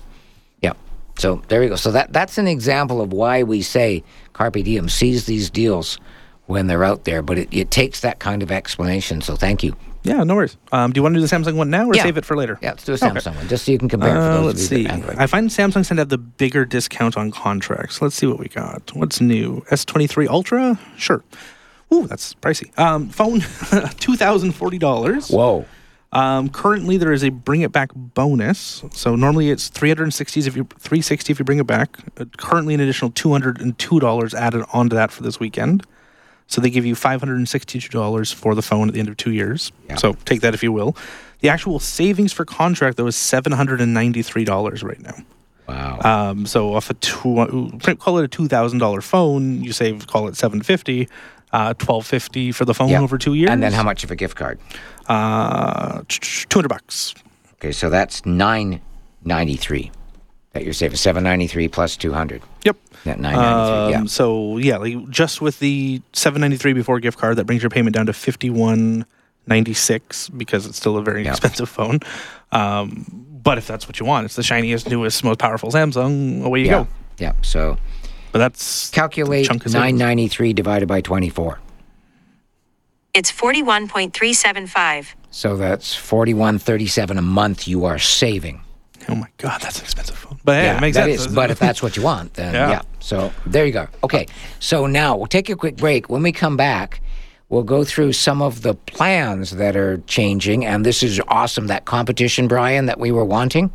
Yeah. 0.62 0.74
So 1.18 1.42
there 1.48 1.64
you 1.64 1.70
go. 1.70 1.76
So 1.76 1.92
that 1.92 2.12
that's 2.12 2.38
an 2.38 2.48
example 2.48 3.00
of 3.00 3.14
why 3.14 3.44
we 3.44 3.62
say 3.62 4.04
carpe 4.40 4.64
diem, 4.64 4.88
seize 4.88 5.26
these 5.26 5.50
deals 5.50 6.00
when 6.46 6.68
they're 6.68 6.84
out 6.86 7.04
there. 7.04 7.22
But 7.22 7.38
it, 7.38 7.50
it 7.52 7.72
takes 7.72 8.00
that 8.00 8.20
kind 8.20 8.42
of 8.42 8.52
explanation. 8.52 9.22
So 9.22 9.36
thank 9.36 9.64
you. 9.64 9.76
Yeah, 10.04 10.24
no 10.24 10.36
worries. 10.36 10.56
Um, 10.72 10.94
do 10.94 10.98
you 11.00 11.04
want 11.04 11.14
to 11.16 11.20
do 11.20 11.28
the 11.28 11.36
Samsung 11.36 11.56
one 11.58 11.70
now 11.70 11.86
or 11.90 11.94
Yeah. 11.94 12.04
save 12.04 12.16
it 12.18 12.24
for 12.24 12.38
later? 12.38 12.58
Yeah, 12.62 12.70
let's 12.70 12.86
do 12.86 12.94
a 12.94 12.96
Okay. 12.96 13.08
Samsung 13.08 13.36
one 13.36 13.50
just 13.50 13.66
so 13.66 13.74
you 13.74 13.78
can 13.78 13.90
compare. 13.90 14.14
for 14.16 14.22
Uh, 14.22 14.42
let's 14.44 14.66
see. 14.66 14.88
I 14.88 15.28
find 15.28 15.50
Samsung 15.50 15.74
tend 15.86 15.88
to 15.88 15.96
have 15.98 16.10
the 16.10 16.18
bigger 16.18 16.64
discount 16.64 17.18
on 17.18 17.32
contracts. 17.32 18.02
Let's 18.02 18.16
see 18.16 18.26
what 18.26 18.40
we 18.40 18.48
got. 18.48 18.96
What's 18.96 19.20
new? 19.20 19.62
S23 19.70 20.30
Ultra? 20.30 20.80
Sure. 20.96 21.22
Ooh, 21.94 22.08
that's 22.08 22.34
pricey. 22.36 22.70
Um, 22.80 23.10
phone, 23.10 23.42
two 24.00 24.16
thousand 24.16 24.54
forty 24.54 24.78
dollars. 24.78 25.28
Whoa. 25.30 25.66
Um, 26.12 26.50
currently, 26.50 26.98
there 26.98 27.12
is 27.14 27.24
a 27.24 27.30
bring 27.30 27.62
it 27.62 27.72
back 27.72 27.92
bonus. 27.94 28.84
So 28.94 29.16
normally 29.16 29.52
it's 29.52 29.68
three 29.68 29.90
hundred 29.90 30.04
and 30.06 30.14
sixty 30.14 30.40
if 30.42 30.56
you 30.56 30.68
three 30.80 31.02
sixty 31.02 31.32
if 31.32 31.40
you 31.40 31.46
bring 31.46 31.60
it 31.60 31.68
back. 31.68 31.98
Uh, 32.18 32.26
currently, 32.38 32.74
an 32.74 32.80
additional 32.80 33.12
two 33.12 33.32
hundred 33.32 33.62
and 33.62 33.78
two 33.78 34.00
dollars 34.00 34.34
added 34.34 34.66
onto 34.74 34.96
that 34.96 35.12
for 35.12 35.22
this 35.24 35.40
weekend. 35.40 35.86
So 36.48 36.62
they 36.62 36.72
give 36.72 36.84
you 36.84 36.96
five 36.96 37.20
hundred 37.22 37.36
and 37.38 37.48
sixty 37.48 37.80
two 37.80 37.90
dollars 37.90 38.32
for 38.32 38.56
the 38.56 38.64
phone 38.64 38.88
at 38.88 38.96
the 38.96 39.00
end 39.00 39.10
of 39.10 39.18
two 39.18 39.32
years. 39.32 39.72
Yeah. 39.88 39.98
So 39.98 40.14
take 40.26 40.42
that 40.42 40.56
if 40.56 40.64
you 40.64 40.72
will. 40.72 40.96
The 41.42 41.50
actual 41.50 41.80
savings 41.80 42.34
for 42.34 42.44
contract 42.44 42.98
though 42.98 43.08
is 43.08 43.16
seven 43.16 43.52
hundred 43.52 43.80
and 43.80 43.94
ninety 43.94 44.24
three 44.24 44.46
dollars 44.46 44.82
right 44.82 45.00
now. 45.00 45.14
Wow. 45.68 46.00
Um, 46.32 46.48
so 46.48 46.74
off 46.74 46.90
a 46.90 46.96
two, 46.96 47.72
call 48.00 48.18
it 48.18 48.24
a 48.24 48.28
two 48.28 48.48
thousand 48.48 48.80
dollar 48.80 49.02
phone, 49.02 49.64
you 49.64 49.72
save 49.74 50.08
call 50.08 50.28
it 50.28 50.36
seven 50.36 50.64
fifty. 50.64 51.08
Uh, 51.52 51.74
twelve 51.76 52.06
fifty 52.06 52.52
for 52.52 52.64
the 52.64 52.76
phone 52.76 52.90
Yeah. 52.90 53.02
over 53.02 53.18
two 53.18 53.34
years, 53.34 53.50
And 53.50 53.64
then 53.64 53.74
how 53.74 53.82
much 53.82 54.04
of 54.04 54.12
a 54.12 54.16
gift 54.16 54.36
card? 54.36 54.60
Uh, 55.10 56.04
two 56.08 56.48
hundred 56.60 56.70
bucks. 56.70 57.14
Okay, 57.56 57.72
so 57.72 57.90
that's 57.90 58.26
nine 58.26 58.80
ninety 59.26 59.56
three. 59.58 59.92
That 60.54 60.64
you're 60.64 60.74
saving 60.74 60.98
seven 60.98 61.24
ninety 61.24 61.48
three 61.48 61.68
plus 61.68 61.98
two 61.98 62.14
hundred. 62.14 62.42
Yep. 62.64 62.78
That 63.06 63.20
nine 63.20 63.36
ninety 63.36 63.70
three. 63.70 63.96
Um, 63.96 64.04
yeah. 64.04 64.08
So 64.08 64.58
yeah, 64.58 64.78
like 64.78 65.10
just 65.10 65.42
with 65.42 65.60
the 65.60 66.02
seven 66.14 66.42
ninety 66.42 66.58
three 66.58 66.74
before 66.74 67.00
gift 67.00 67.18
card, 67.18 67.36
that 67.38 67.46
brings 67.46 67.62
your 67.64 67.70
payment 67.70 67.96
down 67.96 68.06
to 68.06 68.14
fifty 68.14 68.50
one 68.50 69.06
ninety 69.48 69.74
six 69.74 70.30
because 70.30 70.66
it's 70.66 70.78
still 70.78 70.96
a 70.98 71.02
very 71.04 71.24
Yeah. 71.24 71.32
expensive 71.32 71.70
phone. 71.70 72.00
Um, 72.52 73.26
but 73.44 73.58
if 73.58 73.66
that's 73.68 73.88
what 73.88 74.00
you 74.00 74.06
want, 74.06 74.26
it's 74.26 74.36
the 74.36 74.44
shiniest, 74.44 74.90
newest, 74.90 75.24
most 75.24 75.40
powerful 75.40 75.72
Samsung. 75.72 76.44
Away 76.44 76.60
you 76.62 76.66
Yeah. 76.66 76.72
go. 76.84 76.88
Yeah. 77.18 77.34
So 77.42 77.78
But 78.32 78.40
that's 78.40 78.90
calculate 78.92 79.48
chunk 79.48 79.66
of 79.66 79.74
nine 79.74 79.82
savings. 79.96 80.00
ninety 80.00 80.28
three 80.28 80.54
divided 80.54 80.88
by 80.88 81.02
twenty 81.02 81.30
four. 81.30 81.60
It's 83.14 83.32
41.375. 83.32 85.14
So 85.32 85.58
that's 85.58 85.94
forty 85.96 86.34
one 86.34 86.58
thirty 86.58 86.88
seven 86.88 87.18
a 87.18 87.22
month 87.22 87.68
you 87.68 87.86
are 87.86 88.00
saving. 88.00 88.62
oh 89.08 89.16
my 89.16 89.28
god, 89.38 89.62
that's 89.62 89.78
an 89.78 89.84
expensive 89.86 90.16
phone. 90.18 90.40
But 90.44 90.64
yeah, 90.64 90.78
it 90.78 90.82
makes 90.82 90.98
that 90.98 91.06
sense. 91.06 91.22
is. 91.28 91.28
But 91.28 91.52
if 91.52 91.60
that's 91.60 91.84
what 91.84 91.96
you 91.96 92.02
want, 92.04 92.34
then 92.34 92.54
Yeah. 92.56 92.70
yeah. 92.70 92.82
So 93.00 93.32
there 93.46 93.64
you 93.66 93.72
go. 93.72 93.88
Okay. 94.04 94.26
So 94.60 94.88
now 94.88 95.16
we'll 95.16 95.28
take 95.28 95.50
a 95.50 95.56
quick 95.56 95.78
break. 95.78 96.10
When 96.10 96.24
we 96.24 96.32
come 96.32 96.58
back, 96.58 97.02
we'll 97.50 97.62
go 97.64 97.84
through 97.84 98.14
some 98.14 98.42
of 98.42 98.64
the 98.64 98.74
plans 98.74 99.52
that 99.52 99.76
are 99.76 100.00
changing. 100.08 100.66
And 100.66 100.84
this 100.84 101.04
is 101.04 101.22
awesome. 101.28 101.68
That 101.68 101.86
competition, 101.86 102.48
Brian, 102.48 102.88
that 102.88 103.00
we 103.00 103.12
were 103.12 103.26
wanting. 103.26 103.72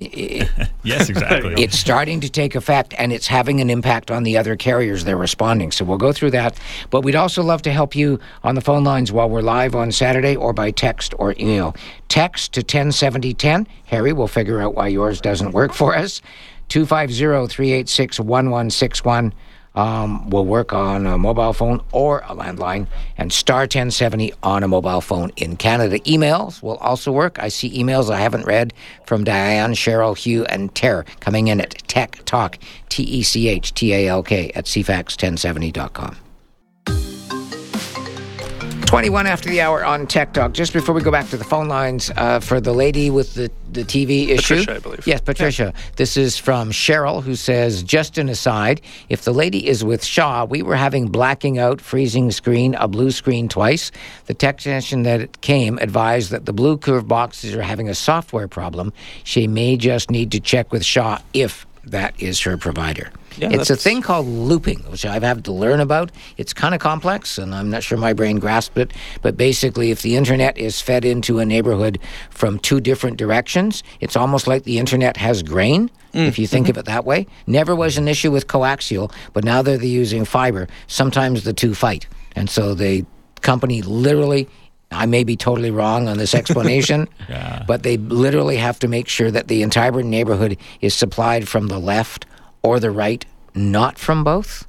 Yes, 0.84 1.10
exactly. 1.10 1.54
It's 1.62 1.78
starting 1.78 2.20
to 2.20 2.30
take 2.30 2.54
effect 2.54 2.94
and 2.96 3.12
it's 3.12 3.26
having 3.26 3.60
an 3.60 3.68
impact 3.68 4.10
on 4.10 4.22
the 4.22 4.38
other 4.38 4.56
carriers. 4.56 5.04
They're 5.04 5.18
responding. 5.18 5.70
So 5.70 5.84
we'll 5.84 5.98
go 5.98 6.12
through 6.12 6.30
that. 6.30 6.58
But 6.88 7.02
we'd 7.02 7.16
also 7.16 7.42
love 7.42 7.62
to 7.62 7.72
help 7.72 7.94
you 7.94 8.18
on 8.42 8.54
the 8.54 8.60
phone 8.60 8.84
lines 8.84 9.12
while 9.12 9.28
we're 9.28 9.42
live 9.42 9.74
on 9.74 9.92
Saturday 9.92 10.34
or 10.36 10.52
by 10.52 10.70
text 10.70 11.14
or 11.18 11.34
email. 11.38 11.74
Text 12.08 12.52
to 12.54 12.60
107010. 12.60 13.66
Harry 13.86 14.12
will 14.12 14.28
figure 14.28 14.60
out 14.62 14.74
why 14.74 14.88
yours 14.88 15.20
doesn't 15.20 15.50
work 15.50 15.74
for 15.74 15.94
us. 15.94 16.22
250 16.68 17.52
386 17.52 18.20
1161 18.20 19.34
um, 19.78 20.28
will 20.28 20.44
work 20.44 20.72
on 20.72 21.06
a 21.06 21.16
mobile 21.16 21.52
phone 21.52 21.80
or 21.92 22.18
a 22.20 22.34
landline, 22.34 22.88
and 23.16 23.32
star 23.32 23.60
1070 23.60 24.32
on 24.42 24.64
a 24.64 24.68
mobile 24.68 25.00
phone 25.00 25.30
in 25.36 25.56
Canada. 25.56 26.00
Emails 26.00 26.60
will 26.62 26.78
also 26.78 27.12
work. 27.12 27.38
I 27.38 27.48
see 27.48 27.70
emails 27.78 28.10
I 28.10 28.18
haven't 28.18 28.44
read 28.44 28.74
from 29.06 29.22
Diane, 29.22 29.74
Cheryl, 29.74 30.18
Hugh, 30.18 30.44
and 30.46 30.74
Ter 30.74 31.04
coming 31.20 31.46
in 31.46 31.60
at 31.60 31.70
Tech 31.86 32.24
Talk, 32.24 32.58
T 32.88 33.04
E 33.04 33.22
C 33.22 33.48
H 33.48 33.72
T 33.72 33.94
A 33.94 34.08
L 34.08 34.22
K, 34.24 34.50
at 34.56 34.64
CFAX1070.com. 34.64 36.27
21 38.88 39.26
after 39.26 39.50
the 39.50 39.60
hour 39.60 39.84
on 39.84 40.06
Tech 40.06 40.32
Talk. 40.32 40.54
Just 40.54 40.72
before 40.72 40.94
we 40.94 41.02
go 41.02 41.10
back 41.10 41.28
to 41.28 41.36
the 41.36 41.44
phone 41.44 41.68
lines, 41.68 42.10
uh, 42.16 42.40
for 42.40 42.58
the 42.58 42.72
lady 42.72 43.10
with 43.10 43.34
the, 43.34 43.50
the 43.70 43.84
TV 43.84 44.28
issue. 44.28 44.56
Patricia, 44.56 44.76
I 44.76 44.78
believe. 44.78 45.06
Yes, 45.06 45.20
Patricia. 45.20 45.74
This 45.96 46.16
is 46.16 46.38
from 46.38 46.70
Cheryl, 46.70 47.22
who 47.22 47.34
says, 47.34 47.82
just 47.82 48.16
an 48.16 48.30
aside, 48.30 48.80
if 49.10 49.24
the 49.24 49.34
lady 49.34 49.68
is 49.68 49.84
with 49.84 50.02
Shaw, 50.02 50.46
we 50.46 50.62
were 50.62 50.74
having 50.74 51.08
blacking 51.08 51.58
out, 51.58 51.82
freezing 51.82 52.30
screen, 52.30 52.74
a 52.76 52.88
blue 52.88 53.10
screen 53.10 53.46
twice. 53.46 53.92
The 54.24 54.32
technician 54.32 55.02
that 55.02 55.42
came 55.42 55.76
advised 55.82 56.30
that 56.30 56.46
the 56.46 56.54
BlueCurve 56.54 57.06
boxes 57.06 57.54
are 57.54 57.60
having 57.60 57.90
a 57.90 57.94
software 57.94 58.48
problem. 58.48 58.94
She 59.22 59.46
may 59.46 59.76
just 59.76 60.10
need 60.10 60.32
to 60.32 60.40
check 60.40 60.72
with 60.72 60.82
Shaw 60.82 61.18
if 61.34 61.66
that 61.84 62.14
is 62.18 62.40
her 62.40 62.56
provider. 62.56 63.12
Yeah, 63.38 63.50
it's 63.52 63.70
a 63.70 63.76
thing 63.76 64.02
called 64.02 64.26
looping, 64.26 64.80
which 64.90 65.06
I've 65.06 65.22
had 65.22 65.44
to 65.44 65.52
learn 65.52 65.80
about. 65.80 66.10
It's 66.36 66.52
kind 66.52 66.74
of 66.74 66.80
complex, 66.80 67.38
and 67.38 67.54
I'm 67.54 67.70
not 67.70 67.82
sure 67.82 67.96
my 67.96 68.12
brain 68.12 68.38
grasped 68.38 68.76
it. 68.78 68.92
But 69.22 69.36
basically, 69.36 69.90
if 69.90 70.02
the 70.02 70.16
internet 70.16 70.58
is 70.58 70.80
fed 70.80 71.04
into 71.04 71.38
a 71.38 71.44
neighborhood 71.44 71.98
from 72.30 72.58
two 72.58 72.80
different 72.80 73.16
directions, 73.16 73.82
it's 74.00 74.16
almost 74.16 74.46
like 74.46 74.64
the 74.64 74.78
internet 74.78 75.16
has 75.16 75.42
grain. 75.42 75.90
Mm. 76.14 76.26
If 76.26 76.38
you 76.38 76.46
think 76.46 76.68
of 76.68 76.76
it 76.78 76.86
that 76.86 77.04
way, 77.04 77.26
never 77.46 77.76
was 77.76 77.98
an 77.98 78.08
issue 78.08 78.30
with 78.30 78.46
coaxial, 78.46 79.12
but 79.32 79.44
now 79.44 79.62
they're 79.62 79.82
using 79.82 80.24
fiber, 80.24 80.66
sometimes 80.86 81.44
the 81.44 81.52
two 81.52 81.74
fight, 81.74 82.06
and 82.34 82.48
so 82.48 82.74
the 82.74 83.04
company 83.40 83.82
literally. 83.82 84.48
I 84.90 85.04
may 85.04 85.22
be 85.22 85.36
totally 85.36 85.70
wrong 85.70 86.08
on 86.08 86.16
this 86.16 86.34
explanation, 86.34 87.10
but 87.66 87.82
they 87.82 87.98
literally 87.98 88.56
have 88.56 88.78
to 88.78 88.88
make 88.88 89.06
sure 89.06 89.30
that 89.30 89.48
the 89.48 89.62
entire 89.62 90.02
neighborhood 90.02 90.56
is 90.80 90.94
supplied 90.94 91.46
from 91.46 91.68
the 91.68 91.78
left 91.78 92.24
or 92.68 92.78
the 92.80 92.90
right, 92.90 93.24
not 93.54 93.98
from 93.98 94.22
both. 94.24 94.66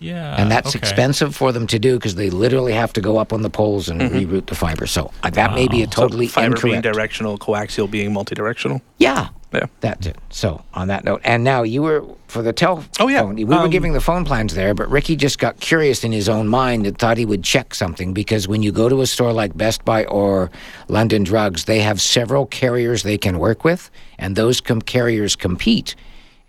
Yeah. 0.00 0.34
And 0.36 0.50
that's 0.50 0.70
okay. 0.70 0.78
expensive 0.80 1.36
for 1.36 1.52
them 1.52 1.66
to 1.68 1.78
do 1.78 1.94
because 1.96 2.16
they 2.16 2.28
literally 2.30 2.72
have 2.72 2.92
to 2.94 3.00
go 3.00 3.18
up 3.18 3.32
on 3.32 3.42
the 3.42 3.50
poles 3.50 3.88
and 3.88 4.00
reroute 4.00 4.46
the 4.46 4.54
fiber. 4.56 4.86
So 4.86 5.12
uh, 5.22 5.30
that 5.30 5.54
may 5.54 5.68
be 5.68 5.82
a 5.82 5.86
totally 5.86 6.26
so 6.26 6.40
fiber 6.40 6.60
being 6.60 6.80
directional, 6.80 7.38
coaxial 7.38 7.88
being 7.88 8.10
multidirectional. 8.12 8.80
yeah, 8.98 9.28
Yeah. 9.52 9.66
that's 9.80 10.06
it. 10.08 10.16
So 10.30 10.64
on 10.74 10.88
that 10.88 11.04
note, 11.04 11.20
and 11.24 11.44
now 11.44 11.62
you 11.62 11.82
were 11.82 12.02
for 12.26 12.42
the 12.42 12.52
telephone. 12.52 12.88
Oh, 12.98 13.06
yeah. 13.08 13.22
we 13.22 13.44
were 13.44 13.54
Um, 13.54 13.70
giving 13.70 13.92
the 13.92 14.00
phone 14.00 14.24
plans 14.24 14.54
there, 14.54 14.74
but 14.74 14.90
Ricky 14.90 15.14
just 15.14 15.38
got 15.38 15.60
curious 15.60 16.02
in 16.02 16.10
his 16.10 16.28
own 16.28 16.48
mind 16.48 16.84
and 16.86 16.98
thought 16.98 17.16
he 17.16 17.26
would 17.26 17.44
check 17.44 17.72
something 17.72 18.12
because 18.12 18.48
when 18.48 18.62
you 18.62 18.72
go 18.72 18.88
to 18.88 19.02
a 19.02 19.06
store 19.06 19.32
like 19.32 19.56
Best 19.56 19.84
Buy 19.84 20.04
or 20.06 20.50
London 20.88 21.22
Drugs, 21.22 21.64
they 21.66 21.78
have 21.80 22.00
several 22.00 22.46
carriers 22.46 23.02
they 23.04 23.18
can 23.18 23.38
work 23.38 23.62
with, 23.62 23.88
and 24.18 24.34
those 24.34 24.60
com- 24.60 24.80
carriers 24.82 25.36
compete. 25.36 25.94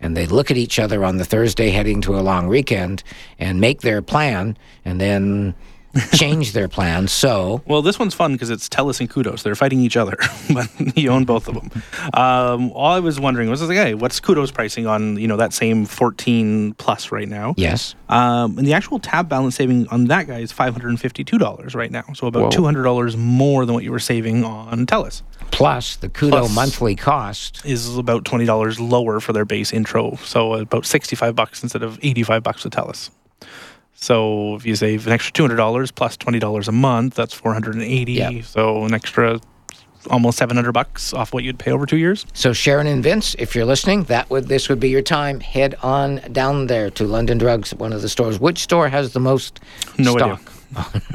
And 0.04 0.14
they 0.14 0.26
look 0.26 0.50
at 0.50 0.58
each 0.58 0.78
other 0.78 1.02
on 1.02 1.16
the 1.16 1.24
Thursday 1.24 1.70
heading 1.70 2.02
to 2.02 2.14
a 2.14 2.20
long 2.20 2.46
weekend 2.46 3.02
and 3.38 3.58
make 3.58 3.80
their 3.80 4.02
plan 4.02 4.58
and 4.84 5.00
then 5.00 5.54
change 6.12 6.52
their 6.52 6.68
plan. 6.68 7.08
So 7.08 7.62
Well, 7.66 7.80
this 7.80 7.98
one's 7.98 8.14
fun 8.14 8.32
because 8.32 8.50
it's 8.50 8.68
Telus 8.68 9.00
and 9.00 9.08
Koodo's. 9.08 9.42
They're 9.42 9.54
fighting 9.54 9.80
each 9.80 9.96
other, 9.96 10.16
but 10.52 10.68
you 10.96 11.08
own 11.10 11.24
both 11.24 11.48
of 11.48 11.54
them. 11.54 11.82
Um, 12.12 12.70
all 12.72 12.92
I 12.92 13.00
was 13.00 13.18
wondering 13.18 13.48
was, 13.48 13.62
like, 13.62 13.78
hey, 13.78 13.94
what's 13.94 14.20
Koodo's 14.20 14.50
pricing 14.50 14.86
on 14.86 15.16
you 15.16 15.26
know 15.26 15.36
that 15.38 15.52
same 15.52 15.86
14 15.86 16.74
plus 16.74 17.10
right 17.10 17.28
now? 17.28 17.54
yes, 17.56 17.94
Um, 18.08 18.58
and 18.58 18.66
the 18.66 18.74
actual 18.74 18.98
tab 18.98 19.28
balance 19.28 19.56
saving 19.56 19.88
on 19.88 20.06
that 20.06 20.26
guy 20.26 20.40
is 20.40 20.52
$552 20.52 21.74
right 21.74 21.90
now. 21.90 22.04
So 22.14 22.26
about 22.26 22.54
Whoa. 22.54 22.72
$200 22.72 23.16
more 23.16 23.64
than 23.64 23.74
what 23.74 23.84
you 23.84 23.92
were 23.92 23.98
saving 23.98 24.44
on 24.44 24.86
Telus. 24.86 25.22
Plus 25.50 25.96
the 25.96 26.08
Koodo 26.08 26.30
Plus- 26.40 26.54
monthly 26.54 26.94
cost. 26.96 27.64
Is 27.64 27.96
about 27.96 28.24
$20 28.24 28.78
lower 28.80 29.20
for 29.20 29.32
their 29.32 29.44
base 29.44 29.72
intro. 29.72 30.16
So 30.24 30.54
about 30.54 30.86
65 30.86 31.34
bucks 31.36 31.62
instead 31.62 31.82
of 31.82 31.98
85 32.02 32.42
bucks 32.42 32.64
with 32.64 32.72
Telus. 32.72 33.10
So 33.94 34.56
if 34.56 34.66
you 34.66 34.74
save 34.76 35.06
an 35.06 35.12
extra 35.12 35.32
$200 35.32 35.94
plus 35.94 36.16
$20 36.16 36.68
a 36.68 36.72
month, 36.72 37.14
that's 37.14 37.32
480. 37.32 38.12
Yeah. 38.12 38.42
So 38.42 38.84
an 38.84 38.92
extra 38.92 39.40
almost 40.10 40.36
700 40.36 40.72
bucks 40.72 41.14
off 41.14 41.32
what 41.32 41.44
you'd 41.44 41.58
pay 41.58 41.70
over 41.70 41.86
2 41.86 41.96
years. 41.96 42.26
So 42.34 42.52
Sharon 42.52 42.86
and 42.86 43.02
Vince, 43.02 43.34
if 43.38 43.54
you're 43.54 43.64
listening, 43.64 44.02
that 44.04 44.28
would 44.28 44.48
this 44.48 44.68
would 44.68 44.78
be 44.80 44.90
your 44.90 45.00
time. 45.00 45.40
Head 45.40 45.76
on 45.82 46.16
down 46.32 46.66
there 46.66 46.90
to 46.90 47.06
London 47.06 47.38
Drugs, 47.38 47.72
one 47.74 47.92
of 47.92 48.02
the 48.02 48.08
stores. 48.08 48.38
Which 48.38 48.58
store 48.58 48.88
has 48.88 49.12
the 49.14 49.20
most 49.20 49.60
No 49.96 50.16
stock? 50.16 50.42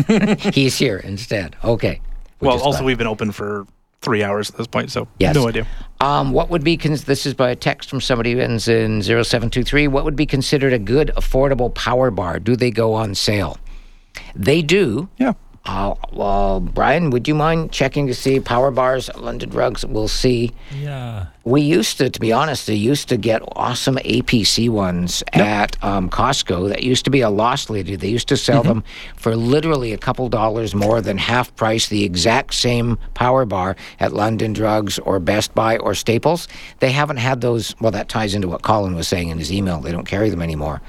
He's 0.54 0.78
here 0.78 0.98
instead. 0.98 1.56
Okay. 1.64 2.02
Well, 2.40 2.60
also 2.62 2.84
we've 2.84 2.98
been 2.98 3.08
open 3.08 3.32
for 3.32 3.68
3 4.02 4.24
hours 4.24 4.50
at 4.50 4.58
this 4.58 4.68
point, 4.68 4.92
so 4.92 5.08
Yes. 5.20 5.36
no 5.36 5.48
idea. 5.48 5.68
Um, 6.02 6.32
what 6.32 6.50
would 6.50 6.64
be 6.64 6.78
cons- 6.78 7.04
this 7.04 7.26
is 7.26 7.34
by 7.34 7.50
a 7.50 7.56
text 7.56 7.90
from 7.90 8.00
somebody 8.00 8.32
who 8.34 8.40
ends 8.40 8.68
in 8.68 9.02
0723. 9.02 9.88
What 9.88 10.06
would 10.06 10.16
be 10.16 10.26
considered 10.26 10.72
a 10.74 10.80
good 10.80 11.12
affordable 11.18 11.74
power 11.74 12.10
bar? 12.10 12.40
Do 12.40 12.56
they 12.56 12.72
go 12.72 12.94
on 12.94 13.14
sale? 13.16 13.58
They 14.36 14.62
do. 14.62 15.10
Yeah. 15.18 15.34
Uh, 15.66 15.94
well, 16.12 16.60
Brian, 16.60 17.10
would 17.10 17.28
you 17.28 17.36
mind 17.36 17.72
checking 17.72 18.08
to 18.08 18.14
see 18.14 18.40
power 18.40 18.72
bars 18.72 19.10
at 19.10 19.22
London 19.22 19.50
Drugs? 19.50 19.86
We'll 19.86 20.08
see. 20.08 20.52
Yeah. 20.74 21.28
We 21.44 21.62
used 21.62 21.98
to, 21.98 22.10
to 22.10 22.20
be 22.20 22.32
honest, 22.32 22.66
they 22.68 22.76
used 22.76 23.10
to 23.10 23.18
get 23.18 23.42
awesome 23.56 23.98
APC 23.98 24.70
ones 24.70 25.24
at 25.34 25.82
um, 25.84 26.10
Costco. 26.10 26.70
That 26.70 26.84
used 26.84 27.06
to 27.06 27.12
be 27.12 27.22
a 27.22 27.30
loss 27.30 27.70
leader. 27.70 27.98
They 27.98 28.08
used 28.08 28.28
to 28.30 28.38
sell 28.38 28.64
them 28.64 28.84
for 29.16 29.36
literally 29.36 29.92
a 29.94 29.98
couple 29.98 30.30
dollars 30.30 30.74
more 30.74 31.02
than 31.02 31.18
half 31.18 31.56
price, 31.56 31.88
the 31.88 32.04
exact 32.04 32.54
same 32.54 32.98
power 33.14 33.46
bar 33.46 33.76
at 34.00 34.14
London 34.14 34.54
Drugs 34.54 34.98
or 35.00 35.20
Best 35.20 35.54
Buy 35.56 35.78
or 35.78 35.94
Staples. 35.94 36.48
They 36.80 36.92
haven't 36.92 37.18
had 37.18 37.42
those. 37.42 37.76
Well, 37.80 37.92
that 37.92 38.10
ties 38.10 38.34
into 38.34 38.48
what 38.48 38.62
Colin 38.62 38.96
was 38.96 39.08
saying 39.08 39.30
in 39.30 39.38
his 39.38 39.52
email. 39.52 39.82
They 39.82 39.92
don't 39.92 40.08
carry 40.08 40.30
them 40.30 40.42
anymore. 40.42 40.82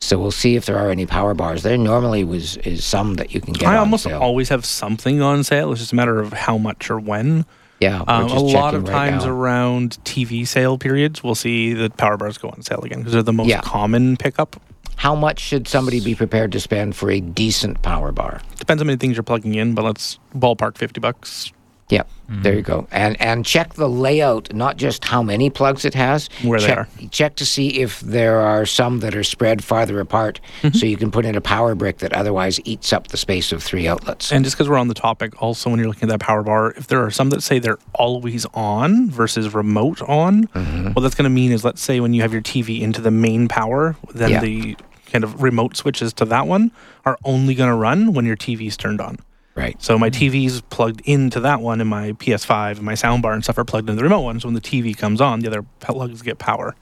So 0.00 0.18
we'll 0.18 0.30
see 0.32 0.54
if 0.56 0.66
there 0.66 0.76
are 0.78 0.90
any 0.90 1.06
power 1.06 1.32
bars. 1.32 1.62
There 1.62 1.78
normally 1.78 2.24
was 2.24 2.58
is 2.58 2.84
some 2.84 3.14
that 3.14 3.32
you 3.34 3.40
can 3.40 3.54
get 3.54 3.68
I 3.68 3.76
almost 3.78 4.04
sale. 4.04 4.20
always 4.20 4.50
have 4.50 4.66
something 4.66 5.22
on 5.22 5.44
sale. 5.44 5.72
It's 5.72 5.80
just 5.80 5.92
a 5.92 5.96
matter 5.96 6.20
of 6.20 6.32
how 6.32 6.58
much 6.58 6.90
or 6.90 7.00
when. 7.00 7.46
yeah, 7.80 8.02
Um, 8.06 8.24
a 8.30 8.38
lot 8.38 8.74
of 8.74 8.84
right 8.86 8.92
times 8.92 9.24
now. 9.24 9.30
around 9.32 9.98
TV 10.04 10.46
sale 10.46 10.76
periods, 10.76 11.22
we'll 11.24 11.34
see 11.34 11.72
the 11.72 11.88
power 11.90 12.16
bars 12.18 12.36
go 12.36 12.48
on 12.50 12.60
sale 12.62 12.80
again 12.82 12.98
because 12.98 13.14
they're 13.14 13.22
the 13.22 13.32
most 13.32 13.48
Yeah. 13.48 13.62
common 13.62 14.16
pickup. 14.18 14.60
How 14.96 15.14
much 15.14 15.40
should 15.40 15.66
somebody 15.68 16.00
be 16.00 16.14
prepared 16.14 16.52
to 16.52 16.60
spend 16.60 16.94
for 16.96 17.10
a 17.10 17.20
decent 17.20 17.80
power 17.82 18.12
bar? 18.12 18.40
Depends 18.58 18.82
how 18.82 18.86
many 18.86 18.96
things 18.98 19.16
you're 19.16 19.22
plugging 19.24 19.54
in, 19.54 19.74
but 19.74 19.84
let's 19.84 20.18
ballpark 20.36 20.76
fifty 20.76 21.00
bucks. 21.00 21.50
Yep, 21.90 22.08
there 22.28 22.54
you 22.54 22.62
go. 22.62 22.88
And 22.90 23.20
and 23.20 23.44
check 23.44 23.74
the 23.74 23.88
layout, 23.88 24.54
not 24.54 24.78
just 24.78 25.04
how 25.04 25.22
many 25.22 25.50
plugs 25.50 25.84
it 25.84 25.92
has. 25.92 26.28
Where 26.42 26.58
they 26.58 26.66
check, 26.68 26.78
are. 26.78 26.88
Check 27.10 27.36
to 27.36 27.44
see 27.46 27.82
if 27.82 28.00
there 28.00 28.40
are 28.40 28.64
some 28.64 29.00
that 29.00 29.14
are 29.14 29.22
spread 29.22 29.62
farther 29.62 30.00
apart, 30.00 30.40
Mm-hmm. 30.62 30.76
so 30.78 30.86
you 30.86 30.96
can 30.96 31.10
put 31.10 31.26
in 31.26 31.34
a 31.36 31.42
power 31.42 31.74
brick 31.74 31.98
that 31.98 32.14
otherwise 32.14 32.58
eats 32.64 32.92
up 32.94 33.08
the 33.08 33.18
space 33.18 33.52
of 33.52 33.62
three 33.62 33.86
outlets. 33.86 34.32
And 34.32 34.44
just 34.44 34.56
because 34.56 34.68
we're 34.68 34.78
on 34.78 34.88
the 34.88 34.94
topic, 34.94 35.40
also 35.42 35.68
when 35.68 35.78
you're 35.78 35.88
looking 35.88 36.04
at 36.08 36.18
that 36.18 36.24
power 36.24 36.42
bar, 36.42 36.70
if 36.72 36.86
there 36.86 37.04
are 37.04 37.10
some 37.10 37.28
that 37.30 37.42
say 37.42 37.58
they're 37.58 37.78
always 37.94 38.46
on 38.54 39.10
versus 39.10 39.52
remote 39.52 40.00
on, 40.02 40.46
Mm-hmm. 40.48 40.92
what 40.92 41.02
that's 41.02 41.14
going 41.14 41.24
to 41.24 41.30
mean 41.30 41.52
is, 41.52 41.64
let's 41.66 41.82
say 41.82 42.00
when 42.00 42.14
you 42.14 42.22
have 42.22 42.32
your 42.32 42.42
TV 42.42 42.80
into 42.80 43.02
the 43.02 43.10
main 43.10 43.46
power, 43.46 43.94
then 44.14 44.30
Yeah. 44.30 44.40
the 44.40 44.76
kind 45.12 45.22
of 45.22 45.42
remote 45.42 45.76
switches 45.76 46.14
to 46.14 46.24
that 46.24 46.46
one 46.46 46.72
are 47.04 47.18
only 47.24 47.54
going 47.54 47.68
to 47.68 47.76
run 47.76 48.14
when 48.14 48.24
your 48.24 48.36
TV's 48.36 48.76
turned 48.78 49.02
on. 49.02 49.18
Right. 49.54 49.80
So 49.82 49.98
my 49.98 50.10
TV's 50.10 50.60
plugged 50.62 51.00
into 51.04 51.40
that 51.40 51.60
one, 51.60 51.80
and 51.80 51.88
my 51.88 52.12
PS5 52.12 52.76
and 52.76 52.82
my 52.82 52.94
soundbar 52.94 53.34
and 53.34 53.42
stuff 53.44 53.58
are 53.58 53.64
plugged 53.64 53.88
into 53.88 53.98
the 53.98 54.04
remote 54.04 54.22
one. 54.22 54.40
So 54.40 54.48
when 54.48 54.54
the 54.54 54.60
TV 54.60 54.96
comes 54.96 55.20
on, 55.20 55.40
the 55.40 55.48
other 55.48 55.64
plugs 55.80 56.22
get 56.22 56.38
power. 56.38 56.74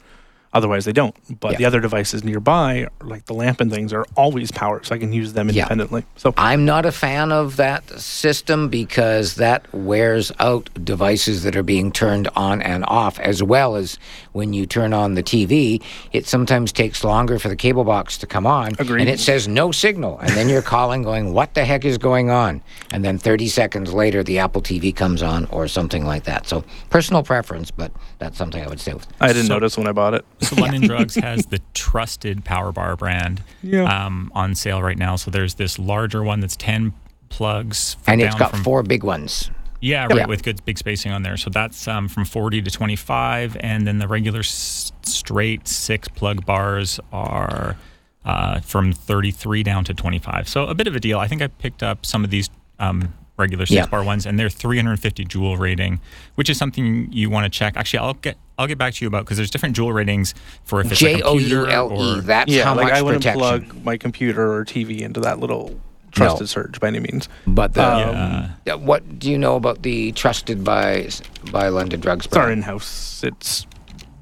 Otherwise, 0.55 0.85
they 0.85 0.93
don't. 0.93 1.15
But 1.41 1.53
Yeah. 1.53 1.59
the 1.59 1.65
other 1.65 1.81
devices 1.81 2.25
nearby, 2.25 2.87
like 3.03 3.25
the 3.25 3.33
lamp 3.33 3.63
and 3.63 3.73
things, 3.73 3.91
are 3.91 4.05
always 4.17 4.51
powered, 4.51 4.85
so 4.85 4.95
I 4.95 4.99
can 4.99 5.11
use 5.11 5.33
them 5.33 5.49
Yeah. 5.49 5.63
independently. 5.63 6.05
So 6.17 6.35
I'm 6.37 6.67
not 6.67 6.85
a 6.85 6.93
fan 6.93 7.33
of 7.33 7.57
that 7.57 7.89
system 7.99 8.69
because 8.69 9.37
that 9.37 9.65
wears 9.73 10.31
out 10.39 10.69
devices 10.85 11.43
that 11.45 11.57
are 11.57 11.63
being 11.63 11.91
turned 11.91 12.29
on 12.37 12.61
and 12.61 12.85
off, 12.87 13.19
as 13.21 13.43
well 13.43 13.77
as 13.77 13.99
when 14.33 14.53
you 14.53 14.67
turn 14.67 14.93
on 14.93 15.15
the 15.15 15.23
TV, 15.23 15.83
it 16.13 16.27
sometimes 16.27 16.73
takes 16.73 17.05
longer 17.05 17.39
for 17.39 17.49
the 17.49 17.57
cable 17.57 17.85
box 17.85 18.19
to 18.19 18.27
come 18.27 18.47
on. 18.47 18.73
Agreed. 18.79 19.01
And 19.03 19.11
it 19.11 19.21
says 19.21 19.47
no 19.49 19.73
signal. 19.73 20.19
And 20.19 20.31
then 20.31 20.49
you're 20.49 20.63
calling, 20.63 21.03
going, 21.03 21.33
What 21.33 21.55
the 21.55 21.65
heck 21.65 21.85
is 21.85 21.99
going 21.99 22.31
on? 22.31 22.63
And 22.93 23.05
then 23.05 23.19
30 23.19 23.49
seconds 23.49 23.93
later, 23.93 24.23
the 24.23 24.39
Apple 24.39 24.63
TV 24.63 24.95
comes 24.95 25.23
on 25.23 25.47
or 25.47 25.69
something 25.69 26.05
like 26.05 26.25
that. 26.25 26.47
So, 26.47 26.65
personal 26.91 27.23
preference, 27.23 27.71
but 27.71 27.93
that's 28.19 28.37
something 28.39 28.63
I 28.63 28.69
would 28.69 28.81
say. 28.81 28.95
I 29.21 29.29
didn't 29.29 29.47
So- 29.47 29.55
notice 29.55 29.77
when 29.79 29.87
I 29.87 29.93
bought 29.93 30.15
it. 30.15 30.25
So 30.43 30.57
London 30.57 30.83
Drugs 30.83 31.15
has 31.15 31.47
the 31.47 31.61
trusted 31.73 32.45
Power 32.45 32.73
Bar 32.73 32.97
brand 32.97 33.43
Yeah. 33.63 33.85
um, 34.07 34.31
on 34.35 34.55
sale 34.55 34.83
right 34.83 34.99
now. 34.99 35.17
So 35.17 35.31
there's 35.31 35.55
this 35.55 35.79
larger 35.79 36.23
one 36.23 36.41
that's 36.41 36.57
10 36.57 36.93
plugs. 37.29 37.97
And 38.07 38.21
it's 38.21 38.33
down 38.35 38.39
got 38.39 38.51
from- 38.51 38.65
four 38.65 38.83
big 38.83 39.03
ones. 39.05 39.51
Yeah, 39.83 40.07
right, 40.07 40.17
Yeah. 40.19 40.27
with 40.27 40.43
good 40.45 40.65
big 40.65 40.79
spacing 40.79 41.11
on 41.13 41.23
there. 41.23 41.37
So 41.37 41.51
that's 41.51 41.87
um, 41.89 42.09
from 42.09 42.25
40 42.25 42.63
to 42.63 42.71
25. 42.71 43.57
And 43.61 43.87
then 43.87 43.99
the 43.99 44.07
regular 44.09 44.39
s- 44.41 44.93
straight 45.03 45.67
six 45.67 46.07
plug 46.09 46.47
bars 46.47 47.01
are 47.13 47.77
uh, 48.25 48.61
from 48.61 48.93
33 48.93 49.63
down 49.65 49.85
to 49.85 49.93
25. 49.95 50.49
So 50.49 50.67
a 50.69 50.75
bit 50.75 50.87
of 50.87 50.95
a 50.95 51.01
deal. 51.01 51.19
I 51.19 51.27
think 51.27 51.43
I 51.43 51.49
picked 51.49 51.83
up 51.83 52.07
some 52.07 52.23
of 52.23 52.31
these 52.31 52.49
um, 52.79 53.13
regular 53.37 53.67
six 53.67 53.75
Yeah. 53.75 53.87
bar 53.87 54.05
ones, 54.05 54.25
and 54.25 54.39
they're 54.39 54.49
350 54.49 55.25
joule 55.25 55.57
rating, 55.57 56.01
which 56.37 56.49
is 56.49 56.57
something 56.59 57.09
you 57.13 57.29
want 57.29 57.45
to 57.53 57.59
check. 57.59 57.77
Actually, 57.77 57.99
I'll 58.01 58.15
get 58.15 58.37
I'll 58.59 58.69
get 58.69 58.79
back 58.79 58.95
to 58.95 59.05
you 59.05 59.09
about 59.09 59.25
because 59.25 59.39
there's 59.39 59.51
different 59.51 59.75
joule 59.75 59.93
ratings 59.93 60.35
for 60.63 60.81
if 60.81 60.93
it's 60.93 61.01
a 61.01 61.05
J 61.05 61.23
O 61.23 61.33
computer 61.33 61.63
U 61.63 61.67
L 61.69 61.91
E. 61.93 62.19
or- 62.19 62.21
That's 62.21 62.53
yeah, 62.53 62.65
how 62.65 62.77
like 62.77 62.85
much 62.85 62.93
I 62.95 63.03
wouldn't 63.03 63.25
protection. 63.25 63.41
plug 63.71 63.85
my 63.85 63.97
computer 63.97 64.53
or 64.53 64.65
TV 64.65 65.01
into 65.01 65.19
that 65.21 65.41
little 65.41 65.81
trusted 66.13 66.49
search 66.49 66.79
by 66.81 66.89
any 66.89 67.01
means. 67.01 67.29
But 67.47 67.75
the, 67.75 67.85
Um, 67.85 68.51
Yeah, 68.67 68.75
what 68.75 69.19
do 69.19 69.31
you 69.31 69.39
know 69.39 69.57
about 69.57 69.83
the 69.83 70.13
trusted 70.13 70.63
by 70.65 71.09
by 71.51 71.69
London 71.69 72.01
Drugs? 72.01 72.27
It's 72.27 72.37
our 72.37 72.51
in-house. 72.51 73.23
It's 73.25 73.67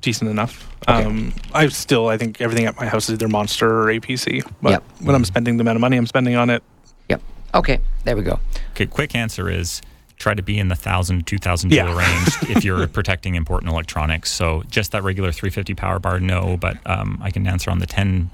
decent 0.01 0.30
enough. 0.30 0.66
Um, 0.88 1.34
I 1.53 1.68
still, 1.68 2.09
I 2.09 2.16
think 2.16 2.41
everything 2.41 2.64
at 2.64 2.74
my 2.76 2.86
house 2.86 3.09
is 3.11 3.14
either 3.14 3.28
Monster 3.28 3.68
or 3.82 3.86
APC. 3.93 4.43
But 4.62 4.70
Yep. 4.70 4.82
when 5.01 5.14
I'm 5.14 5.24
spending 5.26 5.59
the 5.59 5.61
amount 5.61 5.76
of 5.76 5.80
money 5.82 5.97
I'm 5.99 6.07
spending 6.07 6.36
on 6.36 6.49
it, 6.49 6.62
Yep. 7.11 7.20
Okay, 7.55 7.80
there 8.05 8.16
we 8.16 8.22
go. 8.22 8.41
Okay, 8.70 8.86
quick 8.86 9.14
answer 9.14 9.51
is 9.51 9.82
try 10.16 10.32
to 10.34 10.43
be 10.43 10.59
in 10.59 10.68
the 10.68 10.74
thousand, 10.76 11.26
two 11.26 11.38
thousand 11.38 11.72
Yeah. 11.72 11.86
joule 11.86 11.97
range 11.97 12.28
if 12.57 12.64
you're 12.64 12.86
protecting 12.86 13.34
important 13.34 13.70
electronics. 13.72 14.30
So 14.30 14.62
just 14.70 14.93
that 14.93 15.03
regular 15.03 15.32
350 15.32 15.74
power 15.74 15.99
bar, 15.99 16.18
no. 16.20 16.57
But 16.57 16.78
um, 16.86 17.18
I 17.22 17.30
can 17.30 17.47
answer 17.47 17.70
on 17.70 17.78
the 17.78 17.86
10 17.86 18.30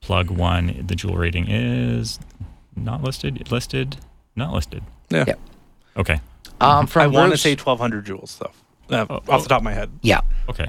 plug 0.00 0.30
one. 0.30 0.84
The 0.86 0.94
joule 0.94 1.16
rating 1.16 1.48
is 1.48 2.18
not 2.76 3.02
listed. 3.02 3.50
Listed, 3.50 3.96
not 4.36 4.52
listed. 4.52 4.82
yeah. 5.10 5.24
Yep. 5.26 5.40
Okay. 5.96 6.20
Um, 6.60 6.86
from 6.86 7.02
I 7.02 7.06
want 7.06 7.32
to 7.32 7.38
say 7.38 7.50
1200 7.52 8.06
joules 8.06 8.38
though, 8.38 8.94
uh, 8.96 9.06
Oh, 9.10 9.14
off 9.16 9.22
oh. 9.28 9.40
the 9.42 9.48
top 9.48 9.58
of 9.58 9.64
my 9.64 9.72
head. 9.72 9.90
Yeah. 10.02 10.20
Okay. 10.48 10.68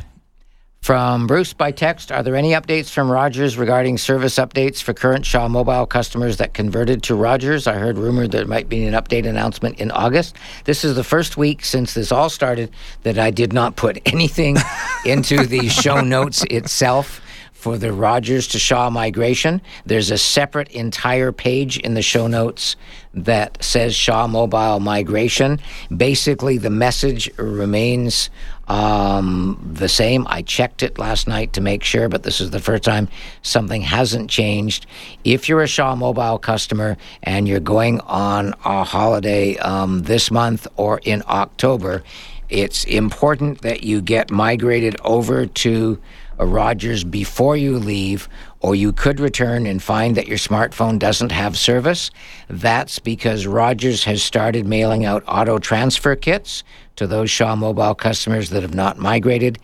From 0.82 1.26
Bruce 1.26 1.52
by 1.52 1.72
text, 1.72 2.12
are 2.12 2.22
there 2.22 2.36
any 2.36 2.52
updates 2.52 2.92
from 2.92 3.10
Rogers 3.12 3.58
regarding 3.58 3.98
service 3.98 4.36
updates 4.36 4.84
for 4.84 4.94
current 4.94 5.26
Shaw 5.26 5.48
Mobile 5.48 5.88
customers 5.88 6.38
that 6.38 6.54
converted 6.54 7.02
to 7.04 7.16
Rogers? 7.16 7.66
I 7.66 7.74
heard 7.74 7.98
rumor 7.98 8.28
there 8.28 8.46
might 8.46 8.70
be 8.70 8.86
an 8.86 8.94
update 8.94 9.28
announcement 9.28 9.80
in 9.80 9.90
August. 9.90 10.36
This 10.66 10.86
is 10.86 10.96
the 10.96 11.04
first 11.04 11.38
week 11.38 11.66
since 11.66 11.96
this 11.96 12.12
all 12.12 12.30
started 12.30 12.70
that 13.02 13.18
I 13.18 13.32
did 13.32 13.52
not 13.52 13.76
put 13.78 14.00
anything 14.14 14.58
into 15.06 15.48
the 15.48 15.70
show 15.70 16.02
notes 16.02 16.44
itself 16.52 17.20
for 17.66 17.80
the 17.80 17.92
Rogers 17.92 18.48
to 18.50 18.60
Shaw 18.60 18.92
migration. 18.92 19.60
There's 19.88 20.12
a 20.12 20.20
separate 20.20 20.68
entire 20.68 21.32
page 21.32 21.80
in 21.80 21.96
the 21.96 22.04
show 22.04 22.28
notes 22.28 22.76
that 23.16 23.58
says 23.64 23.96
Shaw 23.96 24.28
Mobile 24.28 24.80
migration. 24.80 25.60
Basically, 25.90 26.60
the 26.60 26.70
message 26.70 27.28
remains 27.40 28.30
um, 28.68 29.68
the 29.74 29.90
same. 29.90 30.28
I 30.30 30.44
checked 30.44 30.84
it 30.84 31.00
last 31.00 31.28
night 31.28 31.54
to 31.54 31.62
make 31.62 31.84
sure, 31.84 32.08
but 32.08 32.22
this 32.22 32.40
is 32.40 32.52
the 32.52 32.60
first 32.60 32.84
time 32.84 33.08
something 33.42 33.82
hasn't 33.82 34.30
changed. 34.30 34.86
If 35.24 35.50
you're 35.50 35.64
a 35.64 35.68
Shaw 35.68 35.96
Mobile 35.96 36.38
customer 36.38 36.98
and 37.24 37.48
you're 37.48 37.60
going 37.60 38.00
on 38.02 38.54
a 38.64 38.84
holiday 38.84 39.58
um, 39.58 40.04
this 40.04 40.30
month 40.30 40.68
or 40.76 41.02
in 41.04 41.24
October, 41.28 42.04
it's 42.48 42.84
important 42.84 43.62
that 43.62 43.84
you 43.84 44.02
get 44.02 44.30
migrated 44.30 44.96
over 45.04 45.48
to 45.48 46.00
Rogers 46.40 47.04
before 47.04 47.56
you 47.56 47.78
leave, 47.78 48.28
or 48.60 48.76
you 48.76 48.92
could 48.92 49.20
return 49.20 49.66
and 49.66 49.82
find 49.82 50.18
that 50.18 50.28
your 50.28 50.38
smartphone 50.38 51.00
doesn't 51.00 51.32
have 51.32 51.58
service. 51.58 52.12
That's 52.50 53.00
because 53.00 53.46
Rogers 53.46 54.04
has 54.06 54.24
started 54.24 54.66
mailing 54.66 55.06
out 55.06 55.24
auto 55.28 55.60
transfer 55.60 56.16
kits 56.16 56.64
to 56.96 57.08
those 57.08 57.30
Shaw 57.30 57.56
Mobile 57.56 57.96
customers 57.96 58.50
that 58.50 58.64
have 58.64 58.76
not 58.76 58.98
migrated. 58.98 59.60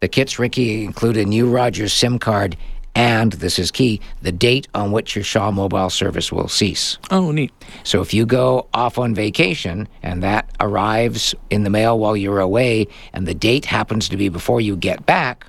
The 0.00 0.08
kits, 0.08 0.38
Ricky, 0.38 0.84
include 0.84 1.16
a 1.16 1.24
new 1.24 1.48
Rogers 1.48 1.92
SIM 1.92 2.18
card 2.18 2.56
and, 2.96 3.32
this 3.32 3.58
is 3.58 3.72
key, 3.72 4.00
the 4.22 4.30
date 4.30 4.68
on 4.72 4.92
which 4.92 5.16
your 5.16 5.24
Shaw 5.24 5.50
Mobile 5.50 5.90
service 5.90 6.30
will 6.30 6.46
cease. 6.46 6.98
Oh, 7.10 7.32
neat. 7.32 7.52
So 7.82 8.00
if 8.00 8.14
you 8.14 8.24
go 8.24 8.68
off 8.72 8.98
on 8.98 9.14
vacation 9.14 9.88
and 10.02 10.22
that 10.22 10.48
arrives 10.60 11.34
in 11.50 11.64
the 11.64 11.70
mail 11.70 11.98
while 11.98 12.16
you're 12.16 12.40
away 12.40 12.86
and 13.12 13.26
the 13.26 13.34
date 13.34 13.64
happens 13.64 14.08
to 14.10 14.16
be 14.16 14.28
before 14.28 14.60
you 14.60 14.76
get 14.76 15.06
back, 15.06 15.46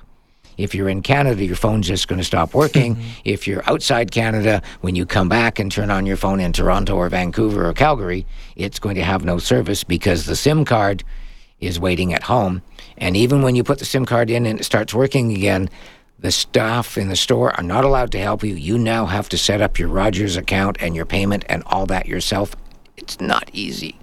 if 0.56 0.74
you're 0.74 0.88
in 0.88 1.02
Canada, 1.02 1.44
your 1.44 1.56
phone's 1.56 1.86
just 1.86 2.08
going 2.08 2.18
to 2.18 2.24
stop 2.24 2.54
working. 2.54 2.76
Mm-hmm. 2.96 3.20
if 3.24 3.46
you're 3.46 3.68
outside 3.68 4.10
Canada, 4.10 4.62
when 4.80 4.94
you 4.94 5.06
come 5.06 5.28
back 5.28 5.58
and 5.58 5.70
turn 5.72 5.90
on 5.90 6.06
your 6.06 6.16
phone 6.16 6.40
in 6.40 6.52
Toronto 6.52 6.94
or 6.96 7.08
Vancouver 7.08 7.68
or 7.68 7.72
Calgary, 7.72 8.24
it's 8.54 8.78
going 8.78 8.94
to 8.94 9.02
have 9.02 9.24
no 9.24 9.38
service 9.38 9.82
because 9.82 10.24
the 10.24 10.36
SIM 10.36 10.64
card 10.64 11.02
is 11.60 11.80
waiting 11.80 12.12
at 12.14 12.22
home. 12.22 12.62
And 12.98 13.16
even 13.16 13.42
when 13.42 13.56
you 13.56 13.64
put 13.64 13.78
the 13.78 13.84
SIM 13.84 14.06
card 14.06 14.30
in 14.30 14.46
and 14.46 14.60
it 14.60 14.64
starts 14.64 14.94
working 14.94 15.32
again, 15.32 15.68
the 16.18 16.30
staff 16.30 16.96
in 16.96 17.08
the 17.08 17.16
store 17.16 17.54
are 17.56 17.62
not 17.62 17.84
allowed 17.84 18.12
to 18.12 18.18
help 18.18 18.42
you. 18.42 18.54
You 18.54 18.78
now 18.78 19.06
have 19.06 19.28
to 19.30 19.38
set 19.38 19.60
up 19.60 19.78
your 19.78 19.88
Rogers 19.88 20.36
account 20.36 20.76
and 20.80 20.94
your 20.94 21.06
payment 21.06 21.44
and 21.48 21.62
all 21.66 21.86
that 21.86 22.06
yourself. 22.06 22.54
It's 22.96 23.20
not 23.20 23.50
easy. 23.52 23.98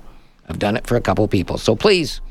I've 0.47 0.59
done 0.59 0.77
it 0.77 0.85
for 0.85 0.95
a 0.95 1.01
couple 1.01 1.27
people. 1.27 1.57
So 1.57 1.75
please. 1.75 2.21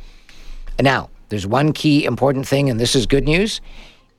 Now, 0.80 1.10
there's 1.28 1.46
one 1.46 1.72
key 1.72 2.04
important 2.04 2.46
thing, 2.46 2.68
and 2.68 2.78
this 2.78 2.94
is 2.94 3.06
good 3.06 3.24
news. 3.24 3.60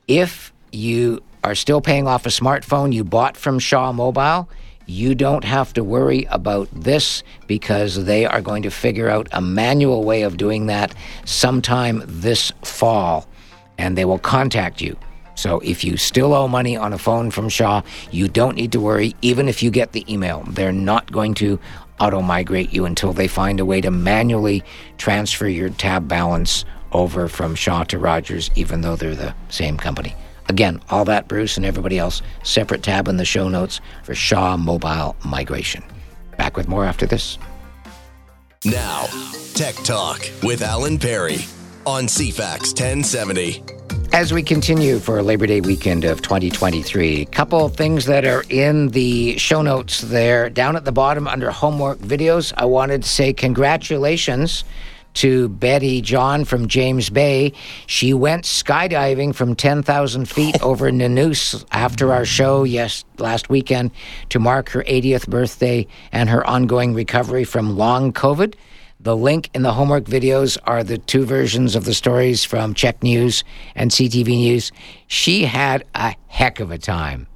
If 0.08 0.52
you 0.70 1.22
are 1.42 1.54
still 1.54 1.80
paying 1.80 2.06
off 2.06 2.26
a 2.26 2.30
smartphone 2.30 2.92
you 2.92 3.04
bought 3.04 3.38
from 3.38 3.58
Shaw 3.58 3.90
Mobile, 3.90 4.50
you 4.84 5.14
don't 5.14 5.44
have 5.44 5.72
to 5.74 5.84
worry 5.84 6.26
about 6.30 6.68
this 6.72 7.22
because 7.46 8.04
they 8.04 8.26
are 8.26 8.42
going 8.42 8.64
to 8.64 8.70
figure 8.70 9.08
out 9.08 9.28
a 9.32 9.40
manual 9.40 10.04
way 10.04 10.22
of 10.22 10.36
doing 10.36 10.66
that 10.66 10.94
sometime 11.24 12.02
this 12.06 12.52
fall 12.62 13.26
and 13.78 13.96
they 13.96 14.04
will 14.04 14.18
contact 14.18 14.82
you. 14.82 14.94
So 15.36 15.60
if 15.60 15.82
you 15.82 15.96
still 15.96 16.34
owe 16.34 16.48
money 16.48 16.76
on 16.76 16.92
a 16.92 16.98
phone 16.98 17.30
from 17.30 17.48
Shaw, 17.48 17.80
you 18.10 18.28
don't 18.28 18.56
need 18.56 18.72
to 18.72 18.80
worry, 18.80 19.16
even 19.22 19.48
if 19.48 19.62
you 19.62 19.70
get 19.70 19.92
the 19.92 20.04
email. 20.12 20.44
They're 20.48 20.70
not 20.70 21.10
going 21.10 21.32
to 21.34 21.58
auto 21.98 22.20
migrate 22.20 22.74
you 22.74 22.84
until 22.84 23.14
they 23.14 23.26
find 23.26 23.58
a 23.58 23.64
way 23.64 23.80
to 23.80 23.90
manually 23.90 24.62
transfer 24.98 25.48
your 25.48 25.70
tab 25.70 26.08
balance 26.08 26.66
over 26.94 27.28
from 27.28 27.54
Shaw 27.54 27.84
to 27.84 27.98
Rogers, 27.98 28.50
even 28.54 28.80
though 28.80 28.96
they're 28.96 29.14
the 29.14 29.34
same 29.50 29.76
company. 29.76 30.14
Again, 30.48 30.80
all 30.90 31.04
that, 31.06 31.28
Bruce 31.28 31.56
and 31.56 31.66
everybody 31.66 31.98
else, 31.98 32.22
separate 32.42 32.82
tab 32.82 33.08
in 33.08 33.16
the 33.16 33.24
show 33.24 33.48
notes 33.48 33.80
for 34.02 34.14
Shaw 34.14 34.56
Mobile 34.56 35.16
Migration. 35.24 35.82
Back 36.38 36.56
with 36.56 36.68
more 36.68 36.84
after 36.84 37.06
this. 37.06 37.38
Now, 38.64 39.06
Tech 39.54 39.74
Talk 39.76 40.28
with 40.42 40.62
Alan 40.62 40.98
Perry 40.98 41.44
on 41.86 42.04
CFAX 42.04 42.68
1070. 42.68 43.62
As 44.12 44.32
we 44.32 44.42
continue 44.42 45.00
for 45.00 45.20
Labor 45.22 45.46
Day 45.46 45.60
weekend 45.60 46.04
of 46.04 46.22
2023, 46.22 47.22
a 47.22 47.26
couple 47.26 47.64
of 47.66 47.74
things 47.74 48.06
that 48.06 48.24
are 48.24 48.44
in 48.48 48.88
the 48.88 49.36
show 49.38 49.60
notes 49.60 50.02
there. 50.02 50.48
Down 50.48 50.76
at 50.76 50.84
the 50.84 50.92
bottom 50.92 51.26
under 51.26 51.50
homework 51.50 51.98
videos, 51.98 52.52
I 52.56 52.64
wanted 52.64 53.02
to 53.02 53.08
say 53.08 53.32
congratulations 53.32 54.64
to 55.14 55.48
Betty 55.48 56.00
John 56.00 56.44
from 56.44 56.68
James 56.68 57.10
Bay. 57.10 57.52
She 57.86 58.14
went 58.14 58.44
skydiving 58.44 59.34
from 59.34 59.54
10,000 59.54 60.28
feet 60.28 60.62
over 60.62 60.90
Nanoose 60.90 61.64
after 61.72 62.12
our 62.12 62.24
show 62.24 62.64
yes 62.64 63.04
last 63.18 63.48
weekend 63.48 63.90
to 64.28 64.38
mark 64.38 64.68
her 64.70 64.82
80th 64.82 65.28
birthday 65.28 65.86
and 66.12 66.28
her 66.28 66.46
ongoing 66.46 66.94
recovery 66.94 67.44
from 67.44 67.76
long 67.76 68.12
COVID. 68.12 68.54
The 69.00 69.16
link 69.16 69.50
in 69.52 69.62
the 69.62 69.72
homework 69.72 70.04
videos 70.04 70.56
are 70.64 70.82
the 70.82 70.96
two 70.96 71.26
versions 71.26 71.76
of 71.76 71.84
the 71.84 71.92
stories 71.92 72.44
from 72.44 72.72
CHEK 72.72 73.02
News 73.02 73.44
and 73.74 73.90
CTV 73.90 74.28
News. 74.28 74.72
She 75.08 75.44
had 75.44 75.84
a 75.94 76.14
heck 76.26 76.58
of 76.58 76.70
a 76.70 76.78
time. 76.78 77.26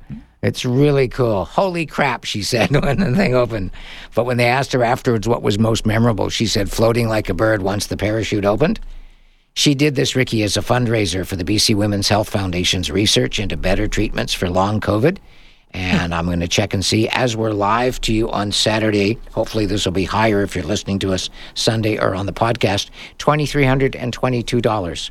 It's 0.40 0.64
really 0.64 1.08
cool. 1.08 1.44
Holy 1.44 1.84
crap, 1.84 2.24
she 2.24 2.42
said 2.42 2.70
when 2.82 3.00
the 3.00 3.14
thing 3.14 3.34
opened. 3.34 3.72
But 4.14 4.24
when 4.24 4.36
they 4.36 4.46
asked 4.46 4.72
her 4.72 4.84
afterwards 4.84 5.26
what 5.26 5.42
was 5.42 5.58
most 5.58 5.84
memorable, 5.84 6.28
she 6.28 6.46
said 6.46 6.70
floating 6.70 7.08
like 7.08 7.28
a 7.28 7.34
bird 7.34 7.62
once 7.62 7.86
the 7.86 7.96
parachute 7.96 8.44
opened. 8.44 8.80
She 9.54 9.74
did 9.74 9.96
this, 9.96 10.14
Ricky, 10.14 10.44
as 10.44 10.56
a 10.56 10.60
fundraiser 10.60 11.26
for 11.26 11.34
the 11.34 11.42
BC 11.42 11.74
Women's 11.74 12.08
Health 12.08 12.30
Foundation's 12.30 12.92
research 12.92 13.40
into 13.40 13.56
better 13.56 13.88
treatments 13.88 14.32
for 14.32 14.48
long 14.48 14.80
COVID. 14.80 15.18
And 15.72 16.14
I'm 16.14 16.26
going 16.26 16.38
to 16.40 16.48
check 16.48 16.72
and 16.72 16.84
see 16.84 17.08
as 17.08 17.36
we're 17.36 17.50
live 17.50 18.00
to 18.02 18.12
you 18.14 18.30
on 18.30 18.52
Saturday. 18.52 19.18
Hopefully, 19.32 19.66
this 19.66 19.84
will 19.84 19.92
be 19.92 20.04
higher 20.04 20.42
if 20.42 20.54
you're 20.54 20.64
listening 20.64 21.00
to 21.00 21.12
us 21.12 21.28
Sunday 21.54 21.98
or 21.98 22.14
on 22.14 22.26
the 22.26 22.32
podcast. 22.32 22.90
$2,322 23.18 25.10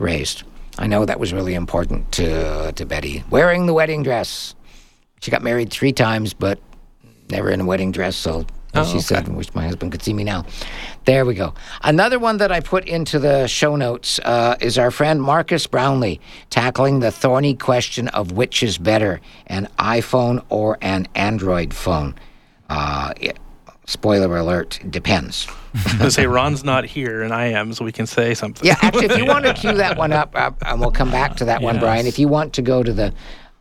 raised. 0.00 0.42
I 0.76 0.88
know 0.88 1.04
that 1.04 1.20
was 1.20 1.32
really 1.32 1.54
important 1.54 2.10
to, 2.12 2.72
to 2.72 2.84
Betty. 2.84 3.22
Wearing 3.30 3.66
the 3.66 3.74
wedding 3.74 4.02
dress. 4.02 4.56
She 5.24 5.30
got 5.30 5.42
married 5.42 5.70
three 5.70 5.94
times, 5.94 6.34
but 6.34 6.58
never 7.30 7.48
in 7.48 7.58
a 7.62 7.64
wedding 7.64 7.92
dress. 7.92 8.14
So 8.14 8.44
as 8.74 8.90
she 8.90 9.00
said, 9.00 9.26
wish 9.28 9.54
my 9.54 9.64
husband 9.64 9.90
could 9.90 10.02
see 10.02 10.12
me 10.12 10.22
now. 10.22 10.44
There 11.06 11.24
we 11.24 11.32
go. 11.32 11.54
Another 11.82 12.18
one 12.18 12.36
that 12.38 12.52
I 12.52 12.60
put 12.60 12.84
into 12.86 13.18
the 13.18 13.46
show 13.46 13.74
notes 13.74 14.18
uh, 14.18 14.56
is 14.60 14.76
our 14.76 14.90
friend 14.90 15.22
Marques 15.22 15.66
Brownlee 15.66 16.20
tackling 16.50 17.00
the 17.00 17.10
thorny 17.10 17.54
question 17.54 18.08
of 18.08 18.32
which 18.32 18.62
is 18.62 18.76
better, 18.76 19.22
an 19.46 19.66
iPhone 19.78 20.44
or 20.50 20.76
an 20.82 21.08
Android 21.14 21.72
phone. 21.72 22.16
Uh, 22.68 23.14
it- 23.18 23.38
spoiler 23.86 24.36
alert, 24.36 24.78
depends. 24.90 25.46
I 26.00 26.08
say 26.08 26.26
Ron's 26.26 26.64
not 26.64 26.84
here 26.84 27.22
and 27.22 27.32
I 27.32 27.46
am, 27.46 27.72
so 27.72 27.84
we 27.84 27.92
can 27.92 28.06
say 28.06 28.34
something. 28.34 28.66
Yeah, 28.66 28.76
actually, 28.82 29.06
if 29.06 29.16
you 29.18 29.26
want 29.26 29.44
to 29.46 29.54
cue 29.60 29.72
that 29.72 29.96
one 29.96 30.12
up, 30.12 30.32
uh, 30.34 30.50
and 30.66 30.80
we'll 30.80 30.90
come 30.90 31.10
back 31.10 31.36
to 31.36 31.46
that 31.46 31.62
one, 31.62 31.78
Brian. 31.78 32.06
If 32.06 32.18
you 32.18 32.28
want 32.28 32.52
to 32.54 32.62
go 32.62 32.82
to 32.82 32.92
the 32.92 33.12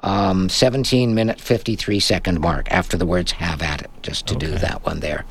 um, 0.04 0.50
17 0.50 1.16
minute 1.16 1.40
53 1.42 2.00
second 2.00 2.40
mark 2.40 2.72
after 2.72 2.98
the 2.98 3.06
words 3.06 3.32
"have 3.34 3.62
at 3.62 3.82
it," 3.82 3.90
just 4.02 4.28
to 4.28 4.36
do 4.36 4.48
that 4.60 4.86
one 4.86 5.00
there. 5.00 5.26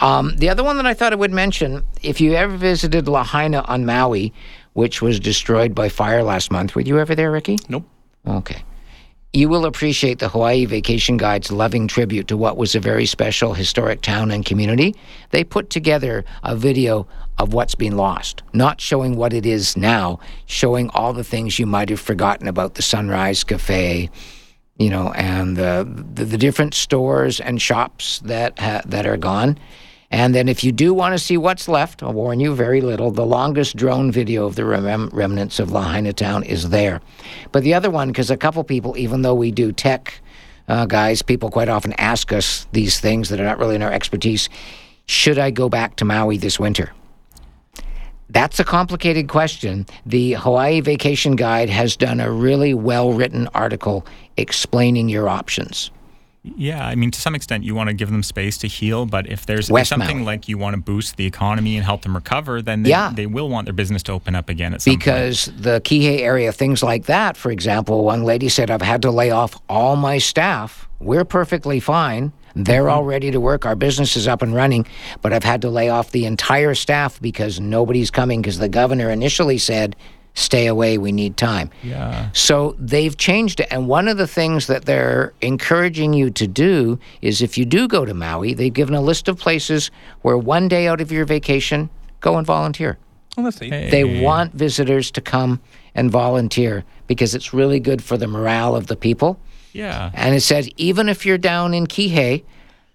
Um, 0.00 0.36
the 0.36 0.48
other 0.48 0.62
one 0.62 0.76
that 0.76 0.86
I 0.86 0.94
thought 0.94 1.12
I 1.12 1.16
would 1.16 1.32
mention, 1.32 1.82
if 2.02 2.20
you 2.20 2.34
ever 2.34 2.56
visited 2.56 3.08
Lahaina 3.08 3.62
on 3.66 3.84
Maui, 3.84 4.32
which 4.74 5.02
was 5.02 5.18
destroyed 5.18 5.74
by 5.74 5.88
fire 5.88 6.22
last 6.22 6.50
month, 6.52 6.74
were 6.74 6.80
you 6.82 6.98
ever 7.00 7.14
there, 7.14 7.30
Ricky? 7.32 7.58
Nope. 7.68 7.84
Okay. 8.26 8.62
you 9.32 9.48
will 9.48 9.64
appreciate 9.64 10.18
the 10.18 10.28
Hawaii 10.28 10.64
Vacation 10.64 11.16
Guide's 11.16 11.52
loving 11.52 11.86
tribute 11.86 12.26
to 12.28 12.36
what 12.36 12.56
was 12.56 12.74
a 12.74 12.80
very 12.80 13.06
special 13.06 13.54
historic 13.54 14.02
town 14.02 14.30
and 14.32 14.44
community. 14.44 14.94
They 15.30 15.44
put 15.44 15.70
together 15.70 16.24
a 16.42 16.56
video 16.56 17.06
of 17.40 17.54
what's 17.54 17.74
been 17.74 17.96
lost, 17.96 18.42
not 18.52 18.80
showing 18.80 19.16
what 19.16 19.32
it 19.32 19.46
is 19.46 19.76
now, 19.76 20.20
showing 20.46 20.90
all 20.90 21.12
the 21.14 21.24
things 21.24 21.58
you 21.58 21.66
might 21.66 21.88
have 21.88 22.00
forgotten 22.00 22.46
about 22.46 22.74
the 22.74 22.82
Sunrise 22.82 23.42
Cafe, 23.44 24.10
you 24.78 24.90
know, 24.90 25.10
and 25.12 25.56
the 25.56 25.88
the, 26.14 26.24
the 26.26 26.38
different 26.38 26.74
stores 26.74 27.40
and 27.40 27.60
shops 27.60 28.20
that 28.20 28.58
ha- 28.58 28.82
that 28.84 29.06
are 29.06 29.16
gone. 29.16 29.58
And 30.12 30.34
then, 30.34 30.48
if 30.48 30.64
you 30.64 30.72
do 30.72 30.92
want 30.92 31.14
to 31.14 31.18
see 31.18 31.36
what's 31.36 31.68
left, 31.68 32.02
I'll 32.02 32.12
warn 32.12 32.40
you 32.40 32.54
very 32.54 32.80
little. 32.80 33.12
The 33.12 33.24
longest 33.24 33.76
drone 33.76 34.10
video 34.10 34.44
of 34.44 34.56
the 34.56 34.64
rem- 34.64 35.08
remnants 35.12 35.60
of 35.60 35.70
Lahaina 35.70 36.12
town 36.12 36.42
is 36.42 36.70
there. 36.70 37.00
But 37.52 37.62
the 37.62 37.74
other 37.74 37.90
one, 37.90 38.08
because 38.08 38.28
a 38.28 38.36
couple 38.36 38.64
people, 38.64 38.98
even 38.98 39.22
though 39.22 39.34
we 39.36 39.52
do 39.52 39.70
tech 39.72 40.20
uh, 40.68 40.84
guys, 40.86 41.22
people 41.22 41.48
quite 41.50 41.68
often 41.68 41.92
ask 41.94 42.32
us 42.32 42.66
these 42.72 43.00
things 43.00 43.28
that 43.28 43.40
are 43.40 43.44
not 43.44 43.58
really 43.58 43.76
in 43.76 43.82
our 43.82 43.92
expertise. 43.92 44.48
Should 45.06 45.38
I 45.38 45.52
go 45.52 45.68
back 45.68 45.96
to 45.96 46.04
Maui 46.04 46.38
this 46.38 46.58
winter? 46.58 46.92
That's 48.30 48.60
a 48.60 48.64
complicated 48.64 49.28
question. 49.28 49.86
The 50.06 50.34
Hawaii 50.34 50.80
Vacation 50.80 51.36
Guide 51.36 51.68
has 51.68 51.96
done 51.96 52.20
a 52.20 52.30
really 52.30 52.74
well 52.74 53.12
written 53.12 53.48
article 53.54 54.06
explaining 54.36 55.08
your 55.08 55.28
options. 55.28 55.90
Yeah, 56.42 56.86
I 56.86 56.94
mean, 56.94 57.10
to 57.10 57.20
some 57.20 57.34
extent, 57.34 57.64
you 57.64 57.74
want 57.74 57.88
to 57.88 57.92
give 57.94 58.10
them 58.10 58.22
space 58.22 58.56
to 58.58 58.66
heal, 58.66 59.04
but 59.04 59.26
if 59.26 59.44
there's 59.44 59.70
West 59.70 59.90
something 59.90 60.18
Maui. 60.18 60.26
like 60.26 60.48
you 60.48 60.56
want 60.56 60.74
to 60.74 60.80
boost 60.80 61.16
the 61.18 61.26
economy 61.26 61.76
and 61.76 61.84
help 61.84 62.00
them 62.00 62.14
recover, 62.14 62.62
then 62.62 62.82
they, 62.82 62.88
Yeah. 62.90 63.12
they 63.14 63.26
will 63.26 63.50
want 63.50 63.66
their 63.66 63.74
business 63.74 64.02
to 64.04 64.12
open 64.12 64.34
up 64.34 64.48
again 64.48 64.72
at 64.72 64.80
some 64.80 64.92
point. 64.92 65.00
because 65.00 65.52
the 65.58 65.82
Kihei 65.82 66.20
area, 66.20 66.50
things 66.50 66.82
like 66.82 67.04
that, 67.06 67.36
for 67.36 67.50
example, 67.50 68.04
one 68.04 68.22
lady 68.24 68.48
said, 68.48 68.70
I've 68.70 68.80
had 68.80 69.02
to 69.02 69.10
lay 69.10 69.30
off 69.30 69.60
all 69.68 69.96
my 69.96 70.16
staff. 70.16 70.88
We're 70.98 71.26
perfectly 71.26 71.78
fine. 71.78 72.32
They're 72.54 72.82
Mm-hmm. 72.82 72.90
all 72.90 73.04
ready 73.04 73.30
to 73.30 73.40
work. 73.40 73.66
Our 73.66 73.76
business 73.76 74.16
is 74.16 74.26
up 74.28 74.42
and 74.42 74.54
running, 74.54 74.86
but 75.22 75.32
I've 75.32 75.44
had 75.44 75.62
to 75.62 75.70
lay 75.70 75.88
off 75.88 76.10
the 76.10 76.24
entire 76.26 76.74
staff 76.74 77.20
because 77.20 77.60
nobody's 77.60 78.10
coming 78.10 78.40
because 78.42 78.58
the 78.58 78.68
governor 78.68 79.10
initially 79.10 79.58
said, 79.58 79.96
stay 80.34 80.66
away, 80.66 80.96
we 80.96 81.12
need 81.12 81.36
time. 81.36 81.70
Yeah. 81.82 82.30
So 82.32 82.76
they've 82.78 83.16
changed 83.16 83.60
it. 83.60 83.68
And 83.70 83.88
one 83.88 84.08
of 84.08 84.16
the 84.16 84.26
things 84.26 84.68
that 84.68 84.84
they're 84.84 85.32
encouraging 85.40 86.12
you 86.12 86.30
to 86.30 86.46
do 86.46 86.98
is 87.20 87.42
if 87.42 87.58
you 87.58 87.64
do 87.64 87.86
go 87.88 88.04
to 88.04 88.14
Maui, 88.14 88.54
they've 88.54 88.72
given 88.72 88.94
a 88.94 89.00
list 89.00 89.28
of 89.28 89.38
places 89.38 89.90
where 90.22 90.38
one 90.38 90.68
day 90.68 90.86
out 90.86 91.00
of 91.00 91.10
your 91.12 91.24
vacation, 91.24 91.90
go 92.20 92.36
and 92.36 92.46
volunteer. 92.46 92.96
Well, 93.36 93.44
let's. 93.44 93.58
They 93.58 94.22
want 94.22 94.54
visitors 94.54 95.10
to 95.12 95.20
come 95.20 95.60
and 95.94 96.10
volunteer 96.10 96.84
because 97.06 97.34
it's 97.34 97.52
really 97.52 97.80
good 97.80 98.02
for 98.02 98.16
the 98.16 98.26
morale 98.26 98.74
of 98.76 98.86
the 98.86 98.96
people. 98.96 99.38
Yeah. 99.72 100.10
And 100.14 100.34
it 100.34 100.40
says 100.40 100.68
even 100.76 101.08
if 101.08 101.24
you're 101.24 101.38
down 101.38 101.74
in 101.74 101.86
Kihei, 101.86 102.44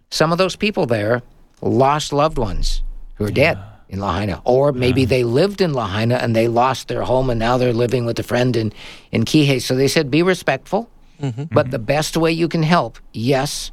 some 0.10 0.32
of 0.32 0.38
those 0.38 0.56
people 0.56 0.86
there 0.86 1.22
lost 1.62 2.14
loved 2.14 2.38
ones 2.38 2.84
who 3.16 3.26
are 3.26 3.32
dead 3.32 3.58
in 3.90 4.00
Lahaina. 4.00 4.42
Or 4.44 4.72
maybe 4.72 5.06
they 5.06 5.24
lived 5.24 5.62
in 5.62 5.74
Lahaina 5.74 6.16
and 6.16 6.36
they 6.36 6.48
lost 6.48 6.88
their 6.88 7.04
home 7.04 7.30
and 7.30 7.40
now 7.40 7.58
they're 7.58 7.74
living 7.74 8.06
with 8.06 8.20
a 8.20 8.24
friend 8.24 8.56
in, 8.56 8.74
in 9.12 9.26
Kihei. 9.26 9.62
So 9.62 9.76
they 9.76 9.88
said 9.88 10.12
be 10.12 10.24
respectful. 10.24 10.90
Mm-hmm. 11.22 11.44
But 11.52 11.72
the 11.72 11.80
best 11.80 12.18
way 12.18 12.32
you 12.32 12.48
can 12.48 12.64
help, 12.64 13.00
yes, 13.14 13.72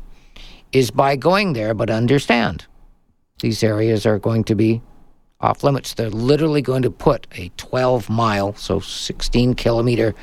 is 0.70 0.90
by 0.90 1.16
going 1.16 1.54
there, 1.54 1.74
but 1.74 1.90
understand 1.90 2.66
these 3.40 3.64
areas 3.64 4.06
are 4.06 4.18
going 4.18 4.44
to 4.44 4.54
be 4.54 4.80
off 5.40 5.64
limits. 5.64 5.94
They're 5.94 6.08
literally 6.08 6.62
going 6.62 6.82
to 6.82 6.90
put 6.90 7.26
a 7.32 7.50
12 7.56 8.08
mile, 8.08 8.54
so 8.54 8.78
16 8.78 9.54
kilometer 9.54 10.14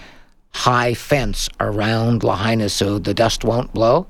high 0.51 0.93
fence 0.93 1.49
around 1.59 2.23
Lahaina 2.23 2.69
so 2.69 2.99
the 2.99 3.13
dust 3.13 3.43
won't 3.43 3.73
blow 3.73 4.07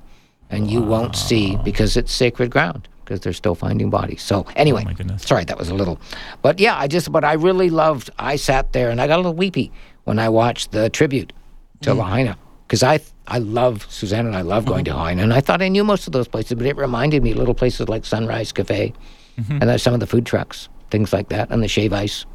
and 0.49 0.69
you 0.71 0.81
won't 0.81 1.15
see 1.15 1.57
because 1.57 1.95
it's 1.97 2.11
sacred 2.11 2.49
ground 2.49 2.87
because 3.03 3.19
they're 3.21 3.33
still 3.33 3.55
finding 3.55 3.89
bodies. 3.89 4.21
So 4.21 4.45
oh 4.47 4.51
anyway, 4.55 4.83
my 4.83 4.93
goodness. 4.93 5.23
sorry 5.23 5.43
that 5.45 5.57
was 5.57 5.69
a 5.69 5.73
little, 5.75 5.99
but 6.41 6.59
yeah, 6.59 6.77
I 6.77 6.87
just 6.87 7.11
but 7.11 7.23
I 7.23 7.33
really 7.33 7.69
loved. 7.69 8.09
I 8.19 8.35
sat 8.35 8.71
there 8.73 8.89
and 8.89 9.01
I 9.01 9.07
got 9.07 9.15
a 9.15 9.21
little 9.21 9.33
weepy 9.33 9.71
when 10.05 10.19
I 10.19 10.29
watched 10.29 10.71
the 10.71 10.89
tribute 10.89 11.33
to 11.81 11.93
Lahaina 11.93 12.37
because 12.67 12.83
I 12.83 12.99
I 13.27 13.39
love 13.39 13.85
Suzanne 13.89 14.25
and 14.25 14.35
I 14.35 14.41
love 14.41 14.65
going 14.65 14.85
to 14.85 14.91
uh-huh. 14.91 14.99
Lahaina 14.99 15.23
and 15.23 15.33
I 15.33 15.41
thought 15.41 15.61
I 15.61 15.67
knew 15.67 15.83
most 15.83 16.07
of 16.07 16.13
those 16.13 16.27
places, 16.27 16.55
but 16.55 16.65
it 16.65 16.77
reminded 16.77 17.23
me 17.23 17.33
little 17.33 17.53
places 17.53 17.89
like 17.89 18.05
Sunrise 18.05 18.51
Cafe 18.51 18.93
mm-hmm. 19.39 19.51
and 19.51 19.63
there's 19.63 19.83
some 19.83 19.93
of 19.93 19.99
the 19.99 20.07
food 20.07 20.25
trucks, 20.25 20.69
things 20.89 21.13
like 21.13 21.29
that, 21.29 21.49
and 21.51 21.61
the 21.61 21.67
shave 21.67 21.93
ice 21.93 22.25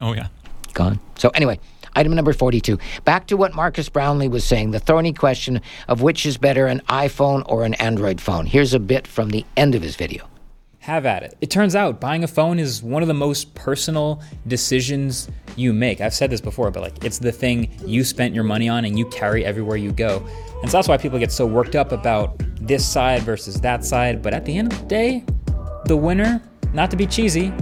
Oh, 0.00 0.14
yeah. 0.14 0.28
gone. 0.72 0.98
So 1.18 1.28
anyway, 1.34 1.60
item 1.94 2.14
number 2.14 2.32
42. 2.32 2.78
Back 3.04 3.26
to 3.28 3.36
what 3.36 3.54
Marques 3.54 3.88
Brownlee 3.88 4.28
was 4.28 4.44
saying, 4.44 4.70
the 4.70 4.80
thorny 4.80 5.12
question 5.12 5.60
of 5.88 6.02
which 6.02 6.26
is 6.26 6.36
better, 6.36 6.66
an 6.66 6.80
iPhone 6.88 7.42
or 7.46 7.64
an 7.64 7.74
Android 7.74 8.20
phone. 8.20 8.46
Here's 8.46 8.74
a 8.74 8.80
bit 8.80 9.06
from 9.06 9.30
the 9.30 9.44
end 9.56 9.74
of 9.74 9.82
his 9.82 9.96
video. 9.96 10.26
have 10.80 11.04
at 11.04 11.22
it. 11.22 11.36
It 11.40 11.50
turns 11.50 11.74
out 11.76 12.00
buying 12.00 12.24
a 12.24 12.28
phone 12.28 12.58
is 12.58 12.82
one 12.82 13.02
of 13.02 13.08
the 13.08 13.14
most 13.14 13.54
personal 13.54 14.22
decisions 14.46 15.28
you 15.56 15.72
make. 15.72 16.00
I've 16.00 16.14
said 16.14 16.30
this 16.30 16.40
before, 16.40 16.70
but 16.70 16.82
like 16.82 17.04
it's 17.04 17.18
the 17.18 17.32
thing 17.32 17.70
you 17.84 18.02
spent 18.02 18.34
your 18.34 18.44
money 18.44 18.68
on 18.68 18.84
and 18.84 18.98
you 18.98 19.06
carry 19.06 19.44
everywhere 19.44 19.76
you 19.76 19.92
go. 19.92 20.26
And 20.62 20.70
so 20.70 20.78
that's 20.78 20.88
why 20.88 20.96
people 20.96 21.18
get 21.18 21.32
so 21.32 21.46
worked 21.46 21.76
up 21.76 21.92
about 21.92 22.40
this 22.60 22.86
side 22.86 23.22
versus 23.22 23.60
that 23.60 23.84
side. 23.84 24.22
But 24.22 24.32
at 24.32 24.44
the 24.44 24.56
end 24.56 24.72
of 24.72 24.78
the 24.80 24.86
day, 24.86 25.24
the 25.84 25.96
winner, 25.96 26.42
not 26.72 26.90
to 26.92 26.96
be 26.96 27.06
cheesy, 27.06 27.52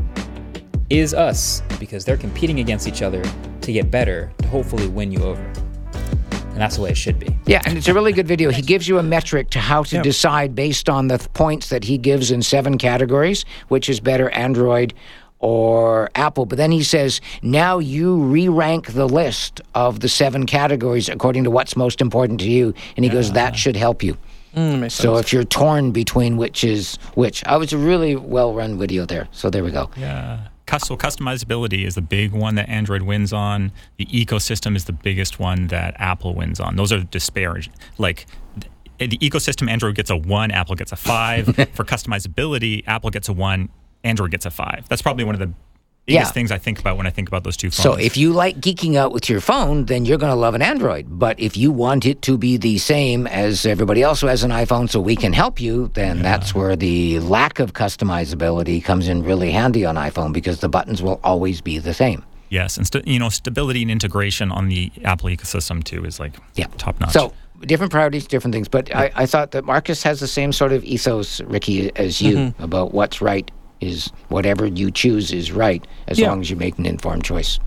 is 0.90 1.14
us 1.14 1.62
because 1.78 2.04
they're 2.04 2.16
competing 2.16 2.60
against 2.60 2.86
each 2.88 3.02
other 3.02 3.22
to 3.60 3.72
get 3.72 3.90
better, 3.90 4.32
to 4.38 4.48
hopefully 4.48 4.88
win 4.88 5.12
you 5.12 5.22
over. 5.22 5.42
And 6.32 6.56
that's 6.56 6.76
the 6.76 6.82
way 6.82 6.90
it 6.90 6.96
should 6.96 7.18
be. 7.20 7.38
Yeah, 7.46 7.62
and 7.66 7.78
it's 7.78 7.86
a 7.86 7.94
really 7.94 8.12
good 8.12 8.26
video. 8.26 8.50
He 8.50 8.62
gives 8.62 8.88
you 8.88 8.98
a 8.98 9.02
metric 9.02 9.50
to 9.50 9.60
how 9.60 9.84
to 9.84 10.02
decide 10.02 10.56
based 10.56 10.88
on 10.88 11.06
the 11.06 11.18
th- 11.18 11.32
points 11.32 11.68
that 11.68 11.84
he 11.84 11.98
gives 11.98 12.32
in 12.32 12.42
seven 12.42 12.78
categories, 12.78 13.44
which 13.68 13.88
is 13.88 14.00
better 14.00 14.28
Android 14.30 14.92
or 15.38 16.10
Apple. 16.16 16.46
But 16.46 16.58
then 16.58 16.72
he 16.72 16.82
says, 16.82 17.20
now 17.42 17.78
you 17.78 18.16
re 18.22 18.48
rank 18.48 18.92
the 18.94 19.06
list 19.06 19.60
of 19.76 20.00
the 20.00 20.08
seven 20.08 20.46
categories 20.46 21.08
according 21.08 21.44
to 21.44 21.50
what's 21.50 21.76
most 21.76 22.00
important 22.00 22.40
to 22.40 22.50
you. 22.50 22.74
And 22.96 23.04
he 23.04 23.10
goes, 23.10 23.30
that 23.32 23.52
ah. 23.52 23.56
should 23.56 23.76
help 23.76 24.02
you. 24.02 24.16
Hmm, 24.54 24.80
makes 24.80 24.94
So 24.94 25.14
sense. 25.14 25.26
if 25.26 25.32
you're 25.32 25.44
torn 25.44 25.92
between 25.92 26.38
which 26.38 26.64
is 26.64 26.96
which, 27.14 27.44
I 27.44 27.56
was 27.56 27.72
a 27.72 27.78
really 27.78 28.16
well 28.16 28.52
run 28.52 28.78
video 28.78 29.06
there. 29.06 29.28
So 29.30 29.48
there 29.48 29.62
we 29.62 29.70
go. 29.70 29.90
Yeah. 29.96 30.48
So 30.76 30.96
customizability 30.96 31.86
is 31.86 31.94
the 31.94 32.02
big 32.02 32.32
one 32.32 32.54
that 32.56 32.68
Android 32.68 33.02
wins 33.02 33.32
on. 33.32 33.72
The 33.96 34.06
ecosystem 34.06 34.76
is 34.76 34.84
the 34.84 34.92
biggest 34.92 35.38
one 35.38 35.68
that 35.68 35.94
Apple 35.98 36.34
wins 36.34 36.60
on. 36.60 36.76
Those 36.76 36.92
are 36.92 37.02
disparage. 37.02 37.70
Like 37.96 38.26
the 38.98 39.18
ecosystem, 39.18 39.70
Android 39.70 39.94
gets 39.94 40.10
a 40.10 40.16
one, 40.16 40.50
Apple 40.50 40.74
gets 40.74 40.92
a 40.92 40.96
five. 40.96 41.46
For 41.72 41.84
customizability, 41.84 42.84
Apple 42.86 43.10
gets 43.10 43.28
a 43.28 43.32
one, 43.32 43.70
Android 44.04 44.30
gets 44.30 44.46
a 44.46 44.50
five. 44.50 44.88
That's 44.88 45.02
probably 45.02 45.24
one 45.24 45.34
of 45.34 45.40
the 45.40 45.52
biggest 46.08 46.30
Yeah. 46.30 46.32
things 46.32 46.50
I 46.50 46.58
think 46.58 46.78
about 46.80 46.96
when 46.96 47.06
I 47.06 47.10
think 47.10 47.28
about 47.28 47.44
those 47.44 47.56
two 47.56 47.70
phones. 47.70 47.82
So 47.82 47.92
if 48.08 48.16
you 48.16 48.32
like 48.32 48.56
geeking 48.60 48.96
out 48.96 49.12
with 49.12 49.28
your 49.28 49.40
phone, 49.40 49.84
then 49.84 50.04
you're 50.06 50.18
going 50.18 50.32
to 50.32 50.40
love 50.46 50.54
an 50.54 50.62
Android. 50.62 51.06
But 51.08 51.38
if 51.38 51.56
you 51.56 51.70
want 51.70 52.06
it 52.06 52.22
to 52.22 52.36
be 52.38 52.56
the 52.56 52.78
same 52.78 53.26
as 53.26 53.64
everybody 53.66 54.02
else 54.02 54.20
who 54.22 54.26
has 54.28 54.42
an 54.42 54.50
iPhone 54.50 54.88
so 54.90 55.00
we 55.00 55.16
can 55.16 55.32
help 55.32 55.60
you, 55.60 55.90
then 55.94 56.22
that's 56.22 56.54
where 56.54 56.74
the 56.76 57.20
lack 57.20 57.60
of 57.60 57.72
customizability 57.74 58.82
comes 58.82 59.08
in 59.08 59.22
really 59.22 59.50
handy 59.50 59.84
on 59.84 59.96
iPhone 59.96 60.32
because 60.32 60.60
the 60.60 60.68
buttons 60.68 61.02
will 61.02 61.20
always 61.22 61.60
be 61.60 61.78
the 61.78 61.94
same. 61.94 62.24
yes, 62.50 62.78
and 62.78 62.86
st- 62.86 63.06
you 63.06 63.18
know 63.18 63.28
stability 63.28 63.82
and 63.82 63.90
integration 63.90 64.50
on 64.50 64.68
the 64.68 64.90
Apple 65.04 65.28
ecosystem 65.28 65.84
too 65.84 66.04
is 66.06 66.18
like 66.18 66.32
Yeah. 66.54 66.66
top 66.78 66.98
notch. 67.00 67.12
So 67.12 67.32
different 67.66 67.92
priorities, 67.92 68.26
different 68.26 68.54
things. 68.54 68.68
But 68.68 68.94
I, 68.94 69.10
I 69.14 69.26
thought 69.26 69.50
that 69.50 69.64
Marques 69.66 70.02
has 70.04 70.20
the 70.20 70.26
same 70.28 70.52
sort 70.52 70.72
of 70.72 70.82
ethos, 70.84 71.40
Ricky, 71.42 71.94
as 71.96 72.22
you 72.22 72.36
mm-hmm. 72.36 72.62
about 72.62 72.94
what's 72.94 73.20
right 73.20 73.50
is 73.80 74.10
whatever 74.28 74.66
you 74.66 74.90
choose 74.90 75.32
is 75.32 75.52
right 75.52 75.84
as 76.06 76.18
Yeah. 76.18 76.28
long 76.28 76.40
as 76.40 76.50
you 76.50 76.56
make 76.56 76.78
an 76.78 76.86
informed 76.86 77.24
choice. 77.24 77.58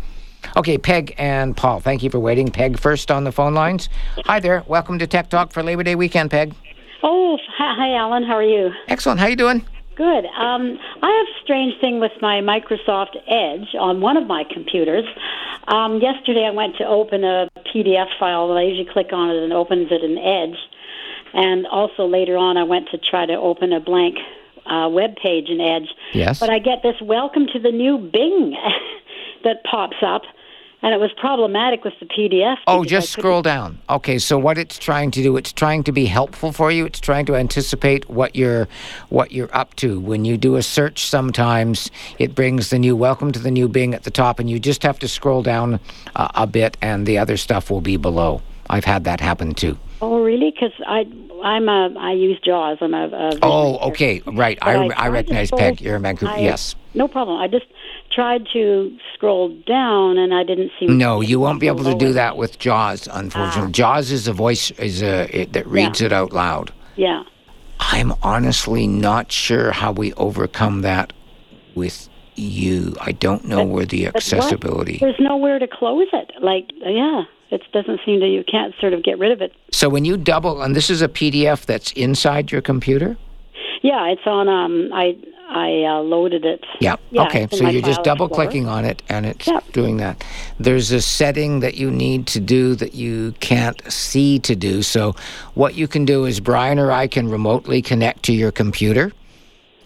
Okay, 0.58 0.78
Peg 0.78 1.14
and 1.18 1.56
Paul, 1.56 1.80
thank 1.80 2.04
you 2.04 2.10
for 2.10 2.20
waiting. 2.20 2.50
Peg 2.50 2.80
first 2.80 3.12
on 3.12 3.24
the 3.24 3.32
phone 3.32 3.54
lines. 3.54 3.90
Hi 4.26 4.40
there. 4.40 4.64
Welcome 4.68 4.98
to 5.00 5.08
Tech 5.08 5.30
Talk 5.30 5.52
for 5.52 5.62
Labor 5.64 5.84
Day 5.84 5.96
weekend, 5.96 6.32
Peg. 6.32 6.54
Oh, 7.04 7.38
hi, 7.58 7.76
hi, 7.78 7.94
Alan. 7.96 8.24
How 8.24 8.36
are 8.36 8.44
you? 8.44 8.72
Excellent. 8.88 9.20
How 9.20 9.28
you 9.28 9.36
doing? 9.36 9.64
Good. 9.96 10.26
Um, 10.38 10.80
I 11.04 11.10
have 11.10 11.28
a 11.28 11.44
strange 11.44 11.80
thing 11.80 12.00
with 12.00 12.12
my 12.22 12.42
Microsoft 12.42 13.16
Edge 13.28 13.76
on 13.80 14.02
one 14.02 14.18
of 14.18 14.26
my 14.26 14.44
computers. 14.52 15.06
Um, 15.68 16.00
yesterday, 16.02 16.46
I 16.46 16.52
went 16.52 16.76
to 16.78 16.86
open 16.88 17.24
a 17.24 17.50
PDF 17.74 18.08
file. 18.20 18.52
I 18.52 18.64
usually 18.64 18.88
click 18.92 19.14
on 19.14 19.30
it 19.30 19.44
and 19.44 19.54
opens 19.54 19.90
it 19.92 20.04
in 20.04 20.18
Edge. 20.18 20.58
And 21.34 21.68
also 21.68 22.06
later 22.08 22.36
on, 22.36 22.58
I 22.58 22.64
went 22.64 22.90
to 22.90 22.98
try 22.98 23.26
to 23.26 23.34
open 23.34 23.74
a 23.74 23.80
blank 23.80 24.18
uh, 24.66 24.90
web 24.90 25.16
page 25.16 25.50
in 25.50 25.60
Edge. 25.60 25.90
Yes. 26.14 26.40
But 26.40 26.50
I 26.50 26.60
get 26.60 26.84
this 26.84 26.96
"Welcome 27.02 27.48
to 27.54 27.60
the 27.60 27.72
new 27.72 27.98
Bing" 27.98 28.56
that 29.44 29.64
pops 29.64 29.98
up, 30.02 30.24
and 30.82 30.94
it 30.94 31.00
was 31.00 31.12
problematic 31.18 31.84
with 31.84 31.94
the 32.00 32.06
PDF. 32.06 32.58
Oh, 32.68 32.84
just 32.84 33.12
scroll 33.12 33.42
down. 33.42 33.80
Okay, 33.90 34.18
so 34.18 34.38
what 34.38 34.58
it's 34.58 34.78
trying 34.78 35.12
to 35.12 35.22
do, 35.22 35.38
it's 35.38 35.54
trying 35.54 35.84
to 35.84 35.92
be 35.92 36.06
helpful 36.06 36.52
for 36.52 36.72
you. 36.72 36.86
It's 36.86 37.00
trying 37.00 37.26
to 37.28 37.36
anticipate 37.36 38.10
what 38.10 38.36
you're 38.36 38.68
what 39.10 39.32
you're 39.32 39.56
up 39.56 39.76
to. 39.78 40.00
When 40.00 40.26
you 40.26 40.38
do 40.38 40.56
a 40.56 40.64
search 40.64 41.06
sometimes 41.06 41.92
it 42.20 42.36
brings 42.36 42.70
the 42.70 42.80
new 42.80 42.96
welcome 42.96 43.32
to 43.32 43.40
the 43.40 43.52
new 43.52 43.68
Bing 43.68 43.94
at 43.94 44.04
the 44.04 44.12
top 44.12 44.40
and 44.40 44.50
you 44.50 44.60
just 44.60 44.84
have 44.84 45.00
to 45.00 45.08
scroll 45.08 45.44
down 45.44 45.80
uh, 46.16 46.30
a 46.36 46.48
bit 46.48 46.78
and 46.82 47.06
the 47.06 47.18
other 47.18 47.38
stuff 47.38 47.70
will 47.70 47.82
be 47.82 47.98
below. 47.98 48.42
I've 48.72 48.86
had 48.86 49.04
that 49.04 49.20
happen 49.20 49.54
too. 49.54 49.78
Oh, 50.02 50.24
really? 50.24 50.50
Because 50.52 50.72
I 50.88 51.06
I'm 51.44 51.68
a 51.68 51.94
I 52.00 52.14
use 52.14 52.40
Jaws. 52.44 52.78
I'm 52.82 52.94
a. 52.94 53.08
a 53.08 53.40
Oh, 53.42 53.78
okay, 53.90 54.22
right. 54.26 54.58
I, 54.62 54.88
But 54.88 54.94
tried 54.96 55.06
I 55.06 55.08
recognize 55.10 55.48
scroll- 55.50 55.60
Peg. 55.60 55.82
You're 55.82 55.96
in 55.98 56.02
Vancouver. 56.04 56.32
I- 56.32 56.40
yes. 56.40 56.76
No 56.94 57.08
problem. 57.08 57.38
I 57.40 57.48
just 57.48 57.66
tried 58.12 58.46
to 58.54 58.98
scroll 59.14 59.50
down 59.66 60.18
and 60.18 60.34
I 60.34 60.44
didn't 60.44 60.72
see. 60.80 60.88
No, 60.88 61.22
you 61.22 61.40
won't 61.40 61.60
be 61.60 61.68
able 61.68 61.84
to 61.86 61.96
do 61.96 62.14
that 62.14 62.36
with 62.38 62.60
Jaws. 62.60 63.08
Unfortunately, 63.12 63.70
Ah. 63.70 63.72
Jaws 63.72 64.12
is 64.12 64.28
a 64.28 64.34
voice 64.34 64.72
is 64.72 65.02
a 65.02 65.42
it, 65.42 65.54
that 65.54 65.68
reads 65.68 66.02
it 66.02 66.12
out 66.12 66.34
loud. 66.34 66.72
Yeah. 66.96 67.24
I'm 67.80 68.14
honestly 68.22 68.88
not 68.88 69.32
sure 69.32 69.72
how 69.72 69.92
we 69.92 70.14
overcome 70.14 70.82
that 70.82 71.14
with 71.76 72.10
you. 72.36 72.96
I 73.02 73.12
don't 73.14 73.46
know 73.46 73.64
where 73.64 73.86
the 73.86 74.06
But 74.06 74.18
accessibility. 74.18 74.98
There's 75.00 75.20
nowhere 75.20 75.58
to 75.60 75.68
close 75.68 76.08
it. 76.14 76.32
Like, 76.42 76.66
yeah, 76.86 77.24
it 77.52 77.62
doesn't 77.74 78.00
seem 78.06 78.20
to. 78.22 78.28
You 78.28 78.44
can't 78.44 78.74
sort 78.80 78.94
of 78.94 79.04
get 79.04 79.20
rid 79.20 79.32
of 79.32 79.42
it. 79.42 79.54
So 79.72 79.90
when 79.90 80.06
you 80.06 80.18
double, 80.18 80.62
and 80.62 80.76
this 80.76 80.90
is 80.90 81.02
a 81.02 81.08
PDF 81.08 81.66
that's 81.66 81.92
inside 81.92 82.52
your 82.52 82.62
computer. 82.62 83.18
Yeah, 83.84 84.08
it's 84.08 84.26
on. 84.26 84.48
Um, 84.48 84.90
I 84.94 85.18
I 85.52 85.84
uh, 85.84 86.00
loaded 86.00 86.46
it. 86.46 86.64
Yeah. 86.80 86.96
Yeah, 87.10 87.24
okay. 87.24 87.48
So 87.52 87.68
you're 87.68 87.82
just 87.82 88.04
double 88.04 88.28
explorer. 88.28 88.48
clicking 88.48 88.68
on 88.68 88.86
it 88.86 89.04
and 89.10 89.26
it's 89.26 89.48
Yep. 89.48 89.74
doing 89.74 89.98
that. 89.98 90.24
There's 90.60 90.92
a 90.92 91.02
setting 91.02 91.60
that 91.60 91.76
you 91.76 91.92
need 91.92 92.26
to 92.28 92.40
do 92.40 92.74
that 92.76 92.94
you 92.94 93.34
can't 93.42 93.82
see 93.92 94.40
to 94.40 94.56
do. 94.56 94.82
So 94.82 95.14
what 95.54 95.76
you 95.76 95.90
can 95.90 96.06
do 96.06 96.24
is 96.24 96.40
Brian 96.40 96.80
or 96.80 96.90
I 96.92 97.08
can 97.08 97.28
remotely 97.28 97.82
connect 97.82 98.24
to 98.24 98.34
your 98.34 98.52
computer 98.54 99.12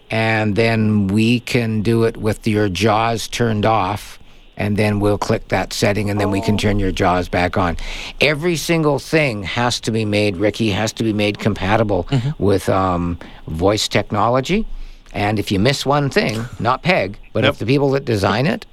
and 0.08 0.54
then 0.54 1.08
we 1.08 1.40
can 1.40 1.82
do 1.82 2.04
it 2.04 2.16
with 2.16 2.46
your 2.46 2.68
jaws 2.68 3.26
turned 3.26 3.66
off 3.66 4.20
and 4.56 4.76
then 4.76 5.00
we'll 5.00 5.18
click 5.18 5.48
that 5.48 5.72
setting 5.72 6.08
and 6.10 6.20
then 6.20 6.30
we 6.30 6.40
can 6.40 6.56
turn 6.56 6.78
your 6.78 6.92
jaws 6.92 7.28
back 7.28 7.56
on. 7.56 7.76
Every 8.20 8.56
single 8.56 8.98
thing 8.98 9.42
has 9.42 9.80
to 9.80 9.90
be 9.90 10.04
made, 10.04 10.36
Ricky, 10.36 10.70
has 10.70 10.92
to 10.94 11.04
be 11.04 11.12
made 11.12 11.38
compatible 11.38 12.08
with 12.38 12.68
um, 12.68 13.18
voice 13.48 13.88
technology. 13.88 14.66
And 15.12 15.38
if 15.38 15.50
you 15.52 15.58
miss 15.58 15.86
one 15.86 16.10
thing, 16.10 16.44
not 16.60 16.82
Peg, 16.82 17.18
but 17.32 17.44
Yep. 17.44 17.52
if 17.54 17.58
the 17.58 17.66
people 17.66 17.90
that 17.92 18.04
design 18.04 18.46
it, 18.46 18.66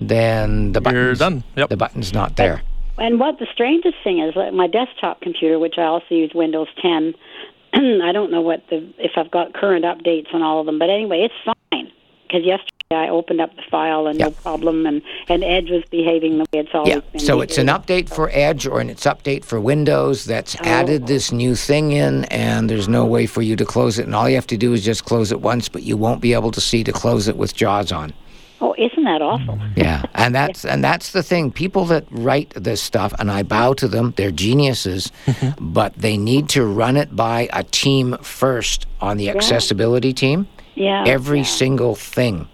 then 0.00 0.72
the 0.72 0.80
You're 0.80 0.92
button's, 1.14 1.18
done. 1.18 1.44
Yep. 1.56 1.68
the 1.70 1.76
button's 1.76 2.12
not 2.12 2.36
there. 2.36 2.62
And 2.98 3.20
what 3.20 3.38
the 3.38 3.46
strangest 3.52 3.96
thing 4.02 4.18
is, 4.20 4.34
like 4.34 4.52
my 4.52 4.66
desktop 4.66 5.20
computer, 5.20 5.58
which 5.58 5.74
I 5.78 5.84
also 5.84 6.06
use 6.14 6.32
Windows 6.34 6.68
10. 6.82 7.14
I 7.74 8.12
don't 8.12 8.30
know 8.30 8.40
what 8.40 8.64
the 8.70 8.92
if 8.98 9.12
I've 9.16 9.30
got 9.30 9.54
current 9.54 9.84
updates 9.84 10.32
on 10.34 10.42
all 10.42 10.58
of 10.60 10.66
them, 10.66 10.78
but 10.78 10.90
anyway, 10.90 11.20
it's 11.22 11.34
fine 11.70 11.90
because 12.26 12.44
yesterday 12.44 12.70
I 12.90 13.10
opened 13.10 13.42
up 13.42 13.54
the 13.54 13.60
file 13.70 14.06
and 14.06 14.18
no 14.18 14.30
problem, 14.30 14.86
and 14.86 15.02
and 15.28 15.44
Edge 15.44 15.68
was 15.68 15.82
behaving 15.90 16.38
the 16.38 16.44
way 16.44 16.60
it's 16.60 16.70
always 16.72 16.94
Yeah. 16.94 17.00
been. 17.12 17.20
So 17.20 17.42
it's 17.42 17.58
an 17.58 17.66
update 17.66 18.08
for 18.08 18.30
Edge 18.32 18.66
or 18.66 18.80
an 18.80 18.88
it's 18.88 19.04
update 19.04 19.44
for 19.44 19.60
Windows 19.60 20.24
that's 20.24 20.56
oh. 20.58 20.64
added 20.64 21.06
this 21.06 21.30
new 21.30 21.54
thing 21.54 21.92
in, 21.92 22.24
and 22.24 22.70
there's 22.70 22.88
no 22.88 23.04
way 23.04 23.26
for 23.26 23.42
you 23.42 23.56
to 23.56 23.66
close 23.66 23.98
it. 23.98 24.06
And 24.06 24.14
all 24.14 24.26
you 24.26 24.36
have 24.36 24.46
to 24.46 24.56
do 24.56 24.72
is 24.72 24.82
just 24.82 25.04
close 25.04 25.30
it 25.30 25.42
once, 25.42 25.68
but 25.68 25.82
you 25.82 25.98
won't 25.98 26.22
be 26.22 26.32
able 26.32 26.50
to 26.50 26.62
see 26.62 26.82
to 26.82 26.90
close 26.90 27.28
it 27.28 27.36
with 27.36 27.54
JAWS 27.54 27.92
on. 27.92 28.14
Oh, 28.62 28.74
isn't 28.78 29.04
that 29.04 29.20
awful? 29.20 29.58
Yeah, 29.76 30.04
and 30.14 30.34
that's 30.40 30.64
and 30.64 30.82
that's 30.82 31.12
the 31.12 31.22
thing. 31.22 31.52
People 31.52 31.84
that 31.86 32.06
write 32.10 32.54
this 32.56 32.80
stuff, 32.80 33.12
and 33.18 33.30
I 33.30 33.42
bow 33.42 33.74
to 33.74 33.86
them. 33.86 34.14
They're 34.16 34.30
geniuses, 34.30 35.12
but 35.60 35.92
they 35.92 36.16
need 36.16 36.48
to 36.50 36.64
run 36.64 36.96
it 36.96 37.14
by 37.14 37.50
a 37.52 37.64
team 37.64 38.16
first 38.22 38.86
on 39.02 39.18
the 39.18 39.28
accessibility 39.28 40.14
team. 40.14 40.48
Yeah. 40.74 41.04
Every 41.06 41.40
yeah. 41.40 41.44
single 41.44 41.94
thing. 41.94 42.48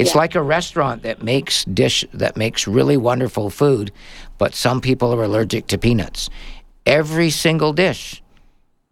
It's 0.00 0.14
like 0.14 0.34
a 0.34 0.42
restaurant 0.42 1.02
that 1.02 1.22
makes 1.22 1.64
dish 1.64 2.04
that 2.12 2.36
makes 2.36 2.66
really 2.66 2.96
wonderful 2.96 3.50
food, 3.50 3.92
but 4.38 4.54
some 4.54 4.80
people 4.80 5.14
are 5.14 5.22
allergic 5.22 5.66
to 5.68 5.78
peanuts. 5.78 6.30
Every 6.86 7.30
single 7.30 7.72
dish 7.72 8.22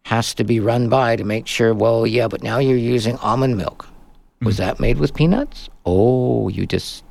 has 0.03 0.33
to 0.35 0.43
be 0.43 0.59
run 0.59 0.89
by 0.89 1.15
to 1.15 1.23
make 1.23 1.47
sure. 1.47 1.73
Well, 1.73 2.07
yeah, 2.07 2.27
but 2.27 2.43
now 2.43 2.59
you're 2.59 2.77
using 2.77 3.17
almond 3.17 3.57
milk. 3.57 3.87
Was 4.41 4.55
mm. 4.55 4.59
that 4.59 4.79
made 4.79 4.97
with 4.99 5.13
peanuts? 5.13 5.69
Oh, 5.85 6.47
you 6.49 6.65
just 6.65 7.03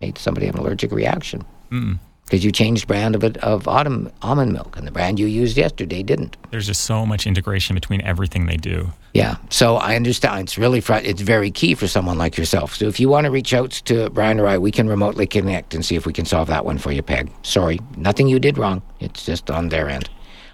made 0.00 0.18
somebody 0.18 0.46
have 0.46 0.54
an 0.54 0.60
allergic 0.60 0.92
reaction 0.92 1.44
mm. 1.70 1.98
Because 2.28 2.44
you 2.44 2.52
changed 2.52 2.86
brand 2.86 3.14
of 3.14 3.24
it 3.24 3.38
of 3.38 3.66
autumn 3.66 4.12
almond 4.20 4.52
milk, 4.52 4.76
and 4.76 4.86
the 4.86 4.90
brand 4.90 5.18
you 5.18 5.26
used 5.26 5.56
yesterday 5.56 6.02
didn't. 6.02 6.36
There's 6.50 6.66
just 6.66 6.82
so 6.82 7.06
much 7.06 7.26
integration 7.26 7.74
between 7.74 8.02
everything 8.02 8.46
they 8.46 8.56
do. 8.56 8.92
Yeah, 9.14 9.36
so 9.48 9.76
I 9.76 9.96
understand. 9.96 10.42
It's 10.42 10.58
really 10.58 10.80
fr- 10.80 10.94
it's 10.94 11.22
very 11.22 11.50
key 11.50 11.74
for 11.74 11.88
someone 11.88 12.18
like 12.18 12.36
yourself. 12.36 12.74
So 12.74 12.86
if 12.86 13.00
you 13.00 13.08
want 13.08 13.24
to 13.24 13.30
reach 13.30 13.54
out 13.54 13.70
to 13.86 14.10
Brian 14.10 14.38
or 14.38 14.46
I, 14.46 14.58
we 14.58 14.70
can 14.70 14.88
remotely 14.88 15.26
connect 15.26 15.74
and 15.74 15.84
see 15.84 15.96
if 15.96 16.04
we 16.04 16.12
can 16.12 16.26
solve 16.26 16.48
that 16.48 16.64
one 16.64 16.76
for 16.76 16.92
you, 16.92 17.02
Peg. 17.02 17.32
Sorry, 17.42 17.80
nothing 17.96 18.28
you 18.28 18.38
did 18.38 18.58
wrong. 18.58 18.82
It's 19.00 19.24
just 19.24 19.50
on 19.50 19.70
their 19.70 19.88
end. 19.88 20.10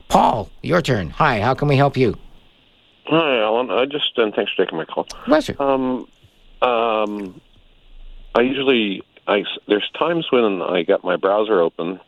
Paul, 0.09 0.49
your 0.63 0.81
turn. 0.81 1.11
Hi, 1.11 1.41
how 1.41 1.55
can 1.55 1.67
we 1.67 1.77
help 1.77 1.97
you? 1.97 2.17
Hi, 3.07 3.41
Alan. 3.41 3.71
I 3.71 3.85
just 3.87 4.17
and 4.17 4.33
thanks 4.33 4.53
for 4.55 4.65
taking 4.65 4.79
my 4.79 4.85
call. 4.85 5.05
Pleasure. 5.25 5.61
Um, 5.61 6.07
um, 6.63 7.41
I 8.35 8.43
usually 8.43 9.03
I 9.27 9.45
there's 9.67 9.89
times 9.99 10.27
when 10.31 10.63
I 10.63 10.83
got 10.83 11.05
my 11.05 11.17
browser 11.17 11.61
open, 11.61 12.01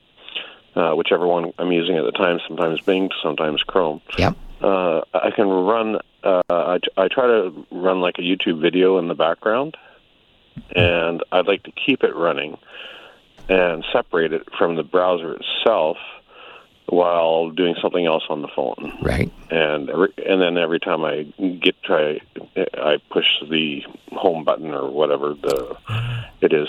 uh, 0.75 0.93
whichever 0.93 1.27
one 1.27 1.53
I'm 1.59 1.73
using 1.73 1.97
at 1.97 2.05
the 2.05 2.13
time. 2.13 2.39
Sometimes 2.47 2.81
Bing, 2.81 3.11
sometimes 3.23 3.63
Chrome. 3.63 4.01
Yep. 4.19 4.37
Uh, 4.63 5.01
I 5.15 5.31
can 5.35 5.49
run. 5.49 5.97
Uh, 6.23 6.43
I, 6.49 6.79
I 6.97 7.09
try 7.09 7.27
to 7.27 7.67
run 7.71 8.01
like 8.01 8.19
a 8.19 8.23
YouTube 8.23 8.61
video 8.61 8.99
in 8.99 9.09
the 9.09 9.15
background, 9.15 9.77
and 10.75 11.23
I'd 11.33 11.47
like 11.47 11.63
to 11.65 11.73
keep 11.73 12.03
it 12.03 12.15
running 12.15 12.59
and 13.49 13.85
separate 13.93 14.33
it 14.33 14.43
from 14.59 14.77
the 14.77 14.83
browser 14.83 15.37
itself 15.37 15.99
while 16.89 17.51
doing 17.51 17.75
something 17.83 18.07
else 18.07 18.23
on 18.29 18.43
the 18.43 18.49
phone 18.55 18.97
Right. 19.03 19.31
and 19.51 19.91
every, 19.91 20.13
and 20.25 20.41
then 20.41 20.57
every 20.57 20.79
time 20.79 21.05
I 21.05 21.25
get 21.61 21.81
try, 21.83 22.21
I 22.57 22.99
push 23.11 23.27
the 23.51 23.83
home 24.13 24.45
button 24.45 24.71
or 24.73 24.91
whatever 24.91 25.35
the 25.35 25.77
it 26.41 26.53
is. 26.53 26.69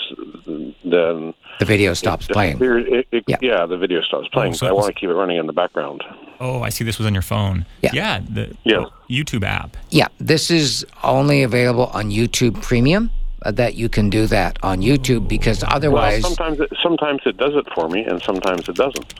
Then 0.84 1.34
The 1.60 1.64
video 1.64 1.94
stops 1.94 2.28
it 2.28 2.32
playing. 2.32 2.58
It, 2.60 3.06
it, 3.12 3.24
Yeah. 3.26 3.36
yeah. 3.40 3.66
the 3.66 3.76
video 3.76 4.00
stops 4.02 4.28
playing. 4.28 4.54
so 4.54 4.66
I 4.66 4.72
want 4.72 4.86
to 4.86 4.92
keep 4.92 5.08
it 5.10 5.14
running 5.14 5.36
in 5.36 5.46
the 5.46 5.52
background. 5.52 6.02
Oh, 6.40 6.62
I 6.62 6.68
see 6.70 6.84
this 6.84 6.98
was 6.98 7.06
on 7.06 7.12
your 7.14 7.22
phone. 7.22 7.64
Yeah. 7.82 8.20
the 8.28 8.56
Yeah. 8.64 8.86
YouTube 9.08 9.44
app. 9.44 9.76
Yeah, 9.90 10.08
this 10.18 10.50
is 10.50 10.84
only 11.04 11.42
available 11.42 11.86
on 11.94 12.10
YouTube 12.10 12.60
Premium. 12.62 13.10
Uh, 13.46 13.52
that 13.52 13.76
you 13.76 13.88
can 13.88 14.10
do 14.10 14.26
that 14.26 14.58
on 14.64 14.80
YouTube 14.80 15.28
because 15.28 15.62
otherwise, 15.68 16.24
well, 16.24 16.32
sometimes 16.34 16.58
it, 16.58 16.72
sometimes 16.82 17.20
it 17.24 17.36
does 17.36 17.54
it 17.54 17.64
for 17.72 17.88
me, 17.88 18.02
and 18.02 18.20
sometimes 18.20 18.68
it 18.68 18.74
doesn't. 18.74 19.14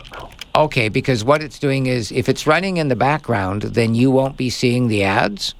Okay, 0.54 0.88
because 0.88 1.24
what 1.24 1.42
it's 1.42 1.58
doing 1.58 1.86
is 1.86 2.10
if 2.10 2.28
it's 2.28 2.46
running 2.46 2.78
in 2.78 2.88
the 2.88 2.96
background, 2.96 3.62
then 3.62 3.94
you 3.94 4.10
won't 4.10 4.36
be 4.36 4.50
seeing 4.50 4.88
the 4.88 5.04
ads, 5.04 5.54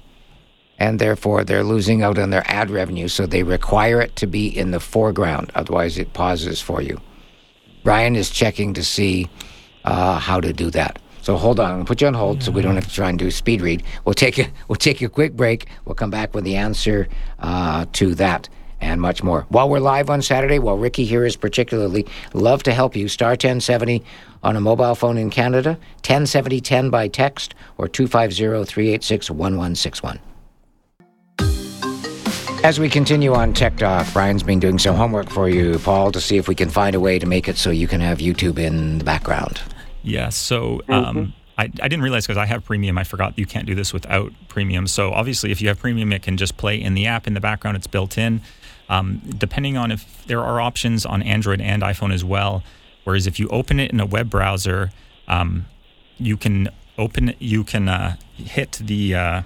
and 0.77 0.99
therefore 0.99 1.43
they're 1.43 1.63
losing 1.63 2.01
out 2.01 2.17
on 2.17 2.31
their 2.31 2.43
ad 2.47 2.69
revenue. 2.69 3.07
So 3.07 3.25
they 3.25 3.43
require 3.43 4.01
it 4.01 4.15
to 4.17 4.27
be 4.27 4.47
in 4.47 4.71
the 4.71 4.79
foreground, 4.79 5.51
otherwise 5.55 5.97
it 5.97 6.13
pauses 6.13 6.59
for 6.59 6.81
you. 6.81 6.99
Brian 7.83 8.15
is 8.15 8.29
checking 8.29 8.73
to 8.73 8.83
see 8.83 9.29
uh, 9.85 10.19
how 10.19 10.41
to 10.41 10.51
do 10.51 10.69
that. 10.71 10.99
So 11.21 11.37
hold 11.37 11.59
on, 11.59 11.79
I'll 11.79 11.85
put 11.85 12.01
you 12.01 12.07
on 12.07 12.13
hold 12.13 12.43
so 12.43 12.51
we 12.51 12.61
don't 12.61 12.75
have 12.75 12.87
to 12.87 12.93
try 12.93 13.09
and 13.09 13.19
do 13.19 13.29
speed 13.29 13.61
read. 13.61 13.83
We'll 14.05 14.15
take 14.15 14.39
a 14.39 14.47
we'll 14.67 14.77
take 14.77 15.01
a 15.01 15.09
quick 15.09 15.33
break. 15.35 15.67
We'll 15.85 15.95
come 15.95 16.09
back 16.09 16.33
with 16.33 16.43
the 16.43 16.55
answer 16.55 17.07
uh, 17.39 17.85
to 17.93 18.15
that 18.15 18.49
and 18.81 19.01
much 19.01 19.23
more. 19.23 19.45
While 19.49 19.69
we're 19.69 19.79
live 19.79 20.09
on 20.09 20.21
Saturday, 20.21 20.59
while 20.59 20.77
Ricky 20.77 21.05
here 21.05 21.25
is 21.25 21.35
particularly 21.35 22.05
love 22.33 22.63
to 22.63 22.73
help 22.73 22.95
you. 22.95 23.07
Star 23.07 23.31
1070 23.31 24.03
on 24.43 24.55
a 24.55 24.61
mobile 24.61 24.95
phone 24.95 25.17
in 25.17 25.29
Canada, 25.29 25.71
107010 25.97 26.89
by 26.89 27.07
text, 27.07 27.55
or 27.77 27.87
250-386-1161. 27.87 30.19
As 32.61 32.77
we 32.77 32.89
continue 32.89 33.33
on 33.33 33.53
Tech 33.53 33.77
Talk, 33.77 34.05
Brian's 34.11 34.43
been 34.43 34.59
doing 34.59 34.79
some 34.79 34.95
homework 34.95 35.29
for 35.29 35.47
you, 35.47 35.79
Paul, 35.79 36.11
to 36.11 36.19
see 36.19 36.35
if 36.35 36.49
we 36.49 36.55
can 36.55 36.69
find 36.69 36.93
a 36.93 36.99
way 36.99 37.17
to 37.17 37.25
make 37.25 37.47
it 37.47 37.55
so 37.55 37.69
you 37.69 37.87
can 37.87 38.01
have 38.01 38.17
YouTube 38.17 38.59
in 38.59 38.97
the 38.97 39.05
background. 39.05 39.61
Yeah. 40.03 40.27
So 40.27 40.81
um, 40.89 41.33
I, 41.57 41.63
I 41.63 41.87
didn't 41.87 42.01
realize 42.01 42.27
because 42.27 42.37
I 42.37 42.45
have 42.45 42.65
premium. 42.65 42.97
I 42.97 43.05
forgot 43.05 43.37
you 43.37 43.45
can't 43.45 43.65
do 43.65 43.75
this 43.75 43.93
without 43.93 44.33
premium. 44.49 44.87
So 44.87 45.11
obviously, 45.11 45.51
if 45.51 45.61
you 45.61 45.69
have 45.69 45.79
premium, 45.79 46.11
it 46.11 46.21
can 46.21 46.35
just 46.35 46.57
play 46.57 46.81
in 46.81 46.95
the 46.95 47.05
app 47.05 47.27
in 47.27 47.33
the 47.33 47.39
background. 47.39 47.77
It's 47.77 47.87
built 47.87 48.17
in. 48.17 48.41
Um, 48.89 49.21
depending 49.37 49.77
on 49.77 49.91
if 49.91 50.25
there 50.25 50.41
are 50.43 50.59
options 50.59 51.05
on 51.05 51.21
Android 51.21 51.61
and 51.61 51.83
iPhone 51.83 52.13
as 52.13 52.23
well. 52.25 52.63
Whereas 53.03 53.27
if 53.27 53.39
you 53.39 53.47
open 53.49 53.79
it 53.79 53.91
in 53.91 53.99
a 53.99 54.05
web 54.05 54.29
browser, 54.29 54.91
um, 55.27 55.65
you 56.17 56.35
can 56.37 56.69
open 56.97 57.33
you 57.39 57.63
can 57.63 57.87
uh, 57.87 58.15
hit 58.35 58.73
the 58.83 59.15
uh, 59.15 59.41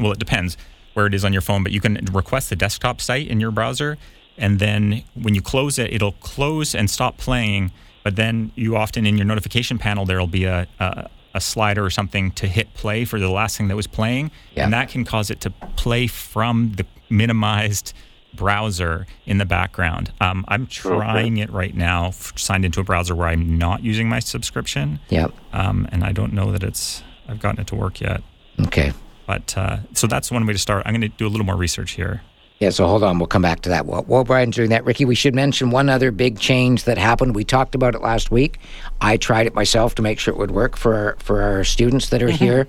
well, 0.00 0.12
it 0.12 0.18
depends 0.18 0.56
where 0.94 1.06
it 1.06 1.14
is 1.14 1.24
on 1.24 1.32
your 1.32 1.42
phone, 1.42 1.62
but 1.62 1.72
you 1.72 1.80
can 1.80 1.94
request 2.12 2.50
the 2.50 2.56
desktop 2.56 3.00
site 3.00 3.28
in 3.28 3.40
your 3.40 3.50
browser, 3.50 3.96
and 4.36 4.58
then 4.58 5.02
when 5.14 5.34
you 5.34 5.40
close 5.42 5.78
it, 5.78 5.92
it'll 5.92 6.12
close 6.12 6.74
and 6.74 6.90
stop 6.90 7.16
playing. 7.18 7.70
But 8.04 8.16
then 8.16 8.50
you 8.56 8.76
often 8.76 9.06
in 9.06 9.16
your 9.16 9.26
notification 9.26 9.78
panel 9.78 10.04
there'll 10.04 10.26
be 10.26 10.44
a 10.44 10.66
a, 10.80 11.08
a 11.34 11.40
slider 11.40 11.84
or 11.84 11.90
something 11.90 12.30
to 12.32 12.46
hit 12.46 12.74
play 12.74 13.04
for 13.04 13.18
the 13.18 13.30
last 13.30 13.56
thing 13.56 13.68
that 13.68 13.76
was 13.76 13.86
playing, 13.86 14.30
Yeah. 14.54 14.64
and 14.64 14.72
that 14.72 14.88
can 14.90 15.04
cause 15.04 15.30
it 15.30 15.40
to 15.42 15.50
play 15.76 16.08
from 16.08 16.72
the 16.76 16.84
minimized 17.08 17.94
browser 18.34 19.06
in 19.26 19.38
the 19.38 19.44
background. 19.44 20.12
Um, 20.20 20.44
I'm 20.48 20.66
trying 20.66 21.36
it 21.36 21.50
right 21.50 21.74
now, 21.74 22.08
f- 22.08 22.32
signed 22.36 22.64
into 22.64 22.80
a 22.80 22.84
browser 22.84 23.14
where 23.14 23.28
I'm 23.28 23.58
not 23.58 23.82
using 23.82 24.08
my 24.08 24.18
subscription. 24.18 25.00
Yep. 25.10 25.32
Um, 25.52 25.88
and 25.92 26.04
I 26.04 26.12
don't 26.12 26.32
know 26.32 26.52
that 26.52 26.62
it's 26.62 27.02
I've 27.28 27.40
gotten 27.40 27.60
it 27.60 27.66
to 27.68 27.74
work 27.74 28.00
yet. 28.00 28.22
Okay. 28.66 28.92
But 29.26 29.56
uh, 29.56 29.78
so 29.92 30.06
that's 30.06 30.30
one 30.30 30.44
way 30.46 30.52
to 30.52 30.58
start. 30.58 30.82
I'm 30.86 30.92
going 30.92 31.02
to 31.02 31.08
do 31.08 31.26
a 31.26 31.28
little 31.28 31.46
more 31.46 31.56
research 31.56 31.92
here. 31.92 32.22
Yeah, 32.62 32.70
so 32.70 32.86
hold 32.86 33.02
on. 33.02 33.18
We'll 33.18 33.26
come 33.26 33.42
back 33.42 33.62
to 33.62 33.70
that. 33.70 33.86
While, 33.86 34.04
while 34.04 34.22
Brian's 34.22 34.54
doing 34.54 34.70
that, 34.70 34.84
Ricky, 34.84 35.04
we 35.04 35.16
should 35.16 35.34
mention 35.34 35.70
one 35.70 35.88
other 35.88 36.12
big 36.12 36.38
change 36.38 36.84
that 36.84 36.96
happened. 36.96 37.34
We 37.34 37.42
talked 37.42 37.74
about 37.74 37.96
it 37.96 38.02
last 38.02 38.30
week. 38.30 38.60
I 39.00 39.16
tried 39.16 39.48
it 39.48 39.54
myself 39.56 39.96
to 39.96 40.02
make 40.02 40.20
sure 40.20 40.32
it 40.32 40.38
would 40.38 40.52
work 40.52 40.76
for 40.76 40.94
our, 40.94 41.16
for 41.18 41.42
our 41.42 41.64
students 41.64 42.10
that 42.10 42.22
are 42.22 42.28
mm-hmm. 42.28 42.36
here. 42.36 42.68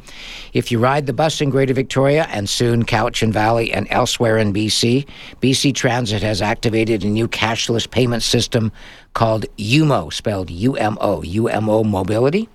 If 0.51 0.71
you 0.71 0.79
ride 0.79 1.05
the 1.05 1.13
bus 1.13 1.41
in 1.41 1.51
Greater 1.51 1.75
Victoria 1.75 2.25
and 2.31 2.49
soon 2.49 2.85
Cowichan 2.85 3.31
Valley 3.31 3.71
and 3.71 3.85
elsewhere 3.91 4.39
in 4.39 4.51
BC, 4.51 5.05
BC 5.43 5.75
Transit 5.75 6.23
has 6.23 6.41
activated 6.41 7.03
a 7.03 7.07
new 7.07 7.27
cashless 7.27 7.87
payment 7.87 8.23
system 8.23 8.71
called 9.13 9.45
UMO, 9.57 10.09
spelled 10.09 10.49
U-M-O, 10.49 11.21
UMO 11.21 11.83
Mobility. 11.83 12.49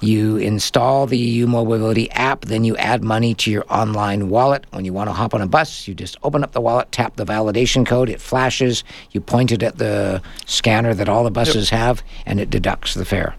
You 0.00 0.36
install 0.36 1.06
the 1.06 1.18
UMO 1.18 1.64
Mobility 1.64 2.08
app, 2.12 2.42
then 2.42 2.62
you 2.62 2.76
add 2.76 3.02
money 3.02 3.34
to 3.34 3.50
your 3.50 3.64
online 3.68 4.28
wallet. 4.28 4.64
When 4.70 4.84
you 4.84 4.92
want 4.92 5.08
to 5.08 5.12
hop 5.12 5.34
on 5.34 5.40
a 5.40 5.46
bus, 5.46 5.88
you 5.88 5.94
just 5.94 6.16
open 6.22 6.44
up 6.44 6.52
the 6.52 6.60
wallet, 6.60 6.92
tap 6.92 7.16
the 7.16 7.26
validation 7.26 7.84
code, 7.84 8.08
it 8.08 8.20
flashes, 8.20 8.84
you 9.10 9.20
point 9.20 9.50
it 9.50 9.62
at 9.62 9.78
the 9.78 10.22
scanner 10.46 10.94
that 10.94 11.08
all 11.08 11.24
the 11.24 11.32
buses 11.32 11.70
have, 11.70 12.04
and 12.26 12.38
it 12.38 12.48
deducts 12.48 12.94
the 12.94 13.04
fare. 13.04 13.34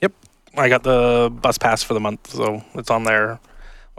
Yep. 0.00 0.12
I 0.56 0.70
got 0.70 0.84
the 0.84 1.30
bus 1.42 1.58
pass 1.58 1.82
for 1.82 1.92
the 1.92 2.00
month, 2.00 2.30
so 2.30 2.64
it's 2.74 2.90
on 2.90 3.04
there. 3.04 3.38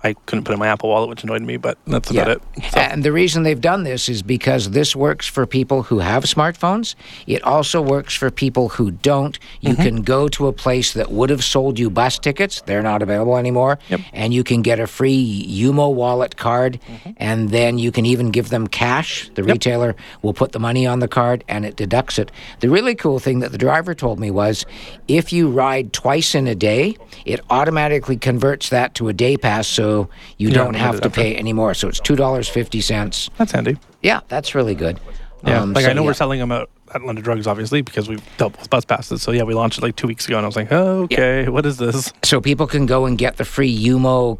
I 0.03 0.13
couldn't 0.25 0.45
put 0.45 0.51
it 0.51 0.55
in 0.55 0.59
my 0.59 0.67
Apple 0.67 0.89
Wallet, 0.89 1.09
which 1.09 1.23
annoyed 1.23 1.43
me, 1.43 1.57
but 1.57 1.77
that's 1.85 2.09
about 2.09 2.29
it. 2.29 2.41
So, 2.71 2.79
And 2.79 3.03
the 3.03 3.11
reason 3.11 3.43
they've 3.43 3.61
done 3.61 3.83
this 3.83 4.09
is 4.09 4.23
because 4.23 4.71
this 4.71 4.95
works 4.95 5.27
for 5.27 5.45
people 5.45 5.83
who 5.83 5.99
have 5.99 6.23
smartphones. 6.23 6.95
It 7.27 7.43
also 7.43 7.81
works 7.81 8.15
for 8.15 8.31
people 8.31 8.69
who 8.69 8.91
don't. 8.91 9.37
You 9.59 9.71
Mm-hmm. 9.73 9.81
can 9.83 10.01
go 10.01 10.27
to 10.29 10.47
a 10.47 10.53
place 10.53 10.93
that 10.93 11.11
would 11.11 11.29
have 11.29 11.43
sold 11.43 11.77
you 11.77 11.89
bus 11.89 12.17
tickets, 12.19 12.61
they're 12.65 12.81
not 12.81 13.01
available 13.01 13.37
anymore, 13.37 13.77
yep. 13.89 13.99
and 14.11 14.33
you 14.33 14.43
can 14.43 14.61
get 14.63 14.79
a 14.79 14.87
free 14.87 15.45
UMO 15.47 15.89
wallet 15.89 16.35
card, 16.37 16.79
Mm-hmm. 16.87 17.11
and 17.17 17.49
then 17.49 17.77
you 17.77 17.91
can 17.91 18.05
even 18.05 18.31
give 18.31 18.49
them 18.49 18.67
cash. 18.67 19.29
The 19.35 19.43
retailer 19.43 19.95
will 20.23 20.33
put 20.33 20.51
the 20.51 20.59
money 20.59 20.87
on 20.87 20.99
the 20.99 21.07
card 21.07 21.43
and 21.47 21.63
it 21.65 21.75
deducts 21.75 22.17
it. 22.17 22.31
The 22.59 22.69
really 22.69 22.95
cool 22.95 23.19
thing 23.19 23.39
that 23.39 23.51
the 23.51 23.57
driver 23.57 23.93
told 23.93 24.19
me 24.19 24.31
was 24.31 24.65
if 25.07 25.31
you 25.31 25.49
ride 25.49 25.93
twice 25.93 26.33
in 26.33 26.47
a 26.47 26.55
day, 26.55 26.95
it 27.25 27.39
automatically 27.49 28.17
converts 28.17 28.69
that 28.69 28.95
to 28.95 29.07
a 29.07 29.13
day 29.13 29.37
pass 29.37 29.67
so 29.67 29.90
you 30.37 30.47
You 30.49 30.49
don't 30.51 30.65
don't 30.65 30.73
have 30.75 31.01
to 31.01 31.09
pay 31.09 31.35
anymore. 31.35 31.73
So 31.73 31.87
it's 31.87 31.99
two 31.99 32.15
dollars 32.15 32.47
fifty 32.47 32.81
cents. 32.81 33.29
that's 33.37 33.51
handy. 33.51 33.77
Yeah, 34.01 34.21
that's 34.27 34.55
really 34.55 34.75
good. 34.75 34.99
Yeah, 35.45 35.61
Um, 35.61 35.73
like 35.73 35.85
so 35.85 35.89
I 35.89 35.93
know 35.93 36.01
yeah. 36.03 36.07
we're 36.07 36.13
selling 36.13 36.39
them 36.39 36.51
at, 36.51 36.67
at 36.93 37.01
London 37.03 37.23
Drugs, 37.23 37.47
obviously, 37.47 37.81
because 37.81 38.07
we've 38.07 38.21
dealt 38.37 38.55
with 38.59 38.69
bus 38.69 38.85
passes. 38.85 39.23
So 39.23 39.31
yeah, 39.31 39.41
we 39.43 39.55
launched 39.55 39.79
it 39.79 39.81
like 39.81 39.95
two 39.95 40.05
weeks 40.07 40.27
ago, 40.27 40.37
and 40.37 40.45
I 40.45 40.47
was 40.47 40.55
like, 40.55 40.71
oh, 40.71 41.03
okay, 41.03 41.49
what 41.49 41.65
is 41.65 41.77
this? 41.77 42.13
So 42.23 42.39
people 42.39 42.67
can 42.67 42.85
go 42.85 43.05
and 43.07 43.17
get 43.17 43.37
the 43.37 43.45
free 43.45 43.71
UMO 43.89 44.37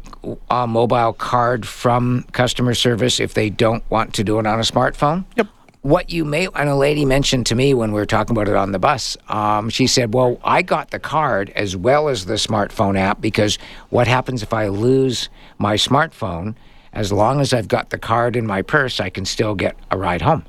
uh, 0.50 0.66
mobile 0.68 1.12
card 1.14 1.66
from 1.66 2.24
customer 2.32 2.74
service 2.74 3.18
if 3.18 3.34
they 3.34 3.50
don't 3.50 3.82
want 3.90 4.14
to 4.14 4.22
do 4.24 4.38
it 4.38 4.46
on 4.46 4.58
a 4.60 4.62
smartphone. 4.62 5.24
Yep. 5.36 5.48
What 5.82 6.10
you 6.10 6.24
may, 6.24 6.46
and 6.54 6.68
a 6.68 6.76
lady 6.76 7.04
mentioned 7.04 7.46
to 7.46 7.56
me 7.56 7.74
when 7.74 7.90
we 7.90 7.98
were 7.98 8.06
talking 8.06 8.36
about 8.36 8.46
it 8.46 8.54
on 8.54 8.70
the 8.70 8.78
bus, 8.78 9.16
um, 9.28 9.68
she 9.68 9.88
said, 9.88 10.14
Well, 10.14 10.38
I 10.44 10.62
got 10.62 10.92
the 10.92 11.00
card 11.00 11.50
as 11.50 11.76
well 11.76 12.08
as 12.08 12.26
the 12.26 12.34
smartphone 12.34 12.96
app 12.96 13.20
because 13.20 13.58
what 13.90 14.06
happens 14.06 14.44
if 14.44 14.52
I 14.52 14.68
lose 14.68 15.28
my 15.58 15.74
smartphone? 15.74 16.54
As 16.92 17.10
long 17.10 17.40
as 17.40 17.52
I've 17.52 17.66
got 17.66 17.90
the 17.90 17.98
card 17.98 18.36
in 18.36 18.46
my 18.46 18.62
purse, 18.62 19.00
I 19.00 19.10
can 19.10 19.24
still 19.24 19.56
get 19.56 19.76
a 19.90 19.98
ride 19.98 20.22
home. 20.22 20.44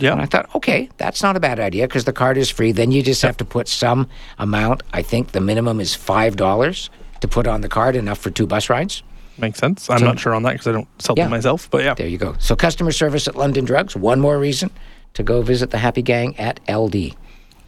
Yeah. 0.00 0.12
And 0.12 0.22
I 0.22 0.26
thought, 0.26 0.54
okay, 0.54 0.88
that's 0.98 1.22
not 1.22 1.36
a 1.36 1.40
bad 1.40 1.58
idea 1.58 1.88
because 1.88 2.04
the 2.04 2.12
card 2.12 2.36
is 2.36 2.48
free. 2.48 2.70
Then 2.70 2.92
you 2.92 3.02
just 3.02 3.22
have 3.22 3.36
to 3.38 3.44
put 3.44 3.66
some 3.66 4.08
amount. 4.38 4.84
I 4.92 5.02
think 5.02 5.32
the 5.32 5.40
minimum 5.40 5.80
is 5.80 5.96
$5 5.96 6.88
to 7.20 7.28
put 7.28 7.46
on 7.48 7.60
the 7.60 7.68
card, 7.68 7.96
enough 7.96 8.18
for 8.18 8.30
two 8.30 8.46
bus 8.46 8.70
rides. 8.70 9.02
Makes 9.38 9.58
sense. 9.58 9.88
I'm 9.90 9.98
So- 9.98 10.04
not 10.04 10.18
sure 10.18 10.34
on 10.34 10.42
that 10.44 10.52
because 10.52 10.66
I 10.68 10.72
don't 10.72 10.88
sell 11.02 11.14
Yeah. 11.16 11.24
them 11.24 11.30
myself, 11.32 11.68
but 11.70 11.82
yeah. 11.84 11.94
There 11.94 12.06
you 12.06 12.18
go. 12.18 12.34
So, 12.38 12.54
customer 12.54 12.92
service 12.92 13.26
at 13.28 13.36
London 13.36 13.64
Drugs, 13.64 13.96
one 13.96 14.20
more 14.20 14.38
reason 14.38 14.70
to 15.14 15.22
go 15.22 15.42
visit 15.42 15.70
the 15.70 15.78
Happy 15.78 16.02
Gang 16.02 16.38
at 16.38 16.60
LD. 16.68 17.14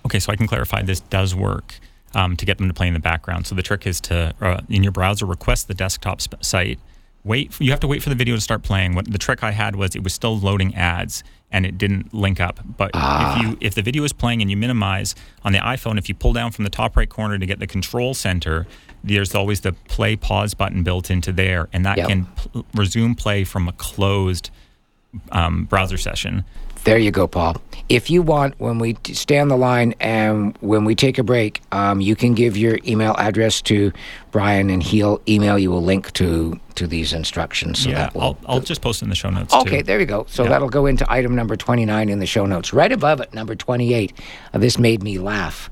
Okay, 0.05 0.18
so 0.20 0.32
I 0.32 0.36
can 0.36 0.47
clarify 0.47 0.82
this 0.82 1.01
does 1.01 1.34
work 1.34 1.74
um, 2.14 2.36
to 2.36 2.47
get 2.47 2.59
them 2.59 2.68
to 2.68 2.74
play 2.74 2.86
in 2.88 2.94
the 2.94 3.01
background. 3.01 3.47
So 3.47 3.55
the 3.55 3.62
trick 3.62 3.86
is 3.86 4.01
to, 4.02 4.32
uh, 4.40 4.60
in 4.70 4.82
your 4.82 4.93
browser, 4.93 5.26
request 5.26 5.68
the 5.68 5.74
desktop 5.74 6.20
sp- 6.22 6.40
site. 6.40 6.78
Wait, 7.27 7.53
you 7.61 7.73
have 7.73 7.81
to 7.81 7.89
wait 7.89 8.05
for 8.05 8.09
the 8.09 8.15
video 8.15 8.36
to 8.36 8.40
start 8.40 8.62
playing. 8.62 8.94
What 8.94 9.11
the 9.11 9.19
trick 9.19 9.43
I 9.43 9.51
had 9.51 9.74
was 9.74 9.97
it 9.97 10.05
was 10.05 10.15
still 10.15 10.39
loading 10.39 10.77
ads 10.77 11.24
and 11.51 11.66
it 11.66 11.77
didn't 11.77 12.15
link 12.15 12.39
up. 12.40 12.61
But 12.77 12.93
if 12.94 13.43
you 13.43 13.59
if 13.61 13.74
the 13.74 13.82
video 13.82 14.05
is 14.05 14.12
playing 14.12 14.43
and 14.43 14.51
you 14.51 14.57
minimize 14.57 15.16
on 15.43 15.51
the 15.53 15.59
iPhone, 15.59 15.98
if 15.98 16.09
you 16.09 16.15
pull 16.15 16.32
down 16.32 16.53
from 16.53 16.62
the 16.62 16.70
top 16.70 16.97
right 16.97 17.09
corner 17.09 17.36
to 17.36 17.44
get 17.44 17.59
the 17.59 17.66
control 17.66 18.15
center, 18.15 18.65
there's 19.03 19.35
always 19.35 19.62
the 19.62 19.73
play 19.73 20.15
pause 20.15 20.55
button 20.55 20.85
built 20.85 21.11
into 21.11 21.32
there, 21.32 21.69
and 21.73 21.85
that 21.85 21.98
Yep. 21.98 22.09
can 22.09 22.24
pl- 22.27 22.65
resume 22.74 23.16
play 23.16 23.43
from 23.43 23.66
a 23.66 23.73
closed 23.73 24.51
um, 25.32 25.65
browser 25.65 25.97
session. 25.98 26.44
There 26.86 26.98
you 26.98 27.10
go, 27.10 27.26
Paul. 27.26 27.56
If 27.88 28.10
you 28.10 28.22
want, 28.22 28.54
when 28.58 28.78
we 28.78 28.96
stay 29.12 29.40
on 29.40 29.48
the 29.48 29.56
line 29.56 29.94
and 29.98 30.56
when 30.60 30.84
we 30.84 30.94
take 30.94 31.18
a 31.18 31.24
break, 31.24 31.60
um, 31.72 32.00
you 32.00 32.14
can 32.14 32.32
give 32.34 32.56
your 32.56 32.78
email 32.86 33.16
address 33.18 33.60
to 33.62 33.92
Brian 34.30 34.70
and 34.70 34.80
he'll 34.80 35.20
email 35.28 35.58
you 35.58 35.74
a 35.74 35.78
link 35.78 36.12
to, 36.12 36.60
to 36.76 36.86
these 36.86 37.12
instructions. 37.12 37.80
So 37.80 37.90
yeah, 37.90 37.94
that 37.96 38.14
will, 38.14 38.22
I'll, 38.22 38.38
I'll 38.46 38.60
just 38.60 38.82
post 38.82 39.02
in 39.02 39.08
the 39.08 39.16
show 39.16 39.30
notes. 39.30 39.52
Okay, 39.52 39.78
too. 39.78 39.82
there 39.82 39.98
you 39.98 40.06
go. 40.06 40.26
So 40.28 40.44
Yeah. 40.44 40.50
that'll 40.50 40.68
go 40.68 40.86
into 40.86 41.04
item 41.10 41.34
number 41.34 41.56
29 41.56 42.08
in 42.08 42.20
the 42.20 42.26
show 42.26 42.46
notes. 42.46 42.72
Right 42.72 42.92
above 42.92 43.20
it, 43.20 43.34
number 43.34 43.56
28. 43.56 44.12
Uh, 44.54 44.58
this 44.58 44.78
made 44.78 45.02
me 45.02 45.18
laugh. 45.18 45.68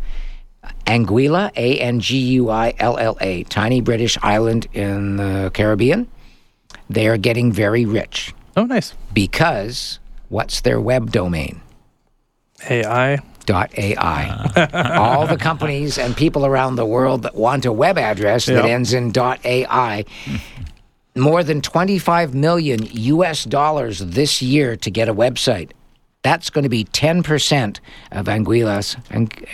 Anguilla, 0.86 1.52
A 1.56 1.78
N 1.78 2.00
G 2.00 2.18
U 2.18 2.50
I 2.50 2.74
L 2.78 2.96
L 2.98 3.16
A, 3.20 3.44
tiny 3.44 3.80
British 3.80 4.18
island 4.22 4.66
in 4.72 5.16
the 5.16 5.50
Caribbean. 5.54 6.08
They 6.90 7.06
are 7.06 7.18
getting 7.18 7.52
very 7.52 7.84
rich 7.84 8.34
Oh, 8.56 8.64
nice. 8.64 8.94
because 9.12 10.00
what's 10.34 10.62
their 10.62 10.80
web 10.80 11.12
domain? 11.12 11.60
AI. 12.68 13.20
Dot 13.46 13.70
AI. 13.78 14.98
All 14.98 15.26
the 15.28 15.36
companies 15.36 15.96
and 15.96 16.16
people 16.16 16.44
around 16.44 16.74
the 16.74 16.84
world 16.84 17.22
that 17.22 17.36
want 17.36 17.64
a 17.66 17.72
web 17.72 17.96
address 17.98 18.46
that 18.46 18.64
ends 18.64 18.92
in 18.92 19.12
dot 19.12 19.38
AI, 19.44 20.04
more 21.14 21.44
than 21.44 21.60
25 21.60 22.34
million 22.34 22.88
US 22.90 23.44
dollars 23.44 24.00
this 24.00 24.42
year 24.42 24.76
to 24.76 24.90
get 24.90 25.08
a 25.08 25.14
website. 25.14 25.70
That's 26.22 26.50
going 26.50 26.64
to 26.64 26.70
be 26.70 26.84
10% 26.86 27.78
of 28.10 28.26
Anguilla's, 28.26 28.96
Ang- 29.10 29.46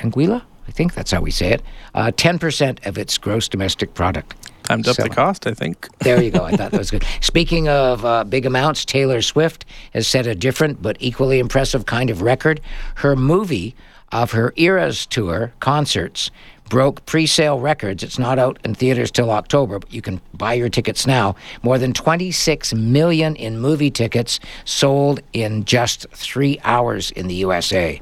Anguilla? 0.00 0.42
I 0.66 0.72
think 0.72 0.94
that's 0.94 1.10
how 1.10 1.20
we 1.20 1.30
say 1.30 1.52
it. 1.52 1.62
Uh, 1.94 2.10
10% 2.10 2.84
of 2.86 2.96
its 2.98 3.18
gross 3.18 3.46
domestic 3.46 3.92
product. 3.94 4.34
Timed 4.64 4.88
up 4.88 4.96
So- 4.96 5.02
the 5.04 5.08
cost, 5.10 5.46
I 5.46 5.54
think. 5.54 5.88
There 6.00 6.22
you 6.22 6.30
go. 6.30 6.44
I 6.44 6.50
thought 6.56 6.70
that 6.72 6.78
was 6.78 6.90
good. 6.90 7.04
Speaking 7.20 7.68
of 7.68 8.04
uh, 8.04 8.24
big 8.24 8.46
amounts, 8.46 8.84
Taylor 8.84 9.22
Swift 9.22 9.64
has 9.92 10.06
set 10.06 10.26
a 10.26 10.34
different 10.34 10.82
but 10.82 10.96
equally 11.00 11.38
impressive 11.38 11.86
kind 11.86 12.10
of 12.10 12.22
record. 12.22 12.60
Her 12.96 13.14
movie 13.16 13.74
of 14.12 14.32
her 14.32 14.52
Eras 14.56 15.06
tour 15.06 15.52
concerts 15.60 16.30
broke 16.70 17.04
pre-sale 17.04 17.60
records. 17.60 18.02
It's 18.02 18.18
not 18.18 18.38
out 18.38 18.58
in 18.64 18.74
theaters 18.74 19.10
till 19.10 19.30
October, 19.30 19.78
but 19.80 19.92
you 19.92 20.00
can 20.00 20.20
buy 20.32 20.54
your 20.54 20.70
tickets 20.70 21.06
now. 21.06 21.36
More 21.62 21.76
than 21.78 21.92
26 21.92 22.72
million 22.72 23.36
in 23.36 23.58
movie 23.58 23.90
tickets 23.90 24.40
sold 24.64 25.20
in 25.34 25.66
just 25.66 26.06
3 26.10 26.58
hours 26.64 27.10
in 27.10 27.26
the 27.26 27.34
USA. 27.34 28.00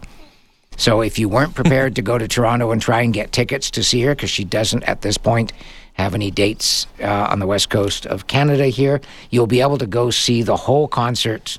So 0.77 1.01
if 1.01 1.19
you 1.19 1.29
weren't 1.29 1.55
prepared 1.57 1.97
to 1.97 2.03
go 2.03 2.19
to 2.19 2.29
Toronto 2.29 2.71
and 2.71 2.81
try 2.81 3.01
and 3.03 3.13
get 3.13 3.33
tickets 3.33 3.69
to 3.73 3.83
see 3.83 4.03
her, 4.03 4.15
because 4.15 4.31
she 4.31 4.45
doesn't 4.45 4.85
at 4.85 5.01
this 5.03 5.19
point 5.19 5.53
have 5.95 6.15
any 6.15 6.31
dates 6.31 6.87
uh, 7.01 7.29
on 7.31 7.39
the 7.39 7.47
west 7.47 7.71
coast 7.71 8.07
of 8.07 8.27
Canada 8.27 8.67
here, 8.67 9.01
you'll 9.31 9.47
be 9.47 9.61
able 9.61 9.79
to 9.79 9.87
go 9.87 10.11
see 10.11 10.43
the 10.43 10.57
whole 10.57 10.89
concert 10.89 11.59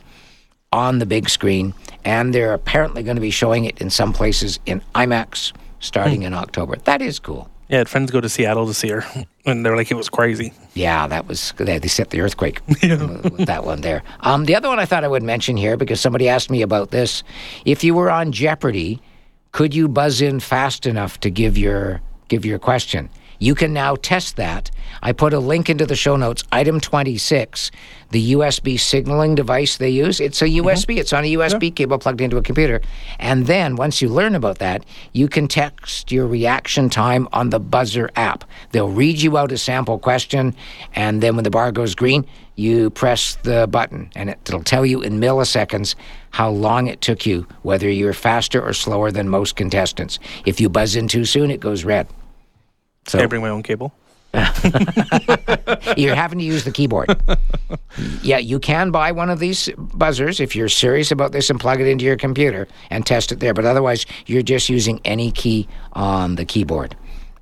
on 0.71 0.99
the 0.99 1.05
big 1.05 1.29
screen. 1.29 1.73
And 2.03 2.33
they're 2.33 2.53
apparently 2.53 3.03
going 3.03 3.15
to 3.15 3.21
be 3.21 3.31
showing 3.31 3.65
it 3.65 3.79
in 3.79 3.89
some 3.89 4.11
places 4.13 4.59
in 4.65 4.81
IMAX 4.95 5.53
starting 5.79 6.23
in 6.23 6.33
October. 6.33 6.77
That 6.77 7.01
is 7.01 7.19
cool. 7.19 7.49
Yeah, 7.69 7.77
I 7.77 7.79
had 7.79 7.89
friends 7.89 8.11
go 8.11 8.21
to 8.21 8.29
Seattle 8.29 8.67
to 8.67 8.73
see 8.73 8.89
her, 8.89 9.05
and 9.45 9.65
they're 9.65 9.75
like, 9.75 9.89
it 9.89 9.95
was 9.95 10.09
crazy. 10.09 10.53
Yeah, 10.73 11.07
that 11.07 11.27
was 11.27 11.53
they, 11.57 11.79
they 11.79 11.87
set 11.87 12.09
the 12.09 12.21
earthquake 12.21 12.61
with 12.67 13.23
with 13.23 13.45
that 13.45 13.63
one 13.63 13.81
there. 13.81 14.03
Um, 14.19 14.45
the 14.45 14.55
other 14.55 14.67
one 14.67 14.79
I 14.79 14.85
thought 14.85 15.03
I 15.03 15.07
would 15.07 15.23
mention 15.23 15.55
here 15.57 15.77
because 15.77 16.01
somebody 16.01 16.27
asked 16.27 16.51
me 16.51 16.61
about 16.61 16.91
this. 16.91 17.23
If 17.65 17.83
you 17.83 17.95
were 17.95 18.11
on 18.11 18.31
Jeopardy, 18.31 19.01
could 19.53 19.73
you 19.73 19.87
buzz 19.87 20.21
in 20.21 20.39
fast 20.39 20.85
enough 20.85 21.19
to 21.21 21.29
give 21.29 21.57
your 21.57 22.01
give 22.27 22.45
your 22.45 22.59
question? 22.59 23.09
You 23.43 23.55
can 23.55 23.73
now 23.73 23.97
test 23.97 24.37
that. 24.37 24.71
I 25.01 25.11
put 25.11 25.33
a 25.33 25.39
link 25.39 25.69
into 25.69 25.85
the 25.85 25.97
show 25.97 26.15
notes. 26.15 26.45
Item 26.53 26.79
26, 26.79 27.71
the 28.11 28.31
USB 28.31 28.79
signaling 28.79 29.35
device 29.35 29.75
they 29.75 29.89
use. 29.89 30.21
It's 30.21 30.41
a 30.41 30.45
mm-hmm. 30.45 30.65
USB. 30.65 30.97
It's 30.97 31.11
on 31.11 31.25
a 31.25 31.33
USB 31.33 31.75
cable 31.75 31.99
plugged 31.99 32.21
into 32.21 32.37
a 32.37 32.41
computer. 32.41 32.79
And 33.19 33.45
then 33.45 33.75
once 33.75 34.01
you 34.01 34.07
learn 34.07 34.33
about 34.35 34.59
that, 34.59 34.85
you 35.11 35.27
can 35.27 35.49
text 35.49 36.09
your 36.09 36.25
reaction 36.25 36.89
time 36.89 37.27
on 37.33 37.49
the 37.49 37.59
Buzzer 37.59 38.09
app. 38.15 38.45
They'll 38.71 38.87
read 38.87 39.21
you 39.21 39.37
out 39.37 39.51
a 39.51 39.57
sample 39.57 39.99
question, 39.99 40.55
and 40.95 41.21
then 41.21 41.35
when 41.35 41.43
the 41.43 41.51
bar 41.51 41.73
goes 41.73 41.95
green, 41.95 42.25
you 42.55 42.91
press 42.91 43.35
the 43.43 43.67
button, 43.67 44.09
and 44.15 44.29
it'll 44.29 44.63
tell 44.63 44.85
you 44.85 45.01
in 45.01 45.19
milliseconds 45.19 45.95
how 46.29 46.49
long 46.49 46.87
it 46.87 47.01
took 47.01 47.25
you, 47.25 47.45
whether 47.63 47.89
you're 47.89 48.13
faster 48.13 48.61
or 48.61 48.71
slower 48.71 49.11
than 49.11 49.27
most 49.27 49.57
contestants. 49.57 50.17
If 50.45 50.61
you 50.61 50.69
buzz 50.69 50.95
in 50.95 51.09
too 51.09 51.25
soon, 51.25 51.51
it 51.51 51.59
goes 51.59 51.83
red. 51.83 52.07
So 53.07 53.17
Can 53.17 53.25
I 53.25 53.27
bring 53.27 53.41
my 53.41 53.49
own 53.49 53.63
cable? 53.63 53.93
you're 55.95 56.15
having 56.15 56.39
to 56.39 56.45
use 56.45 56.63
the 56.63 56.71
keyboard. 56.73 57.15
yeah, 58.23 58.39
you 58.39 58.59
can 58.59 58.89
buy 58.89 59.11
one 59.11 59.29
of 59.29 59.37
these 59.37 59.69
buzzers 59.77 60.39
if 60.39 60.55
you're 60.55 60.69
serious 60.69 61.11
about 61.11 61.31
this 61.31 61.51
and 61.51 61.59
plug 61.59 61.79
it 61.79 61.85
into 61.85 62.03
your 62.03 62.17
computer 62.17 62.67
and 62.89 63.05
test 63.05 63.31
it 63.31 63.39
there. 63.39 63.53
But 63.53 63.65
otherwise, 63.65 64.07
you're 64.25 64.41
just 64.41 64.69
using 64.69 64.99
any 65.05 65.31
key 65.31 65.67
on 65.93 66.35
the 66.35 66.45
keyboard 66.45 66.95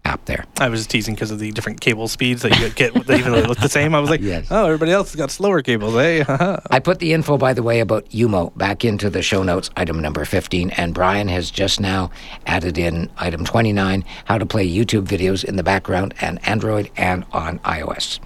app 0.05 0.25
there. 0.25 0.45
I 0.59 0.67
was 0.69 0.79
just 0.81 0.89
teasing 0.89 1.13
because 1.15 1.31
of 1.31 1.39
the 1.39 1.51
different 1.51 1.79
cable 1.79 2.07
speeds 2.07 2.41
that 2.41 2.59
you 2.59 2.69
get, 2.69 2.93
that 2.93 3.19
even 3.19 3.31
though 3.31 3.41
they 3.41 3.47
look 3.47 3.59
the 3.59 3.69
same. 3.69 3.93
I 3.93 3.99
was 3.99 4.09
like, 4.09 4.21
Yes. 4.21 4.47
oh, 4.49 4.65
everybody 4.65 4.91
else 4.91 5.11
has 5.11 5.15
got 5.15 5.31
slower 5.31 5.61
cables, 5.61 5.95
eh? 5.95 6.23
I 6.71 6.79
put 6.79 6.99
the 6.99 7.13
info, 7.13 7.37
by 7.37 7.53
the 7.53 7.63
way, 7.63 7.79
about 7.79 8.05
UMO 8.13 8.51
back 8.55 8.83
into 8.83 9.09
the 9.09 9.21
show 9.21 9.43
notes, 9.43 9.69
item 9.77 9.99
number 10.01 10.25
15, 10.25 10.71
and 10.71 10.93
Brian 10.93 11.27
has 11.27 11.51
just 11.51 11.79
now 11.79 12.09
added 12.45 12.77
in 12.77 13.09
item 13.17 13.45
29, 13.45 14.03
how 14.25 14.37
to 14.37 14.45
play 14.45 14.67
YouTube 14.67 15.05
videos 15.05 15.43
in 15.43 15.55
the 15.55 15.63
background 15.63 16.13
and 16.21 16.45
Android 16.47 16.89
and 16.97 17.25
on 17.31 17.59
iOS. 17.59 18.19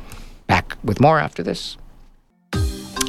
Back 0.48 0.78
with 0.84 1.00
more 1.00 1.20
after 1.20 1.44
this. 1.44 1.78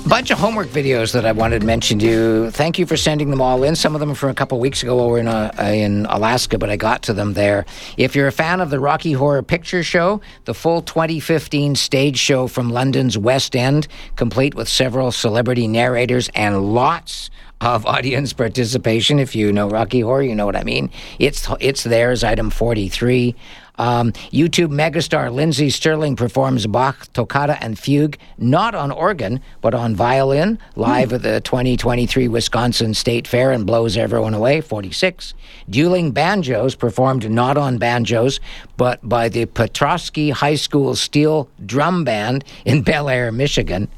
Bunch 0.09 0.31
of 0.31 0.39
homework 0.39 0.69
videos 0.69 1.13
that 1.15 1.27
I 1.27 1.33
wanted 1.33 1.63
to 1.63 1.67
mention 1.67 1.99
to 1.99 2.07
you. 2.07 2.51
Thank 2.53 2.79
you 2.79 2.87
for 2.87 2.97
sending 2.97 3.29
them 3.31 3.41
all 3.41 3.65
in. 3.65 3.75
Some 3.75 3.95
of 3.95 4.01
them 4.01 4.15
from 4.15 4.31
a 4.31 4.35
couple 4.35 4.61
weeks 4.61 4.85
ago 4.85 5.01
over 5.01 5.19
in 5.19 5.27
uh, 5.27 5.51
in 5.59 6.07
Alaska, 6.07 6.59
but 6.59 6.71
I 6.71 6.77
got 6.77 7.03
to 7.03 7.13
them 7.13 7.33
there. 7.33 7.67
If 7.97 8.15
you're 8.15 8.29
a 8.29 8.33
fan 8.33 8.61
of 8.61 8.71
the 8.71 8.79
Rocky 8.79 9.13
Horror 9.13 9.43
Picture 9.43 9.83
Show, 9.83 10.21
the 10.45 10.55
full 10.55 10.81
2015 10.81 11.75
stage 11.75 12.19
show 12.19 12.47
from 12.47 12.71
London's 12.71 13.19
West 13.19 13.57
End, 13.57 13.89
complete 14.15 14.55
with 14.55 14.69
several 14.69 15.11
celebrity 15.11 15.67
narrators 15.67 16.31
and 16.37 16.73
lots 16.73 17.29
of 17.61 17.85
audience 17.97 18.33
participation. 18.33 19.19
If 19.19 19.35
you 19.35 19.53
know 19.53 19.69
Rocky 19.69 20.01
Horror, 20.01 20.23
you 20.23 20.37
know 20.37 20.47
what 20.47 20.57
I 20.57 20.63
mean. 20.63 20.89
It's 21.19 21.49
it's 21.59 21.83
theirs, 21.83 22.23
item 22.23 22.51
43. 22.51 23.35
Um, 23.79 24.13
YouTube 24.33 24.69
megastar 24.69 25.33
Lindsey 25.33 25.69
Stirling 25.71 26.17
performs 26.17 26.67
Bach, 26.67 27.13
Toccata, 27.13 27.63
and 27.63 27.79
Fugue, 27.79 28.17
not 28.39 28.75
on 28.75 28.91
organ, 28.91 29.41
but 29.61 29.75
on 29.75 29.95
violin, 29.95 30.59
live 30.77 31.13
at 31.13 31.23
the 31.23 31.41
2023 31.43 32.29
Wisconsin 32.29 32.95
State 32.95 33.29
Fair 33.29 33.53
and 33.53 33.67
blows 33.67 33.97
everyone 33.97 34.33
away, 34.33 34.61
46. 34.61 35.35
Dueling 35.69 36.13
banjos 36.13 36.75
performed 36.75 37.31
not 37.31 37.59
on 37.59 37.77
banjos, 37.77 38.41
but 38.77 39.07
by 39.07 39.29
the 39.29 39.45
Petoskey 39.47 40.31
High 40.31 40.55
School 40.55 40.95
Steel 40.95 41.49
Drum 41.65 42.05
Band 42.05 42.45
in 42.65 42.83
Bellaire, 42.85 43.33
Michigan. 43.33 43.89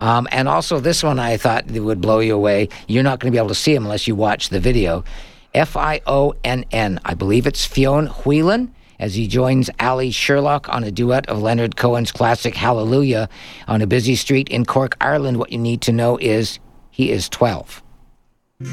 Um, 0.00 0.26
and 0.32 0.48
also, 0.48 0.80
this 0.80 1.04
one 1.04 1.20
I 1.20 1.36
thought 1.36 1.70
would 1.70 2.00
blow 2.00 2.18
you 2.18 2.34
away. 2.34 2.70
You're 2.88 3.04
not 3.04 3.20
going 3.20 3.30
to 3.30 3.36
be 3.36 3.38
able 3.38 3.50
to 3.50 3.54
see 3.54 3.72
him 3.72 3.84
unless 3.84 4.08
you 4.08 4.16
watch 4.16 4.48
the 4.48 4.58
video. 4.58 5.04
F 5.54 5.76
I 5.76 6.00
O 6.08 6.34
N 6.42 6.64
N. 6.72 6.98
I 7.04 7.14
believe 7.14 7.46
it's 7.46 7.64
Fionn 7.64 8.06
Whelan 8.06 8.74
as 9.02 9.16
he 9.16 9.26
joins 9.26 9.68
Allie 9.80 10.12
Sherlock 10.12 10.68
on 10.68 10.84
a 10.84 10.92
duet 10.92 11.28
of 11.28 11.42
Leonard 11.42 11.74
Cohen's 11.74 12.12
classic 12.12 12.54
Hallelujah 12.54 13.28
on 13.66 13.82
a 13.82 13.86
busy 13.86 14.14
street 14.14 14.48
in 14.48 14.64
Cork, 14.64 14.96
Ireland. 15.00 15.38
What 15.38 15.50
you 15.50 15.58
need 15.58 15.80
to 15.82 15.92
know 15.92 16.18
is 16.18 16.60
he 16.88 17.10
is 17.10 17.28
12. 17.28 17.82
But 18.60 18.68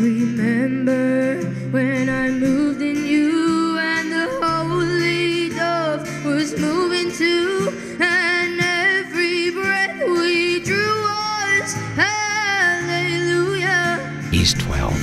remember 0.00 1.42
when 1.70 2.08
I 2.08 2.30
moved 2.30 2.80
in 2.80 3.04
you 3.04 3.76
and 3.78 4.10
the 4.10 4.28
holy 4.42 5.50
dove 5.50 6.08
was 6.24 6.58
moving 6.58 7.12
too, 7.12 7.68
and 8.00 8.58
every 8.62 9.50
breath 9.50 9.94
we 10.08 10.60
drew 10.60 11.02
was 11.02 11.74
hallelujah, 11.96 14.00
He's 14.30 14.54
12. 14.54 14.95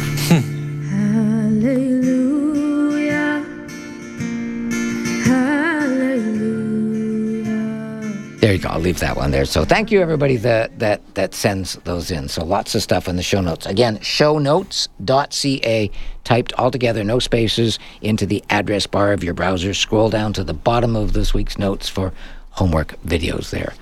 There 8.43 8.51
you 8.51 8.59
go. 8.59 8.67
I'll 8.67 8.79
leave 8.81 8.99
that 8.99 9.15
one 9.15 9.31
there. 9.31 9.45
So 9.45 9.63
thank 9.63 9.89
you 9.89 10.01
everybody 10.01 10.35
that 10.35 10.79
that 10.79 11.15
that 11.15 11.33
sends 11.33 11.75
those 11.85 12.11
in. 12.11 12.27
So 12.27 12.43
lots 12.43 12.75
of 12.75 12.83
stuff 12.83 13.07
in 13.07 13.15
the 13.15 13.23
show 13.23 13.39
notes. 13.39 13.65
Again, 13.65 13.99
shownotes.ca 13.99 15.91
typed 16.25 16.53
all 16.55 16.69
together, 16.69 17.05
no 17.05 17.19
spaces, 17.19 17.79
into 18.01 18.25
the 18.25 18.43
address 18.49 18.85
bar 18.85 19.13
of 19.13 19.23
your 19.23 19.33
browser. 19.33 19.73
Scroll 19.73 20.09
down 20.09 20.33
to 20.33 20.43
the 20.43 20.53
bottom 20.53 20.97
of 20.97 21.13
this 21.13 21.33
week's 21.33 21.57
notes 21.57 21.87
for 21.87 22.11
homework 22.49 23.01
videos 23.03 23.49
there. 23.51 23.75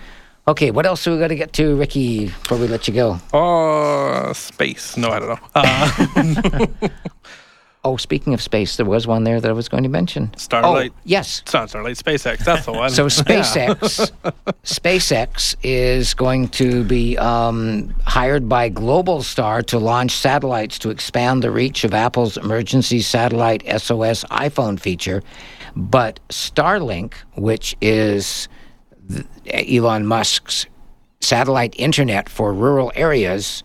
Okay, 0.47 0.69
what 0.69 0.85
else 0.85 1.03
do 1.03 1.11
we 1.11 1.17
got 1.17 1.29
to 1.29 1.35
get 1.35 1.53
to, 1.53 1.75
Ricky, 1.75 2.25
before 2.27 2.59
we 2.59 2.67
let 2.67 2.87
you 2.87 2.93
go? 2.93 3.19
Oh, 3.33 4.31
space. 4.33 4.95
No, 4.95 5.09
I 5.09 5.19
don't 5.19 5.29
know. 5.29 5.39
Uh, 5.55 6.67
Oh, 7.83 7.97
speaking 7.97 8.35
of 8.35 8.41
space, 8.41 8.77
there 8.77 8.85
was 8.85 9.07
one 9.07 9.23
there 9.23 9.41
that 9.41 9.49
I 9.49 9.53
was 9.53 9.67
going 9.67 9.81
to 9.81 9.89
mention. 9.89 10.31
Starlight. 10.37 10.91
Oh, 10.91 10.99
yes. 11.03 11.41
It's 11.41 11.53
not 11.53 11.69
Starlight, 11.69 11.97
SpaceX. 11.97 12.45
That's 12.45 12.65
the 12.65 12.73
one. 12.73 12.91
So 12.91 13.05
SpaceX, 13.07 14.11
SpaceX 14.63 15.55
is 15.63 16.13
going 16.13 16.49
to 16.49 16.83
be 16.83 17.17
um, 17.17 17.91
hired 18.05 18.47
by 18.47 18.69
Globalstar 18.69 19.65
to 19.65 19.79
launch 19.79 20.11
satellites 20.11 20.77
to 20.79 20.91
expand 20.91 21.41
the 21.41 21.49
reach 21.49 21.83
of 21.83 21.95
Apple's 21.95 22.37
emergency 22.37 23.01
satellite 23.01 23.63
SOS 23.81 24.25
iPhone 24.25 24.79
feature. 24.79 25.23
But 25.75 26.19
Starlink, 26.29 27.13
which 27.35 27.75
is 27.81 28.47
Elon 29.51 30.05
Musk's 30.05 30.67
satellite 31.19 31.73
internet 31.79 32.29
for 32.29 32.53
rural 32.53 32.91
areas, 32.95 33.63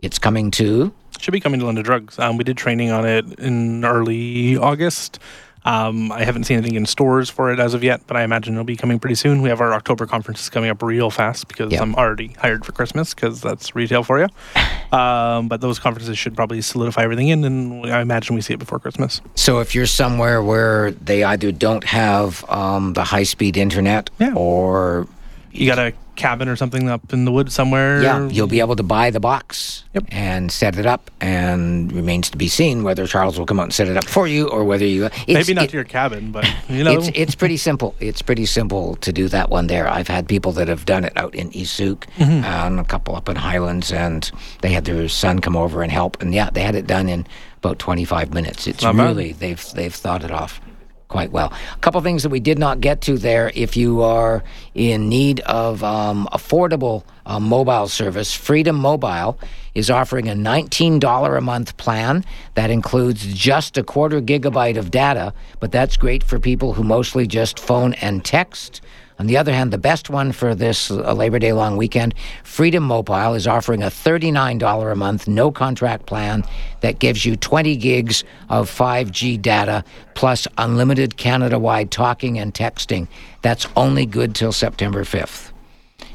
it's 0.00 0.18
coming 0.18 0.50
to 0.52 0.94
Should 1.18 1.32
be 1.32 1.40
coming 1.40 1.60
to 1.60 1.66
London 1.66 1.84
Drugs. 1.84 2.18
Um, 2.18 2.36
we 2.36 2.44
did 2.44 2.56
training 2.56 2.90
on 2.90 3.04
it 3.06 3.38
in 3.38 3.84
early 3.84 4.56
August. 4.56 5.18
Um, 5.64 6.10
I 6.12 6.24
haven't 6.24 6.44
seen 6.44 6.56
anything 6.56 6.76
in 6.76 6.86
stores 6.86 7.28
for 7.28 7.52
it 7.52 7.58
as 7.58 7.74
of 7.74 7.82
yet, 7.84 8.00
but 8.06 8.16
I 8.16 8.22
imagine 8.22 8.54
it'll 8.54 8.64
be 8.64 8.76
coming 8.76 8.98
pretty 8.98 9.16
soon. 9.16 9.42
We 9.42 9.48
have 9.50 9.60
our 9.60 9.74
October 9.74 10.06
conferences 10.06 10.48
coming 10.48 10.70
up 10.70 10.82
real 10.82 11.10
fast 11.10 11.48
because 11.48 11.72
Yep. 11.72 11.82
I'm 11.82 11.94
already 11.96 12.28
hired 12.38 12.64
for 12.64 12.72
Christmas 12.72 13.12
because 13.12 13.40
that's 13.42 13.74
retail 13.74 14.02
for 14.02 14.18
you. 14.20 14.28
Um, 14.90 15.48
but 15.48 15.60
those 15.60 15.78
conferences 15.78 16.16
should 16.16 16.34
probably 16.34 16.62
solidify 16.62 17.02
everything 17.02 17.28
in, 17.28 17.44
and 17.44 17.84
I 17.92 18.00
imagine 18.00 18.34
we 18.34 18.40
see 18.40 18.54
it 18.54 18.58
before 18.58 18.78
Christmas. 18.78 19.20
So 19.34 19.58
if 19.58 19.74
you're 19.74 19.84
somewhere 19.84 20.42
where 20.42 20.92
they 20.92 21.24
either 21.24 21.52
don't 21.52 21.84
have 21.84 22.42
um, 22.48 22.94
the 22.94 23.04
high 23.04 23.24
speed 23.24 23.58
internet 23.58 24.08
or 24.34 25.06
You 25.52 25.66
got 25.66 25.78
a 25.78 25.92
cabin 26.18 26.48
or 26.48 26.56
something 26.56 26.90
up 26.90 27.12
in 27.14 27.24
the 27.24 27.32
woods 27.32 27.54
somewhere. 27.54 28.02
yeah, 28.02 28.28
you'll 28.28 28.46
be 28.46 28.60
able 28.60 28.76
to 28.76 28.82
buy 28.82 29.10
the 29.10 29.20
box 29.20 29.84
and 30.10 30.52
set 30.52 30.76
it 30.76 30.84
up. 30.84 31.10
And 31.20 31.90
remains 31.92 32.28
to 32.30 32.36
be 32.36 32.48
seen 32.48 32.82
whether 32.84 33.06
Charles 33.06 33.38
will 33.38 33.46
come 33.46 33.58
out 33.60 33.64
and 33.64 33.72
set 33.72 33.88
it 33.88 33.96
up 33.96 34.04
for 34.04 34.26
you 34.28 34.48
or 34.48 34.64
whether 34.64 34.84
you. 34.84 35.06
It's, 35.06 35.26
Maybe 35.28 35.54
not 35.54 35.64
it- 35.64 35.70
to 35.70 35.76
your 35.78 35.84
cabin, 35.84 36.30
but 36.32 36.44
you 36.68 36.84
know, 36.84 36.92
it's 36.92 37.08
it's 37.14 37.34
pretty 37.34 37.56
simple. 37.56 37.94
It's 38.00 38.20
pretty 38.22 38.44
simple 38.46 38.96
to 38.96 39.12
do 39.12 39.28
that 39.28 39.48
one 39.50 39.66
there. 39.68 39.88
I've 39.88 40.08
had 40.08 40.28
people 40.28 40.52
that 40.52 40.68
have 40.68 40.84
done 40.84 41.04
it 41.04 41.12
out 41.16 41.34
in 41.34 41.50
East 41.56 41.74
Sooke 41.74 42.06
Mhm. 42.18 42.44
and 42.44 42.80
a 42.80 42.84
couple 42.84 43.16
up 43.16 43.28
in 43.28 43.36
Highlands, 43.36 43.90
and 43.92 44.30
they 44.60 44.70
had 44.70 44.84
their 44.84 45.08
son 45.08 45.38
come 45.40 45.56
over 45.56 45.82
and 45.82 45.90
help, 45.92 46.20
and 46.22 46.34
yeah, 46.34 46.50
they 46.50 46.62
had 46.62 46.74
it 46.74 46.86
done 46.86 47.08
in 47.08 47.26
about 47.58 47.78
25 47.78 48.32
minutes. 48.34 48.66
It's 48.66 48.82
Not 48.82 48.96
bad. 48.96 49.06
really 49.08 49.32
they've 49.32 49.64
they've 49.74 49.94
thought 49.94 50.22
it 50.24 50.30
off 50.30 50.60
quite 51.08 51.32
well. 51.32 51.52
A 51.74 51.78
couple 51.78 52.00
things 52.02 52.22
that 52.22 52.28
we 52.28 52.40
did 52.40 52.58
not 52.58 52.80
get 52.80 53.00
to 53.02 53.18
there. 53.18 53.50
If 53.54 53.76
you 53.76 54.02
are 54.02 54.44
in 54.74 55.08
need 55.08 55.40
of 55.40 55.82
um, 55.82 56.28
affordable 56.32 57.02
uh, 57.26 57.40
mobile 57.40 57.88
service, 57.88 58.34
Freedom 58.34 58.76
Mobile 58.76 59.38
is 59.74 59.90
offering 59.90 60.28
a 60.28 60.34
$19 60.34 61.36
a 61.36 61.40
month 61.40 61.76
plan 61.76 62.24
that 62.54 62.70
includes 62.70 63.26
just 63.32 63.78
a 63.78 63.82
quarter 63.82 64.20
gigabyte 64.20 64.76
of 64.76 64.90
data, 64.90 65.32
but 65.60 65.72
that's 65.72 65.96
great 65.96 66.22
for 66.22 66.38
people 66.38 66.74
who 66.74 66.82
mostly 66.82 67.26
just 67.26 67.58
phone 67.58 67.94
and 67.94 68.24
text. 68.24 68.80
On 69.18 69.26
the 69.26 69.36
other 69.36 69.52
hand, 69.52 69.72
the 69.72 69.78
best 69.78 70.10
one 70.10 70.30
for 70.30 70.54
this 70.54 70.92
uh, 70.92 71.12
Labor 71.12 71.40
Day 71.40 71.52
long 71.52 71.76
weekend, 71.76 72.14
Freedom 72.44 72.84
Mobile 72.84 73.34
is 73.34 73.48
offering 73.48 73.82
a 73.82 73.86
$39 73.86 74.92
a 74.92 74.94
month 74.94 75.26
no 75.26 75.50
contract 75.50 76.06
plan 76.06 76.44
that 76.80 77.00
gives 77.00 77.26
you 77.26 77.34
20 77.34 77.76
gigs 77.76 78.22
of 78.48 78.70
5G 78.70 79.42
data 79.42 79.82
plus 80.14 80.46
unlimited 80.56 81.16
Canada 81.16 81.58
wide 81.58 81.90
talking 81.90 82.38
and 82.38 82.54
texting. 82.54 83.08
That's 83.42 83.66
only 83.74 84.06
good 84.06 84.36
till 84.36 84.52
September 84.52 85.02
5th. 85.02 85.50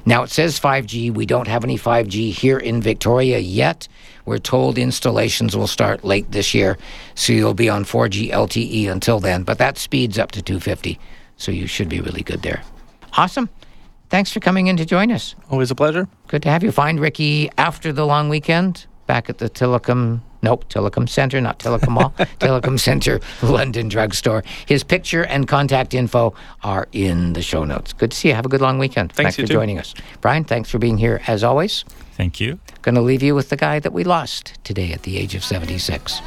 Now 0.06 0.24
it 0.24 0.30
says 0.30 0.60
5G. 0.60 1.14
We 1.14 1.26
don't 1.26 1.48
have 1.48 1.66
any 1.66 1.78
5G 1.78 2.32
here 2.32 2.58
in 2.58 2.82
Victoria 2.82 3.40
yet. 3.40 3.88
We're 4.26 4.38
told 4.38 4.78
installations 4.78 5.58
will 5.58 5.68
start 5.68 6.06
late 6.06 6.32
this 6.32 6.54
year, 6.54 6.78
so 7.16 7.34
you'll 7.34 7.54
be 7.54 7.70
on 7.70 7.84
4G 7.84 8.32
LTE 8.32 8.90
until 8.90 9.20
then. 9.20 9.44
But 9.44 9.58
that 9.58 9.78
speeds 9.78 10.18
up 10.18 10.32
to 10.32 10.42
250, 10.42 10.98
so 11.36 11.52
you 11.52 11.68
should 11.68 11.90
be 11.90 12.00
really 12.00 12.24
good 12.24 12.42
there. 12.42 12.64
Awesome. 13.18 13.50
Thanks 14.10 14.32
for 14.32 14.40
coming 14.40 14.68
in 14.68 14.78
to 14.78 14.86
join 14.86 15.12
us. 15.12 15.36
Always 15.50 15.72
a 15.72 15.76
pleasure. 15.76 16.08
Good 16.28 16.44
to 16.44 16.50
have 16.50 16.64
you. 16.64 16.72
Find 16.72 17.00
Ricky 17.00 17.50
after 17.58 17.92
the 17.92 18.06
long 18.06 18.30
weekend 18.30 18.86
back 19.08 19.30
at 19.30 19.40
the 19.40 19.50
Tillicum, 19.50 20.22
nope, 20.42 20.70
Tillicum 20.70 21.10
Center, 21.10 21.42
not 21.42 21.60
Tillicum 21.60 21.90
Mall, 21.90 22.14
Tillicum 22.40 22.80
Center 22.80 23.20
London 23.42 23.90
Drugstore. 23.90 24.44
His 24.68 24.84
picture 24.84 25.26
and 25.26 25.48
contact 25.48 25.94
info 25.94 26.36
are 26.64 26.88
in 26.92 27.34
the 27.34 27.42
show 27.42 27.64
notes. 27.64 27.94
Good 27.94 28.12
to 28.12 28.18
see 28.18 28.28
you. 28.30 28.36
Have 28.36 28.46
a 28.46 28.50
good 28.50 28.62
long 28.62 28.78
weekend. 28.78 29.12
Thanks, 29.14 29.36
for 29.36 29.42
too. 29.42 29.54
joining 29.54 29.80
us. 29.80 29.94
Brian, 30.22 30.44
thanks 30.44 30.70
for 30.70 30.78
being 30.78 30.98
here 30.98 31.22
as 31.28 31.44
always. 31.44 31.84
Thank 32.16 32.40
you. 32.40 32.60
Going 32.84 32.96
to 32.96 33.02
leave 33.02 33.24
you 33.24 33.34
with 33.34 33.50
the 33.50 33.58
guy 33.58 33.80
that 33.80 33.94
we 33.94 34.04
lost 34.04 34.60
today 34.64 34.92
at 34.92 35.04
the 35.04 35.18
age 35.18 35.34
of 35.34 35.44
76. 35.44 36.22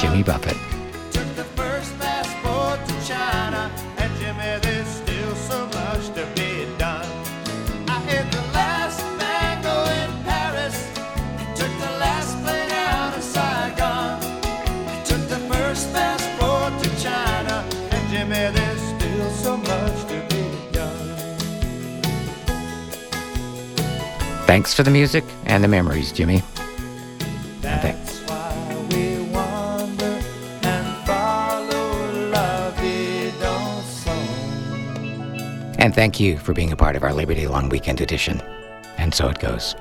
Jimmy 0.00 0.22
Buffett. 0.22 0.65
Thanks 24.46 24.72
for 24.72 24.82
the 24.82 24.90
music 24.90 25.24
and 25.44 25.62
the 25.62 25.68
memories, 25.68 26.12
Jimmy. 26.12 26.36
And 26.36 27.80
thank- 27.82 27.96
That's 27.96 28.18
why 28.28 28.86
we 28.90 29.20
wander 29.32 30.20
and 30.62 30.86
follow 31.06 32.30
la 32.30 32.70
vie 32.80 33.32
dans 33.40 33.84
son. 34.04 35.74
and 35.78 35.94
thank 35.94 36.20
you 36.20 36.38
for 36.38 36.52
being 36.54 36.72
a 36.72 36.76
part 36.76 36.96
of 36.96 37.02
our 37.02 37.12
Labor 37.12 37.34
Day 37.34 37.48
long 37.48 37.68
weekend 37.68 38.00
edition. 38.00 38.40
And 38.98 39.12
so 39.14 39.28
it 39.28 39.38
goes. 39.40 39.74